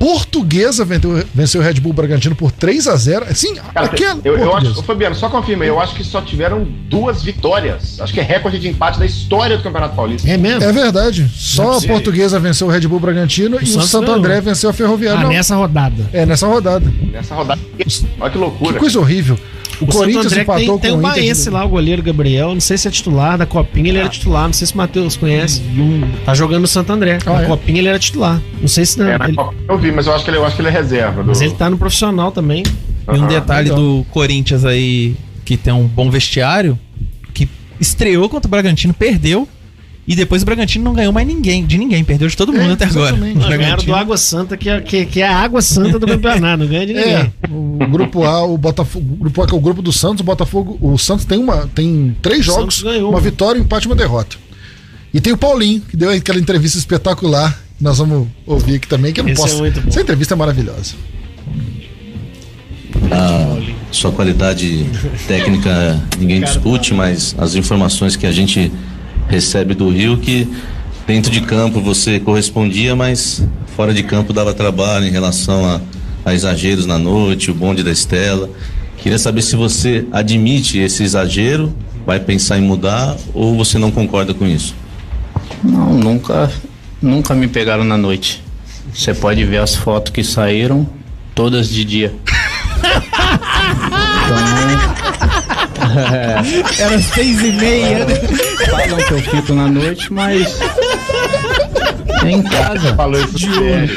Portuguesa 0.00 0.82
venceu, 0.82 1.22
venceu 1.34 1.60
o 1.60 1.64
Red 1.64 1.74
Bull 1.74 1.92
Bragantino 1.92 2.34
por 2.34 2.50
3x0. 2.50 3.34
Sim, 3.34 3.54
Cara, 3.56 3.84
aquela. 3.86 4.18
eu, 4.24 4.32
eu 4.32 4.38
Portuguesa. 4.46 4.70
acho, 4.70 4.80
ô, 4.80 4.82
Fabiano, 4.82 5.14
só 5.14 5.28
confirma, 5.28 5.62
eu 5.66 5.78
acho 5.78 5.94
que 5.94 6.02
só 6.02 6.22
tiveram 6.22 6.64
duas 6.64 7.22
vitórias. 7.22 8.00
Acho 8.00 8.10
que 8.14 8.18
é 8.18 8.22
recorde 8.22 8.58
de 8.58 8.66
empate 8.66 8.98
da 8.98 9.04
história 9.04 9.58
do 9.58 9.62
Campeonato 9.62 9.94
Paulista. 9.94 10.26
É 10.28 10.38
mesmo? 10.38 10.64
É 10.64 10.72
verdade. 10.72 11.30
Só 11.36 11.76
a. 11.76 11.80
Portuguesa 11.82 12.40
venceu 12.40 12.66
o 12.66 12.70
Red 12.70 12.88
Bull 12.88 12.98
Bragantino 12.98 13.58
e 13.60 13.64
o 13.64 13.66
Santos 13.66 13.90
Santo 13.90 14.06
ganhou. 14.06 14.18
André 14.18 14.40
venceu 14.40 14.70
a 14.70 14.72
Ferroviária. 14.72 15.20
Ah, 15.20 15.22
Não, 15.24 15.28
nessa 15.30 15.54
rodada. 15.54 16.02
É, 16.14 16.24
nessa 16.24 16.46
rodada. 16.46 16.90
Nessa 17.12 17.34
rodada. 17.34 17.60
Olha 18.18 18.30
que 18.30 18.38
loucura. 18.38 18.72
Que 18.72 18.78
coisa 18.78 18.98
horrível. 18.98 19.38
O, 19.80 19.84
O 19.84 19.86
Corinthians 19.86 20.24
Santo 20.24 20.32
André 20.32 20.42
empatou 20.42 20.78
tem, 20.78 20.78
tem 20.78 20.90
com 20.90 20.96
um 20.96 21.00
o 21.00 21.02
Inter. 21.10 21.22
baense 21.22 21.50
lá, 21.50 21.64
o 21.64 21.68
goleiro 21.68 22.02
Gabriel. 22.02 22.52
Não 22.52 22.60
sei 22.60 22.76
se 22.76 22.86
é 22.86 22.90
titular 22.90 23.38
da 23.38 23.46
Copinha, 23.46 23.88
ele 23.88 23.98
era 23.98 24.08
titular. 24.08 24.44
Não 24.46 24.52
sei 24.52 24.66
se 24.66 24.74
o 24.74 24.76
Matheus 24.76 25.16
conhece. 25.16 25.62
Tá 26.24 26.34
jogando 26.34 26.62
no 26.62 26.68
Santo 26.68 26.92
André. 26.92 27.18
Ah, 27.24 27.32
na 27.32 27.42
é? 27.42 27.46
Copinha 27.46 27.78
ele 27.78 27.88
era 27.88 27.98
titular. 27.98 28.40
Não 28.60 28.68
sei 28.68 28.84
se 28.84 28.98
não. 28.98 29.06
É, 29.08 29.16
na 29.18 29.24
ele- 29.26 29.36
Copa 29.36 29.54
eu 29.68 29.78
vi, 29.78 29.90
mas 29.92 30.06
eu 30.06 30.14
acho 30.14 30.24
que 30.24 30.30
ele, 30.30 30.36
eu 30.36 30.44
acho 30.44 30.56
que 30.56 30.62
ele 30.62 30.68
é 30.68 30.72
reserva. 30.72 31.22
Do... 31.22 31.28
mas 31.28 31.40
ele 31.40 31.54
tá 31.54 31.70
no 31.70 31.78
profissional 31.78 32.30
também. 32.30 32.62
E 33.12 33.18
um 33.18 33.26
detalhe 33.26 33.70
do 33.70 34.04
Corinthians 34.10 34.64
aí, 34.64 35.16
que 35.44 35.56
tem 35.56 35.72
um 35.72 35.86
bom 35.86 36.10
vestiário, 36.10 36.78
que 37.34 37.48
estreou 37.80 38.28
contra 38.28 38.46
o 38.46 38.50
Bragantino, 38.50 38.92
perdeu. 38.94 39.48
E 40.10 40.16
depois 40.16 40.42
o 40.42 40.44
Bragantino 40.44 40.84
não 40.84 40.92
ganhou 40.92 41.12
mais 41.12 41.24
ninguém, 41.24 41.64
de 41.64 41.78
ninguém, 41.78 42.02
perdeu 42.02 42.26
de 42.26 42.36
todo 42.36 42.52
mundo 42.52 42.70
É, 42.70 42.72
até 42.72 42.84
agora. 42.84 43.10
exatamente. 43.14 43.38
Não, 43.38 43.48
ganharam 43.48 43.84
do 43.84 43.94
Água 43.94 44.16
Santa, 44.16 44.56
que 44.56 44.68
é, 44.68 44.80
que, 44.80 45.06
que 45.06 45.20
é 45.20 45.28
a 45.28 45.36
Água 45.36 45.62
Santa 45.62 46.00
do 46.00 46.06
campeonato. 46.08 46.56
Não 46.56 46.66
ganha 46.66 46.84
de 46.84 46.92
ninguém. 46.94 47.12
É, 47.14 47.30
o 47.48 47.78
grupo 47.88 48.24
A, 48.24 48.44
o 48.44 48.58
Botafogo, 48.58 49.06
o 49.12 49.16
grupo 49.16 49.40
A 49.40 49.46
que 49.46 49.54
é 49.54 49.56
o 49.56 49.60
grupo 49.60 49.80
do 49.80 49.92
Santos, 49.92 50.20
o 50.20 50.24
Botafogo, 50.24 50.76
o 50.80 50.98
Santos 50.98 51.24
tem 51.24 51.38
uma, 51.38 51.68
tem 51.72 52.16
três 52.20 52.40
O 52.40 52.42
jogos, 52.42 52.82
ganhou. 52.82 53.08
uma 53.10 53.20
vitória, 53.20 53.60
um 53.60 53.64
empate 53.64 53.86
e 53.86 53.88
uma 53.88 53.94
derrota. 53.94 54.36
E 55.14 55.20
tem 55.20 55.32
o 55.32 55.36
Paulinho, 55.36 55.80
que 55.82 55.96
deu 55.96 56.10
aquela 56.10 56.40
entrevista 56.40 56.76
espetacular, 56.76 57.56
que 57.78 57.84
nós 57.84 57.98
vamos 57.98 58.26
ouvir 58.44 58.74
aqui 58.74 58.88
também, 58.88 59.12
que 59.12 59.20
eu 59.20 59.24
não 59.24 59.30
Esse 59.30 59.40
é 59.42 59.44
posso. 59.44 59.58
muito 59.58 59.80
bom. 59.80 59.88
Essa 59.90 60.00
entrevista 60.00 60.34
é 60.34 60.36
maravilhosa. 60.36 60.94
A 63.12 63.58
sua 63.92 64.10
qualidade 64.10 64.86
técnica 65.28 66.00
ninguém 66.18 66.40
discute, 66.40 66.92
mas 66.94 67.34
as 67.38 67.54
informações 67.54 68.16
que 68.16 68.26
a 68.26 68.32
gente 68.32 68.72
recebe 69.30 69.74
do 69.74 69.88
Rio 69.88 70.18
que 70.18 70.46
dentro 71.06 71.30
de 71.30 71.40
campo 71.40 71.80
você 71.80 72.18
correspondia, 72.18 72.94
mas 72.96 73.42
fora 73.76 73.94
de 73.94 74.02
campo 74.02 74.32
dava 74.32 74.52
trabalho 74.52 75.06
em 75.06 75.10
relação 75.10 75.64
a, 75.64 75.80
a 76.24 76.34
exageros 76.34 76.84
na 76.84 76.98
noite, 76.98 77.50
o 77.50 77.54
bonde 77.54 77.82
da 77.82 77.92
Estela. 77.92 78.50
Queria 78.98 79.18
saber 79.18 79.42
se 79.42 79.56
você 79.56 80.04
admite 80.12 80.78
esse 80.78 81.02
exagero, 81.02 81.74
vai 82.04 82.20
pensar 82.20 82.58
em 82.58 82.62
mudar 82.62 83.16
ou 83.32 83.56
você 83.56 83.78
não 83.78 83.90
concorda 83.90 84.34
com 84.34 84.46
isso? 84.46 84.74
Não, 85.62 85.94
nunca, 85.94 86.50
nunca 87.00 87.34
me 87.34 87.48
pegaram 87.48 87.84
na 87.84 87.96
noite. 87.96 88.42
Você 88.92 89.14
pode 89.14 89.44
ver 89.44 89.58
as 89.58 89.74
fotos 89.74 90.12
que 90.12 90.24
saíram, 90.24 90.86
todas 91.34 91.68
de 91.68 91.84
dia. 91.84 92.14
Então, 94.30 94.99
Era 96.78 96.98
seis 97.00 97.42
e 97.42 97.52
meia. 97.52 98.04
né? 98.04 98.14
falam 98.70 98.98
que 98.98 99.12
eu 99.12 99.20
fico 99.22 99.54
na 99.54 99.68
noite, 99.68 100.12
mas 100.12 100.58
é 102.24 102.30
em 102.30 102.42
casa. 102.42 102.94
Falou 102.94 103.20
isso 103.20 103.38
sério. 103.38 103.90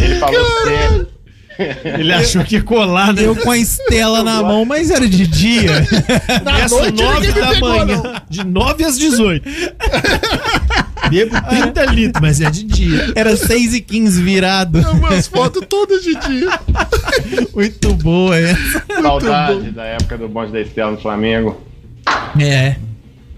Ele 0.00 0.14
falou 0.16 0.46
sério. 0.64 1.08
Ele 1.84 2.12
achou 2.12 2.42
que 2.42 2.56
ia 2.56 2.62
colar, 2.62 3.12
né? 3.12 3.26
Eu 3.26 3.36
com 3.36 3.50
a 3.50 3.58
Estela 3.58 4.22
na 4.22 4.42
mão, 4.42 4.64
mas 4.64 4.90
era 4.90 5.06
de 5.06 5.26
dia. 5.26 5.86
Começa 6.42 6.74
noite 6.74 7.02
nove 7.02 7.32
da 7.32 7.48
pegou, 7.48 7.68
manhã. 7.68 8.02
De 8.30 8.44
9 8.44 8.84
às 8.84 8.98
18. 8.98 9.50
Bebo 11.10 11.36
30 11.48 11.84
litros, 11.86 12.22
mas 12.22 12.40
é 12.40 12.50
de 12.50 12.62
dia. 12.64 13.12
Era 13.14 13.36
seis 13.36 13.74
e 13.74 13.80
quinze 13.80 14.22
virado. 14.22 14.78
Umas 14.78 15.26
fotos 15.26 15.64
todas 15.68 16.02
de 16.02 16.14
dia. 16.14 16.48
Muito 17.54 17.94
boa 17.94 18.36
essa. 18.38 18.84
Saudade 19.02 19.70
da 19.70 19.84
época 19.84 20.16
do 20.16 20.28
bonde 20.28 20.52
da 20.52 20.60
Estela 20.60 20.92
no 20.92 20.98
Flamengo. 20.98 21.60
É. 22.40 22.76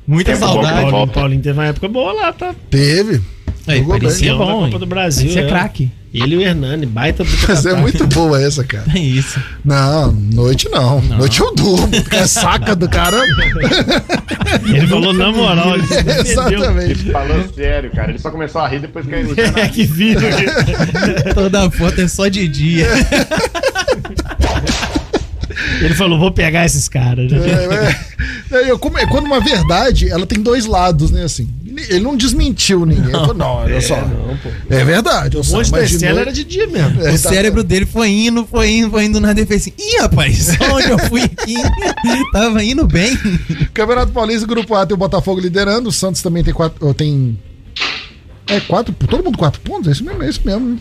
Muita 0.07 0.33
Tempo 0.33 0.47
bom 0.47 0.53
saudade. 0.53 0.75
volta. 0.75 0.91
Paulinho, 0.91 1.13
Paulinho 1.13 1.43
teve 1.43 1.59
uma 1.59 1.67
época 1.67 1.89
boa 1.89 2.13
lá, 2.13 2.33
tá? 2.33 2.55
Teve. 2.71 3.23
Aí, 3.67 3.85
parecia 3.85 4.33
da 4.33 4.39
bom. 4.39 4.65
Copa 4.65 4.79
do 4.79 4.87
Brasil. 4.87 5.29
Isso 5.29 5.39
é 5.39 5.43
é. 5.43 5.49
craque. 5.49 5.91
Ele 6.15 6.35
e 6.35 6.39
o 6.39 6.41
Hernani, 6.43 6.85
baita 6.85 7.25
do 7.25 7.31
Mas 7.49 7.65
é 7.65 7.75
muito 7.75 8.07
boa 8.07 8.39
essa, 8.43 8.63
cara. 8.63 8.85
É 8.95 8.99
isso. 8.99 9.41
Não, 9.65 10.13
noite 10.13 10.69
não. 10.69 11.01
Noite 11.01 11.41
eu 11.41 11.55
durmo. 11.55 11.89
porque 11.89 12.17
É 12.17 12.27
saca 12.27 12.77
do 12.77 12.87
caramba. 12.89 13.25
Ele 14.67 14.87
falou 14.87 15.15
na 15.15 15.33
moral, 15.33 15.75
ele 15.77 15.87
defendeu. 15.87 16.21
Exatamente. 16.61 16.91
Ele 17.01 17.13
falou 17.13 17.53
sério, 17.55 17.91
cara. 17.93 18.11
Ele 18.11 18.19
só 18.19 18.31
começou 18.31 18.61
a 18.61 18.69
rir 18.69 18.81
depois 18.81 19.07
que 19.07 19.15
ele 19.15 19.35
É 19.59 19.69
que 19.69 19.85
vídeo. 19.85 20.21
Toda 21.35 21.71
foto 21.71 22.01
é 22.03 22.09
só 22.09 22.29
de 22.29 22.47
dia. 22.49 22.87
Ele 25.81 25.95
falou, 25.95 26.19
vou 26.19 26.31
pegar 26.33 26.65
esses 26.67 26.89
caras. 26.89 27.31
É, 27.33 27.37
é. 28.55 28.59
É, 28.65 28.71
eu- 28.71 28.79
como- 28.79 28.99
é 28.99 29.07
quando 29.07 29.25
uma 29.27 29.41
verdade, 29.41 30.09
ela 30.11 30.27
tem 30.27 30.41
dois 30.41 30.67
lados, 30.67 31.11
né? 31.11 31.25
Assim, 31.25 31.49
ele 31.89 32.01
não 32.01 32.17
desmentiu 32.17 32.85
ninguém. 32.87 33.11
Falou, 33.11 33.35
não, 33.35 33.47
olha 33.57 33.81
só. 33.81 33.97
É 34.69 34.85
verdade. 34.85 35.37
O 35.37 35.45
monte 35.45 35.71
da 35.71 35.83
Estela 35.85 36.21
era 36.21 36.33
de 36.33 36.45
dia 36.45 36.67
mesmo. 36.67 37.01
É, 37.03 37.11
O 37.11 37.13
tá- 37.13 37.31
cérebro 37.31 37.63
dele 37.65 37.87
foi 37.87 38.09
indo, 38.11 38.47
foi 38.47 38.71
indo, 38.71 38.91
foi 38.91 39.05
indo 39.05 39.21
na 39.21 39.33
defesa. 39.33 39.71
assim, 39.71 39.73
Ih, 39.79 40.01
rapaz, 40.01 40.57
onde 40.73 40.91
eu 40.91 40.99
fui 40.99 41.23
aqui? 41.23 41.55
Tava 42.33 42.63
indo 42.65 42.87
bem. 42.87 43.17
Campeonato 43.73 44.13
Paulista, 44.13 44.47
Grupo 44.47 44.75
A 44.75 44.87
tem 44.87 44.95
o 44.95 44.99
Botafogo 44.99 45.41
liderando, 45.41 45.89
o 45.89 45.93
Santos 45.93 46.21
também 46.23 46.43
tem 46.45 46.53
quatro. 46.55 46.87
oh, 46.87 46.95
Tem. 46.95 47.39
É, 48.47 48.61
quatro. 48.61 48.95
Todo 48.95 49.23
mundo 49.25 49.39
quatro 49.39 49.61
pontos? 49.61 49.89
É 49.89 49.93
isso 49.93 50.05
mesmo, 50.05 50.23
é 50.23 50.29
isso 50.29 50.41
mesmo. 50.45 50.79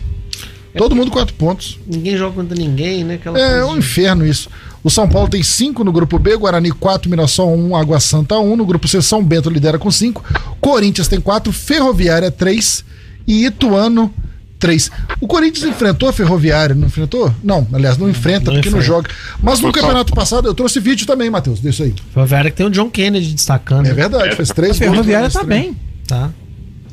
Né? 0.74 0.78
Todo 0.78 0.94
mundo 0.96 1.10
quatro 1.10 1.34
pontos. 1.34 1.78
Ninguém 1.86 2.16
joga 2.16 2.34
contra 2.36 2.56
ninguém, 2.56 3.04
né? 3.04 3.14
Aquela 3.14 3.38
É 3.38 3.50
coisa 3.50 3.66
um 3.66 3.72
de- 3.74 3.78
inferno 3.80 4.26
isso. 4.26 4.48
O 4.84 4.90
São 4.90 5.08
Paulo 5.08 5.28
tem 5.28 5.42
5 5.42 5.84
no 5.84 5.92
grupo 5.92 6.18
B, 6.18 6.36
Guarani 6.36 6.72
4, 6.72 7.08
Mirassol 7.08 7.54
1, 7.56 7.76
Água 7.76 8.00
Santa 8.00 8.38
1. 8.38 8.56
No 8.56 8.66
grupo 8.66 8.88
C, 8.88 9.00
São 9.00 9.22
Bento 9.22 9.48
lidera 9.48 9.78
com 9.78 9.90
5. 9.90 10.24
Corinthians 10.60 11.06
tem 11.08 11.20
4, 11.20 11.52
Ferroviária 11.52 12.30
3 12.30 12.84
e 13.26 13.46
Ituano 13.46 14.12
3. 14.58 14.90
O 15.20 15.26
Corinthians 15.28 15.64
enfrentou 15.68 16.08
a 16.08 16.12
Ferroviária, 16.12 16.74
não 16.74 16.86
enfrentou? 16.88 17.32
Não, 17.44 17.66
aliás, 17.72 17.96
não 17.96 18.08
enfrenta 18.10 18.46
Não 18.50 18.54
porque 18.54 18.70
não 18.70 18.78
enfrenta. 18.78 18.96
joga. 18.96 19.10
Mas 19.40 19.60
no 19.60 19.70
campeonato 19.72 20.12
passado 20.12 20.48
eu 20.48 20.54
trouxe 20.54 20.80
vídeo 20.80 21.06
também, 21.06 21.30
Matheus, 21.30 21.60
disso 21.60 21.82
aí. 21.84 21.94
Ferroviária 22.12 22.50
que 22.50 22.56
tem 22.56 22.66
o 22.66 22.70
John 22.70 22.90
Kennedy 22.90 23.34
destacando. 23.34 23.86
É 23.86 23.92
verdade, 23.94 24.34
fez 24.34 24.48
três 24.50 24.72
A 24.72 24.78
Ferroviária 24.78 25.30
tá 25.30 25.44
três. 25.44 25.48
bem. 25.62 25.76
Tá. 26.08 26.30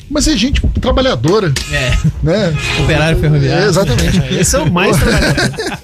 Mas 0.09 0.27
é 0.27 0.35
gente 0.35 0.59
trabalhadora, 0.81 1.53
É. 1.71 1.97
né? 2.23 2.55
Operário 2.83 3.19
ferroviário. 3.19 3.63
É, 3.65 3.67
exatamente. 3.67 4.33
Esse 4.33 4.55
é 4.55 4.59
o 4.59 4.71
mais 4.71 4.97
trabalhador. 4.99 5.79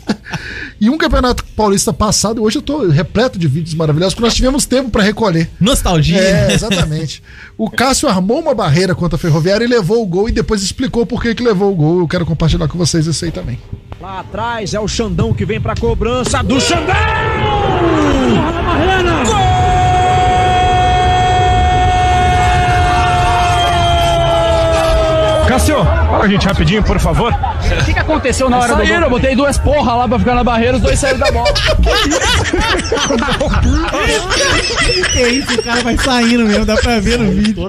E 0.81 0.89
um 0.89 0.97
campeonato 0.97 1.43
paulista 1.55 1.93
passado, 1.93 2.43
hoje 2.43 2.57
eu 2.57 2.61
tô 2.61 2.89
repleto 2.89 3.39
de 3.39 3.47
vídeos 3.47 3.73
maravilhosos, 3.73 4.13
porque 4.13 4.25
nós 4.25 4.35
tivemos 4.35 4.65
tempo 4.65 4.89
para 4.89 5.03
recolher. 5.03 5.49
Nostalgia. 5.59 6.17
É, 6.19 6.53
exatamente. 6.53 7.23
O 7.57 7.69
Cássio 7.69 8.09
armou 8.09 8.39
uma 8.41 8.53
barreira 8.53 8.93
contra 8.93 9.15
a 9.15 9.19
Ferroviária 9.19 9.63
e 9.63 9.67
levou 9.67 10.03
o 10.03 10.05
gol 10.05 10.27
e 10.27 10.31
depois 10.33 10.61
explicou 10.61 11.05
por 11.05 11.21
que, 11.21 11.33
que 11.33 11.43
levou 11.43 11.71
o 11.71 11.75
gol. 11.75 11.99
Eu 11.99 12.07
quero 12.07 12.25
compartilhar 12.25 12.67
com 12.67 12.77
vocês 12.77 13.05
isso 13.07 13.23
aí 13.23 13.31
também. 13.31 13.57
Lá 14.01 14.19
atrás 14.19 14.73
é 14.73 14.79
o 14.79 14.87
Xandão 14.87 15.33
que 15.33 15.45
vem 15.45 15.61
pra 15.61 15.75
cobrança 15.75 16.43
do 16.43 16.59
Xandão! 16.59 16.93
Gol! 19.25 19.84
Cássio, 25.65 25.83
fala 25.83 26.23
a 26.23 26.27
gente 26.27 26.45
rapidinho, 26.45 26.83
por 26.83 26.99
favor. 26.99 27.33
O 27.33 27.85
que, 27.85 27.93
que 27.93 27.99
aconteceu 27.99 28.47
na 28.49 28.59
hora 28.59 28.75
do 28.75 28.77
Saíram, 28.77 28.95
eu 28.95 29.01
gol? 29.09 29.19
botei 29.19 29.35
duas 29.35 29.57
porra 29.57 29.95
lá 29.95 30.07
pra 30.07 30.19
ficar 30.19 30.35
na 30.35 30.43
barreira, 30.43 30.77
os 30.77 30.83
dois 30.83 30.99
saíram 30.99 31.17
da 31.19 31.31
bola. 31.31 31.51
que 35.11 35.27
isso, 35.27 35.59
o 35.59 35.63
cara 35.63 35.81
vai 35.81 35.97
saindo 35.97 36.45
mesmo, 36.45 36.65
dá 36.65 36.75
pra 36.75 36.99
ver 36.99 37.17
no 37.17 37.31
vídeo. 37.31 37.67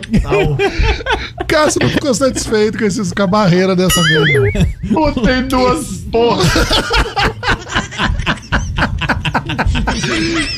Cássio 1.49 1.81
não 1.83 1.89
ficou 1.89 2.13
satisfeito 2.13 2.77
com, 2.77 2.85
esses, 2.85 3.11
com 3.13 3.23
a 3.23 3.27
barreira 3.27 3.75
dessa 3.75 4.03
vez. 4.03 4.53
não. 4.85 4.93
Botei 4.93 5.43
duas 5.45 5.87
porra. 6.13 6.45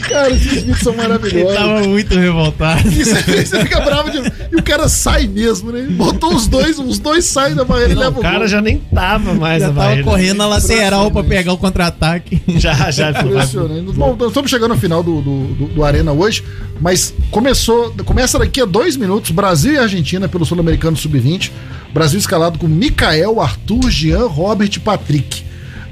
Cara, 0.08 0.30
esses 0.30 0.52
vídeos 0.52 0.78
são 0.80 0.92
Ele 0.94 1.02
maravilhosos. 1.02 1.54
tava 1.56 1.80
muito 1.82 2.14
revoltado. 2.18 2.88
E 2.88 3.04
você, 3.04 3.62
fica 3.62 3.80
bravo 3.80 4.10
de... 4.10 4.18
E 4.52 4.56
o 4.56 4.62
cara 4.62 4.88
sai 4.88 5.26
mesmo, 5.26 5.70
né? 5.72 5.80
Ele 5.80 5.94
Botou 5.94 6.34
os 6.34 6.46
dois, 6.46 6.78
os 6.78 6.98
dois 6.98 7.24
saem 7.24 7.54
da 7.54 7.64
barreira 7.64 7.92
e 7.92 7.96
levam 7.96 8.18
o 8.20 8.22
cara 8.22 8.38
gol. 8.40 8.48
já 8.48 8.60
nem 8.60 8.78
tava 8.78 9.34
mais 9.34 9.60
Já 9.62 9.68
na 9.68 9.74
tava 9.74 9.86
barreira. 9.88 10.04
correndo 10.10 10.38
na 10.38 10.46
lateral 10.46 11.10
pra 11.10 11.22
pegar 11.24 11.52
o 11.52 11.58
contra-ataque. 11.58 12.40
Já, 12.56 12.90
já. 12.90 13.10
Impressionante. 13.10 13.92
Bom, 13.92 14.16
nós 14.18 14.28
estamos 14.28 14.50
chegando 14.50 14.74
no 14.74 14.80
final 14.80 15.02
do, 15.02 15.20
do, 15.20 15.44
do- 15.54 15.66
do 15.68 15.84
Arena 15.84 16.12
hoje, 16.12 16.42
mas 16.80 17.14
começou, 17.30 17.92
começa 18.04 18.38
daqui 18.38 18.60
a 18.60 18.64
dois 18.64 18.96
minutos, 18.96 19.30
Brasil 19.30 19.72
e 19.74 19.78
Argentina 19.78 20.28
pelo 20.28 20.44
Sul-Americano 20.44 20.96
Sub-20. 20.96 21.50
Brasil 21.92 22.18
escalado 22.18 22.58
com 22.58 22.66
Mikael, 22.68 23.40
Arthur, 23.40 23.90
Jean, 23.90 24.26
Robert 24.26 24.70
e 24.74 24.78
Patrick. 24.80 25.42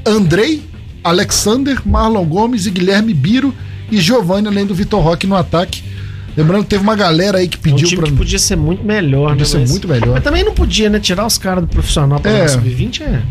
Andrei, 0.04 0.62
Alexander, 1.08 1.80
Marlon 1.86 2.24
Gomes 2.24 2.66
e 2.66 2.70
Guilherme 2.70 3.12
Biro 3.14 3.54
e 3.90 3.98
Giovanni, 4.00 4.48
além 4.48 4.66
do 4.66 4.74
Vitor 4.74 5.00
Roque 5.02 5.26
no 5.26 5.36
ataque. 5.36 5.82
Lembrando 6.36 6.64
que 6.64 6.70
teve 6.70 6.82
uma 6.82 6.94
galera 6.96 7.38
aí 7.38 7.48
que 7.48 7.56
É 7.56 7.58
um 7.58 7.62
pediu 7.62 7.88
time 7.88 8.02
pra. 8.02 8.10
que 8.10 8.16
podia 8.16 8.38
ser 8.38 8.56
muito 8.56 8.84
melhor, 8.84 9.30
Podia 9.30 9.44
né? 9.44 9.44
ser 9.50 9.58
Mas- 9.60 9.70
muito 9.70 9.88
melhor. 9.88 10.08
Mas 10.14 10.22
também 10.24 10.44
não 10.44 10.52
podia, 10.52 10.90
né? 10.90 11.00
Tirar 11.00 11.24
os 11.26 11.38
caras 11.38 11.64
do 11.64 11.68
profissional 11.68 12.20
pra 12.20 12.30
É. 12.30 12.34
jogar 12.36 12.48
sub-20 12.50 13.00
é. 13.02 13.22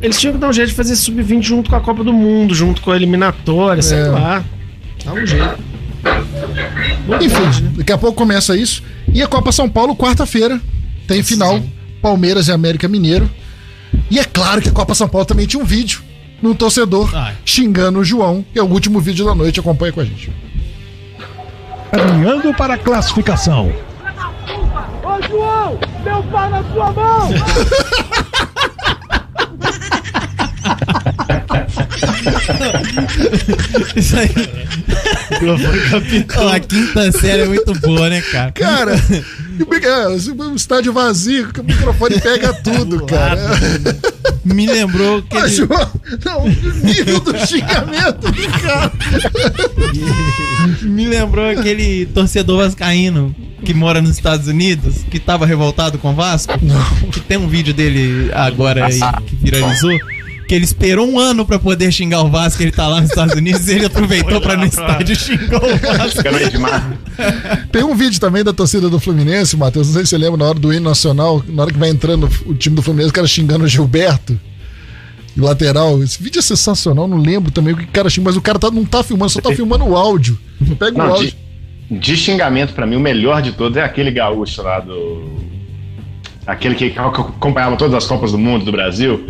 Eles 0.00 0.20
tinham 0.20 0.34
que 0.34 0.38
dar 0.38 0.48
um 0.50 0.52
jeito 0.52 0.68
de 0.68 0.74
fazer 0.74 0.94
sub-20 0.94 1.42
junto 1.42 1.70
com 1.70 1.76
a 1.76 1.80
Copa 1.80 2.04
do 2.04 2.12
Mundo, 2.12 2.54
junto 2.54 2.80
com 2.82 2.92
a 2.92 2.96
eliminatória, 2.96 3.82
sei 3.82 3.98
É. 3.98 4.04
lá. 4.08 4.44
Dá 5.04 5.12
um 5.12 5.26
jeito. 5.26 5.58
Enfim, 7.20 7.72
daqui 7.76 7.92
a 7.92 7.98
pouco 7.98 8.16
começa 8.16 8.56
isso. 8.56 8.82
E 9.12 9.22
a 9.22 9.26
Copa 9.26 9.50
São 9.52 9.68
Paulo, 9.68 9.96
quarta-feira, 9.96 10.60
tem 11.06 11.22
final. 11.22 11.60
Palmeiras 12.02 12.48
e 12.48 12.52
América 12.52 12.86
Mineiro. 12.88 13.28
E 14.10 14.18
é 14.18 14.24
claro 14.24 14.60
que 14.60 14.68
a 14.68 14.72
Copa 14.72 14.94
São 14.94 15.08
Paulo 15.08 15.24
também 15.26 15.46
tinha 15.46 15.60
um 15.60 15.66
vídeo 15.66 16.00
num 16.42 16.54
torcedor 16.54 17.10
xingando 17.44 18.00
o 18.00 18.04
João, 18.04 18.44
que 18.52 18.58
é 18.58 18.62
o 18.62 18.66
último 18.66 19.00
vídeo 19.00 19.24
da 19.24 19.34
noite. 19.34 19.60
Acompanha 19.60 19.92
com 19.92 20.00
a 20.00 20.04
gente. 20.04 20.30
Caminhando 21.90 22.52
para 22.54 22.74
a 22.74 22.78
classificação. 22.78 23.72
Ô, 25.02 25.22
João! 25.28 25.78
Meu 26.04 26.22
pau 26.24 26.50
na 26.50 26.62
sua 26.72 26.92
mão! 26.92 27.30
Isso 33.96 34.16
aí. 34.16 34.30
Ó, 36.36 36.48
a 36.48 36.60
quinta 36.60 37.12
série 37.12 37.42
é 37.42 37.46
muito 37.46 37.72
boa, 37.80 38.08
né, 38.08 38.20
cara? 38.20 38.52
Cara, 38.52 38.92
é, 39.86 40.08
o 40.08 40.54
estádio 40.54 40.92
vazio, 40.92 41.52
que 41.52 41.60
o 41.60 41.64
microfone 41.64 42.20
pega 42.20 42.52
tudo, 42.54 43.06
cara. 43.06 43.40
Me 44.44 44.66
lembrou 44.66 45.22
que. 45.22 45.34
Mas, 45.34 45.56
João, 45.56 45.90
não, 46.24 46.44
o 46.44 46.48
nível 46.48 47.20
do 47.20 47.46
xingamento 47.46 48.30
do 48.30 48.48
cara. 48.60 48.92
Me 50.82 51.06
lembrou 51.06 51.50
aquele 51.50 52.06
torcedor 52.06 52.58
vascaíno 52.58 53.34
que 53.64 53.74
mora 53.74 54.00
nos 54.00 54.12
Estados 54.12 54.46
Unidos, 54.46 55.04
que 55.10 55.18
tava 55.18 55.46
revoltado 55.46 55.98
com 55.98 56.12
o 56.12 56.14
Vasco. 56.14 56.52
Que 57.12 57.20
tem 57.20 57.36
um 57.36 57.48
vídeo 57.48 57.74
dele 57.74 58.30
agora 58.32 58.86
aí 58.86 59.00
que 59.26 59.36
viralizou. 59.36 59.98
Que 60.46 60.54
ele 60.54 60.64
esperou 60.64 61.08
um 61.10 61.18
ano 61.18 61.44
pra 61.44 61.58
poder 61.58 61.90
xingar 61.90 62.22
o 62.22 62.30
Vasco, 62.30 62.62
ele 62.62 62.70
tá 62.70 62.86
lá 62.86 63.00
nos 63.00 63.10
Estados 63.10 63.34
Unidos 63.34 63.66
e 63.68 63.72
ele 63.74 63.86
aproveitou 63.86 64.40
pra 64.40 64.56
no 64.56 64.64
estádio 64.64 65.12
e 65.12 65.16
xingou 65.16 65.58
o 65.58 65.76
Vasco. 65.98 66.22
Tem 67.72 67.82
um 67.82 67.94
vídeo 67.96 68.20
também 68.20 68.44
da 68.44 68.52
torcida 68.52 68.88
do 68.88 69.00
Fluminense, 69.00 69.56
Matheus. 69.56 69.88
Não 69.88 69.94
sei 69.94 70.04
se 70.04 70.10
você 70.10 70.18
lembra, 70.18 70.36
na 70.38 70.44
hora 70.50 70.58
do 70.58 70.72
hino 70.72 70.88
nacional, 70.88 71.42
na 71.48 71.62
hora 71.62 71.72
que 71.72 71.78
vai 71.78 71.88
entrando 71.88 72.28
o 72.46 72.54
time 72.54 72.76
do 72.76 72.82
Fluminense, 72.82 73.10
o 73.10 73.12
cara 73.14 73.26
xingando 73.26 73.64
o 73.64 73.68
Gilberto. 73.68 74.38
o 75.36 75.42
Lateral. 75.42 76.00
Esse 76.02 76.22
vídeo 76.22 76.38
é 76.38 76.42
sensacional, 76.42 77.08
não 77.08 77.18
lembro 77.18 77.50
também 77.50 77.74
o 77.74 77.76
que 77.76 77.84
o 77.84 77.88
cara 77.88 78.08
xinga, 78.08 78.26
mas 78.26 78.36
o 78.36 78.40
cara 78.40 78.58
tá, 78.58 78.70
não 78.70 78.84
tá 78.84 79.02
filmando, 79.02 79.30
só 79.32 79.40
tá 79.40 79.52
filmando 79.52 79.84
o 79.84 79.96
áudio. 79.96 80.38
Pega 80.78 80.94
o 80.94 80.98
Não, 80.98 81.12
áudio. 81.14 81.32
de, 81.90 81.98
de 81.98 82.16
xingamento, 82.16 82.72
pra 82.72 82.86
mim, 82.86 82.94
o 82.96 83.00
melhor 83.00 83.42
de 83.42 83.50
todos 83.52 83.76
é 83.76 83.82
aquele 83.82 84.10
gaúcho 84.12 84.62
lá 84.62 84.78
do. 84.80 85.44
Aquele 86.46 86.76
que 86.76 86.94
acompanhava 86.96 87.76
todas 87.76 87.94
as 87.94 88.06
Copas 88.06 88.30
do 88.30 88.38
Mundo 88.38 88.64
do 88.64 88.70
Brasil. 88.70 89.28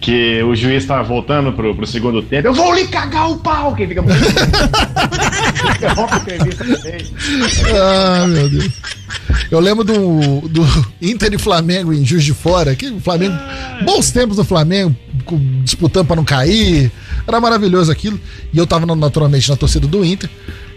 Que 0.00 0.42
o 0.42 0.54
juiz 0.54 0.84
tava 0.84 1.02
voltando 1.02 1.52
pro, 1.52 1.74
pro 1.74 1.86
segundo 1.86 2.22
tempo. 2.22 2.48
Eu 2.48 2.54
vou 2.54 2.74
lhe 2.74 2.86
cagar 2.86 3.30
o 3.30 3.38
pau! 3.38 3.74
Quem 3.74 3.88
fica. 3.88 4.02
Também. 4.02 4.16
Ah, 7.74 8.26
meu 8.26 8.48
Deus. 8.48 8.70
Eu 9.50 9.60
lembro 9.60 9.84
do, 9.84 10.48
do 10.48 10.64
Inter 11.00 11.32
e 11.34 11.38
Flamengo 11.38 11.92
em 11.92 12.04
Juiz 12.04 12.24
de 12.24 12.32
Fora. 12.34 12.74
Que 12.74 12.88
o 12.88 13.00
Flamengo. 13.00 13.34
Bons 13.84 14.10
tempos 14.10 14.36
do 14.36 14.44
Flamengo, 14.44 14.94
disputando 15.62 16.06
pra 16.06 16.16
não 16.16 16.24
cair. 16.24 16.90
Era 17.26 17.40
maravilhoso 17.40 17.90
aquilo. 17.90 18.20
E 18.52 18.58
eu 18.58 18.66
tava 18.66 18.86
na- 18.86 18.94
naturalmente 18.96 19.48
na 19.48 19.56
torcida 19.56 19.86
do 19.86 20.04
Inter. 20.04 20.28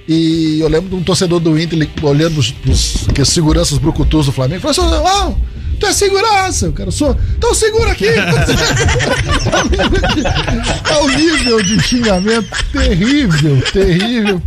E 0.08 0.60
eu 0.60 0.68
lembro 0.68 0.90
de 0.90 0.96
um 0.96 1.04
torcedor 1.04 1.40
do 1.40 1.60
Inter 1.60 1.88
olhando 2.02 2.34
pros, 2.36 2.52
pros 2.52 3.08
aqueles 3.10 3.30
seguranças 3.30 3.78
brucutus 3.78 4.26
do 4.26 4.32
Flamengo. 4.32 4.62
Falou 4.62 4.72
assim: 4.72 5.04
Ó, 5.06 5.34
tu 5.80 5.86
é 5.86 5.94
segurança. 5.94 6.70
O 6.70 6.74
cara 6.74 6.92
sou. 6.92 7.16
Então 7.38 7.54
segura 7.54 7.92
aqui. 7.92 8.06
é 10.90 10.98
um 11.02 11.08
nível 11.08 11.62
de 11.64 11.82
xingamento 11.82 12.50
terrível, 12.72 13.62
terrível. 13.72 14.42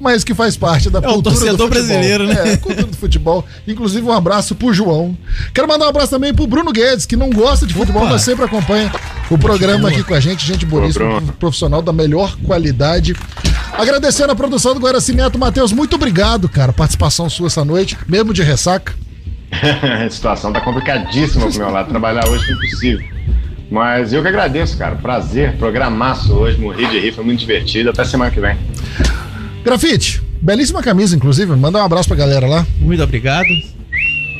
Mas 0.00 0.24
que 0.24 0.34
faz 0.34 0.56
parte 0.56 0.90
da 0.90 0.98
É 0.98 1.02
o 1.02 1.12
cultura 1.14 1.34
do 1.34 1.38
torcedor 1.38 1.68
futebol. 1.68 1.86
brasileiro, 1.86 2.26
né? 2.26 2.52
É, 2.52 2.56
cultura 2.56 2.86
do 2.86 2.96
futebol. 2.96 3.44
Inclusive, 3.66 4.06
um 4.06 4.12
abraço 4.12 4.54
pro 4.54 4.72
João. 4.72 5.16
Quero 5.54 5.68
mandar 5.68 5.86
um 5.86 5.88
abraço 5.88 6.10
também 6.10 6.34
pro 6.34 6.46
Bruno 6.46 6.72
Guedes, 6.72 7.06
que 7.06 7.16
não 7.16 7.30
gosta 7.30 7.66
de 7.66 7.74
futebol, 7.74 8.04
mas 8.06 8.22
sempre 8.22 8.44
acompanha 8.44 8.90
o 9.30 9.38
programa 9.38 9.88
aqui 9.88 10.02
com 10.02 10.14
a 10.14 10.20
gente. 10.20 10.44
Gente 10.46 10.66
boníssima, 10.66 11.22
profissional 11.38 11.80
da 11.82 11.92
melhor 11.92 12.36
qualidade. 12.44 13.14
Agradecendo 13.72 14.32
a 14.32 14.36
produção 14.36 14.74
do 14.74 14.80
Guaraci 14.80 15.14
Neto. 15.14 15.38
Matheus, 15.38 15.72
muito 15.72 15.94
obrigado, 15.96 16.48
cara. 16.48 16.72
Participação 16.72 17.30
sua 17.30 17.46
essa 17.46 17.64
noite, 17.64 17.96
mesmo 18.08 18.32
de 18.34 18.42
ressaca. 18.42 18.94
a 20.06 20.10
situação 20.10 20.52
tá 20.52 20.60
complicadíssima 20.60 21.46
pro 21.48 21.58
meu 21.58 21.70
lado. 21.70 21.88
Trabalhar 21.88 22.26
hoje 22.28 22.44
foi 22.44 22.54
impossível. 22.54 23.06
Mas 23.70 24.12
eu 24.12 24.20
que 24.22 24.28
agradeço, 24.28 24.76
cara. 24.76 24.96
Prazer, 24.96 25.56
programaço 25.56 26.32
hoje, 26.34 26.58
morri 26.58 26.86
de 26.88 26.98
rir, 26.98 27.12
foi 27.12 27.24
muito 27.24 27.40
divertido. 27.40 27.90
Até 27.90 28.04
semana 28.04 28.30
que 28.30 28.40
vem. 28.40 28.56
Grafite, 29.64 30.22
belíssima 30.40 30.82
camisa, 30.82 31.14
inclusive. 31.16 31.54
Manda 31.56 31.78
um 31.78 31.84
abraço 31.84 32.08
pra 32.08 32.16
galera 32.16 32.46
lá. 32.46 32.66
Muito 32.78 33.02
obrigado. 33.02 33.46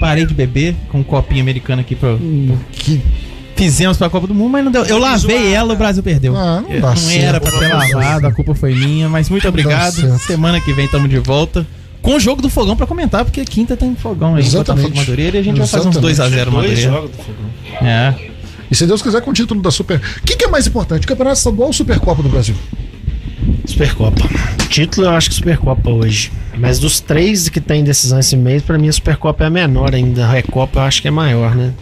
Parei 0.01 0.27
de 0.27 0.35
beber 0.35 0.75
com 0.91 0.99
um 0.99 1.03
copinho 1.05 1.41
americano 1.43 1.81
aqui 1.81 1.95
pro. 1.95 2.19
Que 2.73 3.01
Fizemos 3.55 3.97
pra 3.97 4.11
Copa 4.11 4.27
do 4.27 4.35
Mundo, 4.35 4.51
mas 4.51 4.65
não 4.65 4.73
deu. 4.73 4.85
Eu 4.87 4.99
lavei 4.99 5.53
ela, 5.53 5.73
o 5.75 5.77
Brasil 5.77 6.03
perdeu. 6.03 6.37
Ah, 6.37 6.61
não 6.63 6.73
É, 6.75 6.81
dá 6.81 6.89
não 6.89 6.97
certo. 6.97 7.23
era 7.25 7.41
pra 7.41 7.51
ter 7.53 7.73
lavado, 7.73 8.27
a 8.27 8.33
culpa 8.33 8.55
foi 8.57 8.75
minha, 8.75 9.09
mas 9.09 9.29
muito 9.31 9.47
obrigado. 9.47 10.19
Semana 10.19 10.61
que 10.61 10.73
vem 10.73 10.87
estamos 10.87 11.09
de 11.09 11.19
volta. 11.21 11.65
Com 12.03 12.17
o 12.17 12.21
jogo 12.21 12.43
do 12.43 12.51
fogão 12.51 12.77
pra 12.77 12.87
comentar, 12.87 13.25
porque 13.25 13.45
quinta 13.45 13.77
tem 13.77 13.95
fogão 13.95 14.35
aí. 14.35 14.43
Exatamente. 14.45 14.89
Botafogo 14.89 14.97
Madureira 14.97 15.37
e 15.37 15.41
a 15.41 15.43
gente 15.45 15.59
vai 15.59 15.67
fazer 15.67 15.89
uns 15.89 15.97
Exatamente. 15.97 16.41
2x0 16.41 16.51
Madureira. 16.51 17.05
É. 17.81 18.15
E 18.71 18.75
se 18.75 18.87
Deus 18.87 19.01
quiser, 19.01 19.21
com 19.23 19.31
o 19.31 19.35
título 19.35 19.63
da 19.63 19.71
Super. 19.71 19.99
O 19.99 20.23
que, 20.23 20.35
que 20.37 20.45
é 20.45 20.49
mais 20.49 20.67
importante? 20.67 21.07
Campeonato 21.07 21.39
Estadual 21.39 21.69
ou 21.69 21.73
Supercopa 21.73 22.23
do 22.23 22.29
Brasil? 22.29 22.55
Supercopa. 23.67 24.23
Título 24.69 25.07
eu 25.07 25.11
acho 25.11 25.29
que 25.29 25.35
Supercopa 25.37 25.91
hoje. 25.91 26.33
Mas 26.59 26.79
dos 26.79 26.99
três 27.01 27.49
que 27.49 27.61
tem 27.61 27.85
decisão 27.85 28.19
esse 28.19 28.37
mês, 28.37 28.63
pra 28.63 28.77
mim 28.79 28.89
a 28.89 28.93
Supercopa 28.93 29.45
é 29.45 29.47
a 29.47 29.51
menor 29.51 29.95
ainda. 29.95 30.25
A 30.25 30.31
Recopa 30.31 30.81
eu 30.81 30.85
acho 30.85 31.01
que 31.03 31.09
é 31.09 31.11
maior, 31.11 31.55
né? 31.55 31.73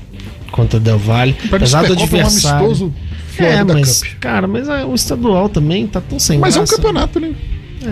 Contra 0.51 0.79
o 0.79 0.81
Del 0.81 0.99
Valle. 0.99 1.33
Pra 1.33 1.57
Apesar 1.57 1.83
do 1.83 1.89
Supercopa 1.89 2.17
é 2.17 2.23
um 2.23 2.27
adversário. 2.27 2.67
amistoso 2.67 2.95
é, 3.39 3.65
mas, 3.65 4.03
Cup. 4.03 4.13
cara, 4.21 4.47
mas 4.47 4.69
ah, 4.69 4.87
o 4.87 4.95
estadual 4.95 5.49
também 5.49 5.87
tá 5.87 6.01
tão 6.01 6.19
sem 6.19 6.39
Mas 6.39 6.57
é 6.57 6.59
um 6.59 6.63
graça. 6.63 6.77
campeonato, 6.77 7.19
né? 7.21 7.33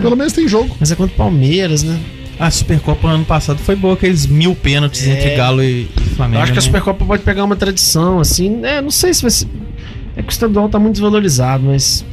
Pelo 0.01 0.15
menos 0.15 0.33
tem 0.33 0.47
jogo. 0.47 0.75
Mas 0.79 0.91
é 0.91 0.95
contra 0.95 1.13
o 1.13 1.17
Palmeiras, 1.17 1.81
né? 1.81 1.99
A 2.39 2.49
Supercopa 2.49 3.07
ano 3.09 3.25
passado 3.25 3.59
foi 3.59 3.75
boa, 3.75 3.95
aqueles 3.95 4.25
mil 4.25 4.55
pênaltis 4.55 5.05
É. 5.05 5.11
entre 5.11 5.35
Galo 5.35 5.61
e 5.61 5.89
e 5.97 6.09
Flamengo. 6.15 6.37
Eu 6.39 6.43
acho 6.43 6.53
que 6.53 6.57
a 6.57 6.61
né? 6.61 6.65
Supercopa 6.65 7.03
pode 7.05 7.23
pegar 7.23 7.43
uma 7.43 7.55
tradição, 7.55 8.19
assim. 8.19 8.63
É, 8.63 8.81
não 8.81 8.91
sei 8.91 9.13
se 9.13 9.21
vai 9.21 9.31
ser. 9.31 9.47
É 10.15 10.21
que 10.21 10.29
o 10.29 10.31
estadual 10.31 10.69
tá 10.69 10.79
muito 10.79 10.93
desvalorizado, 10.93 11.63
mas. 11.65 12.05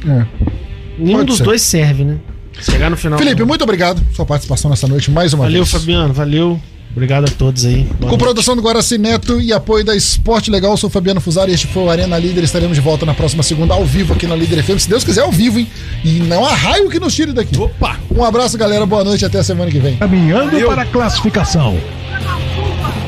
Nenhum 0.99 1.17
Pode 1.19 1.27
dos 1.27 1.37
ser. 1.37 1.43
dois 1.43 1.61
serve, 1.61 2.03
né? 2.03 2.17
Chegar 2.59 2.89
no 2.89 2.97
final. 2.97 3.17
Felipe, 3.19 3.43
muito 3.45 3.61
obrigado 3.63 4.01
pela 4.01 4.13
sua 4.15 4.25
participação 4.25 4.69
nessa 4.69 4.87
noite 4.87 5.11
mais 5.11 5.31
uma 5.33 5.43
Valeu, 5.43 5.63
vez. 5.63 5.71
Fabiano. 5.71 6.13
Valeu. 6.13 6.59
Obrigado 6.97 7.25
a 7.25 7.27
todos 7.27 7.63
aí. 7.63 7.83
Boa 7.83 7.95
Com 7.99 8.05
noite. 8.07 8.19
produção 8.23 8.55
do 8.55 8.61
Guaraci 8.63 8.97
Neto 8.97 9.39
e 9.39 9.53
apoio 9.53 9.85
da 9.85 9.95
Esporte 9.95 10.49
Legal, 10.49 10.71
eu 10.71 10.77
sou 10.77 10.89
o 10.89 10.91
Fabiano 10.91 11.21
Fusari. 11.21 11.53
Este 11.53 11.67
foi 11.67 11.83
o 11.83 11.91
Arena 11.91 12.17
Líder. 12.17 12.43
Estaremos 12.43 12.75
de 12.75 12.81
volta 12.81 13.05
na 13.05 13.13
próxima 13.13 13.43
segunda, 13.43 13.75
ao 13.75 13.85
vivo 13.85 14.15
aqui 14.15 14.25
na 14.25 14.35
Líder 14.35 14.63
FM. 14.63 14.79
Se 14.79 14.89
Deus 14.89 15.03
quiser, 15.03 15.21
ao 15.21 15.31
vivo, 15.31 15.59
hein? 15.59 15.69
E 16.03 16.13
não 16.21 16.43
há 16.43 16.55
raio 16.55 16.89
que 16.89 16.99
nos 16.99 17.13
tire 17.13 17.33
daqui. 17.33 17.55
Opa! 17.55 17.97
Um 18.09 18.23
abraço, 18.23 18.57
galera. 18.57 18.83
Boa 18.87 19.03
noite. 19.03 19.23
Até 19.23 19.37
a 19.37 19.43
semana 19.43 19.69
que 19.69 19.77
vem. 19.77 19.95
Caminhando 19.97 20.59
para 20.65 20.81
a 20.81 20.85
classificação. 20.87 21.79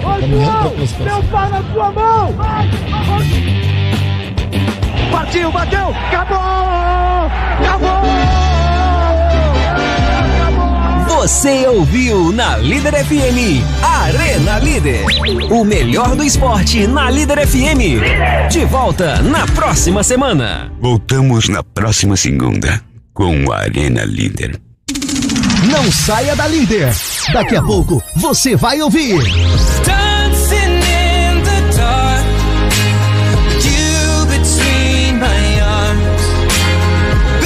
Caminhando 0.04 0.52
para 0.52 0.68
a 0.68 0.70
classificação. 0.70 1.22
Meu 1.22 1.24
pau 1.32 1.50
na 1.50 1.74
sua 1.74 1.92
mão! 1.92 2.36
Partiu, 5.12 5.52
bateu, 5.52 5.90
acabou! 5.90 6.38
Acabou! 7.60 8.29
Você 11.30 11.68
ouviu 11.68 12.32
na 12.32 12.58
Líder 12.58 13.06
FM 13.06 13.64
Arena 13.84 14.58
Líder. 14.58 15.06
O 15.52 15.64
melhor 15.64 16.16
do 16.16 16.24
esporte 16.24 16.88
na 16.88 17.12
Líder 17.12 17.48
FM. 17.48 18.50
De 18.50 18.66
volta 18.66 19.22
na 19.22 19.46
próxima 19.46 20.04
semana. 20.04 20.72
Voltamos 20.82 21.48
na 21.48 21.64
próxima 21.64 22.18
segunda 22.18 22.82
com 23.14 23.46
o 23.46 23.54
Arena 23.54 24.04
Líder. 24.06 24.60
Não 25.72 25.92
saia 25.92 26.36
da 26.36 26.48
líder. 26.48 26.92
Daqui 27.32 27.56
a 27.56 27.62
pouco 27.62 28.02
você 28.16 28.56
vai 28.56 28.82
ouvir. 28.82 29.22